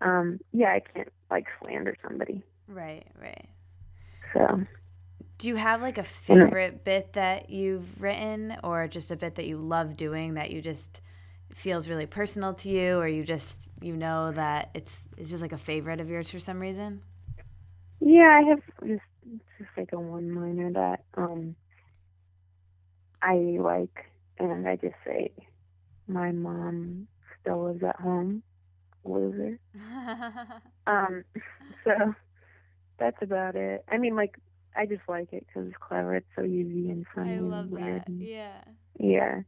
um, 0.02 0.40
yeah, 0.52 0.72
I 0.72 0.80
can't 0.80 1.12
like 1.30 1.46
slander 1.60 1.96
somebody. 2.02 2.42
Right, 2.68 3.06
right. 3.20 3.48
So 4.32 4.66
Do 5.38 5.48
you 5.48 5.56
have 5.56 5.82
like 5.82 5.98
a 5.98 6.04
favorite 6.04 6.84
bit 6.84 7.12
that 7.14 7.50
you've 7.50 8.00
written 8.00 8.56
or 8.62 8.88
just 8.88 9.10
a 9.10 9.16
bit 9.16 9.36
that 9.36 9.46
you 9.46 9.58
love 9.58 9.96
doing 9.96 10.34
that 10.34 10.50
you 10.50 10.62
just 10.62 11.00
feels 11.54 11.88
really 11.88 12.06
personal 12.06 12.54
to 12.54 12.68
you 12.68 12.98
or 12.98 13.08
you 13.08 13.24
just 13.24 13.70
you 13.80 13.96
know 13.96 14.32
that 14.32 14.70
it's 14.74 15.08
it's 15.16 15.30
just 15.30 15.42
like 15.42 15.52
a 15.52 15.58
favorite 15.58 16.00
of 16.00 16.10
yours 16.10 16.30
for 16.30 16.38
some 16.40 16.60
reason? 16.60 17.02
yeah, 18.00 18.40
I 18.40 18.42
have 18.48 18.60
just 18.86 19.02
just 19.58 19.70
like 19.76 19.92
a 19.92 20.00
one 20.00 20.34
liner 20.34 20.72
that 20.72 21.04
um 21.14 21.56
I 23.22 23.34
like, 23.60 24.06
and 24.38 24.68
I 24.68 24.76
just 24.76 24.94
say, 25.04 25.32
my 26.08 26.32
mom 26.32 27.06
still 27.40 27.64
lives 27.64 27.82
at 27.82 27.96
home, 27.96 28.42
loser. 29.04 29.58
Um, 30.88 31.24
so 31.82 32.14
that's 32.98 33.20
about 33.20 33.56
it. 33.56 33.84
I 33.90 33.98
mean, 33.98 34.14
like, 34.14 34.36
I 34.76 34.86
just 34.86 35.02
like 35.08 35.32
it 35.32 35.44
because 35.46 35.66
it's 35.68 35.76
clever. 35.80 36.14
It's 36.14 36.26
so 36.36 36.44
easy 36.44 36.90
and 36.90 37.04
funny 37.12 37.30
I 37.30 37.34
and 37.34 37.50
love 37.50 37.70
weird. 37.70 38.02
that. 38.02 38.08
and- 38.08 38.20
Yeah. 38.22 38.60
yeah. 39.00 39.40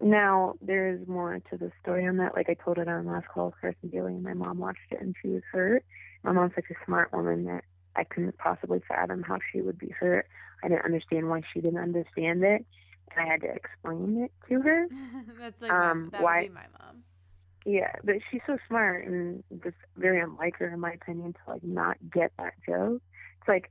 Now 0.00 0.54
there's 0.62 1.06
more 1.06 1.38
to 1.50 1.56
the 1.58 1.70
story 1.82 2.06
on 2.06 2.16
that. 2.18 2.34
Like 2.34 2.48
I 2.48 2.54
told 2.54 2.78
it 2.78 2.88
on 2.88 3.06
last 3.06 3.28
call 3.28 3.46
with 3.46 3.60
Carson 3.60 3.88
Daly, 3.90 4.14
and 4.14 4.22
my 4.22 4.32
mom 4.34 4.58
watched 4.58 4.90
it 4.90 5.00
and 5.00 5.14
she 5.20 5.28
was 5.28 5.42
hurt. 5.52 5.84
My 6.22 6.32
mom's 6.32 6.54
such 6.54 6.64
a 6.70 6.84
smart 6.86 7.12
woman 7.12 7.44
that 7.44 7.64
I 7.94 8.04
couldn't 8.04 8.36
possibly 8.38 8.80
fathom 8.86 9.22
how 9.22 9.38
she 9.52 9.60
would 9.62 9.78
be 9.78 9.88
hurt. 9.90 10.26
I 10.62 10.68
didn't 10.68 10.84
understand 10.84 11.28
why 11.28 11.42
she 11.52 11.60
didn't 11.60 11.78
understand 11.82 12.42
it, 12.44 12.64
and 13.10 13.20
I 13.20 13.30
had 13.30 13.40
to 13.42 13.48
explain 13.48 14.22
it 14.24 14.32
to 14.48 14.60
her. 14.62 14.86
That's 15.38 15.60
like 15.60 15.70
Um, 15.72 16.08
that 16.12 16.22
why- 16.22 16.48
my 16.52 16.66
mom. 16.78 17.02
Yeah, 17.64 17.90
but 18.04 18.16
she's 18.30 18.42
so 18.46 18.58
smart 18.68 19.06
and 19.08 19.42
just 19.64 19.74
very 19.96 20.20
unlike 20.20 20.56
her, 20.58 20.68
in 20.68 20.78
my 20.78 20.92
opinion, 20.92 21.32
to 21.32 21.50
like 21.50 21.64
not 21.64 21.96
get 22.12 22.30
that 22.38 22.54
joke. 22.64 23.02
It's 23.40 23.48
like, 23.48 23.70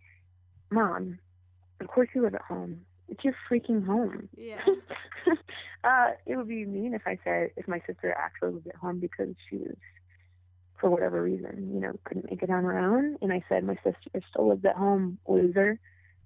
mom, 0.70 1.18
of 1.80 1.88
course 1.88 2.10
you 2.14 2.22
live 2.22 2.36
at 2.36 2.42
home. 2.42 2.82
It's 3.08 3.24
your 3.24 3.36
freaking 3.50 3.86
home. 3.86 4.28
Yeah. 4.36 4.60
uh, 5.86 6.12
it 6.26 6.36
would 6.36 6.48
be 6.50 6.66
mean 6.66 6.94
if 6.94 7.04
I 7.06 7.18
said 7.24 7.52
if 7.56 7.70
my 7.70 7.80
sister 7.88 8.14
actually 8.18 8.54
lived 8.56 8.68
at 8.68 8.76
home 8.76 9.00
because 9.00 9.34
she 9.50 9.58
was, 9.58 9.78
for 10.78 10.90
whatever 10.90 11.22
reason, 11.24 11.72
you 11.74 11.80
know, 11.80 11.94
couldn't 12.04 12.30
make 12.30 12.44
it 12.44 12.50
on 12.50 12.66
her 12.66 12.78
own, 12.78 13.16
and 13.22 13.32
I 13.32 13.46
said 13.48 13.64
my 13.64 13.76
sister 13.76 14.10
still 14.30 14.50
lives 14.50 14.66
at 14.66 14.76
home, 14.76 15.20
loser. 15.26 15.80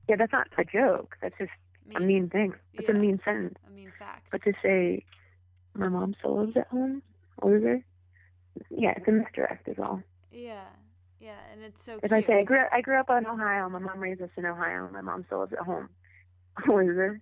Yeah, 0.08 0.16
that's 0.16 0.32
not 0.32 0.48
a 0.58 0.64
joke. 0.66 1.16
That's 1.22 1.38
just 1.38 1.52
a 1.96 2.00
mean 2.00 2.30
thing. 2.30 2.54
It's 2.74 2.88
Yeah. 2.88 2.96
a 2.96 2.98
mean 2.98 3.20
sentence. 3.24 3.58
I 3.66 3.70
mean 3.72 3.92
fact. 3.98 4.28
But 4.32 4.44
to 4.44 4.54
say, 4.62 5.06
my 5.74 5.88
mom 5.90 6.14
still 6.20 6.40
lives 6.40 6.58
at 6.58 6.68
home, 6.68 7.02
loser. 7.44 7.84
Yeah, 8.70 8.94
it's 8.98 9.08
a 9.08 9.12
misdirect 9.12 9.68
is 9.68 9.80
all. 9.80 10.02
Yeah. 10.32 10.66
Yeah, 11.20 11.38
and 11.52 11.62
it's 11.64 11.84
so 11.84 11.96
If 11.96 12.02
cute. 12.12 12.14
I 12.14 12.22
say 12.24 12.40
I 12.40 12.44
grew 12.44 12.64
I 12.72 12.82
grew 12.82 12.98
up 13.00 13.10
in 13.10 13.26
Ohio, 13.28 13.68
my 13.70 13.80
mom 13.80 14.00
raised 14.00 14.22
us 14.22 14.30
in 14.38 14.46
Ohio, 14.46 14.90
my 14.92 15.02
mom 15.02 15.26
still 15.26 15.40
lives 15.40 15.54
at 15.54 15.60
home, 15.66 15.90
loser. 16.68 17.22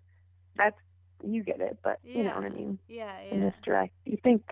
That's 0.56 0.78
you 1.24 1.44
get 1.44 1.62
it, 1.62 1.78
but 1.84 2.00
you 2.04 2.24
know 2.24 2.36
what 2.36 2.46
I 2.46 2.50
mean. 2.50 2.78
yeah, 2.88 3.12
A 3.32 3.36
yeah. 3.36 3.40
misdirect. 3.46 3.94
You 4.06 4.18
think 4.24 4.44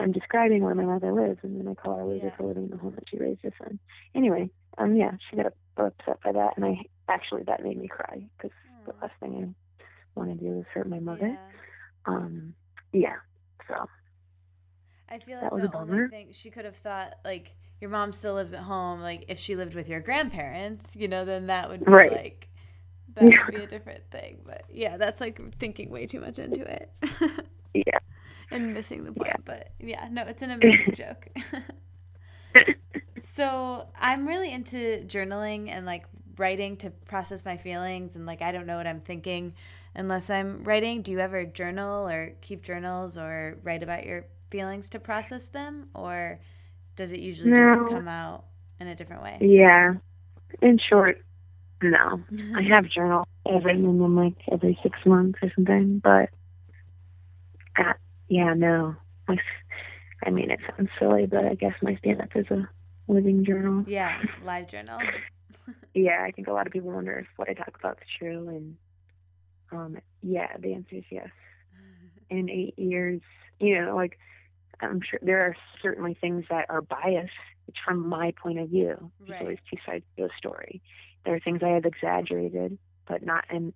I'm 0.00 0.12
describing 0.12 0.62
where 0.62 0.74
my 0.74 0.84
mother 0.84 1.12
lives, 1.12 1.38
and 1.42 1.58
then 1.58 1.68
I 1.68 1.74
call 1.74 1.96
her 1.96 2.04
loser 2.04 2.26
Yeah. 2.26 2.36
for 2.36 2.44
living 2.46 2.64
in 2.64 2.70
the 2.70 2.76
home 2.78 2.94
that 2.94 3.04
she 3.08 3.18
raised 3.18 3.44
us 3.44 3.52
in. 3.68 3.78
Anyway, 4.14 4.50
um, 4.78 4.96
yeah, 4.96 5.12
she 5.30 5.36
got 5.36 5.46
upset 5.76 6.18
by 6.24 6.32
that, 6.32 6.54
and 6.56 6.64
I 6.64 6.76
actually 7.08 7.42
that 7.44 7.62
made 7.62 7.78
me 7.78 7.88
cry 7.88 8.26
because 8.36 8.50
the 8.86 8.92
last 9.02 9.14
thing 9.20 9.54
I 9.78 10.20
want 10.20 10.30
to 10.38 10.44
do 10.44 10.58
is 10.58 10.64
hurt 10.72 10.88
my 10.88 11.00
mother. 11.00 11.28
Yeah. 11.28 11.36
Um, 12.06 12.54
yeah. 12.92 13.16
So 13.68 13.74
I 15.08 15.18
feel 15.18 15.36
like 15.38 15.50
That 15.50 15.52
was 15.52 15.64
a 15.64 15.68
bummer. 15.68 16.08
thing 16.08 16.28
she 16.32 16.50
could 16.50 16.64
have 16.64 16.76
thought 16.76 17.14
like 17.24 17.54
your 17.80 17.90
mom 17.90 18.12
still 18.12 18.34
lives 18.34 18.52
at 18.52 18.60
home. 18.60 19.00
Like 19.00 19.24
if 19.28 19.38
she 19.38 19.56
lived 19.56 19.74
with 19.74 19.88
your 19.88 20.00
grandparents, 20.00 20.94
you 20.94 21.08
know, 21.08 21.24
then 21.24 21.46
that 21.48 21.68
would 21.68 21.84
be 21.84 21.90
Right. 21.90 22.12
like 22.12 22.48
that 23.14 23.24
Yeah. 23.24 23.38
would 23.46 23.50
be 23.50 23.62
a 23.62 23.66
different 23.66 24.04
thing. 24.10 24.42
But 24.44 24.64
yeah, 24.70 24.96
that's 24.96 25.20
like 25.20 25.40
thinking 25.58 25.90
way 25.90 26.06
too 26.06 26.20
much 26.20 26.38
into 26.38 26.62
it. 26.62 26.90
and 28.50 28.74
missing 28.74 29.04
the 29.04 29.12
point. 29.12 29.30
Yeah. 29.30 29.36
But 29.44 29.72
yeah, 29.78 30.08
no, 30.10 30.22
it's 30.22 30.42
an 30.42 30.50
amazing 30.52 30.94
joke. 30.94 31.28
so 33.20 33.86
I'm 33.98 34.26
really 34.26 34.52
into 34.52 35.04
journaling 35.06 35.68
and 35.68 35.86
like 35.86 36.06
writing 36.36 36.76
to 36.78 36.90
process 36.90 37.44
my 37.44 37.56
feelings 37.56 38.16
and 38.16 38.26
like 38.26 38.42
I 38.42 38.52
don't 38.52 38.66
know 38.66 38.76
what 38.76 38.86
I'm 38.86 39.00
thinking 39.00 39.54
unless 39.94 40.30
I'm 40.30 40.64
writing. 40.64 41.02
Do 41.02 41.12
you 41.12 41.20
ever 41.20 41.44
journal 41.44 42.08
or 42.08 42.32
keep 42.40 42.62
journals 42.62 43.18
or 43.18 43.58
write 43.62 43.82
about 43.82 44.06
your 44.06 44.26
feelings 44.50 44.88
to 44.90 44.98
process 44.98 45.48
them 45.48 45.88
or 45.94 46.38
does 46.96 47.12
it 47.12 47.20
usually 47.20 47.52
No. 47.52 47.64
just 47.64 47.86
come 47.88 48.08
out 48.08 48.44
in 48.80 48.86
a 48.88 48.94
different 48.94 49.22
way? 49.22 49.38
Yeah. 49.40 49.94
In 50.62 50.78
short, 50.78 51.22
no. 51.82 52.20
I 52.56 52.62
have 52.74 52.88
journal. 52.88 53.26
I've 53.46 53.64
written 53.64 53.84
them 53.84 54.16
like 54.16 54.34
every 54.50 54.78
six 54.82 54.98
months 55.06 55.38
or 55.42 55.50
something, 55.54 56.00
but 56.02 56.30
uh, 57.78 57.92
yeah, 58.30 58.54
no. 58.54 58.96
I, 59.28 59.36
I 60.24 60.30
mean, 60.30 60.50
it 60.50 60.60
sounds 60.66 60.88
silly, 60.98 61.26
but 61.26 61.44
I 61.44 61.54
guess 61.54 61.74
my 61.82 61.96
stand 61.96 62.22
up 62.22 62.30
is 62.34 62.46
a 62.50 62.66
living 63.08 63.44
journal. 63.44 63.84
yeah, 63.86 64.18
live 64.44 64.68
journal. 64.68 64.98
Yeah, 65.92 66.22
I 66.24 66.30
think 66.30 66.46
a 66.48 66.52
lot 66.52 66.66
of 66.68 66.72
people 66.72 66.90
wonder 66.92 67.18
if 67.18 67.26
what 67.36 67.48
I 67.48 67.52
talk 67.54 67.76
about 67.78 67.98
is 68.00 68.08
true, 68.18 68.48
and 68.48 68.76
um, 69.72 69.98
yeah, 70.22 70.56
the 70.58 70.72
answer 70.74 70.96
is 70.96 71.04
yes. 71.10 71.28
In 72.30 72.48
eight 72.48 72.78
years, 72.78 73.20
you 73.58 73.80
know, 73.80 73.94
like 73.96 74.16
I'm 74.80 75.00
sure 75.00 75.18
there 75.22 75.40
are 75.40 75.56
certainly 75.82 76.14
things 76.20 76.44
that 76.48 76.66
are 76.70 76.80
biased. 76.80 77.32
It's 77.68 77.78
from 77.84 78.08
my 78.08 78.32
point 78.40 78.58
of 78.60 78.68
view. 78.68 79.10
There's 79.20 79.30
Right. 79.30 79.40
always 79.42 79.58
two 79.68 79.78
sides 79.84 80.04
to 80.16 80.24
a 80.24 80.28
story. 80.38 80.80
There 81.24 81.34
are 81.34 81.40
things 81.40 81.60
I 81.62 81.70
have 81.70 81.84
exaggerated, 81.84 82.78
but 83.06 83.24
not. 83.24 83.44
And 83.50 83.72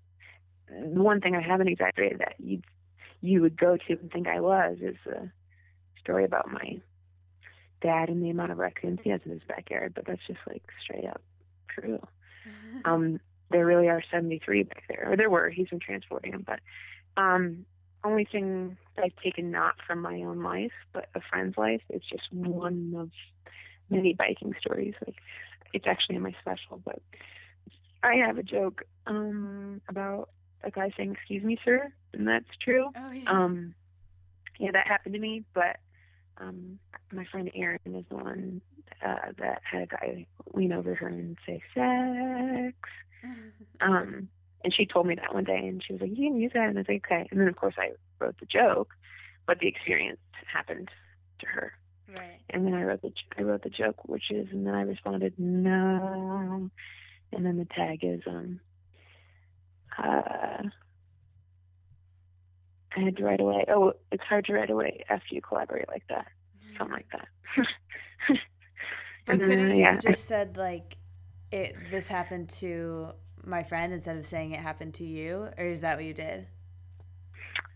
the 0.69 1.03
one 1.03 1.21
thing 1.21 1.35
I 1.37 1.43
haven't 1.43 1.69
exaggerated 1.69 2.21
that 2.21 2.35
you 2.39 2.61
you 3.25 3.41
would 3.41 3.57
go 3.57 3.77
to 3.77 3.93
and 3.93 4.13
think 4.13 4.29
I 4.29 4.41
was 4.41 4.77
is 4.81 4.97
a 5.07 5.31
story 6.01 6.25
about 6.25 6.53
my 6.53 6.79
dad 7.81 8.11
and 8.11 8.23
the 8.23 8.29
amount 8.29 8.53
of 8.53 8.59
raccoons 8.59 9.01
he 9.03 9.11
has 9.11 9.21
in 9.25 9.33
his 9.33 9.43
backyard. 9.49 9.95
But 9.95 10.07
that's 10.07 10.27
just 10.27 10.41
like 10.47 10.63
straight 10.83 11.07
up 11.07 11.23
true. 11.69 12.01
Um, 12.85 13.21
there 13.51 13.65
really 13.65 13.89
are 13.89 14.03
73 14.11 14.65
back 14.65 14.83
there, 14.89 15.13
or 15.13 15.17
there 15.17 15.31
were. 15.31 15.49
He's 15.49 15.69
been 15.69 15.79
transporting 15.81 16.33
them, 16.33 16.45
but 16.47 16.61
um, 17.17 17.65
only 18.03 18.27
thing 18.27 18.77
I've 19.03 19.17
taken 19.23 19.51
not 19.51 19.77
from 19.87 20.03
my 20.03 20.17
own 20.23 20.43
life, 20.43 20.73
but 20.93 21.09
a 21.15 21.21
friend's 21.23 21.57
life, 21.57 21.81
is 21.89 22.03
just 22.03 22.31
one 22.31 22.95
of 22.99 23.11
many 23.89 24.13
biking 24.13 24.55
stories. 24.61 24.93
Like 25.07 25.17
it's 25.73 25.87
actually 25.87 26.17
in 26.17 26.23
my 26.23 26.35
special, 26.43 26.83
but 26.85 27.01
I 28.03 28.17
have 28.17 28.37
a 28.37 28.43
joke 28.43 28.83
um 29.07 29.81
about 29.89 30.29
a 30.65 30.71
guy 30.71 30.91
saying 30.97 31.13
"Excuse 31.13 31.43
me, 31.45 31.59
sir," 31.65 31.93
and 32.13 32.27
that's 32.27 32.57
true. 32.61 32.91
oh 32.97 33.11
yeah. 33.11 33.31
Um, 33.31 33.75
yeah, 34.59 34.71
that 34.73 34.87
happened 34.87 35.15
to 35.15 35.21
me, 35.21 35.45
but 35.55 35.79
um, 36.39 36.79
my 37.13 37.25
friend 37.25 37.51
Erin 37.55 37.79
is 37.87 38.05
the 38.09 38.17
one 38.17 38.61
uh, 39.05 39.33
that 39.39 39.63
had 39.71 39.83
a 39.83 39.87
guy 39.87 40.27
lean 40.53 40.73
over 40.73 40.95
her 40.95 41.09
and 41.09 41.37
say 41.47 41.63
"sex." 41.75 42.77
Um, 43.81 44.29
and 44.63 44.75
she 44.75 44.87
told 44.87 45.07
me 45.07 45.15
that 45.15 45.35
one 45.35 45.45
day, 45.45 45.57
and 45.59 45.83
she 45.85 45.93
was 45.95 46.03
like, 46.03 46.11
"You 46.11 46.31
can 46.31 46.41
use 46.41 46.53
that," 46.55 46.69
and 46.69 46.79
I 46.79 46.81
was 46.81 46.89
like, 46.89 47.05
"Okay." 47.07 47.27
And 47.31 47.41
then 47.41 47.49
of 47.49 47.57
course 47.57 47.75
I 47.79 47.93
wrote 48.19 48.39
the 48.39 48.47
joke, 48.47 48.95
but 49.47 49.59
the 49.59 49.67
experience 49.69 50.21
happened 50.51 50.91
to 51.41 51.47
her. 51.47 51.73
right. 52.15 52.41
And 52.51 52.67
then 52.67 52.75
I 52.75 52.83
wrote 52.85 53.03
the 53.03 53.13
I 53.39 53.43
wrote 53.43 53.63
the 53.63 53.71
joke, 53.71 54.07
which 54.07 54.31
is, 54.31 54.49
and 54.53 54.67
then 54.67 54.75
I 54.75 54.83
responded, 54.83 55.35
"No," 55.39 56.71
and 57.33 57.47
then 57.47 57.57
the 57.59 57.65
tag 57.67 58.01
is 58.05 58.21
um. 58.27 58.61
Uh, 60.03 60.69
I 62.97 63.01
had 63.01 63.17
to 63.17 63.25
write 63.25 63.41
away. 63.41 63.65
Oh, 63.69 63.93
it's 64.13 64.23
hard 64.23 64.45
to 64.47 64.53
write 64.53 64.71
away 64.71 65.05
after 65.09 65.35
you 65.35 65.41
collaborate 65.41 65.89
like 65.89 66.05
that. 66.09 66.27
Something 66.79 66.95
like 66.95 67.09
that. 67.13 67.29
but 69.27 69.41
couldn't 69.41 69.71
you 69.71 69.77
yeah, 69.77 69.99
just 69.99 70.27
said 70.27 70.57
like 70.57 70.97
it 71.51 71.77
this 71.91 72.09
happened 72.09 72.49
to 72.49 73.11
my 73.45 73.63
friend 73.63 73.93
instead 73.93 74.17
of 74.17 74.27
saying 74.27 74.53
it 74.53 74.61
happened 74.61 74.95
to 74.95 75.05
you? 75.05 75.49
Or 75.59 75.65
is 75.65 75.81
that 75.81 75.97
what 75.97 76.05
you 76.05 76.15
did? 76.15 76.47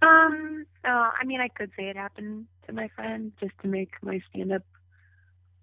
Um, 0.00 0.66
uh, 0.84 1.10
I 1.20 1.24
mean, 1.24 1.40
I 1.40 1.48
could 1.48 1.70
say 1.76 1.88
it 1.88 1.96
happened 1.96 2.46
to 2.66 2.72
my 2.72 2.88
friend 2.94 3.32
just 3.40 3.52
to 3.62 3.68
make 3.68 3.90
my 4.02 4.20
stand 4.30 4.52
up 4.52 4.62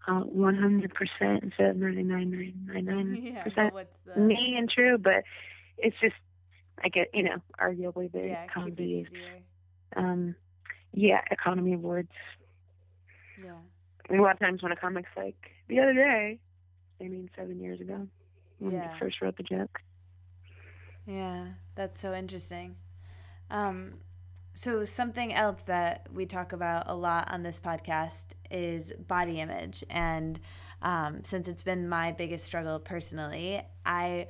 uh, 0.07 0.23
100% 0.23 1.44
instead 1.44 1.69
of 1.69 1.76
99.999% 1.77 3.34
yeah, 3.56 3.69
what's 3.72 3.98
the 3.99 4.19
me 4.19 4.56
and 4.57 4.69
true, 4.69 4.98
but 4.98 5.23
it's 5.77 5.95
just, 6.02 6.15
I 6.84 6.90
get, 6.90 7.10
you 7.14 7.24
know, 7.24 7.38
arguably 7.60 8.12
the 8.12 8.20
yeah, 8.30 8.48
comedy 8.54 9.08
um, 9.96 10.36
yeah, 10.94 11.22
economy 11.32 11.74
of 11.74 11.82
words. 11.82 12.12
Yeah. 13.38 13.58
A 14.10 14.16
lot 14.22 14.34
of 14.34 14.40
times 14.40 14.62
when 14.62 14.72
a 14.72 14.76
comic's 14.76 15.10
like, 15.18 15.36
the 15.68 15.80
other 15.80 15.94
day, 15.94 16.40
I 17.02 17.04
mean, 17.08 17.30
seven 17.36 17.60
years 17.60 17.82
ago, 17.82 18.08
when 18.60 18.72
Yeah. 18.72 18.90
First 19.00 19.22
wrote 19.22 19.38
the 19.38 19.44
joke, 19.44 19.80
Yeah, 21.06 21.48
that's 21.76 22.02
so 22.02 22.14
interesting. 22.14 22.76
Um, 23.50 23.96
so 24.54 24.84
something 24.84 25.34
else 25.34 25.64
that 25.64 26.08
we 26.14 26.26
talk 26.26 26.54
about 26.54 26.90
a 26.90 26.96
lot 26.96 27.32
on 27.32 27.44
this 27.44 27.60
podcast 27.60 28.34
is 28.50 28.94
body 28.94 29.40
image, 29.40 29.84
and 29.90 30.40
um, 30.82 31.24
since 31.24 31.48
it's 31.48 31.64
been 31.64 31.90
my 31.90 32.12
biggest 32.12 32.46
struggle 32.46 32.80
personally, 32.80 33.62
I 33.86 34.28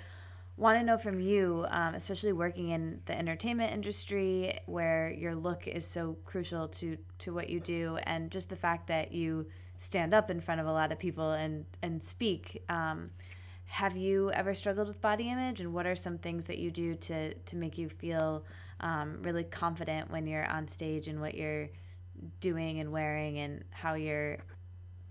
want 0.57 0.79
to 0.79 0.83
know 0.83 0.97
from 0.97 1.19
you, 1.19 1.65
um, 1.69 1.95
especially 1.95 2.31
working 2.31 2.69
in 2.69 3.01
the 3.05 3.17
entertainment 3.17 3.73
industry 3.73 4.57
where 4.65 5.11
your 5.11 5.35
look 5.35 5.67
is 5.67 5.85
so 5.85 6.17
crucial 6.25 6.67
to 6.69 6.97
to 7.19 7.33
what 7.33 7.49
you 7.49 7.59
do, 7.59 7.97
and 8.03 8.31
just 8.31 8.49
the 8.49 8.55
fact 8.55 8.87
that 8.87 9.11
you 9.11 9.47
stand 9.77 10.13
up 10.13 10.29
in 10.29 10.39
front 10.39 10.61
of 10.61 10.67
a 10.67 10.71
lot 10.71 10.91
of 10.91 10.99
people 10.99 11.31
and 11.31 11.65
and 11.81 12.01
speak. 12.01 12.63
Um, 12.69 13.11
have 13.67 13.97
you 13.97 14.31
ever 14.31 14.53
struggled 14.53 14.87
with 14.87 15.01
body 15.01 15.29
image, 15.29 15.59
and 15.59 15.73
what 15.73 15.85
are 15.85 15.95
some 15.95 16.17
things 16.17 16.45
that 16.45 16.57
you 16.57 16.71
do 16.71 16.95
to 16.95 17.33
to 17.33 17.55
make 17.55 17.77
you 17.77 17.89
feel 17.89 18.45
um, 18.79 19.21
really 19.23 19.43
confident 19.43 20.11
when 20.11 20.27
you're 20.27 20.49
on 20.49 20.67
stage 20.67 21.07
and 21.07 21.19
what 21.19 21.35
you're 21.35 21.69
doing 22.39 22.79
and 22.79 22.91
wearing 22.91 23.39
and 23.39 23.63
how 23.71 23.93
you're 23.95 24.37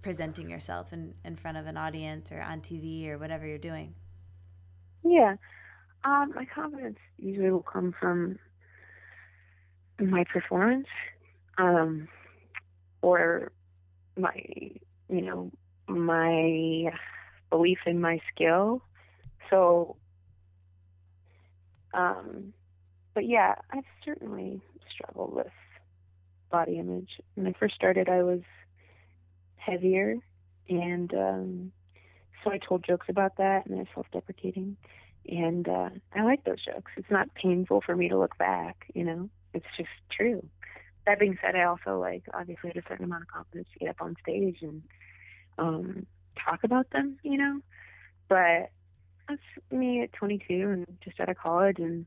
presenting 0.02 0.50
yourself 0.50 0.92
in, 0.92 1.14
in 1.24 1.36
front 1.36 1.56
of 1.56 1.66
an 1.66 1.76
audience 1.76 2.30
or 2.30 2.40
on 2.40 2.60
TV 2.60 3.08
or 3.08 3.18
whatever 3.18 3.46
you're 3.46 3.58
doing? 3.58 3.94
Yeah. 5.04 5.36
Um, 6.04 6.32
my 6.34 6.46
confidence 6.46 6.98
usually 7.18 7.50
will 7.50 7.62
come 7.62 7.94
from 7.98 8.38
my 10.00 10.24
performance, 10.24 10.86
um, 11.56 12.08
or 13.02 13.52
my, 14.18 14.34
you 15.08 15.20
know, 15.20 15.50
my 15.86 16.90
belief 17.50 17.78
in 17.86 18.00
my 18.00 18.18
skill. 18.34 18.82
So, 19.50 19.96
um, 21.92 22.52
but 23.14 23.26
yeah, 23.26 23.54
I've 23.70 23.84
certainly 24.04 24.60
struggled 24.90 25.34
with 25.34 25.46
body 26.50 26.78
image. 26.78 27.20
When 27.34 27.46
I 27.46 27.52
first 27.58 27.74
started, 27.74 28.08
I 28.08 28.22
was 28.22 28.40
heavier, 29.56 30.16
and 30.68 31.12
um, 31.14 31.72
so 32.44 32.50
I 32.50 32.58
told 32.58 32.84
jokes 32.84 33.06
about 33.08 33.38
that, 33.38 33.66
and 33.66 33.76
they're 33.76 33.88
self-deprecating, 33.94 34.76
and 35.28 35.68
uh, 35.68 35.90
I 36.14 36.22
like 36.22 36.44
those 36.44 36.64
jokes. 36.64 36.92
It's 36.96 37.10
not 37.10 37.34
painful 37.34 37.80
for 37.80 37.96
me 37.96 38.08
to 38.10 38.18
look 38.18 38.36
back, 38.38 38.86
you 38.94 39.04
know. 39.04 39.30
It's 39.54 39.66
just 39.76 39.88
true. 40.10 40.46
That 41.06 41.18
being 41.18 41.38
said, 41.42 41.56
I 41.56 41.64
also 41.64 41.98
like 41.98 42.24
obviously 42.32 42.70
had 42.70 42.76
a 42.76 42.88
certain 42.88 43.04
amount 43.04 43.22
of 43.22 43.28
confidence 43.28 43.68
to 43.72 43.78
get 43.78 43.88
up 43.88 44.00
on 44.00 44.16
stage 44.22 44.58
and 44.62 44.82
um, 45.58 46.06
talk 46.42 46.64
about 46.64 46.90
them, 46.90 47.18
you 47.22 47.38
know. 47.38 47.60
But 48.28 48.70
that's 49.28 49.40
me 49.70 50.02
at 50.02 50.12
22 50.12 50.54
and 50.70 50.86
just 51.02 51.18
out 51.20 51.28
of 51.28 51.38
college, 51.38 51.78
and 51.78 52.06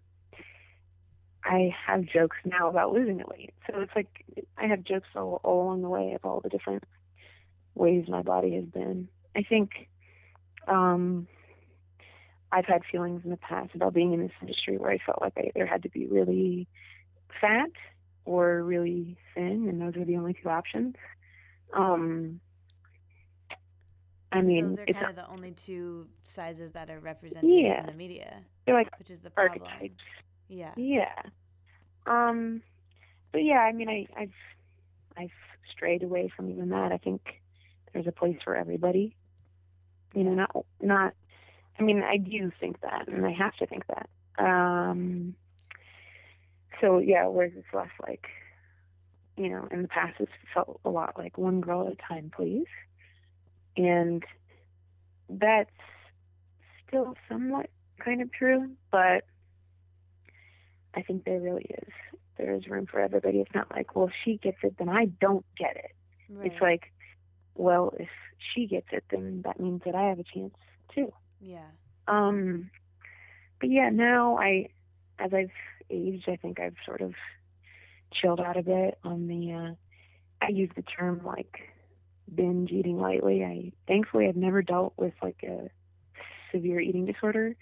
I 1.44 1.74
have 1.86 2.06
jokes 2.06 2.38
now 2.46 2.70
about 2.70 2.94
losing 2.94 3.18
the 3.18 3.26
weight. 3.28 3.54
So 3.66 3.80
it's 3.80 3.96
like 3.96 4.26
I 4.58 4.68
have 4.68 4.84
jokes 4.84 5.08
all, 5.16 5.40
all 5.44 5.64
along 5.64 5.82
the 5.82 5.90
way 5.90 6.14
of 6.14 6.26
all 6.26 6.42
the 6.42 6.50
different 6.50 6.84
ways 7.74 8.06
my 8.08 8.22
body 8.22 8.56
has 8.56 8.66
been. 8.66 9.08
I 9.36 9.44
think 9.44 9.88
um, 10.68 11.28
I've 12.52 12.66
had 12.66 12.82
feelings 12.90 13.22
in 13.24 13.30
the 13.32 13.38
past 13.38 13.76
about 13.76 13.94
being 13.94 14.14
in 14.14 14.22
this 14.22 14.32
industry 14.42 14.78
where 14.78 14.92
I 14.92 15.00
felt 15.06 15.22
like 15.22 15.34
I 15.38 15.50
either 15.56 15.66
had 15.66 15.84
to 15.84 15.90
be 15.90 16.08
really 16.08 16.68
fat 17.42 17.72
or 18.26 18.64
really 18.64 19.18
thin, 19.34 19.68
and 19.70 19.82
those 19.82 19.96
were 19.96 20.06
the 20.06 20.18
only 20.18 20.34
two 20.34 20.50
options. 20.50 20.96
Um, 21.74 22.40
I 24.32 24.42
mean, 24.42 24.70
those 24.70 24.80
are 24.80 24.84
it's 24.88 25.00
kind 25.00 25.10
of 25.10 25.16
the 25.16 25.28
only 25.30 25.52
two 25.52 26.08
sizes 26.24 26.72
that 26.74 26.90
are 26.90 27.00
represented 27.00 27.50
Yeah. 27.50 27.82
in 27.82 27.86
the 27.86 27.94
media, 27.94 28.44
they're 28.66 28.76
like 28.76 28.90
which 29.00 29.10
is 29.10 29.20
the 29.20 29.30
problem. 29.30 29.62
archetypes. 29.64 30.04
Yeah. 30.50 30.74
Yeah. 30.76 31.22
Um, 32.06 32.62
but 33.32 33.44
yeah, 33.44 33.60
I 33.60 33.72
mean, 33.72 33.90
I, 33.90 34.08
I've 34.18 34.34
I've 35.18 35.32
strayed 35.72 36.04
away 36.04 36.30
from 36.36 36.50
even 36.50 36.70
that. 36.70 36.92
I 36.92 36.98
think 36.98 37.22
there's 37.94 38.08
a 38.08 38.12
place 38.12 38.38
for 38.44 38.56
everybody. 38.56 39.16
You 40.18 40.24
know, 40.24 40.34
not 40.34 40.66
not. 40.82 41.14
I 41.80 41.84
mean, 41.84 42.02
I 42.02 42.18
do 42.18 42.52
think 42.60 42.82
that, 42.82 43.08
and 43.08 43.24
I 43.24 43.34
have 43.34 43.56
to 43.58 43.68
think 43.68 43.84
that. 43.86 44.10
Um, 44.44 45.36
so 46.82 46.98
yeah, 46.98 47.28
whereas 47.28 47.52
it's 47.56 47.72
less 47.72 47.92
like, 48.02 48.26
you 49.36 49.50
know, 49.50 49.68
in 49.70 49.84
the 49.84 49.88
past 49.88 50.16
it's 50.20 50.32
felt 50.56 50.80
a 50.84 50.90
lot 50.90 51.20
like 51.20 51.38
one 51.38 51.62
girl 51.62 51.86
at 51.86 51.94
a 51.94 51.96
time, 51.96 52.32
please, 52.36 52.66
and 53.78 54.24
that's 55.30 55.70
still 56.88 57.14
somewhat 57.30 57.70
kind 58.04 58.24
of 58.24 58.32
true, 58.32 58.72
but 58.92 59.24
I 60.96 61.04
think 61.04 61.26
there 61.26 61.40
really 61.40 61.70
is. 61.70 61.94
There 62.40 62.56
is 62.56 62.68
room 62.68 62.88
for 62.88 63.00
everybody. 63.00 63.40
It's 63.40 63.54
not 63.54 63.70
like, 63.70 63.96
well, 63.96 64.10
she 64.24 64.38
gets 64.38 64.58
it, 64.64 64.78
then 64.80 64.90
I 64.90 65.06
don't 65.06 65.46
get 65.56 65.76
it. 65.76 65.92
Right. 66.28 66.52
It's 66.52 66.62
like, 66.62 66.92
well, 67.58 67.94
if 68.00 68.10
she 68.54 68.68
gets 68.68 68.88
it, 68.92 69.04
then 69.10 69.42
that 69.46 69.60
means 69.60 69.82
that 69.86 69.96
I 69.96 70.04
have 70.10 70.20
a 70.20 70.24
chance 70.24 70.54
too. 70.94 71.12
yeah. 71.40 71.68
Um, 72.08 72.70
but 73.60 73.70
yeah, 73.70 73.90
now 73.90 74.38
I, 74.38 74.70
as 75.20 75.34
I've 75.34 75.52
aged, 75.90 76.30
I 76.30 76.36
think 76.36 76.60
I've 76.60 76.76
sort 76.86 77.02
of 77.02 77.14
chilled 78.14 78.40
out 78.40 78.58
a 78.58 78.64
bit 78.64 78.98
on 79.04 79.28
the. 79.28 79.54
Uh, 79.54 79.76
I 80.40 80.50
use 80.50 80.70
the 80.76 80.84
term 80.84 81.22
like 81.26 81.70
binge 82.34 82.72
eating 82.72 83.00
lightly. 83.00 83.44
I 83.44 83.72
thankfully 83.88 84.28
I've 84.28 84.36
never 84.36 84.62
dealt 84.62 84.94
with 84.98 85.14
like 85.22 85.44
a 85.44 85.70
severe 86.52 86.80
eating 86.80 87.06
disorder. 87.06 87.56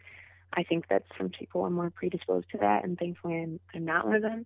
I 0.53 0.63
think 0.63 0.87
that 0.89 1.03
some 1.17 1.29
people 1.29 1.63
are 1.63 1.69
more 1.69 1.89
predisposed 1.89 2.49
to 2.51 2.57
that, 2.59 2.83
and 2.83 2.97
thankfully 2.97 3.41
I'm, 3.41 3.59
I'm 3.73 3.85
not 3.85 4.05
one 4.05 4.15
of 4.15 4.21
them. 4.21 4.45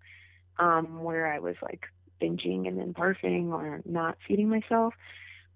Um, 0.58 1.04
where 1.04 1.32
I 1.32 1.40
was 1.40 1.56
like 1.62 1.86
binging 2.22 2.68
and 2.68 2.78
then 2.78 2.94
barfing 2.94 3.52
or 3.52 3.82
not 3.86 4.18
feeding 4.28 4.50
myself. 4.50 4.94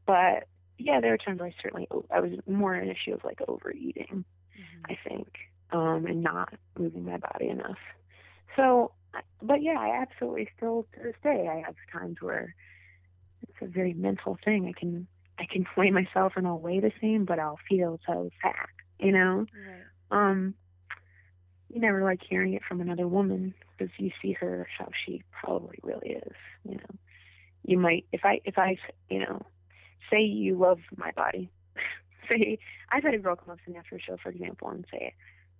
But 0.06 0.48
yeah, 0.78 1.00
there 1.02 1.14
are 1.14 1.18
times 1.18 1.40
where 1.40 1.50
I 1.50 1.56
certainly 1.62 1.88
I 2.12 2.20
was 2.20 2.32
more 2.48 2.74
an 2.74 2.90
issue 2.90 3.14
of 3.14 3.24
like 3.24 3.40
overeating. 3.48 4.26
Mhm. 4.58 4.92
I 4.92 4.98
think, 5.08 5.38
um, 5.72 6.06
and 6.06 6.22
not 6.22 6.54
moving 6.78 7.06
my 7.06 7.18
body 7.18 7.50
enough. 7.50 7.80
So, 8.56 8.92
but 9.42 9.62
yeah, 9.62 9.80
I 9.80 10.02
absolutely 10.02 10.50
still 10.56 10.86
to 10.94 11.04
this 11.04 11.16
day 11.24 11.48
I 11.48 11.62
have 11.66 11.76
times 11.92 12.22
where 12.22 12.54
it's 13.44 13.58
a 13.62 13.68
very 13.68 13.94
mental 13.94 14.38
thing. 14.44 14.68
I 14.68 14.74
can 14.80 15.08
I 15.40 15.46
can 15.46 15.66
weigh 15.78 15.92
myself 15.92 16.34
and 16.36 16.46
I'll 16.48 16.60
weigh 16.60 16.80
the 16.80 16.92
same, 17.02 17.26
but 17.26 17.40
I'll 17.40 17.60
feel 17.68 18.00
so 18.06 18.30
fat, 18.42 18.70
you 19.00 19.12
know. 19.12 19.46
Right. 19.54 19.84
Um, 20.12 20.56
you 21.70 21.82
never 21.82 22.04
like 22.04 22.22
hearing 22.28 22.54
it 22.54 22.62
from 22.68 22.82
another 22.82 23.08
woman 23.08 23.54
because 23.78 23.92
you 23.98 24.12
see 24.22 24.34
her 24.34 24.68
how 24.78 24.90
she 25.06 25.24
probably 25.32 25.80
really 25.82 26.10
is. 26.12 26.34
You 26.64 26.76
know, 26.76 26.96
you 27.66 27.78
might 27.80 28.06
if 28.12 28.26
I 28.26 28.42
if 28.46 28.58
I 28.58 28.78
you 29.10 29.20
know 29.20 29.42
say 30.12 30.22
you 30.22 30.58
love 30.58 30.80
my 30.96 31.12
body. 31.12 31.50
say 32.32 32.60
I've 32.92 33.04
had 33.04 33.14
a 33.14 33.20
girl 33.20 33.36
come 33.36 33.52
up 33.52 33.64
to 33.66 33.72
me 33.72 33.78
after 33.78 33.96
a 33.96 34.02
show, 34.02 34.18
for 34.22 34.30
example, 34.30 34.70
and 34.70 34.86
say, 34.92 35.14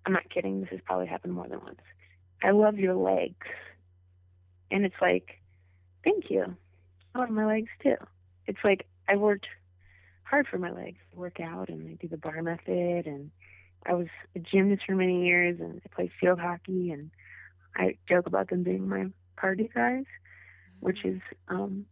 "I'm 0.06 0.14
not 0.14 0.30
kidding. 0.30 0.62
This 0.62 0.70
has 0.72 0.80
probably 0.86 1.08
happened 1.08 1.34
more 1.34 1.48
than 1.48 1.62
once. 1.62 1.82
I 2.42 2.52
love 2.52 2.78
your 2.78 2.96
legs," 2.96 3.48
and 4.72 4.86
it's 4.86 5.02
like, 5.02 5.42
"Thank 6.04 6.30
you. 6.30 6.56
I 7.16 7.20
love 7.20 7.30
my 7.30 7.46
legs 7.46 7.70
too." 7.82 7.96
It's 8.48 8.64
like 8.64 8.86
I 9.08 9.16
worked 9.16 9.48
hard 10.24 10.48
for 10.48 10.58
my 10.58 10.72
legs. 10.72 10.98
I 11.14 11.20
work 11.20 11.40
out 11.40 11.70
and 11.70 11.88
I 11.90 11.94
do 11.94 12.08
the 12.08 12.18
bar 12.18 12.42
method 12.42 13.06
and 13.06 13.32
I 13.86 13.94
was 13.94 14.08
a 14.36 14.40
gymnast 14.40 14.84
for 14.86 14.96
many 14.96 15.26
years 15.26 15.60
and 15.60 15.82
I 15.86 15.96
played 15.96 16.12
field 16.20 16.40
hockey 16.40 16.92
and 16.92 17.12
I 17.76 17.98
joke 18.08 18.28
about 18.28 18.50
them 18.50 18.64
being 18.64 18.88
my 18.88 19.08
party 19.36 19.70
guys, 19.74 20.06
which 20.80 21.06
is 21.06 21.22
um 21.48 21.86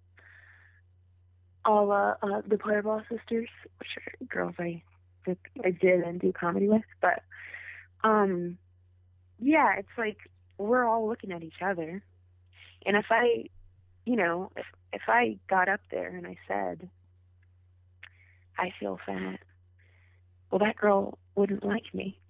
all 1.66 1.92
uh, 1.92 2.16
uh 2.22 2.42
the 2.48 3.02
sisters, 3.10 3.50
which 3.80 3.90
are 3.98 4.26
girls 4.26 4.56
I 4.60 4.84
that 5.26 5.38
I 5.64 5.72
did 5.72 6.02
and 6.02 6.20
do 6.20 6.34
comedy 6.34 6.68
with. 6.68 6.82
But 7.02 7.24
um 8.04 8.58
yeah, 9.40 9.76
it's 9.78 9.98
like 9.98 10.18
we're 10.58 10.86
all 10.86 11.08
looking 11.08 11.32
at 11.32 11.44
each 11.44 11.62
other. 11.64 12.04
And 12.86 12.98
if 12.98 13.06
I 13.10 13.46
you 14.06 14.16
know, 14.16 14.52
if 14.56 14.66
if 14.94 15.04
I 15.08 15.38
got 15.50 15.70
up 15.70 15.82
there 15.90 16.10
and 16.16 16.26
I 16.26 16.38
said 16.48 16.90
I 18.58 18.74
feel 18.80 19.00
fat, 19.06 19.40
well 20.50 20.60
that 20.60 20.76
girl 20.78 21.18
wouldn't 21.36 21.64
like 21.64 21.94
me. 21.94 22.20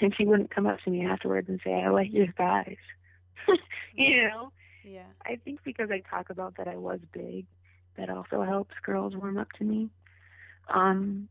and 0.00 0.14
she 0.16 0.26
wouldn't 0.26 0.54
come 0.54 0.66
up 0.66 0.78
to 0.84 0.90
me 0.90 1.06
afterwards 1.06 1.48
and 1.48 1.60
say, 1.64 1.72
I 1.72 1.88
like 1.88 2.12
your 2.12 2.32
thighs. 2.36 2.76
you 3.94 4.22
know? 4.22 4.52
Yeah. 4.84 5.06
I 5.24 5.36
think 5.44 5.60
because 5.64 5.90
I 5.90 6.00
talk 6.00 6.30
about 6.30 6.56
that 6.58 6.68
I 6.68 6.76
was 6.76 7.00
big, 7.12 7.46
that 7.96 8.10
also 8.10 8.42
helps 8.42 8.74
girls 8.84 9.16
warm 9.16 9.38
up 9.38 9.50
to 9.52 9.64
me. 9.64 9.90
Um, 10.72 11.28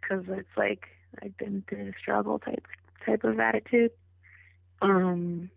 because 0.00 0.24
it's 0.28 0.56
like 0.56 0.86
I've 1.22 1.36
been 1.38 1.64
through 1.68 1.86
the 1.86 1.94
struggle 2.00 2.38
type 2.38 2.66
type 3.06 3.24
of 3.24 3.38
attitude. 3.40 3.90
Um, 4.82 5.50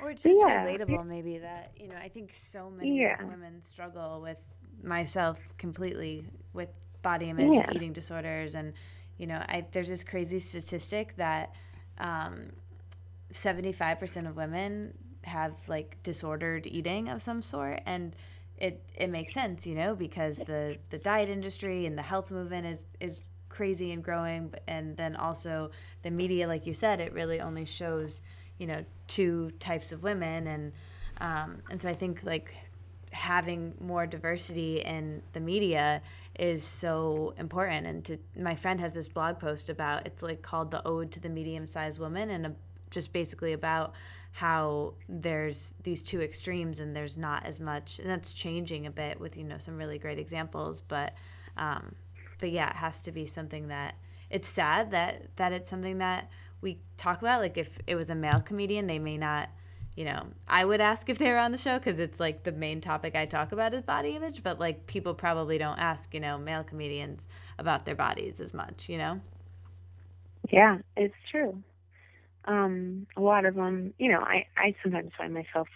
Or 0.00 0.10
it's 0.10 0.22
just 0.22 0.38
yeah. 0.46 0.64
relatable, 0.66 1.06
maybe 1.06 1.38
that 1.38 1.72
you 1.76 1.88
know. 1.88 1.96
I 1.96 2.08
think 2.08 2.32
so 2.32 2.70
many 2.70 3.00
Yeah. 3.00 3.22
women 3.24 3.62
struggle 3.62 4.20
with 4.20 4.38
myself 4.82 5.42
completely 5.58 6.26
with 6.52 6.68
body 7.02 7.30
image 7.30 7.56
and 7.56 7.74
eating 7.74 7.92
disorders, 7.92 8.54
and 8.54 8.72
you 9.18 9.26
know, 9.26 9.38
I 9.48 9.66
there's 9.72 9.88
this 9.88 10.04
crazy 10.04 10.38
statistic 10.38 11.16
that 11.16 11.54
um, 11.98 12.52
75% 13.32 14.28
of 14.28 14.36
women 14.36 14.96
have 15.24 15.68
like 15.68 15.96
disordered 16.02 16.66
eating 16.66 17.08
of 17.08 17.20
some 17.22 17.42
sort 17.42 17.80
and 17.86 18.14
it 18.58 18.82
it 18.96 19.08
makes 19.08 19.34
sense, 19.34 19.66
you 19.66 19.74
know, 19.74 19.94
because 19.94 20.38
the 20.38 20.78
the 20.90 20.98
diet 20.98 21.28
industry 21.28 21.86
and 21.86 21.96
the 21.96 22.02
health 22.02 22.30
movement 22.30 22.66
is 22.66 22.86
is 23.00 23.20
crazy 23.48 23.92
and 23.92 24.04
growing 24.04 24.52
and 24.68 24.96
then 24.98 25.16
also 25.16 25.70
the 26.02 26.10
media 26.10 26.46
like 26.46 26.66
you 26.66 26.74
said 26.74 27.00
it 27.00 27.10
really 27.14 27.40
only 27.40 27.64
shows 27.64 28.20
you 28.58 28.66
know 28.66 28.84
two 29.06 29.50
types 29.60 29.92
of 29.92 30.02
women. 30.02 30.46
And 30.46 30.72
um, 31.20 31.62
and 31.70 31.80
so 31.80 31.88
I 31.88 31.92
think 31.92 32.22
like 32.24 32.54
having 33.12 33.74
more 33.80 34.06
diversity 34.06 34.80
in 34.80 35.22
the 35.32 35.40
media 35.40 36.02
is 36.38 36.62
so 36.62 37.34
important. 37.38 37.86
And 37.86 38.04
to 38.04 38.18
my 38.38 38.54
friend 38.54 38.80
has 38.80 38.92
this 38.92 39.08
blog 39.08 39.38
post 39.38 39.68
about 39.68 40.06
it's 40.06 40.22
like 40.22 40.42
called 40.42 40.70
the 40.70 40.86
ode 40.86 41.12
to 41.12 41.20
the 41.20 41.28
medium 41.28 41.66
sized 41.66 41.98
woman 41.98 42.30
and 42.30 42.46
a, 42.46 42.52
just 42.90 43.12
basically 43.12 43.52
about 43.52 43.94
how 44.36 44.92
there's 45.08 45.72
these 45.82 46.02
two 46.02 46.20
extremes 46.20 46.78
and 46.78 46.94
there's 46.94 47.16
not 47.16 47.46
as 47.46 47.58
much 47.58 47.98
and 47.98 48.10
that's 48.10 48.34
changing 48.34 48.84
a 48.84 48.90
bit 48.90 49.18
with 49.18 49.34
you 49.34 49.42
know 49.42 49.56
some 49.56 49.78
really 49.78 49.98
great 49.98 50.18
examples 50.18 50.82
but 50.82 51.14
um, 51.56 51.94
but 52.38 52.50
yeah 52.50 52.68
it 52.68 52.76
has 52.76 53.00
to 53.00 53.10
be 53.10 53.24
something 53.24 53.68
that 53.68 53.94
it's 54.28 54.46
sad 54.46 54.90
that 54.90 55.22
that 55.36 55.52
it's 55.52 55.70
something 55.70 55.96
that 55.98 56.28
we 56.60 56.78
talk 56.98 57.22
about. 57.22 57.40
Like 57.40 57.56
if 57.56 57.78
it 57.86 57.94
was 57.94 58.10
a 58.10 58.14
male 58.14 58.40
comedian 58.40 58.86
they 58.86 58.98
may 58.98 59.16
not 59.16 59.48
you 59.96 60.04
know 60.04 60.26
i 60.46 60.62
would 60.62 60.82
ask 60.82 61.08
if 61.08 61.16
they 61.16 61.30
were 61.30 61.38
on 61.38 61.50
the 61.50 61.56
show 61.56 61.78
because 61.78 61.98
it's 61.98 62.20
like 62.20 62.42
the 62.42 62.52
main 62.52 62.82
topic 62.82 63.16
i 63.16 63.24
talk 63.24 63.52
about 63.52 63.72
is 63.72 63.80
body 63.80 64.10
image 64.10 64.42
but 64.42 64.60
like 64.60 64.86
people 64.86 65.14
probably 65.14 65.56
don't 65.56 65.78
ask 65.78 66.12
you 66.12 66.20
know 66.20 66.36
male 66.36 66.62
comedians 66.62 67.26
about 67.58 67.86
their 67.86 67.94
bodies 67.94 68.38
as 68.38 68.52
much 68.52 68.90
you 68.90 68.98
know? 68.98 69.18
Yeah 70.50 70.76
it's 70.94 71.14
true 71.30 71.62
um 72.46 73.06
a 73.16 73.20
lot 73.20 73.44
of 73.44 73.54
them 73.54 73.92
you 73.98 74.10
know 74.10 74.20
i 74.20 74.46
i 74.56 74.74
sometimes 74.82 75.10
find 75.18 75.32
myself 75.34 75.68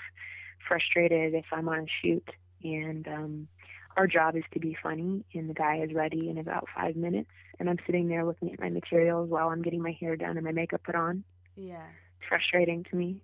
frustrated 0.66 1.34
if 1.34 1.46
i'm 1.52 1.68
on 1.68 1.80
a 1.80 1.86
shoot 2.02 2.28
and 2.62 3.08
um 3.08 3.48
our 3.96 4.06
job 4.06 4.36
is 4.36 4.44
to 4.52 4.60
be 4.60 4.76
funny 4.82 5.24
and 5.34 5.50
the 5.50 5.54
guy 5.54 5.78
is 5.78 5.92
ready 5.92 6.28
in 6.30 6.38
about 6.38 6.66
five 6.74 6.94
minutes 6.96 7.30
and 7.58 7.68
i'm 7.68 7.78
sitting 7.86 8.08
there 8.08 8.24
looking 8.24 8.52
at 8.52 8.60
my 8.60 8.68
materials 8.68 9.28
while 9.28 9.48
i'm 9.48 9.62
getting 9.62 9.82
my 9.82 9.96
hair 10.00 10.16
done 10.16 10.36
and 10.36 10.44
my 10.44 10.52
makeup 10.52 10.82
put 10.84 10.94
on. 10.94 11.24
Yeah. 11.56 11.82
It's 12.18 12.28
frustrating 12.28 12.84
to 12.84 12.96
me. 12.96 13.20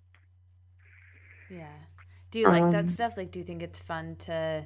Yeah. 1.49 1.71
Do 2.31 2.39
you 2.39 2.47
like 2.47 2.63
Um, 2.63 2.71
that 2.71 2.89
stuff? 2.89 3.15
Like 3.17 3.31
do 3.31 3.39
you 3.39 3.45
think 3.45 3.63
it's 3.63 3.79
fun 3.79 4.15
to 4.19 4.65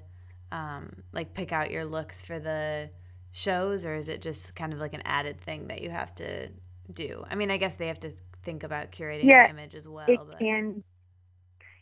um 0.52 1.04
like 1.14 1.34
pick 1.34 1.52
out 1.54 1.72
your 1.72 1.86
looks 1.86 2.22
for 2.22 2.40
the 2.40 2.90
shows 3.32 3.86
or 3.86 3.96
is 3.96 4.10
it 4.10 4.22
just 4.22 4.56
kind 4.56 4.74
of 4.74 4.80
like 4.80 4.94
an 4.94 5.02
added 5.06 5.40
thing 5.40 5.68
that 5.68 5.82
you 5.82 5.90
have 5.92 6.14
to 6.16 6.50
do? 6.92 7.24
I 7.30 7.36
mean 7.36 7.52
i 7.52 7.58
guess 7.58 7.76
they 7.76 7.88
have 7.88 8.00
to 8.02 8.12
think 8.44 8.64
about 8.64 8.92
curating 8.92 9.26
Yeah, 9.26 9.42
your 9.44 9.50
image 9.50 9.76
as 9.76 9.88
well 9.88 10.06
it 10.08 10.20
but 10.28 10.40
can 10.40 10.84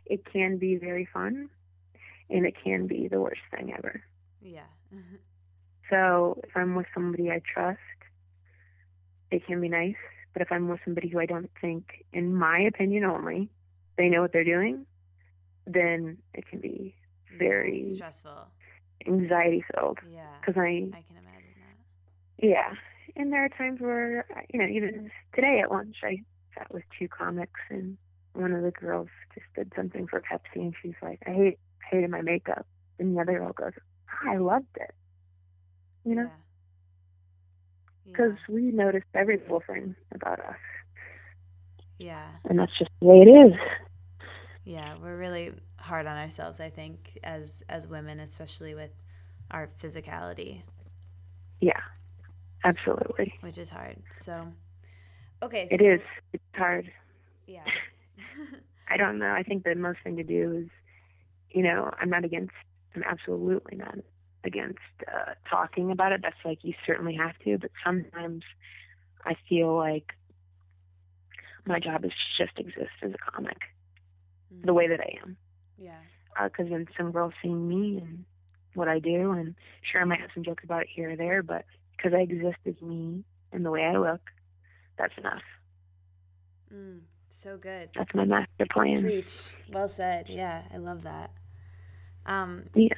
it 0.05 0.21
can 0.31 0.57
be 0.57 0.75
very 0.77 1.07
fun 1.13 1.49
and 2.29 2.45
it 2.45 2.55
can 2.63 2.87
be 2.87 3.07
the 3.07 3.19
worst 3.19 3.41
thing 3.51 3.73
ever. 3.77 4.01
Yeah. 4.41 4.63
So 5.89 6.39
if 6.43 6.51
i'm 6.55 6.75
with 6.75 6.85
somebody 6.93 7.31
i 7.31 7.41
trust 7.51 7.79
it 9.31 9.45
can 9.47 9.59
be 9.59 9.69
nice 9.69 9.95
but 10.33 10.41
if 10.43 10.51
i'm 10.51 10.67
with 10.67 10.79
somebody 10.85 11.07
who 11.09 11.19
i 11.19 11.25
don't 11.25 11.49
think 11.59 12.05
in 12.13 12.33
my 12.35 12.59
opinion 12.59 13.03
only 13.05 13.49
they 13.97 14.07
know 14.07 14.21
what 14.21 14.31
they're 14.31 14.43
doing 14.43 14.85
then 15.65 16.17
it 16.35 16.45
can 16.47 16.59
be 16.59 16.93
Yeah, 17.31 17.37
Very- 17.39 17.93
stressful. 17.95 18.47
anxiety 19.07 19.63
filled 19.73 19.97
yeah 20.11 20.35
because 20.39 20.57
i 20.57 20.67
i 20.93 21.01
can 21.07 21.17
imagine 21.17 21.55
that. 21.57 22.47
Yeah 22.47 22.73
and 23.15 23.33
there 23.33 23.43
are 23.45 23.49
times 23.49 23.79
where 23.81 24.25
you 24.53 24.59
know 24.59 24.67
even 24.67 25.09
today 25.33 25.61
at 25.63 25.71
lunch 25.71 25.97
i 26.03 26.21
sat 26.57 26.73
with 26.73 26.83
two 26.97 27.07
comics 27.07 27.59
and 27.69 27.97
one 28.33 28.51
of 28.53 28.63
the 28.63 28.71
girls 28.71 29.07
just 29.33 29.45
did 29.55 29.71
something 29.75 30.07
for 30.07 30.21
pepsi 30.21 30.55
and 30.61 30.73
she's 30.81 30.93
like 31.01 31.19
i 31.27 31.31
hate 31.31 31.59
I 31.91 31.95
hated 31.95 32.09
my 32.11 32.21
makeup. 32.21 32.65
And 32.99 33.15
the 33.15 33.21
other 33.21 33.39
girl 33.39 33.53
goes 33.53 33.71
"Ah, 34.09 34.31
i 34.33 34.37
loved 34.37 34.75
it. 34.75 34.93
You 36.05 36.15
know? 36.15 36.29
Yeah. 38.05 38.11
because 38.11 38.37
we 38.47 38.61
noticed 38.71 39.05
every 39.13 39.37
little 39.37 39.61
thing 39.65 39.95
about 40.13 40.39
us. 40.39 40.57
Yeah. 41.97 42.27
And 42.45 42.59
that's 42.59 42.77
just 42.77 42.91
the 43.01 43.07
way 43.07 43.17
it 43.21 43.29
is. 43.29 43.53
Yeah 44.65 44.95
we're 45.01 45.17
really 45.17 45.53
hard 45.77 46.05
on 46.05 46.17
ourselves 46.17 46.59
i 46.59 46.69
think 46.69 47.17
as 47.23 47.63
as 47.69 47.87
women 47.87 48.19
especially 48.19 48.75
with 48.75 48.91
our 49.51 49.69
physicality. 49.81 50.61
Yeah. 51.61 51.79
Absolutely. 52.63 53.33
Which 53.41 53.57
is 53.57 53.69
hard. 53.69 53.97
So 54.09 54.47
okay 55.43 55.67
it 55.69 55.79
so- 55.79 55.85
is. 55.85 56.01
It's 56.33 56.43
hard. 56.55 56.91
Yeah. 57.47 57.63
I 58.87 58.97
don't 58.97 59.19
know. 59.19 59.31
I 59.31 59.43
think 59.43 59.63
the 59.63 59.75
most 59.75 59.99
thing 60.03 60.17
to 60.17 60.23
do 60.23 60.63
is 60.63 60.69
you 61.51 61.63
know 61.63 61.91
i'm 61.99 62.09
not 62.11 62.23
against 62.23 62.53
i'm 62.95 63.03
absolutely 63.03 63.75
not 63.75 63.95
against 64.43 64.79
uh 65.07 65.33
talking 65.49 65.91
about 65.91 66.11
it. 66.11 66.21
That's 66.21 66.35
like 66.45 66.59
you 66.63 66.73
certainly 66.85 67.15
have 67.15 67.37
to 67.45 67.57
but 67.57 67.71
sometimes 67.83 68.43
i 69.25 69.35
feel 69.47 69.75
like 69.75 70.13
my 71.65 71.79
job 71.79 72.05
is 72.05 72.11
to 72.37 72.45
just 72.45 72.57
exist 72.59 72.91
as 73.01 73.11
a 73.13 73.31
comic 73.31 73.57
the 74.63 74.73
way 74.73 74.87
that 74.87 74.99
i 74.99 75.17
am. 75.23 75.37
Yeah. 75.77 75.99
Because 76.43 76.69
then 76.69 76.87
some 76.97 77.11
girls 77.11 77.33
see 77.41 77.49
me 77.49 77.97
and 77.97 78.25
what 78.75 78.87
I 78.87 78.99
do, 78.99 79.31
and 79.31 79.55
sure, 79.81 80.01
I 80.01 80.05
might 80.05 80.21
have 80.21 80.29
some 80.33 80.43
jokes 80.43 80.63
about 80.63 80.83
it 80.83 80.89
here 80.93 81.11
or 81.11 81.15
there, 81.15 81.43
but 81.43 81.65
because 81.95 82.13
I 82.13 82.21
exist 82.21 82.57
as 82.65 82.79
me 82.81 83.23
and 83.51 83.65
the 83.65 83.71
way 83.71 83.83
I 83.83 83.97
look, 83.97 84.21
that's 84.99 85.17
enough. 85.17 85.41
mm, 86.73 86.99
so 87.29 87.57
good 87.57 87.89
That's 87.95 88.13
my 88.13 88.25
master 88.25 88.67
plan. 88.71 89.01
preach 89.01 89.31
well 89.71 89.89
said 89.89 90.27
yeah 90.29 90.63
i 90.73 90.77
love 90.77 91.03
that 91.03 91.31
um 92.25 92.63
Yeah. 92.75 92.93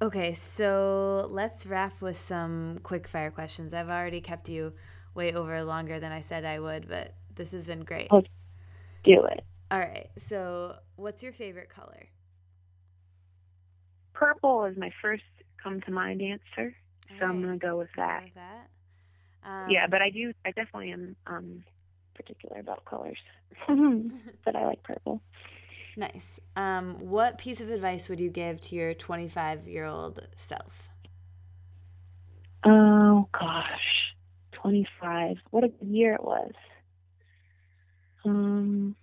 okay 0.00 0.34
so 0.34 1.26
let's 1.30 1.64
wrap 1.66 2.00
with 2.00 2.16
some 2.18 2.78
quick 2.82 3.08
fire 3.08 3.30
questions 3.30 3.72
i've 3.74 3.88
already 3.88 4.20
kept 4.20 4.48
you 4.48 4.72
way 5.14 5.32
over 5.32 5.62
longer 5.64 5.98
than 5.98 6.12
i 6.12 6.20
said 6.20 6.44
i 6.44 6.58
would 6.60 6.88
but 6.88 7.14
this 7.34 7.50
has 7.52 7.64
been 7.64 7.80
great 7.84 8.08
Oh. 8.10 8.22
Do 9.04 9.24
it. 9.24 9.42
all 9.70 9.78
right 9.80 10.10
so 10.28 10.76
what's 10.96 11.22
your 11.22 11.32
favorite 11.32 11.68
color 11.70 12.06
Purple 14.12 14.64
is 14.66 14.76
my 14.76 14.90
first 15.00 15.22
come 15.60 15.80
to 15.80 15.90
mind 15.90 16.20
answer, 16.22 16.74
so 17.18 17.24
I'm 17.26 17.40
gonna 17.42 17.56
go 17.56 17.76
with 17.78 17.88
go 17.96 18.02
that. 18.02 18.24
with 18.24 18.34
that 18.34 18.68
um, 19.44 19.70
yeah, 19.70 19.86
but 19.86 20.02
I 20.02 20.10
do. 20.10 20.32
I 20.44 20.50
definitely 20.52 20.92
am 20.92 21.16
um 21.26 21.64
particular 22.14 22.60
about 22.60 22.84
colors, 22.84 23.18
but 24.44 24.56
I 24.56 24.66
like 24.66 24.82
purple. 24.82 25.22
Nice. 25.96 26.40
Um, 26.56 26.96
what 27.10 27.38
piece 27.38 27.60
of 27.60 27.70
advice 27.70 28.08
would 28.08 28.20
you 28.20 28.30
give 28.30 28.60
to 28.62 28.74
your 28.74 28.94
25 28.94 29.68
year 29.68 29.84
old 29.84 30.26
self? 30.36 30.88
Oh 32.64 33.28
gosh, 33.32 34.14
25. 34.52 35.36
What 35.50 35.64
a 35.64 35.68
good 35.68 35.88
year 35.88 36.14
it 36.14 36.24
was. 36.24 36.52
Um, 38.24 38.96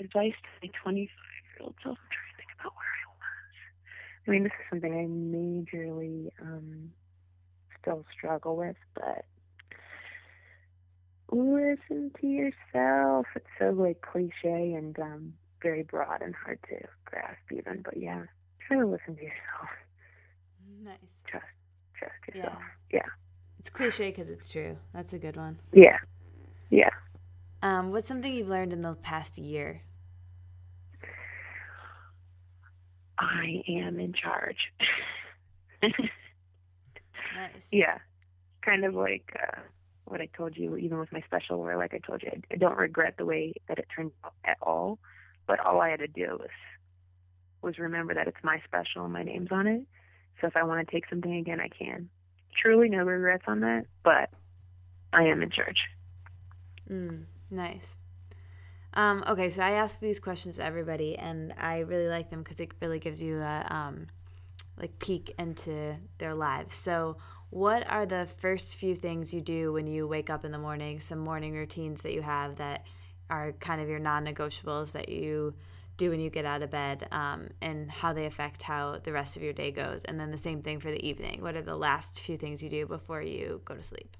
advice 0.00 0.34
to 0.42 0.48
my 0.62 0.70
25 0.82 1.08
year 1.08 1.66
old 1.66 1.74
self. 1.82 1.98
I'm 1.98 2.08
trying 2.10 2.30
to 2.32 2.36
think 2.36 2.50
about 2.60 2.72
where 2.74 2.86
I 2.86 3.06
was. 3.14 4.26
I 4.26 4.30
mean, 4.30 4.42
this 4.44 4.52
is 4.52 4.66
something 4.70 4.92
I 4.92 5.06
majorly 5.06 6.30
um 6.42 6.92
still 7.80 8.04
struggle 8.16 8.56
with, 8.56 8.76
but 8.94 9.24
listen 11.30 12.10
to 12.20 12.26
yourself. 12.26 13.26
It's 13.36 13.46
so 13.58 13.70
like 13.70 14.00
cliche 14.02 14.72
and 14.74 14.98
um 14.98 15.34
very 15.62 15.82
broad 15.82 16.22
and 16.22 16.34
hard 16.34 16.58
to 16.68 16.76
grasp 17.04 17.40
even, 17.52 17.82
but 17.82 17.96
yeah, 17.96 18.22
try 18.66 18.78
to 18.78 18.86
listen 18.86 19.16
to 19.16 19.22
yourself. 19.22 19.68
Nice. 20.82 20.96
Trust, 21.26 21.44
trust 21.98 22.14
Yeah. 22.28 22.36
yourself. 22.44 22.62
Yeah. 22.92 23.06
It's 23.58 23.70
cliche 23.70 24.10
because 24.10 24.30
it's 24.30 24.48
true. 24.48 24.78
That's 24.94 25.12
a 25.12 25.18
good 25.18 25.36
one. 25.36 25.58
Yeah. 25.72 25.98
Yeah. 26.70 26.88
Um, 27.62 27.90
what's 27.90 28.08
something 28.08 28.32
you've 28.32 28.48
learned 28.48 28.72
in 28.72 28.80
the 28.80 28.94
past 28.94 29.36
year? 29.36 29.82
I 33.18 33.62
am 33.68 34.00
in 34.00 34.14
charge. 34.14 34.56
Nice. 37.40 37.62
yeah. 37.70 37.98
Kind 38.62 38.84
of 38.84 38.94
like 38.94 39.34
uh, 39.42 39.60
what 40.04 40.20
I 40.20 40.28
told 40.36 40.56
you, 40.56 40.76
even 40.76 40.98
with 40.98 41.12
my 41.12 41.22
special, 41.22 41.60
where, 41.60 41.78
like 41.78 41.94
I 41.94 41.98
told 41.98 42.22
you, 42.22 42.30
I, 42.32 42.54
I 42.54 42.56
don't 42.56 42.76
regret 42.76 43.14
the 43.16 43.24
way 43.24 43.54
that 43.68 43.78
it 43.78 43.86
turned 43.94 44.12
out 44.24 44.34
at 44.44 44.58
all. 44.60 44.98
But 45.46 45.60
all 45.60 45.80
I 45.80 45.88
had 45.88 46.00
to 46.00 46.08
do 46.08 46.36
was 46.38 46.50
was 47.62 47.78
remember 47.78 48.14
that 48.14 48.26
it's 48.26 48.42
my 48.42 48.60
special 48.64 49.04
and 49.04 49.12
my 49.12 49.22
name's 49.22 49.50
on 49.50 49.66
it. 49.66 49.82
So 50.40 50.46
if 50.46 50.56
I 50.56 50.62
want 50.62 50.86
to 50.86 50.92
take 50.92 51.08
something 51.08 51.34
again, 51.34 51.60
I 51.60 51.68
can. 51.68 52.08
Truly, 52.56 52.88
no 52.88 53.04
regrets 53.04 53.44
on 53.46 53.60
that. 53.60 53.86
But 54.02 54.30
I 55.12 55.24
am 55.24 55.42
in 55.42 55.50
charge. 55.50 55.78
Mm, 56.90 57.24
nice. 57.50 57.96
Um, 58.94 59.24
okay, 59.28 59.50
so 59.50 59.62
I 59.62 59.72
ask 59.72 60.00
these 60.00 60.18
questions 60.18 60.56
to 60.56 60.64
everybody, 60.64 61.16
and 61.16 61.54
I 61.58 61.80
really 61.80 62.08
like 62.08 62.30
them 62.30 62.42
because 62.42 62.58
it 62.60 62.72
really 62.80 62.98
gives 62.98 63.22
you 63.22 63.40
a 63.40 63.66
um, 63.70 64.08
like 64.78 64.98
peek 64.98 65.34
into 65.38 65.96
their 66.18 66.34
lives. 66.34 66.74
So, 66.74 67.16
what 67.50 67.88
are 67.88 68.06
the 68.06 68.28
first 68.38 68.76
few 68.76 68.94
things 68.94 69.34
you 69.34 69.40
do 69.40 69.72
when 69.72 69.86
you 69.86 70.06
wake 70.06 70.30
up 70.30 70.44
in 70.44 70.52
the 70.52 70.58
morning? 70.58 71.00
Some 71.00 71.18
morning 71.18 71.54
routines 71.54 72.02
that 72.02 72.12
you 72.12 72.22
have 72.22 72.56
that 72.56 72.86
are 73.28 73.52
kind 73.52 73.80
of 73.80 73.88
your 73.88 73.98
non-negotiables 73.98 74.92
that 74.92 75.08
you 75.08 75.54
do 75.96 76.10
when 76.10 76.20
you 76.20 76.30
get 76.30 76.44
out 76.44 76.62
of 76.62 76.70
bed 76.70 77.06
um, 77.12 77.48
and 77.60 77.90
how 77.90 78.12
they 78.12 78.26
affect 78.26 78.62
how 78.62 78.98
the 79.02 79.12
rest 79.12 79.36
of 79.36 79.42
your 79.42 79.52
day 79.52 79.70
goes 79.70 80.02
and 80.04 80.18
then 80.18 80.30
the 80.30 80.38
same 80.38 80.62
thing 80.62 80.80
for 80.80 80.90
the 80.90 81.06
evening 81.06 81.42
what 81.42 81.54
are 81.54 81.62
the 81.62 81.76
last 81.76 82.20
few 82.20 82.38
things 82.38 82.62
you 82.62 82.70
do 82.70 82.86
before 82.86 83.20
you 83.20 83.60
go 83.66 83.74
to 83.74 83.82
sleep 83.82 84.16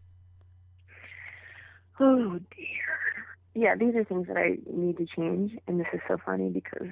Oh 2.00 2.38
dear. 2.56 3.24
Yeah, 3.54 3.74
these 3.76 3.94
are 3.94 4.04
things 4.04 4.26
that 4.28 4.38
I 4.38 4.56
need 4.66 4.96
to 4.96 5.06
change, 5.06 5.52
and 5.68 5.78
this 5.78 5.86
is 5.92 6.00
so 6.08 6.16
funny 6.24 6.48
because 6.48 6.88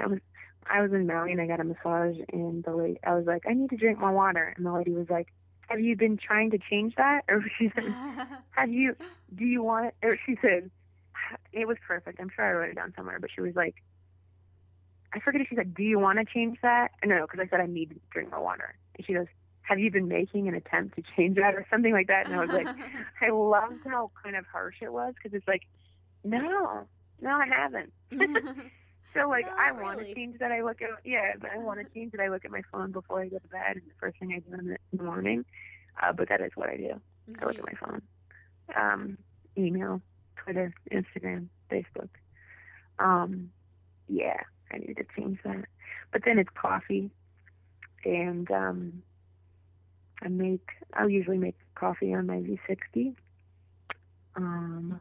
I 0.00 0.06
was 0.08 0.18
I 0.68 0.82
was 0.82 0.92
in 0.92 1.06
Maui 1.06 1.32
and 1.32 1.40
I 1.40 1.46
got 1.46 1.60
a 1.60 1.64
massage, 1.64 2.16
and 2.32 2.64
the 2.64 2.74
lady 2.74 2.98
I 3.04 3.14
was 3.14 3.26
like, 3.26 3.44
I 3.48 3.52
need 3.52 3.70
to 3.70 3.76
drink 3.76 3.98
more 3.98 4.12
water, 4.12 4.52
and 4.56 4.64
the 4.64 4.72
lady 4.72 4.92
was 4.92 5.08
like, 5.10 5.28
Have 5.68 5.80
you 5.80 5.96
been 5.96 6.16
trying 6.16 6.50
to 6.50 6.58
change 6.58 6.94
that? 6.96 7.22
Or 7.28 7.44
she 7.58 7.70
said, 7.74 7.84
Have 8.50 8.70
you? 8.70 8.96
Do 9.34 9.44
you 9.44 9.62
want 9.62 9.86
it? 9.86 9.94
Or 10.02 10.18
she 10.26 10.36
said, 10.40 10.70
It 11.52 11.66
was 11.66 11.76
perfect. 11.86 12.20
I'm 12.20 12.30
sure 12.34 12.44
I 12.44 12.52
wrote 12.52 12.70
it 12.70 12.76
down 12.76 12.92
somewhere, 12.96 13.18
but 13.20 13.30
she 13.34 13.40
was 13.40 13.54
like, 13.54 13.76
I 15.12 15.20
forget 15.20 15.40
if 15.40 15.48
she 15.48 15.56
said, 15.56 15.74
Do 15.74 15.82
you 15.82 15.98
want 15.98 16.18
to 16.18 16.24
change 16.24 16.58
that? 16.62 16.92
No, 17.04 17.16
no, 17.16 17.26
because 17.26 17.40
I 17.40 17.48
said 17.48 17.60
I 17.60 17.66
need 17.66 17.90
to 17.90 17.96
drink 18.10 18.30
more 18.30 18.42
water, 18.42 18.74
and 18.96 19.06
she 19.06 19.14
goes, 19.14 19.26
have 19.66 19.80
you 19.80 19.90
been 19.90 20.06
making 20.06 20.46
an 20.46 20.54
attempt 20.54 20.94
to 20.94 21.02
change 21.16 21.36
that 21.36 21.54
or 21.54 21.66
something 21.72 21.92
like 21.92 22.06
that? 22.06 22.26
And 22.26 22.36
I 22.36 22.38
was 22.38 22.50
like, 22.50 22.68
I 23.20 23.30
loved 23.30 23.80
how 23.84 24.12
kind 24.22 24.36
of 24.36 24.46
harsh 24.46 24.76
it 24.80 24.92
was 24.92 25.14
because 25.14 25.36
it's 25.36 25.48
like, 25.48 25.62
no, 26.22 26.86
no, 27.20 27.30
I 27.30 27.46
haven't. 27.46 27.92
So 29.16 29.28
like, 29.28 29.46
I 29.48 29.72
want 29.72 30.00
to 30.00 30.14
change 30.14 30.38
that. 30.38 30.52
I 30.52 30.62
look 30.62 30.82
at 30.82 30.90
yeah, 31.04 31.32
but 31.40 31.50
I 31.50 31.58
want 31.58 31.80
to 31.80 31.94
change 31.94 32.12
that. 32.12 32.20
I 32.20 32.28
look 32.28 32.44
at 32.44 32.50
my 32.50 32.62
phone 32.72 32.92
before 32.92 33.22
I 33.22 33.28
go 33.28 33.38
to 33.38 33.48
bed, 33.48 33.76
and 33.76 33.82
the 33.82 33.94
first 34.00 34.18
thing 34.18 34.32
I 34.32 34.38
do 34.38 34.58
in 34.58 34.66
the, 34.68 34.76
in 34.92 34.98
the 34.98 35.04
morning. 35.04 35.44
Uh, 36.02 36.12
but 36.12 36.28
that 36.28 36.40
is 36.40 36.52
what 36.54 36.68
I 36.68 36.76
do. 36.76 37.00
I 37.40 37.44
look 37.44 37.56
at 37.56 37.64
my 37.64 37.72
phone, 37.80 38.02
um, 38.76 39.18
email, 39.56 40.00
Twitter, 40.36 40.72
Instagram, 40.92 41.48
Facebook. 41.70 42.08
Um, 42.98 43.50
yeah, 44.08 44.40
I 44.72 44.78
need 44.78 44.96
to 44.96 45.04
change 45.16 45.38
that. 45.44 45.64
But 46.12 46.22
then 46.24 46.38
it's 46.38 46.50
coffee, 46.54 47.10
and 48.04 48.50
um, 48.50 49.02
I 50.22 50.28
make. 50.28 50.68
I'll 50.94 51.10
usually 51.10 51.38
make 51.38 51.56
coffee 51.74 52.14
on 52.14 52.26
my 52.26 52.36
V60. 52.36 53.14
Um, 54.36 55.00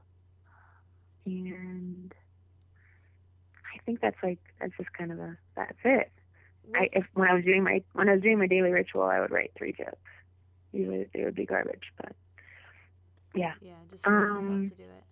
and 1.25 2.13
think 3.85 4.01
that's 4.01 4.17
like 4.23 4.39
that's 4.59 4.73
just 4.77 4.91
kind 4.93 5.11
of 5.11 5.19
a 5.19 5.37
that's 5.55 5.77
it. 5.83 6.11
I 6.75 6.89
if 6.93 7.05
when 7.13 7.29
I 7.29 7.33
was 7.35 7.43
doing 7.45 7.63
my 7.63 7.83
when 7.93 8.09
I 8.09 8.13
was 8.13 8.21
doing 8.21 8.39
my 8.39 8.47
daily 8.47 8.71
ritual, 8.71 9.03
I 9.03 9.19
would 9.19 9.31
write 9.31 9.51
three 9.57 9.73
jokes. 9.73 9.97
Usually 10.71 11.07
they 11.13 11.23
would 11.23 11.35
be 11.35 11.45
garbage, 11.45 11.91
but 11.97 12.13
yeah. 13.35 13.53
Yeah, 13.61 13.73
just 13.89 14.03
force 14.03 14.29
Um, 14.29 14.47
yourself 14.49 14.69
to 14.69 14.75
do 14.75 14.83
it. 14.83 15.03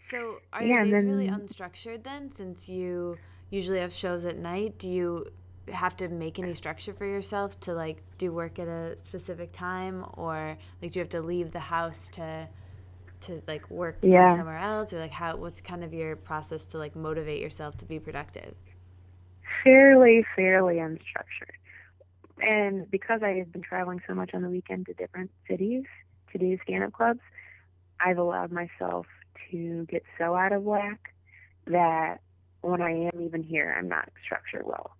So, 0.00 0.38
are 0.52 0.62
yeah, 0.62 0.84
your 0.84 0.96
days 0.96 1.04
really 1.04 1.28
unstructured 1.28 2.04
then? 2.04 2.30
Since 2.30 2.68
you 2.68 3.18
usually 3.50 3.80
have 3.80 3.92
shows 3.92 4.24
at 4.24 4.36
night, 4.36 4.78
do 4.78 4.88
you 4.88 5.26
have 5.72 5.96
to 5.96 6.08
make 6.08 6.38
any 6.38 6.54
structure 6.54 6.92
for 6.92 7.06
yourself 7.06 7.58
to 7.60 7.74
like 7.74 8.02
do 8.18 8.32
work 8.32 8.58
at 8.58 8.68
a 8.68 8.96
specific 8.96 9.52
time, 9.52 10.04
or 10.14 10.56
like 10.80 10.92
do 10.92 10.98
you 10.98 11.02
have 11.02 11.10
to 11.10 11.20
leave 11.22 11.50
the 11.52 11.60
house 11.60 12.08
to 12.12 12.48
to 13.22 13.42
like 13.46 13.68
work 13.70 13.98
Yeah. 14.02 14.28
somewhere 14.28 14.58
else, 14.58 14.92
or 14.92 15.00
like 15.00 15.12
how? 15.12 15.36
What's 15.36 15.60
kind 15.60 15.84
of 15.84 15.92
your 15.94 16.16
process 16.16 16.66
to 16.66 16.78
like 16.78 16.96
motivate 16.96 17.40
yourself 17.40 17.76
to 17.78 17.84
be 17.84 17.98
productive? 17.98 18.54
fairly, 19.64 20.24
fairly 20.34 20.76
unstructured. 20.76 21.56
And 22.40 22.90
because 22.90 23.22
I 23.22 23.30
have 23.34 23.52
been 23.52 23.62
traveling 23.62 24.00
so 24.06 24.14
much 24.14 24.32
on 24.34 24.42
the 24.42 24.48
weekend 24.50 24.86
to 24.86 24.94
different 24.94 25.30
cities 25.48 25.84
to 26.32 26.38
do 26.38 26.58
stand 26.62 26.84
up 26.84 26.92
clubs, 26.92 27.20
I've 28.00 28.18
allowed 28.18 28.52
myself 28.52 29.06
to 29.50 29.86
get 29.88 30.02
so 30.18 30.34
out 30.34 30.52
of 30.52 30.62
whack 30.62 31.14
that 31.66 32.18
when 32.60 32.82
I 32.82 32.90
am 32.90 33.20
even 33.20 33.42
here, 33.42 33.74
I'm 33.76 33.88
not 33.88 34.10
structured 34.24 34.66
well. 34.66 34.90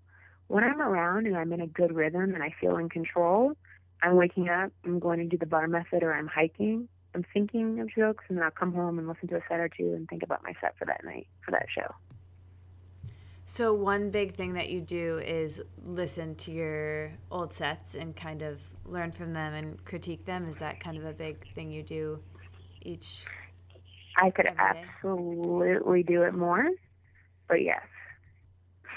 When 0.49 0.65
I'm 0.65 0.81
around 0.81 1.27
and 1.27 1.37
I'm 1.37 1.53
in 1.53 1.61
a 1.61 1.67
good 1.67 1.95
rhythm 1.95 2.35
and 2.35 2.43
I 2.43 2.55
feel 2.61 2.77
in 2.77 2.89
control, 2.89 3.53
I'm 4.03 4.17
waking 4.17 4.49
up, 4.49 4.73
I'm 4.85 4.99
going 4.99 5.19
to 5.19 5.27
do 5.27 5.37
the 5.37 5.47
bar 5.47 5.69
method 5.69 6.03
or 6.03 6.15
I'm 6.15 6.29
hiking, 6.29 6.89
I'm 7.17 7.25
thinking 7.33 7.81
of 7.81 7.89
jokes, 7.95 8.25
and 8.29 8.37
then 8.37 8.45
I'll 8.45 8.51
come 8.51 8.75
home 8.75 8.99
and 8.99 9.09
listen 9.09 9.27
to 9.29 9.37
a 9.37 9.41
set 9.49 9.59
or 9.59 9.71
two 9.71 9.95
and 9.95 10.07
think 10.07 10.23
about 10.23 10.43
my 10.43 10.53
set 10.61 10.77
for 10.79 10.85
that 10.85 11.03
night, 11.03 11.27
for 11.43 11.51
that 11.53 11.65
show. 11.75 11.95
So 13.47 13.73
one 13.73 14.11
big 14.11 14.35
thing 14.35 14.53
that 14.53 14.69
you 14.69 14.83
do 14.83 15.19
is 15.25 15.63
listen 15.83 16.35
to 16.35 16.51
your 16.51 17.13
old 17.31 17.55
sets 17.55 17.95
and 17.95 18.15
kind 18.15 18.43
of 18.43 18.61
learn 18.85 19.13
from 19.13 19.33
them 19.33 19.55
and 19.55 19.83
critique 19.87 20.27
them. 20.27 20.47
Is 20.47 20.59
that 20.59 20.79
kind 20.79 20.99
of 20.99 21.07
a 21.07 21.13
big 21.15 21.51
thing 21.55 21.71
you 21.73 21.83
do 21.83 22.19
each? 22.83 23.25
I 24.21 24.29
could 24.31 24.49
absolutely 24.59 26.03
do 26.03 26.23
it 26.23 26.35
more, 26.35 26.69
but 27.49 27.63
yes, 27.63 27.83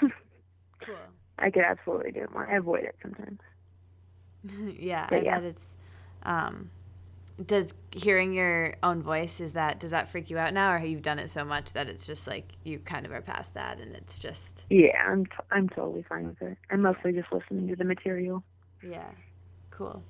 Cool. 0.00 0.96
I 1.38 1.50
could 1.50 1.64
absolutely 1.64 2.12
do 2.12 2.20
it 2.24 2.32
more. 2.32 2.46
I 2.50 2.56
avoid 2.56 2.84
it 2.84 2.96
sometimes. 3.02 3.40
yeah, 4.78 5.06
But 5.08 5.20
I 5.20 5.22
yeah. 5.22 5.34
bet 5.36 5.44
it's. 5.44 5.64
Um, 6.22 6.70
does 7.46 7.74
hearing 7.94 8.32
your 8.32 8.74
own 8.82 9.02
voice 9.02 9.40
is 9.40 9.54
that 9.54 9.80
does 9.80 9.90
that 9.90 10.08
freak 10.08 10.30
you 10.30 10.38
out 10.38 10.52
now, 10.52 10.72
or 10.72 10.78
have 10.78 10.88
you 10.88 11.00
done 11.00 11.18
it 11.18 11.30
so 11.30 11.44
much 11.44 11.72
that 11.72 11.88
it's 11.88 12.06
just 12.06 12.26
like 12.26 12.52
you 12.64 12.78
kind 12.78 13.06
of 13.06 13.12
are 13.12 13.22
past 13.22 13.54
that 13.54 13.78
and 13.80 13.94
it's 13.94 14.18
just 14.18 14.66
Yeah, 14.70 14.96
I'm 15.08 15.26
t- 15.26 15.32
I'm 15.50 15.68
totally 15.68 16.04
fine 16.08 16.26
with 16.28 16.42
it. 16.42 16.58
I'm 16.70 16.82
mostly 16.82 17.12
just 17.12 17.32
listening 17.32 17.68
to 17.68 17.76
the 17.76 17.84
material. 17.84 18.42
Yeah, 18.82 19.10
cool. 19.70 20.02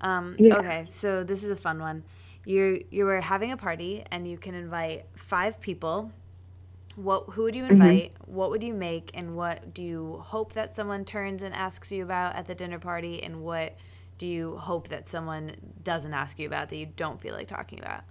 Um, 0.00 0.36
Yeah. 0.38 0.56
Okay, 0.58 0.84
so 0.88 1.24
this 1.24 1.44
is 1.44 1.50
a 1.50 1.56
fun 1.56 1.78
one. 1.80 2.04
You 2.44 2.84
you 2.90 3.04
were 3.04 3.20
having 3.20 3.52
a 3.52 3.56
party 3.56 4.04
and 4.10 4.26
you 4.28 4.38
can 4.38 4.54
invite 4.54 5.06
five 5.16 5.60
people. 5.60 6.12
What 6.96 7.30
who 7.30 7.44
would 7.44 7.54
you 7.54 7.64
invite? 7.64 8.14
What 8.26 8.50
would 8.50 8.62
you 8.62 8.74
make? 8.74 9.10
And 9.14 9.36
what 9.36 9.72
do 9.74 9.82
you 9.82 10.22
hope 10.26 10.54
that 10.54 10.74
someone 10.74 11.04
turns 11.04 11.42
and 11.42 11.54
asks 11.54 11.92
you 11.92 12.02
about 12.02 12.36
at 12.36 12.46
the 12.46 12.54
dinner 12.54 12.78
party? 12.78 13.22
And 13.22 13.42
what 13.42 13.76
do 14.20 14.26
you 14.26 14.58
hope 14.58 14.88
that 14.88 15.08
someone 15.08 15.56
doesn't 15.82 16.12
ask 16.12 16.38
you 16.38 16.46
about 16.46 16.68
that 16.68 16.76
you 16.76 16.84
don't 16.84 17.18
feel 17.22 17.34
like 17.34 17.48
talking 17.48 17.78
about? 17.78 18.04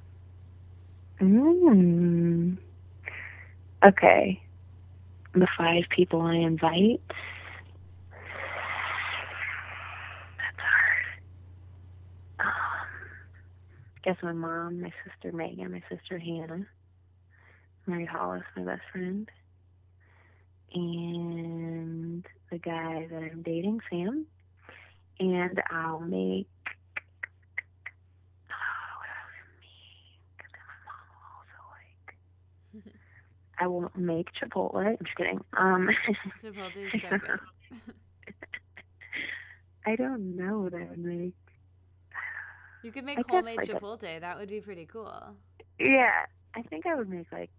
Mm. 1.21 2.57
Okay. 3.85 4.41
The 5.35 5.47
five 5.55 5.83
people 5.95 6.21
I 6.21 6.33
invite. 6.33 6.99
That's 10.39 10.57
hard. 10.57 11.05
Um, 12.39 12.47
guess 14.03 14.17
my 14.23 14.33
mom, 14.33 14.81
my 14.81 14.91
sister 15.05 15.31
Megan, 15.31 15.71
my 15.71 15.83
sister 15.95 16.17
Hannah, 16.17 16.65
Mary 17.85 18.05
Hollis, 18.05 18.41
my 18.57 18.63
best 18.63 18.81
friend, 18.91 19.29
and 20.73 22.25
the 22.49 22.57
guy 22.57 23.07
that 23.11 23.29
I'm 23.31 23.43
dating, 23.43 23.81
Sam. 23.91 24.25
And 25.19 25.61
I'll 25.69 25.99
make. 25.99 26.47
Oh, 28.49 28.89
what 28.99 29.09
else 29.09 29.35
make? 29.59 30.39
That 30.51 30.63
my 30.65 30.77
mom 30.87 31.03
will 31.11 31.25
also 31.35 31.59
like. 31.75 32.15
I 33.59 33.67
will 33.67 33.91
make 33.95 34.27
Chipotle. 34.33 34.85
I'm 34.85 34.97
just 35.03 35.15
kidding. 35.17 35.39
Um, 35.57 35.89
Chipotle 36.43 36.87
is 36.87 37.01
so 37.01 37.09
good. 37.17 37.39
I 39.85 39.95
don't 39.95 40.35
know 40.35 40.59
what 40.59 40.73
I 40.73 40.85
would 40.89 40.99
make. 40.99 41.33
You 42.83 42.91
could 42.91 43.03
make 43.03 43.19
I 43.19 43.23
homemade 43.27 43.57
like 43.57 43.69
a- 43.69 43.73
Chipotle. 43.73 44.19
That 44.21 44.37
would 44.37 44.49
be 44.49 44.61
pretty 44.61 44.85
cool. 44.85 45.35
Yeah, 45.79 46.25
I 46.55 46.61
think 46.63 46.85
I 46.85 46.95
would 46.95 47.09
make 47.09 47.31
like 47.31 47.51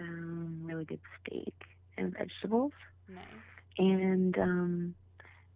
um 0.00 0.60
really 0.64 0.84
good 0.84 1.00
steak 1.20 1.54
and 1.96 2.12
vegetables, 2.16 2.72
Nice. 3.08 3.24
and 3.78 4.36
um 4.38 4.94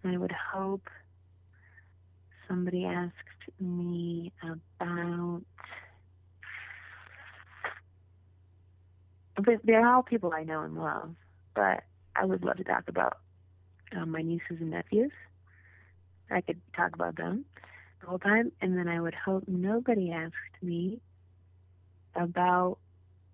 I 0.04 0.16
would 0.16 0.32
hope 0.32 0.88
somebody 2.52 2.84
asked 2.84 3.14
me 3.58 4.30
about. 4.42 5.42
But 9.36 9.60
they're 9.64 9.88
all 9.88 10.02
people 10.02 10.32
I 10.36 10.44
know 10.44 10.60
and 10.60 10.74
love, 10.76 11.14
but 11.54 11.82
I 12.14 12.26
would 12.26 12.44
love 12.44 12.58
to 12.58 12.64
talk 12.64 12.84
about 12.88 13.16
um, 13.96 14.10
my 14.10 14.20
nieces 14.20 14.58
and 14.60 14.70
nephews. 14.70 15.10
I 16.30 16.42
could 16.42 16.60
talk 16.76 16.94
about 16.94 17.16
them 17.16 17.46
the 18.00 18.08
whole 18.08 18.18
time, 18.18 18.52
and 18.60 18.76
then 18.76 18.88
I 18.88 19.00
would 19.00 19.14
hope 19.14 19.44
nobody 19.46 20.12
asked 20.12 20.34
me 20.60 21.00
about 22.14 22.78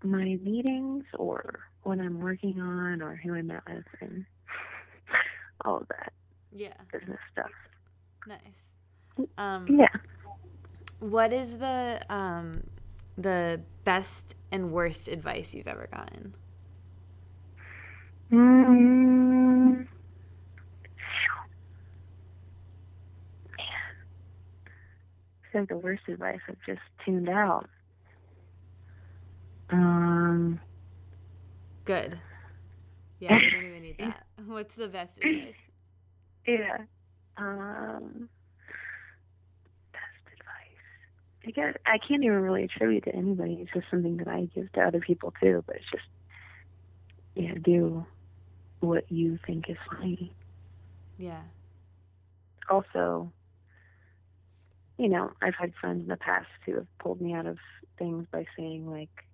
my 0.05 0.37
meetings 0.41 1.05
or 1.19 1.61
what 1.83 1.99
I'm 1.99 2.21
working 2.21 2.61
on 2.61 3.03
or 3.03 3.17
who 3.17 3.35
I 3.35 3.43
met 3.43 3.63
with 3.69 3.85
and 4.01 4.25
all 5.65 5.79
of 5.79 5.89
that 5.89 6.13
Yeah. 6.53 6.75
business 6.93 7.19
stuff. 7.33 7.51
Nice. 8.27 8.78
Um, 9.37 9.67
Yeah. 9.79 9.89
What 11.01 11.33
is 11.33 11.59
the 11.59 12.01
um, 12.11 12.65
the 13.17 13.61
best 13.85 14.35
and 14.51 14.73
worst 14.73 15.09
advice 15.09 15.55
you've 15.55 15.69
ever 15.69 15.89
gotten? 15.93 16.35
Mm. 18.33 19.87
I 25.55 25.59
like 25.61 25.69
the 25.69 25.77
worst 25.79 26.03
advice 26.09 26.39
I've 26.49 26.57
just 26.67 26.81
tuned 27.05 27.29
out. 27.29 27.69
Um, 29.71 30.61
Good. 31.85 32.19
Yeah, 33.21 33.39
we 33.39 33.51
don't 33.51 33.65
even 33.65 33.83
need 33.83 33.97
that. 33.99 34.27
What's 34.47 34.75
the 34.77 34.89
best 34.89 35.19
advice? 35.19 35.55
yeah. 36.47 36.79
Um, 37.37 38.29
best 39.93 40.27
advice. 40.27 40.85
I 41.49 41.51
guess 41.51 41.75
I 41.87 41.97
can't 41.97 42.23
even 42.23 42.41
really 42.41 42.65
attribute 42.65 43.05
to 43.05 43.15
anybody. 43.15 43.55
It's 43.63 43.73
just 43.73 43.87
something 43.91 44.19
that 44.19 44.29
I 44.29 44.51
give 44.55 44.71
to 44.73 44.83
other 44.83 45.01
people 45.01 45.33
too. 45.41 45.65
But 45.67 45.77
it's 45.77 45.91
just, 45.91 46.05
yeah, 47.35 47.55
do 47.63 48.05
what 48.81 49.11
you 49.11 49.39
think 49.47 49.71
is 49.71 49.79
funny. 49.91 50.31
Yeah. 51.17 51.41
Also, 52.69 53.33
you 54.99 55.09
know, 55.09 55.33
I've 55.41 55.55
had 55.55 55.73
friends 55.81 56.03
in 56.03 56.09
the 56.09 56.19
past 56.19 56.49
who 56.67 56.75
have 56.75 56.99
pulled 56.99 57.23
me 57.23 57.33
out 57.33 57.47
of 57.47 57.57
things 57.99 58.27
by 58.31 58.45
saying 58.55 58.87
like, 58.87 59.25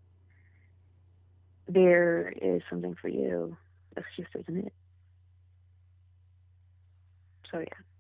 "There 1.67 2.29
is 2.29 2.63
something 2.71 2.95
for 2.95 3.09
you. 3.09 3.57
This 3.97 4.05
just 4.17 4.29
isn't 4.37 4.67
it." 4.67 4.73
So 7.51 7.59
yeah. 7.59 7.94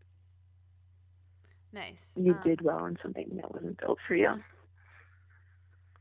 Nice. 1.75 2.13
you 2.15 2.35
Um, 2.35 2.41
did 2.45 2.61
well 2.63 2.79
on 2.79 2.97
something 3.03 3.29
that 3.35 3.53
wasn't 3.53 3.79
built 3.81 3.99
for 4.07 4.15
you. 4.15 4.41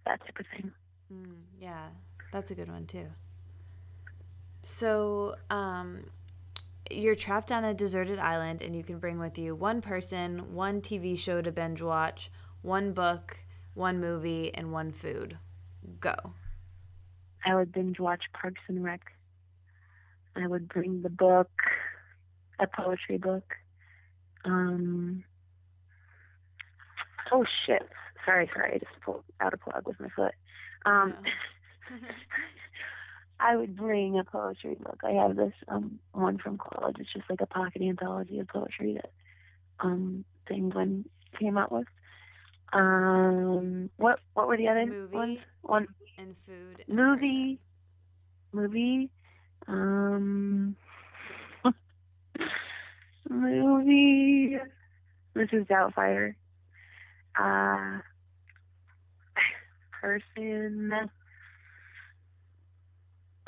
That 0.06 0.20
type 0.22 0.40
of 0.40 0.46
thing. 0.56 0.72
Mm, 1.12 1.42
yeah, 1.60 1.88
that's 2.32 2.52
a 2.52 2.56
good 2.56 2.70
one 2.70 2.86
too. 2.86 3.08
So, 4.62 5.36
um, 5.50 6.12
you're 6.92 7.16
trapped 7.16 7.52
on 7.52 7.64
a 7.64 7.74
deserted 7.74 8.20
island, 8.20 8.62
and 8.62 8.76
you 8.76 8.84
can 8.84 9.00
bring 9.00 9.18
with 9.18 9.38
you 9.40 9.56
one 9.56 9.82
person, 9.82 10.54
one 10.54 10.80
TV 10.80 11.18
show 11.18 11.42
to 11.42 11.52
binge 11.52 11.82
watch, 11.82 12.30
one 12.62 12.94
book, 12.94 13.38
one 13.74 14.00
movie, 14.00 14.54
and 14.54 14.72
one 14.72 14.92
food. 14.92 15.40
Go. 16.00 16.14
I 17.46 17.56
would 17.56 17.72
binge 17.72 18.00
watch 18.00 18.24
Parks 18.34 18.62
and 18.68 18.84
Rec. 18.84 19.02
I 20.36 20.46
would 20.48 20.68
bring 20.68 21.02
the 21.02 21.10
book, 21.10 21.52
a 22.60 22.68
poetry 22.68 23.18
book. 23.18 23.56
Um. 24.46 25.24
Oh 27.34 27.44
shit! 27.66 27.82
Sorry, 28.26 28.48
sorry. 28.54 28.76
I 28.76 28.78
just 28.78 29.02
pulled 29.04 29.24
out 29.42 29.54
a 29.54 29.58
plug 29.58 29.88
with 29.88 30.00
my 30.00 30.10
foot. 30.16 30.34
Um. 30.86 31.16
No. 31.90 31.98
I 33.40 33.56
would 33.58 33.76
bring 33.76 34.18
a 34.18 34.24
poetry 34.24 34.76
book. 34.76 35.00
I 35.04 35.12
have 35.12 35.36
this 35.36 35.54
um 35.68 36.00
one 36.14 36.38
from 36.38 36.58
college. 36.58 36.96
It's 37.00 37.12
just 37.12 37.30
like 37.30 37.42
a 37.42 37.48
pocket 37.48 37.82
anthology 37.82 38.40
of 38.40 38.48
poetry 38.48 38.94
that 38.94 39.12
um 39.80 40.24
Penguin 40.48 41.06
came 41.40 41.58
out 41.58 41.72
with. 41.72 41.88
Um, 42.72 43.90
what 43.98 44.20
what 44.34 44.48
were 44.48 44.58
the 44.58 44.68
other 44.68 44.86
Movie. 44.86 45.16
ones? 45.16 45.38
One 45.62 45.88
and 46.18 46.36
food. 46.46 46.86
and 46.88 46.96
movie, 46.98 47.60
movie, 48.52 49.10
um, 49.68 50.76
movie. 53.30 54.58
Mrs. 55.36 55.68
Doubtfire. 55.68 56.36
Uh, 57.40 58.00
person 60.04 60.92
on 60.92 61.10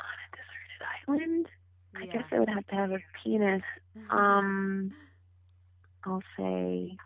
a 0.00 0.28
deserted 0.32 0.82
island. 1.06 1.46
I 1.94 2.06
guess 2.06 2.24
I 2.32 2.38
would 2.38 2.48
have 2.48 2.66
to 2.68 2.74
have 2.74 2.90
a 2.92 2.98
penis. 3.22 3.62
Um, 4.10 4.92
I'll 6.04 6.22
say 6.36 6.98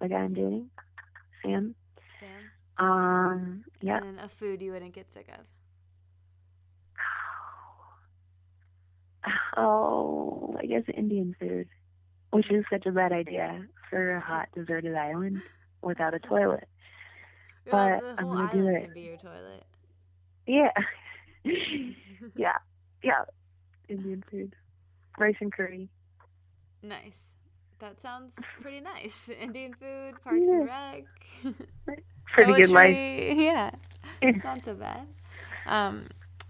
the 0.00 0.08
guy 0.08 0.16
I'm 0.16 0.34
dating, 0.34 0.70
Sam. 1.40 1.76
Sam. 2.18 2.84
Um, 2.84 3.64
yeah. 3.80 3.98
And 4.02 4.18
a 4.18 4.28
food 4.28 4.60
you 4.60 4.72
wouldn't 4.72 4.92
get 4.92 5.12
sick 5.12 5.28
of. 5.32 5.44
Oh, 9.56 10.56
I 10.60 10.66
guess 10.66 10.82
Indian 10.92 11.36
food, 11.38 11.68
which 12.30 12.50
is 12.50 12.64
such 12.70 12.86
a 12.86 12.92
bad 12.92 13.12
idea 13.12 13.66
for 13.88 14.16
a 14.16 14.20
hot 14.20 14.48
deserted 14.54 14.96
island 14.96 15.42
without 15.82 16.14
a 16.14 16.18
toilet. 16.18 16.68
Well, 17.70 18.00
But 18.00 18.16
the 18.16 18.22
I'm 18.22 18.26
gonna 18.28 18.50
do 18.52 18.68
it. 18.68 18.84
can 18.84 18.94
be 18.94 19.00
your 19.02 19.16
toilet. 19.16 19.64
Yeah, 20.46 20.72
yeah, 22.36 22.52
yeah. 23.02 23.24
Indian 23.88 24.24
food, 24.30 24.54
rice 25.18 25.36
and 25.40 25.52
curry. 25.52 25.88
Nice. 26.82 27.28
That 27.80 28.00
sounds 28.00 28.34
pretty 28.60 28.80
nice. 28.80 29.28
Indian 29.28 29.74
food, 29.74 30.14
Parks 30.24 30.46
and 30.46 30.66
Rec. 30.66 31.04
Pretty 32.34 32.54
good 32.54 32.70
life. 32.70 32.94
Yeah. 32.96 33.70
It's 34.20 34.42
not 34.44 34.64
so 34.64 34.74
bad. 34.74 35.06
Um, 35.66 36.06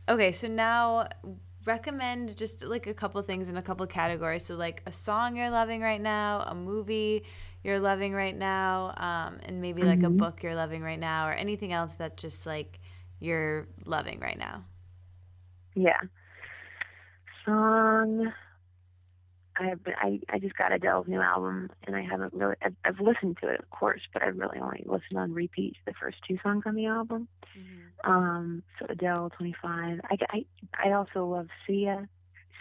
okay, 0.09 0.33
so 0.33 0.49
now 0.49 1.09
recommend 1.67 2.37
just 2.37 2.65
like 2.65 2.87
a 2.87 2.95
couple 2.95 3.21
things 3.23 3.49
in 3.49 3.57
a 3.57 3.63
couple 3.63 3.87
categories. 3.87 4.45
So 4.47 4.55
like 4.57 4.83
a 4.87 4.93
song 4.93 5.37
you're 5.37 5.51
loving 5.51 5.81
right 5.83 6.01
now, 6.01 6.43
a 6.47 6.55
movie 6.55 7.25
you're 7.65 7.81
loving 7.81 8.13
right 8.13 8.37
now, 8.37 8.95
um, 8.97 9.41
and 9.43 9.61
maybe 9.61 9.83
like 9.83 10.03
a 10.03 10.07
Mhm. 10.07 10.17
book 10.17 10.43
you're 10.43 10.55
loving 10.55 10.83
right 10.83 10.99
now, 10.99 11.29
or 11.29 11.33
anything 11.33 11.73
else 11.73 11.95
that 11.97 12.17
just 12.17 12.47
like 12.47 12.79
you're 13.21 13.67
loving 13.85 14.21
right 14.21 14.39
now. 14.39 14.65
Yeah. 15.75 16.01
Song. 17.45 18.33
I've 19.61 19.83
been, 19.83 19.95
I 19.99 20.21
I 20.29 20.39
just 20.39 20.57
got 20.57 20.73
Adele's 20.73 21.09
new 21.09 21.21
album, 21.21 21.71
and 21.85 21.97
I 21.97 22.03
haven't 22.03 22.33
really. 22.33 22.55
I've, 22.63 22.77
I've 22.85 23.01
listened 23.01 23.39
to 23.43 23.49
it, 23.49 23.59
of 23.59 23.69
course, 23.71 24.03
but 24.13 24.23
I've 24.23 24.39
really 24.39 24.61
only 24.61 24.85
listened 24.87 25.19
on 25.19 25.33
repeat 25.33 25.75
to 25.75 25.81
the 25.87 25.95
first 25.95 26.19
two 26.27 26.39
songs 26.45 26.63
on 26.65 26.77
the 26.77 26.87
album. 26.87 27.27
Um, 28.05 28.63
so 28.79 28.87
Adele, 28.89 29.31
25. 29.37 30.01
I, 30.05 30.17
I, 30.31 30.45
I 30.85 30.93
also 30.93 31.27
love 31.27 31.49
Sia. 31.67 32.09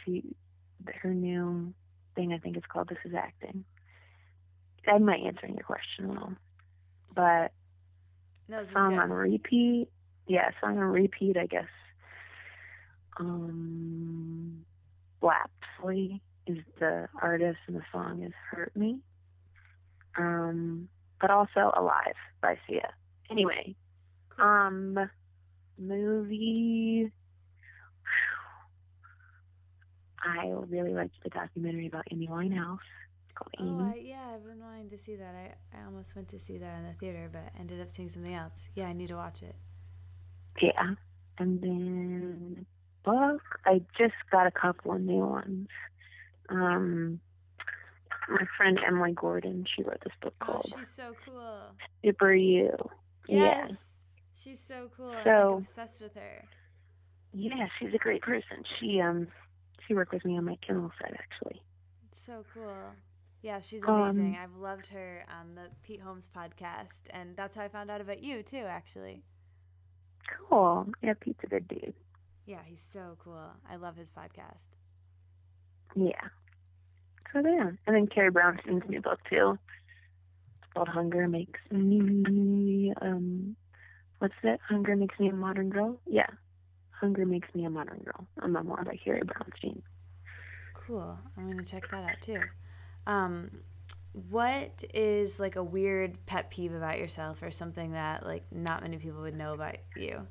She, 0.04 0.36
her 1.02 1.14
new 1.14 1.72
thing, 2.16 2.34
I 2.34 2.40
think 2.40 2.58
it's 2.58 2.66
called 2.66 2.90
This 2.90 2.98
Is 3.06 3.14
Acting. 3.14 3.64
I'm 4.88 5.06
not 5.06 5.20
answering 5.20 5.56
your 5.56 5.64
question 5.64 6.10
well, 6.10 6.34
but 7.14 7.52
No, 8.48 8.66
song 8.66 8.92
good. 8.92 9.00
on 9.00 9.10
repeat. 9.12 9.90
Yeah, 10.28 10.50
song 10.62 10.78
on 10.78 10.86
repeat, 10.86 11.38
I 11.38 11.46
guess. 11.46 11.68
Um, 13.20 14.66
Lapsley 15.22 16.22
is 16.46 16.58
the 16.80 17.08
artist, 17.22 17.60
and 17.68 17.76
the 17.76 17.84
song 17.92 18.24
is 18.24 18.34
"Hurt 18.52 18.76
Me." 18.76 19.00
Um, 20.18 20.88
but 21.20 21.32
also 21.32 21.72
"Alive" 21.76 22.16
by 22.42 22.58
Sia. 22.68 22.94
Anyway, 23.30 23.76
Cool. 24.30 24.46
um, 24.46 25.10
movie. 25.78 27.12
I 30.20 30.48
really 30.68 30.94
liked 30.94 31.16
the 31.24 31.30
documentary 31.30 31.88
about 31.88 32.06
Amy 32.12 32.28
Winehouse 32.28 32.80
Amy. 33.60 33.70
Oh, 33.72 33.92
I, 33.96 34.00
yeah, 34.04 34.32
I've 34.34 34.46
been 34.46 34.60
wanting 34.60 34.90
to 34.90 34.98
see 34.98 35.16
that. 35.16 35.36
I, 35.36 35.78
I 35.78 35.86
almost 35.86 36.16
went 36.16 36.28
to 36.30 36.40
see 36.40 36.58
that 36.58 36.78
in 36.80 36.86
the 36.86 36.94
theater, 36.94 37.30
but 37.32 37.52
ended 37.60 37.82
up 37.82 37.90
seeing 37.90 38.10
something 38.10 38.34
else. 38.34 38.68
Yeah, 38.76 38.86
I 38.88 38.94
need 38.94 39.08
to 39.08 39.16
watch 39.16 39.42
it. 39.44 39.56
Yeah. 40.62 40.96
And 41.38 41.62
then 41.62 42.66
book, 43.04 43.42
I 43.66 43.82
just 43.98 44.16
got 44.32 44.48
a 44.48 44.52
couple 44.52 44.94
of 44.94 45.02
new 45.02 45.26
ones. 45.26 45.68
Um, 46.50 47.20
my 48.30 48.46
friend 48.58 48.80
Emily 48.86 49.14
Gordon, 49.14 49.66
she 49.76 49.84
wrote 49.84 50.02
this 50.04 50.14
book 50.22 50.34
Oh, 50.42 50.46
called 50.46 50.74
she's 50.78 50.90
so 50.90 51.14
cool. 51.26 51.60
Super 52.04 52.34
You. 52.34 52.76
Yes. 53.28 53.68
Yeah. 53.70 53.76
She's 54.36 54.60
so 54.60 54.90
cool. 54.96 55.12
I'm 55.12 55.24
So- 55.24 55.54
like 55.56 55.68
obsessed 55.68 56.02
with 56.02 56.14
her. 56.16 56.44
Yeah, 57.34 57.68
she's 57.78 57.94
a 57.94 57.98
great 57.98 58.22
person. 58.22 58.64
She 58.80 59.00
um 59.02 59.28
she 59.86 59.94
worked 59.94 60.14
with 60.14 60.26
me 60.26 60.38
on 60.38 60.46
my 60.46 60.58
Kindle 60.66 60.92
site 61.00 61.14
actually. 61.18 61.62
It's 62.10 62.26
so 62.26 62.44
cool. 62.54 62.94
Yeah, 63.48 63.62
she's 63.62 63.82
Um, 63.88 64.02
amazing. 64.02 64.36
I've 64.36 64.58
loved 64.58 64.88
her 64.88 65.24
on 65.40 65.56
the 65.56 65.70
Pete 65.82 66.02
Holmes 66.02 66.28
podcast, 66.36 67.04
and 67.12 67.34
that's 67.38 67.56
how 67.56 67.64
I 67.64 67.70
found 67.70 67.90
out 67.90 68.02
about 68.02 68.22
you 68.22 68.44
too. 68.44 68.66
Actually, 68.68 69.24
Cool. 70.50 70.92
Yeah, 71.02 71.14
Pete's 71.18 71.42
a 71.46 71.48
good 71.48 71.66
dude. 71.70 71.94
yeah, 72.46 72.62
he's 72.66 72.82
so 72.92 73.16
cool. 73.24 73.52
I 73.70 73.78
love 73.78 73.96
his 73.96 74.12
podcast. 74.12 74.68
Yeah. 75.96 76.28
So 77.32 77.40
yeah. 77.40 77.72
And 77.86 77.96
then 77.96 78.08
Carrie 78.08 78.32
Brownstein's 78.32 78.84
new 78.90 79.00
book 79.00 79.20
too. 79.30 79.58
It's 80.62 80.74
called 80.74 80.90
Hunger 80.90 81.30
Makes 81.30 81.62
Me 81.72 82.94
um 83.02 83.56
what's 84.20 84.34
it? 84.44 84.60
Hunger 84.68 84.98
Makes 84.98 85.18
Me 85.22 85.30
a 85.30 85.34
Modern 85.34 85.70
Girl? 85.70 86.02
Yeah. 86.06 86.28
Hunger 86.92 87.26
Makes 87.26 87.48
Me 87.56 87.64
a 87.64 87.70
Modern 87.70 88.00
Girl. 88.00 88.28
A 88.42 88.48
memoir 88.50 88.84
by 88.84 88.98
Carrie 88.98 89.22
Brownstein. 89.22 89.82
Cool. 90.74 91.18
I'm 91.38 91.50
gonna 91.50 91.64
check 91.64 91.90
that 91.92 92.04
out 92.04 92.20
too. 92.22 92.42
Um, 93.08 93.52
what 94.30 94.84
is 94.94 95.40
like 95.40 95.56
a 95.56 95.64
weird 95.64 96.24
pet 96.26 96.52
peeve 96.52 96.74
about 96.74 97.00
yourself, 97.00 97.42
or 97.42 97.52
something 97.52 97.94
that 97.94 98.26
like 98.26 98.44
not 98.52 98.84
many 98.84 98.98
people 98.98 99.22
would 99.22 99.36
know 99.36 99.54
about 99.54 99.78
you? 99.96 100.28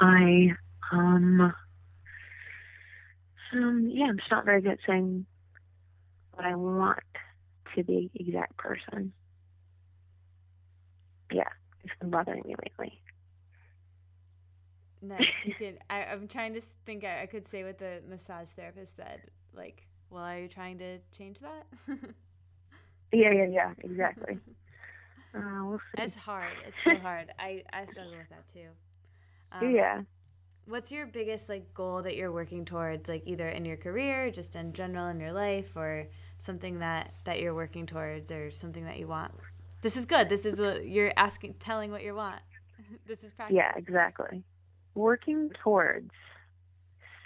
I 0.00 0.52
um 0.92 1.52
um 3.52 3.90
yeah, 3.92 4.06
I'm 4.06 4.18
just 4.18 4.30
not 4.30 4.44
very 4.44 4.62
good 4.62 4.72
at 4.72 4.78
saying 4.86 5.26
what 6.32 6.46
I 6.46 6.54
want 6.56 7.00
to 7.74 7.82
the 7.82 8.10
exact 8.14 8.56
person. 8.56 9.12
Yeah, 11.32 11.48
it's 11.84 11.94
been 12.00 12.10
bothering 12.10 12.42
me 12.46 12.54
lately. 12.62 13.02
Nice. 15.02 15.26
You 15.44 15.54
can. 15.58 15.78
I, 15.90 16.04
I'm 16.04 16.28
trying 16.28 16.54
to 16.54 16.60
think. 16.86 17.04
I, 17.04 17.22
I 17.22 17.26
could 17.26 17.48
say 17.48 17.64
what 17.64 17.78
the 17.78 18.02
massage 18.08 18.48
therapist 18.50 18.96
said. 18.96 19.22
Like, 19.54 19.86
well, 20.10 20.24
are 20.24 20.38
you 20.38 20.48
trying 20.48 20.78
to 20.78 20.98
change 21.16 21.40
that? 21.40 21.66
Yeah, 23.12 23.32
yeah, 23.32 23.46
yeah, 23.50 23.72
exactly. 23.82 24.38
uh, 25.34 25.40
we'll 25.64 25.78
see. 25.78 26.02
it's 26.02 26.16
hard. 26.16 26.52
It's 26.66 26.76
so 26.84 26.96
hard. 26.96 27.32
I 27.38 27.62
I 27.72 27.86
struggle 27.86 28.12
with 28.12 28.28
that 28.30 28.46
too. 28.52 28.68
Um, 29.52 29.74
yeah. 29.74 30.02
What's 30.66 30.92
your 30.92 31.06
biggest 31.06 31.48
like 31.48 31.72
goal 31.72 32.02
that 32.02 32.16
you're 32.16 32.32
working 32.32 32.66
towards, 32.66 33.08
like 33.08 33.22
either 33.24 33.48
in 33.48 33.64
your 33.64 33.78
career, 33.78 34.30
just 34.30 34.56
in 34.56 34.74
general 34.74 35.08
in 35.08 35.18
your 35.18 35.32
life, 35.32 35.74
or 35.74 36.06
something 36.38 36.80
that 36.80 37.14
that 37.24 37.40
you're 37.40 37.54
working 37.54 37.86
towards, 37.86 38.30
or 38.30 38.50
something 38.50 38.84
that 38.84 38.98
you 38.98 39.08
want? 39.08 39.32
This 39.80 39.96
is 39.96 40.04
good. 40.04 40.28
This 40.28 40.44
is 40.44 40.58
what 40.58 40.86
you're 40.86 41.12
asking, 41.16 41.54
telling 41.54 41.90
what 41.90 42.02
you 42.02 42.14
want. 42.14 42.42
this 43.06 43.24
is 43.24 43.32
practice. 43.32 43.56
Yeah, 43.56 43.72
exactly. 43.74 44.42
Working 44.94 45.50
towards 45.62 46.10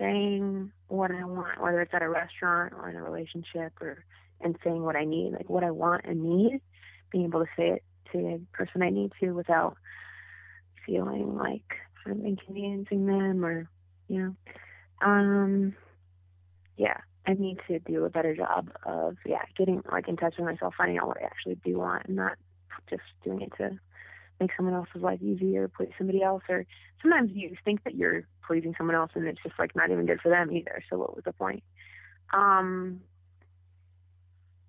saying 0.02 0.72
what 0.88 1.12
I 1.12 1.24
want, 1.24 1.62
whether 1.62 1.80
it's 1.80 1.94
at 1.94 2.02
a 2.02 2.08
restaurant 2.08 2.74
or 2.74 2.90
in 2.90 2.96
a 2.96 3.02
relationship 3.02 3.72
or 3.80 4.04
and 4.40 4.56
saying 4.64 4.82
what 4.82 4.96
I 4.96 5.04
need, 5.04 5.32
like 5.32 5.48
what 5.48 5.62
I 5.62 5.70
want 5.70 6.04
and 6.04 6.24
need, 6.24 6.60
being 7.12 7.24
able 7.24 7.40
to 7.40 7.50
say 7.56 7.68
it 7.68 7.84
to 8.10 8.18
the 8.18 8.40
person 8.52 8.82
I 8.82 8.90
need 8.90 9.12
to 9.20 9.30
without 9.30 9.76
feeling 10.84 11.36
like 11.36 11.76
I'm 12.04 12.26
inconveniencing 12.26 13.06
them 13.06 13.44
or 13.44 13.68
you 14.08 14.18
know. 14.22 14.36
Um 15.06 15.76
yeah, 16.76 16.98
I 17.26 17.34
need 17.34 17.58
to 17.68 17.78
do 17.78 18.04
a 18.04 18.10
better 18.10 18.34
job 18.34 18.70
of 18.84 19.16
yeah, 19.24 19.42
getting 19.56 19.82
like 19.90 20.08
in 20.08 20.16
touch 20.16 20.34
with 20.36 20.46
myself, 20.46 20.74
finding 20.76 20.98
out 20.98 21.06
what 21.06 21.22
I 21.22 21.26
actually 21.26 21.56
do 21.64 21.78
want 21.78 22.06
and 22.06 22.16
not 22.16 22.36
just 22.90 23.02
doing 23.22 23.42
it 23.42 23.52
to 23.58 23.78
make 24.40 24.50
someone 24.56 24.74
else's 24.74 25.02
life 25.02 25.22
easier, 25.22 25.68
please 25.68 25.90
somebody 25.98 26.22
else 26.22 26.42
or 26.48 26.66
sometimes 27.00 27.30
you 27.32 27.54
think 27.64 27.84
that 27.84 27.94
you're 27.94 28.26
pleasing 28.46 28.74
someone 28.76 28.96
else 28.96 29.10
and 29.14 29.26
it's 29.26 29.42
just 29.42 29.58
like 29.58 29.74
not 29.76 29.90
even 29.90 30.06
good 30.06 30.20
for 30.20 30.28
them 30.28 30.50
either. 30.52 30.82
So 30.90 30.98
what 30.98 31.14
was 31.14 31.24
the 31.24 31.32
point? 31.32 31.62
Um 32.32 33.00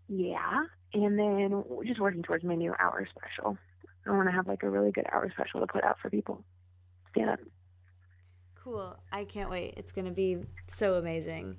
yeah. 0.08 0.64
And 0.94 1.18
then 1.18 1.64
just 1.86 2.00
working 2.00 2.22
towards 2.22 2.44
my 2.44 2.56
new 2.56 2.74
hour 2.80 3.08
special. 3.10 3.58
I 4.06 4.12
want 4.12 4.28
to 4.28 4.34
have 4.34 4.48
like 4.48 4.64
a 4.64 4.70
really 4.70 4.92
good 4.92 5.06
hour 5.12 5.32
special 5.32 5.62
to 5.62 5.68
put 5.68 5.84
out 5.84 5.98
for 6.00 6.10
people. 6.10 6.44
Up. 7.16 7.40
Cool. 8.56 8.96
I 9.12 9.26
can't 9.26 9.52
wait. 9.52 9.76
It's 9.78 9.92
gonna 9.92 10.12
be 10.12 10.38
so 10.68 10.96
amazing. 10.96 11.58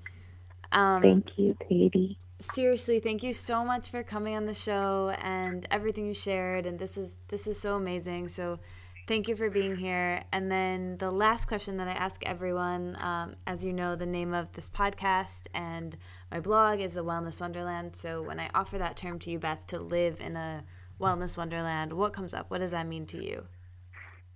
Um, 0.75 1.03
Thank 1.03 1.39
you, 1.39 1.57
Katie. 1.69 2.19
seriously 2.53 3.01
thank 3.01 3.23
you 3.23 3.33
so 3.33 3.65
much 3.65 3.91
for 3.91 4.03
coming 4.03 4.35
on 4.35 4.45
the 4.45 4.55
show 4.55 5.15
and 5.23 5.67
everything 5.71 6.07
you 6.07 6.15
shared. 6.15 6.67
And 6.67 6.79
this 6.79 6.99
is 6.99 7.21
this 7.29 7.47
is 7.47 7.61
so 7.61 7.77
amazing. 7.77 8.29
So 8.29 8.59
thank 9.07 9.29
you 9.29 9.37
for 9.37 9.49
being 9.51 9.77
here. 9.77 10.25
And 10.33 10.51
then 10.51 10.97
the 10.99 11.11
last 11.13 11.47
question 11.47 11.77
that 11.79 11.89
i 11.89 11.93
ask 11.93 12.25
everyone 12.27 12.97
um, 13.01 13.37
as 13.47 13.65
you 13.65 13.73
know 13.73 13.95
the 13.97 14.07
name 14.07 14.35
of 14.35 14.53
this 14.53 14.69
podcast 14.69 15.47
and 15.55 15.97
my 16.31 16.41
blog 16.41 16.81
is 16.81 16.95
the 16.95 17.05
wellness 17.05 17.41
wonderland. 17.41 17.95
So 17.97 18.21
when 18.23 18.41
i 18.41 18.51
offer 18.55 18.77
that 18.79 18.97
term 18.97 19.19
to 19.21 19.31
you 19.31 19.39
beth 19.39 19.67
to 19.69 19.79
live 19.79 20.21
in 20.21 20.37
a 20.37 20.65
wellness 21.01 21.37
wonderland 21.39 21.93
what 21.93 22.13
comes 22.13 22.35
up? 22.35 22.51
What 22.51 22.59
does 22.59 22.73
that 22.73 22.87
mean 22.89 23.07
to 23.07 23.25
you? 23.25 23.47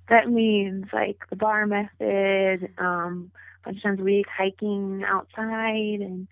That 0.08 0.30
means 0.30 0.86
like 0.92 1.18
the 1.30 1.36
bar 1.36 1.66
method, 1.66 2.70
um, 2.78 3.30
a 3.68 3.72
bunch 3.72 3.78
of 3.78 3.82
times 3.82 4.00
a 4.00 4.04
week 4.04 4.26
hiking 4.34 5.04
outside 5.06 6.00
and 6.00 6.26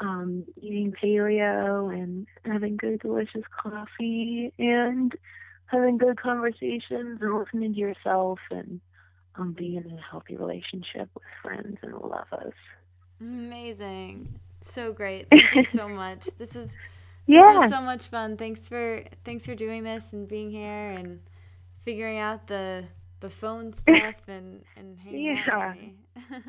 um, 0.00 0.44
eating 0.60 0.92
paleo 0.92 1.92
and 1.92 2.26
having 2.44 2.76
good 2.76 3.00
delicious 3.00 3.44
coffee 3.62 4.52
and 4.58 5.14
having 5.66 5.98
good 5.98 6.20
conversations 6.20 7.20
and 7.20 7.38
listening 7.38 7.72
to 7.72 7.80
yourself 7.80 8.38
and 8.50 8.80
um, 9.36 9.52
being 9.52 9.76
in 9.76 9.98
a 9.98 10.02
healthy 10.10 10.36
relationship 10.36 11.08
with 11.14 11.24
friends 11.42 11.78
and 11.82 11.94
lovers. 11.94 12.54
amazing 13.20 14.28
so 14.60 14.92
great 14.92 15.28
thank 15.30 15.54
you 15.54 15.64
so 15.64 15.88
much 16.02 16.26
this 16.38 16.54
is 16.54 16.68
Yeah. 17.26 17.54
This 17.54 17.64
is 17.64 17.70
so 17.70 17.80
much 17.80 18.08
fun. 18.08 18.36
Thanks 18.36 18.68
for 18.68 19.04
thanks 19.24 19.46
for 19.46 19.54
doing 19.54 19.82
this 19.82 20.12
and 20.12 20.28
being 20.28 20.50
here 20.50 20.90
and 20.90 21.20
figuring 21.84 22.18
out 22.18 22.46
the 22.48 22.84
the 23.20 23.30
phone 23.30 23.72
stuff 23.82 24.28
and 24.28 24.62
and 24.76 24.98
hanging 24.98 25.38
out 25.50 25.76
with 25.76 25.82
me. 25.82 25.94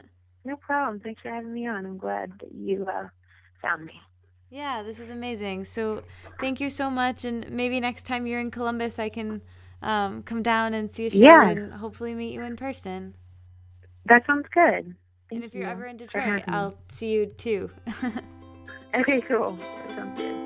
No 0.45 0.55
problem. 0.57 0.99
Thanks 1.01 1.21
for 1.21 1.29
having 1.29 1.53
me 1.53 1.67
on. 1.67 1.85
I'm 1.85 1.97
glad 1.97 2.31
that 2.39 2.53
you 2.53 2.85
uh, 2.87 3.07
found 3.61 3.85
me. 3.85 3.93
yeah, 4.51 4.83
this 4.83 4.99
is 4.99 5.09
amazing. 5.09 5.65
So 5.65 6.03
thank 6.39 6.59
you 6.61 6.69
so 6.69 6.89
much. 6.89 7.25
And 7.25 7.49
maybe 7.51 7.79
next 7.79 8.03
time 8.05 8.25
you're 8.27 8.39
in 8.39 8.51
Columbus, 8.51 8.99
I 8.99 9.09
can 9.09 9.41
um, 9.81 10.23
come 10.23 10.41
down 10.43 10.73
and 10.73 10.89
see 10.89 11.07
a 11.07 11.09
show 11.09 11.17
Yeah. 11.17 11.49
and 11.49 11.73
hopefully 11.73 12.13
meet 12.13 12.31
you 12.33 12.43
in 12.43 12.55
person. 12.55 13.15
That 14.05 14.25
sounds 14.27 14.45
good. 14.53 14.95
Thank 15.29 15.31
and 15.31 15.43
if 15.43 15.53
you're 15.55 15.63
you 15.63 15.69
ever 15.69 15.85
in 15.87 15.97
Detroit. 15.97 16.43
I'll 16.47 16.75
see 16.89 17.09
you 17.11 17.25
too. 17.25 17.71
Okay, 18.95 19.19
cool. 19.19 19.57
That 19.87 19.89
sounds 19.89 20.21
good. 20.21 20.44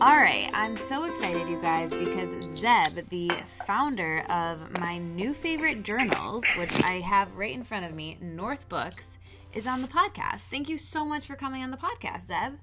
All 0.00 0.16
right, 0.16 0.48
I'm 0.54 0.76
so 0.76 1.04
excited, 1.06 1.48
you 1.48 1.60
guys, 1.60 1.92
because 1.92 2.30
Zeb, 2.56 3.08
the 3.08 3.32
founder 3.66 4.20
of 4.30 4.70
my 4.78 4.96
new 4.96 5.34
favorite 5.34 5.82
journals, 5.82 6.44
which 6.56 6.84
I 6.84 7.00
have 7.00 7.34
right 7.34 7.52
in 7.52 7.64
front 7.64 7.84
of 7.84 7.94
me, 7.94 8.16
North 8.20 8.68
Books, 8.68 9.18
is 9.52 9.66
on 9.66 9.82
the 9.82 9.88
podcast. 9.88 10.42
Thank 10.42 10.68
you 10.68 10.78
so 10.78 11.04
much 11.04 11.26
for 11.26 11.34
coming 11.34 11.64
on 11.64 11.72
the 11.72 11.76
podcast, 11.76 12.26
Zeb. 12.26 12.60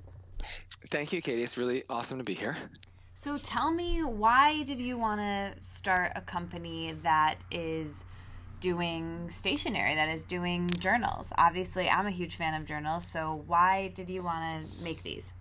Thank 0.87 1.11
you, 1.11 1.21
Katie. 1.21 1.43
It's 1.43 1.57
really 1.57 1.83
awesome 1.89 2.19
to 2.19 2.23
be 2.23 2.33
here. 2.33 2.55
So 3.15 3.37
tell 3.37 3.69
me, 3.69 4.01
why 4.01 4.63
did 4.63 4.79
you 4.79 4.97
want 4.97 5.19
to 5.19 5.61
start 5.61 6.13
a 6.15 6.21
company 6.21 6.93
that 7.03 7.35
is 7.51 8.05
doing 8.61 9.29
stationery, 9.29 9.95
that 9.95 10.07
is 10.07 10.23
doing 10.23 10.69
journals? 10.79 11.33
Obviously, 11.37 11.89
I'm 11.89 12.07
a 12.07 12.11
huge 12.11 12.37
fan 12.37 12.53
of 12.53 12.65
journals, 12.65 13.05
so 13.05 13.43
why 13.45 13.89
did 13.89 14.09
you 14.09 14.23
want 14.23 14.61
to 14.61 14.83
make 14.85 15.03
these? 15.03 15.33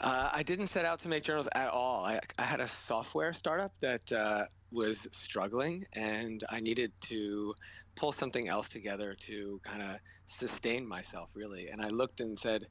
Uh, 0.00 0.30
I 0.32 0.42
didn't 0.44 0.68
set 0.68 0.86
out 0.86 1.00
to 1.00 1.08
make 1.08 1.24
journals 1.24 1.48
at 1.54 1.68
all. 1.68 2.04
I, 2.04 2.20
I 2.38 2.42
had 2.42 2.60
a 2.60 2.68
software 2.68 3.34
startup 3.34 3.72
that 3.80 4.10
uh, 4.10 4.44
was 4.72 5.06
struggling, 5.12 5.84
and 5.92 6.42
I 6.48 6.60
needed 6.60 6.92
to 7.02 7.54
pull 7.96 8.12
something 8.12 8.48
else 8.48 8.70
together 8.70 9.14
to 9.26 9.60
kind 9.62 9.82
of 9.82 9.98
sustain 10.26 10.88
myself, 10.88 11.28
really. 11.34 11.68
And 11.68 11.82
I 11.82 11.88
looked 11.88 12.20
and 12.20 12.38
said, 12.38 12.64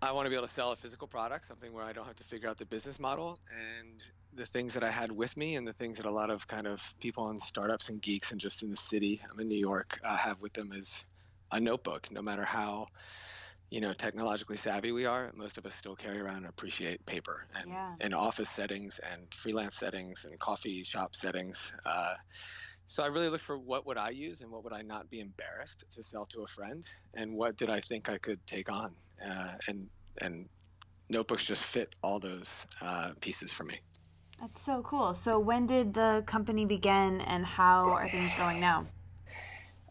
I 0.00 0.12
want 0.12 0.26
to 0.26 0.30
be 0.30 0.36
able 0.36 0.46
to 0.46 0.52
sell 0.52 0.70
a 0.70 0.76
physical 0.76 1.08
product, 1.08 1.46
something 1.46 1.72
where 1.72 1.84
I 1.84 1.92
don't 1.92 2.06
have 2.06 2.16
to 2.16 2.24
figure 2.24 2.48
out 2.48 2.58
the 2.58 2.66
business 2.66 3.00
model. 3.00 3.38
And 3.50 4.00
the 4.32 4.46
things 4.46 4.74
that 4.74 4.84
I 4.84 4.92
had 4.92 5.10
with 5.10 5.36
me, 5.36 5.56
and 5.56 5.66
the 5.66 5.72
things 5.72 5.96
that 5.96 6.06
a 6.06 6.10
lot 6.12 6.30
of 6.30 6.46
kind 6.46 6.68
of 6.68 6.82
people 7.00 7.30
in 7.30 7.36
startups 7.36 7.88
and 7.88 8.00
geeks 8.00 8.30
and 8.30 8.40
just 8.40 8.62
in 8.62 8.70
the 8.70 8.76
city, 8.76 9.20
I'm 9.32 9.40
in 9.40 9.48
New 9.48 9.58
York, 9.58 9.98
uh, 10.04 10.16
have 10.16 10.40
with 10.40 10.52
them 10.52 10.72
is 10.72 11.04
a 11.50 11.58
notebook, 11.58 12.12
no 12.12 12.22
matter 12.22 12.44
how 12.44 12.86
you 13.72 13.80
know 13.80 13.94
technologically 13.94 14.58
savvy 14.58 14.92
we 14.92 15.06
are 15.06 15.32
most 15.34 15.56
of 15.56 15.64
us 15.64 15.74
still 15.74 15.96
carry 15.96 16.20
around 16.20 16.36
and 16.36 16.46
appreciate 16.46 17.04
paper 17.06 17.46
and 17.54 17.70
Yeah. 17.70 17.94
in 18.00 18.12
office 18.12 18.50
settings 18.50 19.00
and 19.10 19.32
freelance 19.32 19.76
settings 19.78 20.26
and 20.26 20.38
coffee 20.38 20.82
shop 20.84 21.16
settings 21.16 21.72
uh, 21.86 22.14
so 22.86 23.02
i 23.02 23.06
really 23.06 23.30
looked 23.30 23.44
for 23.44 23.58
what 23.58 23.86
would 23.86 23.96
i 23.96 24.10
use 24.10 24.42
and 24.42 24.50
what 24.50 24.62
would 24.62 24.74
i 24.74 24.82
not 24.82 25.08
be 25.08 25.20
embarrassed 25.20 25.86
to 25.90 26.02
sell 26.02 26.26
to 26.26 26.42
a 26.42 26.46
friend 26.46 26.82
and 27.14 27.32
what 27.32 27.56
did 27.56 27.70
i 27.70 27.80
think 27.80 28.10
i 28.10 28.18
could 28.18 28.38
take 28.46 28.70
on 28.70 28.94
uh, 29.26 29.54
and 29.68 29.88
and 30.20 30.46
notebooks 31.08 31.46
just 31.46 31.64
fit 31.64 31.88
all 32.02 32.20
those 32.20 32.66
uh, 32.82 33.12
pieces 33.22 33.52
for 33.52 33.64
me 33.64 33.78
That's 34.40 34.60
so 34.60 34.82
cool. 34.82 35.14
So 35.14 35.38
when 35.38 35.66
did 35.66 35.94
the 35.94 36.22
company 36.26 36.64
begin 36.66 37.20
and 37.20 37.46
how 37.46 37.90
are 37.90 38.08
things 38.08 38.32
going 38.38 38.58
now? 38.60 38.86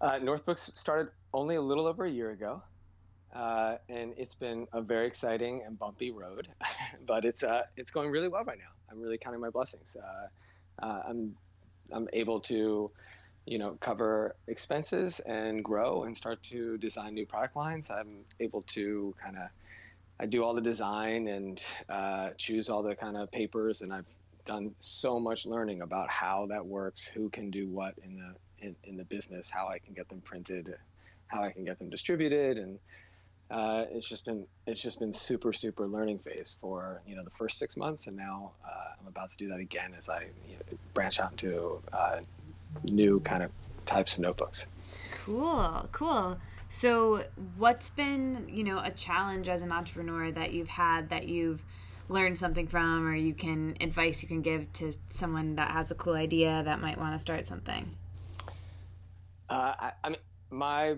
Uh, 0.02 0.20
Northbooks 0.20 0.76
started 0.76 1.12
only 1.34 1.56
a 1.56 1.62
little 1.62 1.88
over 1.88 2.04
a 2.06 2.10
year 2.10 2.32
ago, 2.32 2.62
uh, 3.34 3.78
and 3.88 4.14
it's 4.18 4.36
been 4.36 4.68
a 4.74 4.82
very 4.82 5.08
exciting 5.08 5.64
and 5.66 5.78
bumpy 5.78 6.12
road, 6.12 6.48
but 7.08 7.26
it's 7.26 7.44
uh, 7.44 7.64
it's 7.78 7.92
going 7.92 8.10
really 8.10 8.28
well 8.28 8.44
right 8.44 8.58
now. 8.58 8.92
I'm 8.92 9.02
really 9.02 9.18
counting 9.18 9.42
my 9.42 9.50
blessings. 9.50 9.96
Uh, 9.96 10.86
uh, 10.86 11.02
I'm 11.08 11.36
I'm 11.92 12.08
able 12.14 12.42
to, 12.42 12.92
you 13.46 13.58
know, 13.58 13.78
cover 13.80 14.36
expenses 14.48 15.20
and 15.20 15.64
grow 15.64 16.04
and 16.04 16.16
start 16.16 16.44
to 16.44 16.78
design 16.78 17.14
new 17.14 17.26
product 17.26 17.56
lines. 17.56 17.90
I'm 17.90 18.26
able 18.40 18.64
to 18.74 19.16
kind 19.24 19.38
of 19.38 19.50
I 20.20 20.26
do 20.26 20.44
all 20.44 20.54
the 20.54 20.62
design 20.62 21.28
and 21.28 21.64
uh, 21.90 22.32
choose 22.38 22.70
all 22.70 22.84
the 22.84 22.96
kind 22.96 23.18
of 23.18 23.32
papers, 23.32 23.82
and 23.82 23.92
I've 23.92 24.06
done 24.46 24.76
so 24.80 25.20
much 25.20 25.46
learning 25.46 25.82
about 25.82 26.10
how 26.10 26.48
that 26.48 26.66
works, 26.66 27.06
who 27.06 27.30
can 27.30 27.50
do 27.50 27.68
what 27.68 27.96
in 28.04 28.18
the 28.18 28.68
in, 28.68 28.76
in 28.84 28.98
the 28.98 29.04
business, 29.04 29.50
how 29.50 29.68
I 29.68 29.80
can 29.80 29.94
get 29.94 30.10
them 30.10 30.22
printed, 30.22 30.76
how 31.28 31.42
I 31.42 31.52
can 31.52 31.66
get 31.66 31.80
them 31.80 31.90
distributed, 31.90 32.60
and 32.60 32.78
uh, 33.52 33.86
it's 33.92 34.08
just 34.08 34.26
been 34.26 34.48
it's 34.66 34.82
just 34.82 35.00
been 35.00 35.12
super 35.12 35.52
super 35.52 35.88
learning 35.88 36.20
phase 36.20 36.56
for 36.62 37.02
you 37.06 37.16
know 37.16 37.24
the 37.24 37.32
first 37.32 37.60
six 37.60 37.76
months, 37.76 38.08
and 38.08 38.16
now 38.16 38.54
uh, 38.66 38.94
I'm 39.00 39.08
about 39.08 39.32
to 39.32 39.38
do 39.38 39.50
that 39.50 39.60
again 39.60 39.94
as 39.98 40.08
I 40.08 40.30
you 40.48 40.56
know, 40.56 40.78
branch 40.94 41.20
out 41.20 41.32
into 41.32 41.82
uh, 41.92 42.20
new 42.84 43.20
kind 43.20 43.44
of 43.44 43.52
types 43.86 44.14
of 44.14 44.22
notebooks. 44.22 44.68
Cool, 45.26 45.90
cool. 45.92 46.38
So, 46.70 47.26
what's 47.58 47.90
been, 47.90 48.48
you 48.48 48.64
know, 48.64 48.80
a 48.82 48.92
challenge 48.92 49.50
as 49.50 49.62
an 49.62 49.74
entrepreneur 49.74 50.32
that 50.32 50.54
you've 50.54 50.70
had 50.70 51.10
that 51.10 51.28
you've 51.28 51.66
learned 52.08 52.38
something 52.38 52.68
from 52.68 53.06
or 53.06 53.14
you 53.14 53.34
can 53.34 53.76
advice 53.82 54.22
you 54.22 54.30
can 54.30 54.42
give 54.42 54.72
to 54.74 54.94
someone 55.10 55.56
that 55.56 55.72
has 55.72 55.92
a 55.92 55.96
cool 55.96 56.14
idea 56.14 56.62
that 56.64 56.80
might 56.80 56.98
want 56.98 57.14
to 57.14 57.20
start 57.20 57.46
something? 57.46 57.94
Uh, 59.50 59.74
I, 59.78 59.92
I, 60.04 60.10
mean, 60.10 60.20
my 60.50 60.96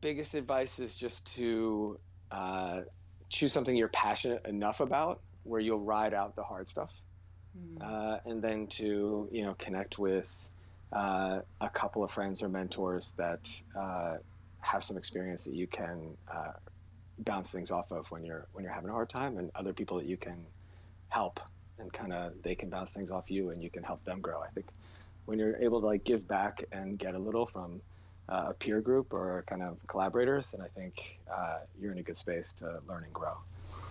biggest 0.00 0.34
advice 0.34 0.78
is 0.78 0.96
just 0.96 1.36
to 1.36 1.98
uh, 2.30 2.80
choose 3.28 3.52
something 3.52 3.74
you're 3.74 3.88
passionate 3.88 4.46
enough 4.46 4.80
about 4.80 5.20
where 5.44 5.60
you'll 5.60 5.80
ride 5.80 6.14
out 6.14 6.36
the 6.36 6.42
hard 6.42 6.68
stuff. 6.68 6.94
Mm. 7.58 7.82
Uh, 7.82 8.18
and 8.26 8.42
then 8.42 8.66
to 8.68 9.28
you 9.32 9.42
know 9.42 9.54
connect 9.54 9.98
with 9.98 10.48
uh, 10.92 11.40
a 11.60 11.68
couple 11.68 12.04
of 12.04 12.10
friends 12.10 12.42
or 12.42 12.48
mentors 12.48 13.12
that 13.12 13.50
uh, 13.78 14.16
have 14.60 14.84
some 14.84 14.96
experience 14.96 15.44
that 15.44 15.54
you 15.54 15.66
can 15.66 16.16
uh, 16.32 16.52
bounce 17.18 17.50
things 17.50 17.70
off 17.70 17.90
of 17.90 18.10
when 18.10 18.24
you're 18.24 18.46
when 18.52 18.64
you're 18.64 18.72
having 18.72 18.90
a 18.90 18.92
hard 18.92 19.08
time, 19.08 19.38
and 19.38 19.50
other 19.54 19.72
people 19.72 19.98
that 19.98 20.06
you 20.06 20.16
can 20.16 20.46
help 21.08 21.40
and 21.78 21.92
kind 21.92 22.12
of 22.12 22.32
they 22.42 22.54
can 22.54 22.68
bounce 22.68 22.92
things 22.92 23.10
off 23.10 23.30
you, 23.30 23.50
and 23.50 23.62
you 23.62 23.70
can 23.70 23.82
help 23.82 24.04
them 24.04 24.20
grow. 24.20 24.40
I 24.40 24.48
think 24.48 24.66
when 25.24 25.38
you're 25.38 25.56
able 25.56 25.80
to 25.80 25.86
like 25.86 26.04
give 26.04 26.26
back 26.26 26.64
and 26.72 26.98
get 26.98 27.14
a 27.14 27.18
little 27.18 27.46
from 27.46 27.80
uh, 28.30 28.46
a 28.48 28.54
peer 28.54 28.80
group 28.80 29.12
or 29.12 29.44
kind 29.46 29.62
of 29.62 29.76
collaborators, 29.86 30.52
then 30.52 30.60
I 30.60 30.68
think 30.68 31.18
uh, 31.32 31.58
you're 31.80 31.92
in 31.92 31.98
a 31.98 32.02
good 32.02 32.16
space 32.16 32.52
to 32.54 32.80
learn 32.88 33.02
and 33.04 33.12
grow. 33.12 33.36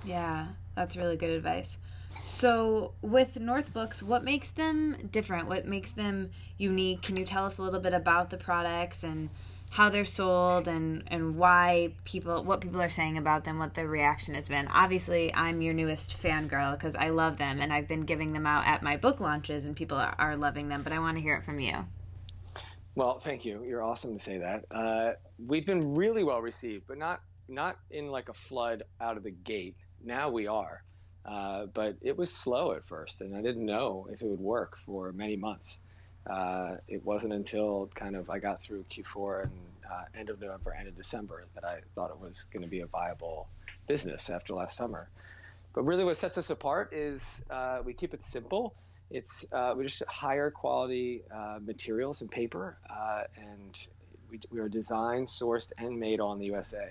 Yeah, 0.06 0.48
that's 0.76 0.96
really 0.96 1.18
good 1.18 1.32
advice. 1.32 1.78
So, 2.24 2.94
with 3.02 3.40
North 3.40 3.72
Books, 3.72 4.02
what 4.02 4.24
makes 4.24 4.50
them 4.52 5.10
different? 5.12 5.48
What 5.48 5.68
makes 5.68 5.92
them 5.92 6.32
unique? 6.58 7.02
Can 7.02 7.18
you 7.18 7.26
tell 7.26 7.46
us 7.46 7.60
a 7.60 7.64
little 7.64 7.80
bit 7.80 7.94
about 7.94 8.30
the 8.30 8.38
products 8.38 9.04
and 9.04 9.30
how 9.72 9.90
they're 9.90 10.06
sold 10.06 10.68
and 10.68 11.04
and 11.08 11.38
why 11.38 11.94
people 12.04 12.44
what 12.44 12.60
people 12.60 12.82
are 12.82 12.90
saying 12.90 13.18
about 13.18 13.44
them 13.44 13.60
what 13.60 13.76
their 13.76 13.88
reaction 13.88 14.34
has 14.34 14.50
been 14.50 14.68
obviously 14.70 15.34
i'm 15.36 15.62
your 15.62 15.76
newest 15.76 16.20
fangirl 16.22 16.72
because 16.72 16.96
i 16.96 17.10
love 17.10 17.38
them 17.38 17.62
and 17.62 17.72
i've 17.72 17.88
been 17.88 18.02
giving 18.02 18.34
them 18.34 18.48
out 18.48 18.66
at 18.66 18.82
my 18.82 18.98
book 18.98 19.20
launches 19.20 19.68
and 19.68 19.76
people 19.76 19.96
are 20.18 20.36
loving 20.36 20.70
them 20.70 20.82
but 20.82 20.92
i 20.92 20.98
want 20.98 21.18
to 21.18 21.22
hear 21.22 21.36
it 21.36 21.44
from 21.44 21.60
you 21.60 21.86
well 22.96 23.20
thank 23.20 23.46
you 23.46 23.64
you're 23.64 23.84
awesome 23.84 24.18
to 24.18 24.24
say 24.24 24.40
that 24.40 24.66
uh, 24.72 25.12
we've 25.46 25.66
been 25.66 25.96
really 25.96 26.24
well 26.24 26.42
received 26.42 26.86
but 26.88 26.98
not 26.98 27.20
not 27.48 27.78
in 27.90 28.08
like 28.08 28.30
a 28.30 28.34
flood 28.34 28.84
out 29.02 29.18
of 29.18 29.24
the 29.24 29.32
gate 29.32 29.76
now 30.04 30.30
we 30.30 30.48
are 30.48 30.84
uh, 31.26 31.66
but 31.68 31.98
it 32.02 32.18
was 32.18 32.34
slow 32.34 32.74
at 32.74 32.86
first 32.88 33.22
and 33.22 33.36
i 33.36 33.42
didn't 33.42 33.66
know 33.66 34.08
if 34.12 34.22
it 34.22 34.28
would 34.28 34.40
work 34.40 34.78
for 34.78 35.12
many 35.12 35.36
months 35.36 35.80
uh, 36.30 36.76
it 36.88 37.04
wasn't 37.04 37.34
until 37.34 37.90
kind 37.96 38.16
of 38.16 38.30
I 38.30 38.40
got 38.40 38.62
through 38.62 38.86
Q4 38.92 39.44
and 39.44 39.52
uh, 39.90 40.04
end 40.14 40.30
of 40.30 40.40
November, 40.40 40.76
end 40.78 40.88
of 40.88 40.96
December 40.96 41.46
that 41.56 41.64
I 41.64 41.80
thought 41.96 42.12
it 42.12 42.20
was 42.20 42.48
going 42.54 42.62
to 42.62 42.70
be 42.70 42.82
a 42.82 42.86
viable 42.86 43.48
business 43.88 44.30
after 44.30 44.54
last 44.54 44.78
summer. 44.78 45.10
But 45.74 45.84
really, 45.84 46.04
what 46.04 46.18
sets 46.18 46.38
us 46.38 46.50
apart 46.50 46.94
is 46.94 47.24
uh, 47.50 47.80
we 47.84 47.94
keep 47.94 48.14
it 48.14 48.22
simple. 48.22 48.76
It's 49.12 49.46
uh, 49.52 49.74
we 49.76 49.86
just 49.86 50.04
higher 50.08 50.52
quality 50.52 51.24
uh, 51.34 51.60
materials 51.66 52.22
and 52.22 52.30
paper, 52.30 52.78
uh, 52.90 53.24
and 53.36 53.80
we, 54.30 54.40
we 54.52 54.60
are 54.60 54.70
designed, 54.70 55.28
sourced, 55.28 55.72
and 55.78 56.00
made 56.00 56.20
all 56.20 56.34
in 56.34 56.40
the 56.40 56.46
USA. 56.46 56.90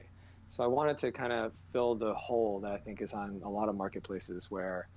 So 0.48 0.64
I 0.64 0.66
wanted 0.66 0.98
to 0.98 1.12
kind 1.12 1.32
of 1.32 1.52
fill 1.72 1.94
the 1.94 2.14
hole 2.14 2.60
that 2.60 2.72
I 2.72 2.78
think 2.78 3.02
is 3.02 3.12
on 3.12 3.42
a 3.44 3.48
lot 3.50 3.68
of 3.68 3.76
marketplaces 3.76 4.50
where 4.50 4.88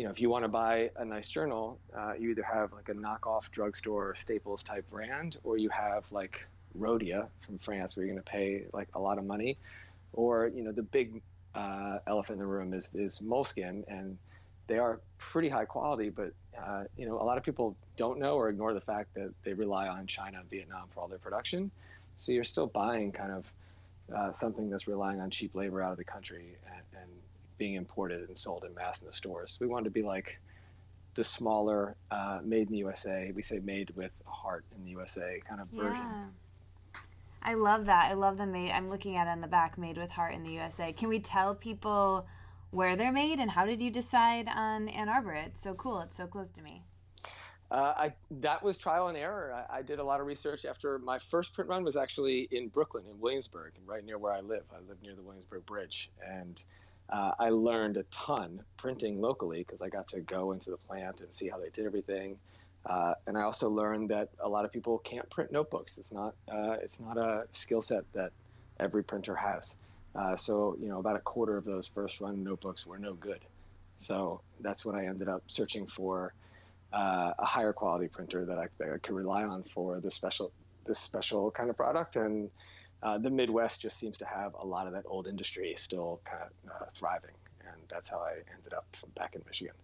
you 0.00 0.06
know, 0.06 0.10
if 0.10 0.18
you 0.18 0.30
want 0.30 0.44
to 0.44 0.48
buy 0.48 0.90
a 0.96 1.04
nice 1.04 1.28
journal, 1.28 1.78
uh, 1.94 2.14
you 2.18 2.30
either 2.30 2.42
have 2.42 2.72
like 2.72 2.88
a 2.88 2.94
knockoff 2.94 3.50
drugstore 3.50 4.08
or 4.08 4.14
Staples 4.14 4.62
type 4.62 4.88
brand, 4.88 5.36
or 5.44 5.58
you 5.58 5.68
have 5.68 6.10
like 6.10 6.46
Rhodia 6.78 7.28
from 7.40 7.58
France, 7.58 7.96
where 7.96 8.06
you're 8.06 8.14
going 8.14 8.24
to 8.24 8.30
pay 8.30 8.64
like 8.72 8.88
a 8.94 8.98
lot 8.98 9.18
of 9.18 9.26
money, 9.26 9.58
or 10.14 10.48
you 10.48 10.62
know, 10.62 10.72
the 10.72 10.82
big 10.82 11.20
uh, 11.54 11.98
elephant 12.06 12.36
in 12.36 12.38
the 12.38 12.46
room 12.46 12.72
is 12.72 12.90
is 12.94 13.20
Moleskine, 13.20 13.84
and 13.88 14.16
they 14.68 14.78
are 14.78 15.00
pretty 15.18 15.50
high 15.50 15.66
quality, 15.66 16.08
but 16.08 16.32
uh, 16.58 16.84
you 16.96 17.06
know, 17.06 17.20
a 17.20 17.24
lot 17.24 17.38
of 17.38 17.44
people 17.44 17.76
don't 17.96 18.18
know 18.18 18.34
or 18.36 18.48
ignore 18.48 18.74
the 18.74 18.80
fact 18.80 19.14
that 19.14 19.32
they 19.44 19.52
rely 19.52 19.88
on 19.88 20.06
China 20.06 20.40
and 20.40 20.50
Vietnam 20.50 20.88
for 20.92 21.00
all 21.00 21.08
their 21.08 21.18
production. 21.18 21.70
So 22.16 22.32
you're 22.32 22.44
still 22.44 22.66
buying 22.66 23.12
kind 23.12 23.32
of 23.32 23.52
uh, 24.14 24.32
something 24.32 24.70
that's 24.70 24.88
relying 24.88 25.20
on 25.20 25.30
cheap 25.30 25.54
labor 25.54 25.82
out 25.82 25.92
of 25.92 25.98
the 25.98 26.04
country 26.04 26.56
and, 26.66 27.02
and 27.02 27.10
being 27.58 27.74
imported 27.74 28.26
and 28.28 28.36
sold 28.36 28.64
in 28.64 28.74
mass 28.74 29.02
in 29.02 29.06
the 29.06 29.12
stores. 29.12 29.58
We 29.60 29.66
wanted 29.66 29.84
to 29.84 29.90
be 29.90 30.02
like 30.02 30.38
the 31.14 31.24
smaller, 31.24 31.96
uh, 32.10 32.40
made 32.42 32.66
in 32.66 32.72
the 32.72 32.78
USA. 32.78 33.32
We 33.34 33.42
say 33.42 33.58
made 33.58 33.90
with 33.96 34.22
a 34.26 34.30
heart 34.30 34.64
in 34.76 34.84
the 34.84 34.90
USA 34.90 35.40
kind 35.48 35.60
of 35.60 35.68
version. 35.68 36.04
Yeah. 36.04 36.24
I 37.42 37.54
love 37.54 37.86
that. 37.86 38.10
I 38.10 38.14
love 38.14 38.36
the 38.36 38.46
made. 38.46 38.70
I'm 38.70 38.88
looking 38.90 39.16
at 39.16 39.26
it 39.26 39.30
on 39.30 39.40
the 39.40 39.46
back, 39.46 39.78
made 39.78 39.96
with 39.96 40.10
heart 40.10 40.34
in 40.34 40.42
the 40.42 40.50
USA. 40.52 40.92
Can 40.92 41.08
we 41.08 41.20
tell 41.20 41.54
people 41.54 42.26
where 42.70 42.96
they're 42.96 43.12
made 43.12 43.38
and 43.38 43.50
how 43.50 43.66
did 43.66 43.80
you 43.80 43.90
decide 43.90 44.48
on 44.48 44.88
Ann 44.88 45.08
Arbor? 45.08 45.32
It's 45.32 45.62
so 45.62 45.74
cool. 45.74 46.00
It's 46.00 46.16
so 46.16 46.26
close 46.26 46.50
to 46.50 46.62
me. 46.62 46.82
Uh, 47.70 47.94
I 47.96 48.14
that 48.40 48.64
was 48.64 48.78
trial 48.78 49.06
and 49.06 49.16
error. 49.16 49.54
I, 49.54 49.78
I, 49.78 49.82
did 49.82 50.00
a 50.00 50.04
lot 50.04 50.20
of 50.20 50.26
research 50.26 50.64
after 50.64 50.98
my 50.98 51.20
first 51.30 51.54
print 51.54 51.70
run 51.70 51.84
was 51.84 51.96
actually 51.96 52.48
in 52.50 52.66
Brooklyn, 52.66 53.04
in 53.08 53.20
Williamsburg, 53.20 53.74
right 53.86 54.04
near 54.04 54.18
where 54.18 54.32
I 54.32 54.40
live. 54.40 54.64
I 54.72 54.80
live 54.88 55.00
near 55.02 55.14
the 55.14 55.22
Williamsburg 55.22 55.64
Bridge, 55.66 56.10
and 56.20 56.60
uh, 57.08 57.30
I 57.38 57.50
learned 57.50 57.96
a 57.96 58.02
ton 58.10 58.64
printing 58.76 59.20
locally 59.20 59.58
because 59.58 59.80
I 59.80 59.88
got 59.88 60.08
to 60.08 60.20
go 60.20 60.50
into 60.50 60.70
the 60.70 60.78
plant 60.78 61.20
and 61.20 61.32
see 61.32 61.48
how 61.48 61.58
they 61.58 61.70
did 61.70 61.86
everything. 61.86 62.38
Uh, 62.84 63.14
and 63.28 63.38
I 63.38 63.42
also 63.42 63.68
learned 63.68 64.08
that 64.08 64.30
a 64.40 64.48
lot 64.48 64.64
of 64.64 64.72
people 64.72 64.98
can't 64.98 65.30
print 65.30 65.52
notebooks. 65.52 65.96
It's 65.98 66.10
not 66.10 66.34
uh, 66.48 66.76
it's 66.82 66.98
not 66.98 67.18
a 67.18 67.46
skill 67.52 67.82
set 67.82 68.02
that 68.14 68.32
every 68.80 69.04
printer 69.04 69.36
has. 69.36 69.76
Uh, 70.14 70.36
so 70.36 70.76
you 70.80 70.88
know, 70.88 70.98
about 70.98 71.16
a 71.16 71.20
quarter 71.20 71.56
of 71.56 71.64
those 71.64 71.86
first 71.86 72.20
run 72.20 72.42
notebooks 72.42 72.86
were 72.86 72.98
no 72.98 73.14
good. 73.14 73.40
So 73.96 74.40
that's 74.60 74.84
when 74.84 74.96
I 74.96 75.06
ended 75.06 75.28
up 75.28 75.42
searching 75.46 75.86
for 75.86 76.34
uh, 76.92 77.32
a 77.38 77.44
higher 77.44 77.72
quality 77.72 78.08
printer 78.08 78.44
that 78.46 78.58
I, 78.58 78.66
that 78.78 78.92
I 78.92 78.98
could 78.98 79.14
rely 79.14 79.44
on 79.44 79.64
for 79.74 80.00
this 80.00 80.14
special 80.14 80.52
this 80.86 80.98
special 80.98 81.50
kind 81.50 81.70
of 81.70 81.76
product 81.76 82.16
and 82.16 82.50
uh, 83.02 83.18
the 83.18 83.30
Midwest 83.30 83.80
just 83.80 83.98
seems 83.98 84.18
to 84.18 84.26
have 84.26 84.54
a 84.54 84.66
lot 84.66 84.86
of 84.86 84.92
that 84.92 85.04
old 85.06 85.26
industry 85.26 85.74
still 85.76 86.20
kind 86.24 86.42
of 86.42 86.70
uh, 86.70 86.84
thriving, 86.90 87.34
and 87.60 87.80
that's 87.88 88.10
how 88.10 88.18
I 88.18 88.34
ended 88.54 88.74
up 88.74 88.86
back 89.16 89.34
in 89.34 89.42
Michigan. 89.46 89.74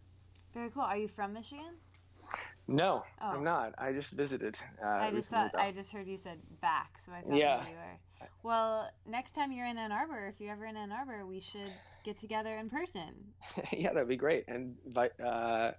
Very 0.52 0.70
cool. 0.70 0.82
Are 0.82 0.96
you 0.96 1.08
from 1.08 1.32
Michigan? 1.32 1.76
No, 2.68 3.04
oh. 3.22 3.26
I'm 3.26 3.44
not. 3.44 3.74
I 3.78 3.92
just 3.92 4.10
visited. 4.12 4.56
Uh, 4.82 4.88
I 4.88 5.10
just 5.10 5.30
thought 5.30 5.54
I 5.54 5.70
just 5.72 5.92
heard 5.92 6.06
you 6.06 6.16
said 6.16 6.38
back, 6.60 6.98
so 7.04 7.12
I 7.12 7.22
thought 7.22 7.36
yeah. 7.36 7.60
you 7.66 7.74
were. 7.74 7.98
Well, 8.42 8.90
next 9.06 9.32
time 9.32 9.52
you're 9.52 9.66
in 9.66 9.78
Ann 9.78 9.92
Arbor, 9.92 10.28
if 10.28 10.40
you're 10.40 10.52
ever 10.52 10.66
in 10.66 10.76
Ann 10.76 10.92
Arbor, 10.92 11.26
we 11.26 11.40
should 11.40 11.72
get 12.04 12.18
together 12.18 12.56
in 12.56 12.70
person. 12.70 13.12
yeah, 13.72 13.92
that'd 13.92 14.08
be 14.08 14.16
great. 14.16 14.44
And 14.46 14.76
uh, 14.96 15.72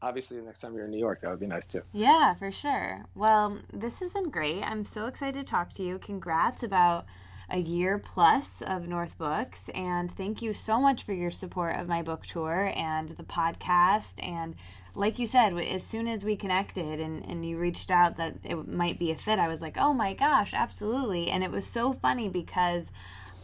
obviously 0.00 0.38
the 0.38 0.44
next 0.44 0.60
time 0.60 0.74
you're 0.74 0.86
in 0.86 0.90
New 0.90 0.98
York, 0.98 1.20
that 1.20 1.30
would 1.30 1.40
be 1.40 1.46
nice 1.46 1.66
too. 1.66 1.82
Yeah, 1.92 2.34
for 2.34 2.50
sure. 2.50 3.04
Well, 3.14 3.58
this 3.72 4.00
has 4.00 4.10
been 4.10 4.30
great. 4.30 4.62
I'm 4.62 4.84
so 4.84 5.06
excited 5.06 5.34
to 5.34 5.50
talk 5.50 5.72
to 5.74 5.82
you. 5.82 5.98
Congrats 5.98 6.62
about 6.62 7.06
a 7.50 7.58
year 7.58 7.98
plus 7.98 8.62
of 8.62 8.88
North 8.88 9.18
Books. 9.18 9.68
And 9.74 10.10
thank 10.10 10.42
you 10.42 10.52
so 10.52 10.80
much 10.80 11.02
for 11.02 11.12
your 11.12 11.30
support 11.30 11.76
of 11.76 11.88
my 11.88 12.02
book 12.02 12.26
tour 12.26 12.72
and 12.74 13.10
the 13.10 13.22
podcast. 13.22 14.22
And 14.22 14.54
like 14.94 15.18
you 15.18 15.26
said, 15.26 15.58
as 15.58 15.82
soon 15.82 16.06
as 16.06 16.24
we 16.24 16.36
connected 16.36 17.00
and, 17.00 17.24
and 17.26 17.44
you 17.44 17.58
reached 17.58 17.90
out 17.90 18.16
that 18.16 18.36
it 18.44 18.68
might 18.68 18.98
be 18.98 19.10
a 19.10 19.16
fit, 19.16 19.38
I 19.38 19.48
was 19.48 19.60
like, 19.60 19.76
oh 19.76 19.92
my 19.92 20.14
gosh, 20.14 20.54
absolutely. 20.54 21.30
And 21.30 21.42
it 21.42 21.50
was 21.50 21.66
so 21.66 21.92
funny 21.92 22.28
because 22.28 22.90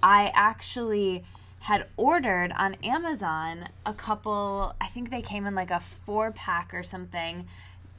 I 0.03 0.31
actually 0.35 1.25
had 1.61 1.89
ordered 1.97 2.53
on 2.57 2.75
Amazon 2.83 3.69
a 3.85 3.93
couple, 3.93 4.75
I 4.81 4.87
think 4.87 5.11
they 5.11 5.23
came 5.23 5.47
in 5.47 5.55
like 5.55 5.71
a 5.71 5.81
four 5.81 6.31
pack 6.31 6.73
or 6.73 6.83
something 6.83 7.47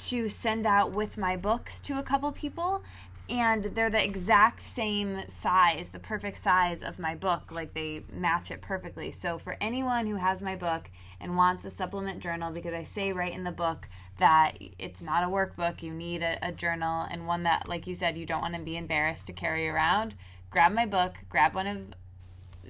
to 0.08 0.30
send 0.30 0.66
out 0.66 0.94
with 0.94 1.18
my 1.18 1.36
books 1.36 1.80
to 1.82 2.00
a 2.00 2.04
couple 2.04 2.32
people. 2.32 2.84
And 3.32 3.64
they're 3.64 3.90
the 3.90 4.04
exact 4.04 4.62
same 4.62 5.24
size, 5.28 5.90
the 5.90 6.00
perfect 6.00 6.38
size 6.38 6.84
of 6.84 7.00
my 7.00 7.16
book. 7.16 7.50
Like 7.50 7.74
they 7.74 8.04
match 8.12 8.52
it 8.52 8.62
perfectly. 8.62 9.12
So, 9.12 9.40
for 9.40 9.56
anyone 9.60 10.06
who 10.06 10.18
has 10.18 10.42
my 10.42 10.56
book 10.56 10.92
and 11.20 11.36
wants 11.36 11.66
a 11.66 11.70
supplement 11.70 12.20
journal, 12.20 12.52
because 12.52 12.74
I 12.74 12.84
say 12.84 13.14
right 13.14 13.34
in 13.34 13.46
the 13.46 13.52
book 13.52 13.88
that 14.20 14.58
it's 14.78 15.02
not 15.02 15.24
a 15.24 15.28
workbook, 15.28 15.82
you 15.82 15.94
need 15.94 16.22
a, 16.22 16.38
a 16.46 16.52
journal 16.52 17.08
and 17.10 17.26
one 17.26 17.44
that, 17.44 17.70
like 17.70 17.88
you 17.88 17.96
said, 17.96 18.18
you 18.18 18.26
don't 18.26 18.42
want 18.42 18.56
to 18.56 18.62
be 18.62 18.76
embarrassed 18.76 19.28
to 19.28 19.34
carry 19.34 19.68
around 19.68 20.16
grab 20.52 20.74
my 20.74 20.86
book, 20.86 21.18
grab 21.30 21.56
one 21.56 21.66
of 21.66 21.78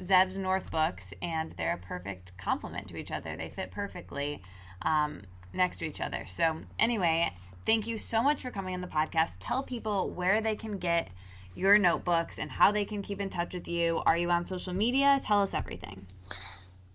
Zeb's 0.02 0.38
North 0.38 0.72
books, 0.72 1.14
and 1.22 1.52
they're 1.52 1.74
a 1.74 1.86
perfect 1.86 2.38
complement 2.38 2.88
to 2.90 2.98
each 2.98 3.12
other. 3.12 3.36
They 3.36 3.50
fit 3.50 3.72
perfectly 3.72 4.42
um, 4.84 5.24
next 5.54 5.78
to 5.78 5.86
each 5.86 6.00
other. 6.00 6.26
So, 6.28 6.62
anyway, 6.80 7.34
thank 7.66 7.88
you 7.88 7.98
so 7.98 8.22
much 8.22 8.42
for 8.42 8.52
coming 8.52 8.74
on 8.74 8.82
the 8.82 8.88
podcast. 8.88 9.38
Tell 9.40 9.64
people 9.64 10.10
where 10.10 10.42
they 10.42 10.56
can 10.56 10.78
get 10.78 11.10
your 11.56 11.78
notebooks 11.78 12.40
and 12.40 12.52
how 12.52 12.72
they 12.72 12.86
can 12.86 13.02
keep 13.02 13.20
in 13.20 13.30
touch 13.30 13.54
with 13.54 13.68
you. 13.68 14.02
Are 14.06 14.18
you 14.18 14.30
on 14.30 14.46
social 14.46 14.74
media? 14.74 15.20
Tell 15.22 15.42
us 15.42 15.54
everything. 15.54 16.06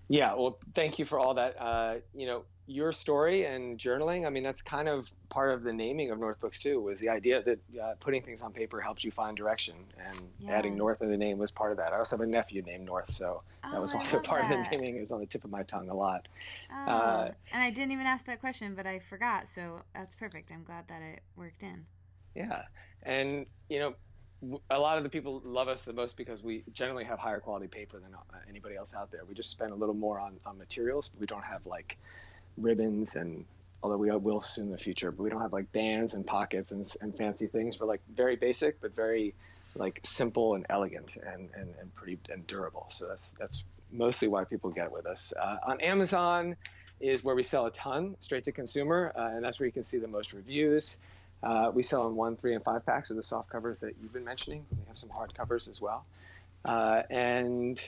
Yeah, 0.08 0.34
well, 0.34 0.58
thank 0.74 0.98
you 0.98 1.04
for 1.04 1.18
all 1.18 1.34
that. 1.34 1.56
Uh, 1.58 1.96
you 2.14 2.26
know, 2.26 2.44
your 2.66 2.92
story 2.92 3.44
and 3.44 3.78
journaling, 3.78 4.26
I 4.26 4.30
mean, 4.30 4.42
that's 4.42 4.62
kind 4.62 4.88
of 4.88 5.10
part 5.28 5.52
of 5.52 5.62
the 5.62 5.72
naming 5.72 6.10
of 6.10 6.18
North 6.18 6.40
Books 6.40 6.58
too. 6.58 6.80
Was 6.80 6.98
the 7.00 7.10
idea 7.10 7.42
that 7.42 7.58
uh, 7.80 7.94
putting 8.00 8.22
things 8.22 8.42
on 8.42 8.52
paper 8.52 8.80
helps 8.80 9.04
you 9.04 9.10
find 9.10 9.36
direction, 9.36 9.74
and 9.98 10.30
Yeah. 10.38 10.48
adding 10.48 10.76
North 10.76 11.02
in 11.02 11.10
the 11.10 11.16
name 11.16 11.38
was 11.38 11.50
part 11.50 11.72
of 11.72 11.78
that. 11.78 11.92
I 11.92 11.98
also 11.98 12.16
have 12.16 12.26
a 12.26 12.30
nephew 12.30 12.62
named 12.62 12.84
North, 12.84 13.10
so 13.10 13.42
that 13.70 13.80
Oh, 13.80 13.82
was 13.82 13.94
also 13.94 14.18
part 14.20 14.42
of 14.42 14.48
the 14.48 14.58
naming. 14.58 14.96
It 14.96 15.00
was 15.00 15.12
on 15.12 15.20
the 15.20 15.26
tip 15.26 15.44
of 15.44 15.50
my 15.50 15.62
tongue 15.62 15.88
a 15.88 15.94
lot. 15.94 16.28
Oh, 16.70 17.28
Uh, 17.28 17.30
and 17.52 17.62
I 17.62 17.70
didn't 17.70 17.92
even 17.92 18.06
ask 18.06 18.26
that 18.26 18.40
question, 18.40 18.74
but 18.74 18.86
I 18.86 18.98
forgot. 19.00 19.48
So 19.48 19.82
that's 19.94 20.14
perfect. 20.14 20.50
I'm 20.52 20.64
glad 20.64 20.88
that 20.88 21.02
it 21.02 21.22
worked 21.36 21.62
in. 21.62 21.86
Yeah, 22.34 22.62
and 23.02 23.46
you 23.68 23.78
know, 23.78 23.94
a 24.70 24.78
lot 24.78 24.98
of 24.98 25.04
the 25.04 25.08
people 25.10 25.40
love 25.44 25.68
us 25.68 25.84
the 25.84 25.92
most 25.92 26.16
because 26.16 26.42
we 26.42 26.64
generally 26.72 27.04
have 27.04 27.18
higher 27.18 27.40
quality 27.40 27.68
paper 27.68 27.98
than 27.98 28.14
uh, 28.14 28.36
anybody 28.48 28.76
else 28.76 28.94
out 28.94 29.10
there. 29.10 29.24
We 29.24 29.34
just 29.34 29.50
spend 29.50 29.72
a 29.72 29.76
little 29.76 29.94
more 29.94 30.20
on, 30.20 30.38
on 30.44 30.58
materials, 30.58 31.08
but 31.08 31.20
we 31.20 31.26
don't 31.26 31.44
have 31.44 31.64
like 31.66 31.98
ribbons 32.58 33.16
and 33.16 33.44
although 33.82 33.96
we 33.96 34.10
will 34.10 34.40
soon 34.40 34.66
in 34.66 34.72
the 34.72 34.78
future, 34.78 35.10
but 35.10 35.22
we 35.22 35.30
don't 35.30 35.42
have 35.42 35.52
like 35.52 35.70
bands 35.72 36.14
and 36.14 36.26
pockets 36.26 36.72
and, 36.72 36.90
and 37.00 37.16
fancy 37.16 37.46
things. 37.46 37.78
We're 37.78 37.86
like 37.86 38.00
very 38.08 38.36
basic, 38.36 38.80
but 38.80 38.94
very 38.94 39.34
like 39.74 40.00
simple 40.04 40.54
and 40.54 40.66
elegant 40.68 41.16
and, 41.16 41.50
and, 41.54 41.74
and 41.80 41.94
pretty 41.94 42.18
and 42.30 42.46
durable. 42.46 42.86
So 42.88 43.06
that's 43.06 43.32
that's 43.32 43.64
mostly 43.92 44.28
why 44.28 44.44
people 44.44 44.70
get 44.70 44.90
with 44.92 45.06
us. 45.06 45.32
Uh, 45.40 45.58
on 45.64 45.80
Amazon 45.80 46.56
is 47.00 47.22
where 47.22 47.34
we 47.34 47.42
sell 47.42 47.66
a 47.66 47.70
ton 47.70 48.16
straight 48.20 48.44
to 48.44 48.52
consumer, 48.52 49.12
uh, 49.14 49.30
and 49.34 49.44
that's 49.44 49.60
where 49.60 49.66
you 49.66 49.72
can 49.72 49.82
see 49.82 49.98
the 49.98 50.08
most 50.08 50.32
reviews. 50.32 50.98
Uh, 51.42 51.70
we 51.72 51.82
sell 51.82 52.08
in 52.08 52.16
one, 52.16 52.36
three, 52.36 52.54
and 52.54 52.64
five 52.64 52.86
packs 52.86 53.10
of 53.10 53.16
the 53.16 53.22
soft 53.22 53.50
covers 53.50 53.80
that 53.80 53.94
you've 54.02 54.12
been 54.12 54.24
mentioning. 54.24 54.64
We 54.70 54.78
have 54.88 54.96
some 54.96 55.10
hard 55.10 55.34
covers 55.34 55.68
as 55.68 55.80
well. 55.80 56.04
Uh, 56.64 57.02
and 57.10 57.78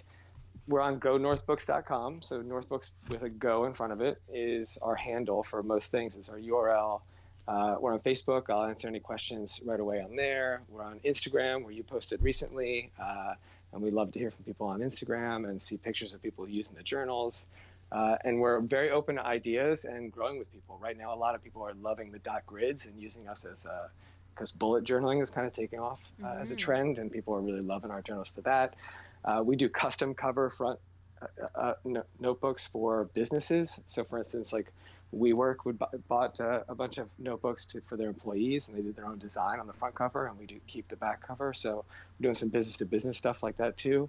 we're 0.68 0.82
on 0.82 1.00
gonorthbooks.com. 1.00 2.22
So 2.22 2.42
Northbooks 2.42 2.90
with 3.08 3.22
a 3.22 3.30
go 3.30 3.64
in 3.64 3.72
front 3.72 3.92
of 3.92 4.00
it 4.02 4.20
is 4.32 4.78
our 4.82 4.94
handle 4.94 5.42
for 5.42 5.62
most 5.62 5.90
things. 5.90 6.16
It's 6.16 6.28
our 6.28 6.38
URL. 6.38 7.00
Uh, 7.48 7.76
we're 7.80 7.94
on 7.94 8.00
Facebook. 8.00 8.50
I'll 8.50 8.64
answer 8.64 8.86
any 8.86 9.00
questions 9.00 9.62
right 9.64 9.80
away 9.80 10.02
on 10.02 10.14
there. 10.14 10.60
We're 10.68 10.82
on 10.82 11.00
Instagram, 11.00 11.64
where 11.64 11.72
you 11.72 11.82
posted 11.82 12.22
recently. 12.22 12.92
Uh, 13.02 13.34
and 13.72 13.82
we 13.82 13.90
love 13.90 14.12
to 14.12 14.18
hear 14.18 14.30
from 14.30 14.44
people 14.44 14.66
on 14.66 14.80
Instagram 14.80 15.48
and 15.48 15.60
see 15.60 15.78
pictures 15.78 16.12
of 16.12 16.22
people 16.22 16.46
using 16.46 16.76
the 16.76 16.82
journals. 16.82 17.46
Uh, 17.90 18.16
and 18.22 18.38
we're 18.38 18.60
very 18.60 18.90
open 18.90 19.16
to 19.16 19.24
ideas 19.24 19.86
and 19.86 20.12
growing 20.12 20.38
with 20.38 20.52
people. 20.52 20.78
Right 20.80 20.96
now, 20.96 21.14
a 21.14 21.16
lot 21.16 21.34
of 21.34 21.42
people 21.42 21.62
are 21.62 21.72
loving 21.72 22.12
the 22.12 22.18
dot 22.18 22.44
grids 22.46 22.84
and 22.84 23.00
using 23.00 23.28
us 23.28 23.46
as 23.46 23.64
a 23.64 23.90
because 24.38 24.52
bullet 24.52 24.84
journaling 24.84 25.20
is 25.20 25.30
kind 25.30 25.48
of 25.48 25.52
taking 25.52 25.80
off 25.80 26.00
uh, 26.22 26.36
as 26.38 26.52
a 26.52 26.54
Mhm. 26.54 26.58
trend, 26.58 26.98
and 26.98 27.10
people 27.10 27.34
are 27.34 27.40
really 27.40 27.60
loving 27.60 27.90
our 27.90 28.00
journals 28.02 28.28
for 28.28 28.40
that. 28.42 28.76
Uh, 29.24 29.42
we 29.44 29.56
do 29.56 29.68
custom 29.68 30.14
cover 30.14 30.48
front 30.48 30.78
uh, 31.20 31.26
uh, 31.56 31.74
no- 31.84 32.04
notebooks 32.20 32.64
for 32.64 33.06
businesses. 33.06 33.82
So, 33.86 34.04
for 34.04 34.18
instance, 34.18 34.52
like 34.52 34.72
WeWork 35.12 35.64
would 35.64 35.76
bu- 35.80 35.98
bought 36.06 36.40
uh, 36.40 36.62
a 36.68 36.76
bunch 36.76 36.98
of 36.98 37.10
notebooks 37.18 37.64
to, 37.66 37.80
for 37.80 37.96
their 37.96 38.08
employees, 38.08 38.68
and 38.68 38.78
they 38.78 38.82
did 38.82 38.94
their 38.94 39.06
own 39.06 39.18
design 39.18 39.58
on 39.58 39.66
the 39.66 39.72
front 39.72 39.96
cover, 39.96 40.26
and 40.28 40.38
we 40.38 40.46
do 40.46 40.60
keep 40.68 40.86
the 40.86 40.94
back 40.96 41.26
cover. 41.26 41.52
So, 41.52 41.84
we're 42.18 42.22
doing 42.22 42.36
some 42.36 42.50
business 42.50 42.76
to 42.76 42.84
business 42.86 43.16
stuff 43.16 43.42
like 43.42 43.56
that 43.56 43.76
too. 43.76 44.08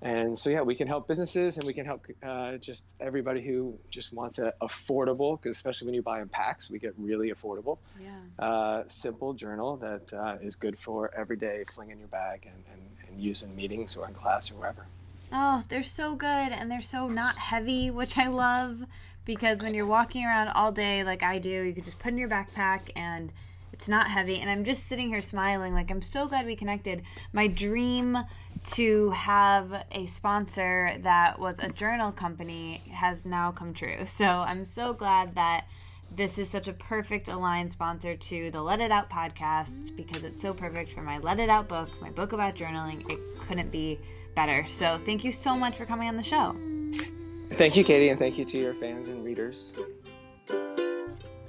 And 0.00 0.38
so, 0.38 0.50
yeah, 0.50 0.60
we 0.62 0.76
can 0.76 0.86
help 0.86 1.08
businesses 1.08 1.56
and 1.58 1.66
we 1.66 1.74
can 1.74 1.84
help 1.84 2.06
uh, 2.22 2.56
just 2.58 2.94
everybody 3.00 3.42
who 3.42 3.78
just 3.90 4.12
wants 4.12 4.38
a 4.38 4.52
affordable, 4.62 5.40
because 5.40 5.56
especially 5.56 5.86
when 5.86 5.94
you 5.94 6.02
buy 6.02 6.20
in 6.20 6.28
packs, 6.28 6.70
we 6.70 6.78
get 6.78 6.94
really 6.96 7.32
affordable, 7.32 7.78
Yeah. 8.00 8.20
uh, 8.38 8.82
simple 8.86 9.34
journal 9.34 9.76
that 9.78 10.12
uh, 10.12 10.36
is 10.40 10.54
good 10.54 10.78
for 10.78 11.10
every 11.16 11.36
day 11.36 11.64
fling 11.74 11.90
in 11.90 11.98
your 11.98 12.08
bag 12.08 12.46
and, 12.46 12.62
and, 12.72 12.80
and 13.08 13.20
use 13.20 13.42
in 13.42 13.54
meetings 13.56 13.96
or 13.96 14.06
in 14.06 14.14
class 14.14 14.52
or 14.52 14.54
wherever. 14.54 14.86
Oh, 15.32 15.64
they're 15.68 15.82
so 15.82 16.14
good 16.14 16.26
and 16.52 16.70
they're 16.70 16.80
so 16.80 17.08
not 17.08 17.36
heavy, 17.36 17.90
which 17.90 18.16
I 18.16 18.28
love 18.28 18.84
because 19.24 19.62
when 19.62 19.74
you're 19.74 19.84
walking 19.84 20.24
around 20.24 20.48
all 20.48 20.70
day 20.72 21.02
like 21.02 21.22
I 21.24 21.38
do, 21.38 21.50
you 21.50 21.74
can 21.74 21.84
just 21.84 21.98
put 21.98 22.12
in 22.12 22.18
your 22.18 22.28
backpack 22.30 22.90
and 22.94 23.32
it's 23.78 23.88
not 23.88 24.10
heavy. 24.10 24.40
And 24.40 24.50
I'm 24.50 24.64
just 24.64 24.88
sitting 24.88 25.08
here 25.08 25.20
smiling 25.20 25.72
like 25.72 25.88
I'm 25.92 26.02
so 26.02 26.26
glad 26.26 26.46
we 26.46 26.56
connected. 26.56 27.02
My 27.32 27.46
dream 27.46 28.18
to 28.72 29.10
have 29.10 29.84
a 29.92 30.04
sponsor 30.06 30.96
that 31.02 31.38
was 31.38 31.60
a 31.60 31.68
journal 31.68 32.10
company 32.10 32.80
has 32.90 33.24
now 33.24 33.52
come 33.52 33.72
true. 33.72 34.04
So 34.04 34.24
I'm 34.26 34.64
so 34.64 34.92
glad 34.92 35.36
that 35.36 35.68
this 36.16 36.40
is 36.40 36.50
such 36.50 36.66
a 36.66 36.72
perfect 36.72 37.28
aligned 37.28 37.72
sponsor 37.72 38.16
to 38.16 38.50
the 38.50 38.60
Let 38.60 38.80
It 38.80 38.90
Out 38.90 39.08
podcast 39.10 39.94
because 39.94 40.24
it's 40.24 40.42
so 40.42 40.52
perfect 40.52 40.90
for 40.90 41.02
my 41.02 41.18
Let 41.18 41.38
It 41.38 41.48
Out 41.48 41.68
book, 41.68 41.88
my 42.02 42.10
book 42.10 42.32
about 42.32 42.56
journaling. 42.56 43.08
It 43.08 43.20
couldn't 43.46 43.70
be 43.70 44.00
better. 44.34 44.66
So 44.66 44.98
thank 45.06 45.22
you 45.22 45.30
so 45.30 45.54
much 45.56 45.76
for 45.76 45.86
coming 45.86 46.08
on 46.08 46.16
the 46.16 46.22
show. 46.24 46.56
Thank 47.52 47.76
you, 47.76 47.84
Katie, 47.84 48.08
and 48.08 48.18
thank 48.18 48.38
you 48.38 48.44
to 48.44 48.58
your 48.58 48.74
fans 48.74 49.08
and 49.08 49.24
readers. 49.24 49.78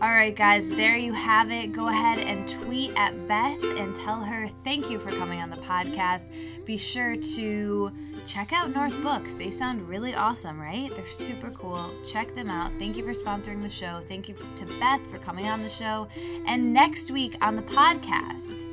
All 0.02 0.12
right, 0.12 0.34
guys, 0.34 0.70
there 0.70 0.96
you 0.96 1.12
have 1.12 1.52
it. 1.52 1.74
Go 1.74 1.90
ahead 1.90 2.20
and 2.20 2.48
tweet 2.48 2.94
at 2.96 3.28
Beth 3.28 3.62
and 3.62 3.94
tell 3.94 4.24
her 4.24 4.48
thank 4.48 4.90
you 4.90 4.98
for 4.98 5.10
coming 5.10 5.42
on 5.42 5.50
the 5.50 5.58
podcast. 5.58 6.30
Be 6.64 6.78
sure 6.78 7.18
to 7.18 7.92
check 8.26 8.54
out 8.54 8.74
North 8.74 8.96
Books. 9.04 9.36
They 9.36 9.52
sound 9.52 9.90
really 9.90 10.16
awesome, 10.16 10.58
right? 10.58 10.90
They're 10.96 11.06
super 11.06 11.50
cool. 11.50 11.92
Check 12.08 12.34
them 12.34 12.50
out. 12.50 12.72
Thank 12.80 12.96
you 12.96 13.04
for 13.04 13.12
sponsoring 13.12 13.62
the 13.62 13.68
show. 13.68 14.00
Thank 14.08 14.30
you 14.30 14.36
to 14.56 14.66
Beth 14.80 15.06
for 15.12 15.18
coming 15.18 15.48
on 15.48 15.64
the 15.64 15.70
show. 15.70 16.08
And 16.46 16.74
next 16.74 17.12
week 17.12 17.36
on 17.42 17.58
the 17.58 17.64
podcast, 17.64 18.64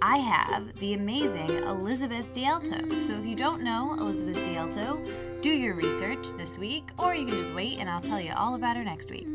I 0.00 0.16
have 0.16 0.74
the 0.76 0.94
amazing 0.94 1.50
Elizabeth 1.50 2.32
DiAlto. 2.32 3.02
So 3.02 3.12
if 3.12 3.26
you 3.26 3.36
don't 3.36 3.62
know 3.62 3.96
Elizabeth 3.98 4.38
DiAlto, 4.38 5.42
do 5.42 5.50
your 5.50 5.74
research 5.74 6.26
this 6.38 6.56
week, 6.56 6.88
or 6.98 7.14
you 7.14 7.26
can 7.26 7.34
just 7.34 7.52
wait 7.52 7.78
and 7.78 7.90
I'll 7.90 8.00
tell 8.00 8.18
you 8.18 8.32
all 8.34 8.54
about 8.54 8.78
her 8.78 8.84
next 8.84 9.10
week. 9.10 9.26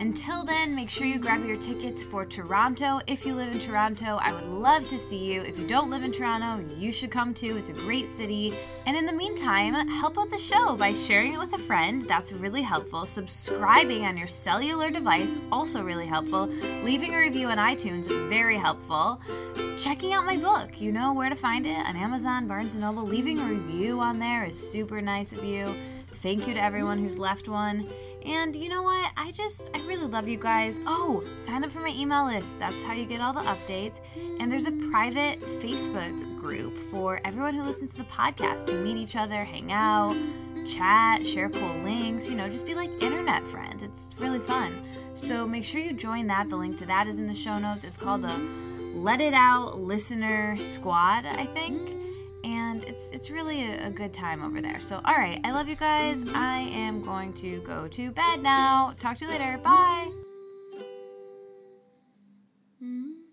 Until 0.00 0.44
then, 0.44 0.74
make 0.74 0.90
sure 0.90 1.06
you 1.06 1.20
grab 1.20 1.44
your 1.44 1.56
tickets 1.56 2.02
for 2.02 2.26
Toronto. 2.26 3.00
If 3.06 3.24
you 3.24 3.34
live 3.34 3.52
in 3.52 3.60
Toronto, 3.60 4.18
I 4.20 4.32
would 4.32 4.44
love 4.44 4.88
to 4.88 4.98
see 4.98 5.32
you. 5.32 5.40
If 5.42 5.56
you 5.56 5.66
don't 5.66 5.88
live 5.88 6.02
in 6.02 6.10
Toronto, 6.10 6.64
you 6.76 6.90
should 6.90 7.12
come 7.12 7.32
too. 7.32 7.56
It's 7.56 7.70
a 7.70 7.74
great 7.74 8.08
city. 8.08 8.54
And 8.86 8.96
in 8.96 9.06
the 9.06 9.12
meantime, 9.12 9.74
help 9.88 10.18
out 10.18 10.30
the 10.30 10.38
show 10.38 10.74
by 10.76 10.92
sharing 10.92 11.34
it 11.34 11.38
with 11.38 11.52
a 11.52 11.58
friend. 11.58 12.02
That's 12.08 12.32
really 12.32 12.62
helpful. 12.62 13.06
Subscribing 13.06 14.04
on 14.04 14.16
your 14.16 14.26
cellular 14.26 14.90
device, 14.90 15.38
also 15.52 15.82
really 15.82 16.06
helpful. 16.06 16.46
Leaving 16.82 17.14
a 17.14 17.18
review 17.18 17.48
on 17.48 17.58
iTunes, 17.58 18.08
very 18.28 18.58
helpful. 18.58 19.20
Checking 19.78 20.12
out 20.12 20.26
my 20.26 20.36
book, 20.36 20.80
you 20.80 20.90
know 20.90 21.12
where 21.12 21.30
to 21.30 21.36
find 21.36 21.66
it 21.66 21.78
on 21.86 21.96
Amazon, 21.96 22.48
Barnes 22.48 22.74
& 22.76 22.76
Noble. 22.76 23.04
Leaving 23.04 23.38
a 23.38 23.44
review 23.44 24.00
on 24.00 24.18
there 24.18 24.44
is 24.44 24.58
super 24.58 25.00
nice 25.00 25.32
of 25.32 25.44
you. 25.44 25.74
Thank 26.16 26.48
you 26.48 26.54
to 26.54 26.62
everyone 26.62 26.98
who's 26.98 27.18
left 27.18 27.48
one. 27.48 27.88
And 28.24 28.56
you 28.56 28.68
know 28.68 28.82
what? 28.82 29.10
I 29.16 29.32
just, 29.32 29.70
I 29.74 29.80
really 29.86 30.06
love 30.06 30.28
you 30.28 30.38
guys. 30.38 30.80
Oh, 30.86 31.22
sign 31.36 31.62
up 31.62 31.70
for 31.70 31.80
my 31.80 31.90
email 31.90 32.24
list. 32.26 32.58
That's 32.58 32.82
how 32.82 32.94
you 32.94 33.04
get 33.04 33.20
all 33.20 33.32
the 33.32 33.40
updates. 33.40 34.00
And 34.40 34.50
there's 34.50 34.66
a 34.66 34.72
private 34.90 35.40
Facebook 35.60 36.38
group 36.38 36.76
for 36.76 37.20
everyone 37.24 37.54
who 37.54 37.62
listens 37.62 37.92
to 37.92 37.98
the 37.98 38.04
podcast 38.04 38.66
to 38.66 38.74
meet 38.74 38.96
each 38.96 39.16
other, 39.16 39.44
hang 39.44 39.72
out, 39.72 40.16
chat, 40.66 41.26
share 41.26 41.50
cool 41.50 41.74
links, 41.78 42.28
you 42.28 42.34
know, 42.34 42.48
just 42.48 42.66
be 42.66 42.74
like 42.74 42.90
internet 43.02 43.46
friends. 43.46 43.82
It's 43.82 44.14
really 44.18 44.40
fun. 44.40 44.82
So 45.14 45.46
make 45.46 45.64
sure 45.64 45.80
you 45.80 45.92
join 45.92 46.26
that. 46.28 46.48
The 46.48 46.56
link 46.56 46.78
to 46.78 46.86
that 46.86 47.06
is 47.06 47.18
in 47.18 47.26
the 47.26 47.34
show 47.34 47.58
notes. 47.58 47.84
It's 47.84 47.98
called 47.98 48.22
the 48.22 48.36
Let 48.94 49.20
It 49.20 49.34
Out 49.34 49.80
Listener 49.80 50.56
Squad, 50.56 51.26
I 51.26 51.46
think 51.46 52.03
and 52.44 52.84
it's 52.84 53.10
it's 53.10 53.30
really 53.30 53.62
a, 53.64 53.86
a 53.86 53.90
good 53.90 54.12
time 54.12 54.44
over 54.44 54.60
there. 54.60 54.80
So 54.80 55.00
all 55.04 55.14
right, 55.14 55.40
I 55.44 55.52
love 55.52 55.68
you 55.68 55.76
guys. 55.76 56.24
I 56.34 56.58
am 56.58 57.02
going 57.02 57.32
to 57.34 57.60
go 57.62 57.88
to 57.88 58.10
bed 58.10 58.42
now. 58.42 58.94
Talk 59.00 59.16
to 59.18 59.24
you 59.24 59.30
later. 59.30 59.58
Bye. 59.58 60.10
Mm-hmm. 62.82 63.23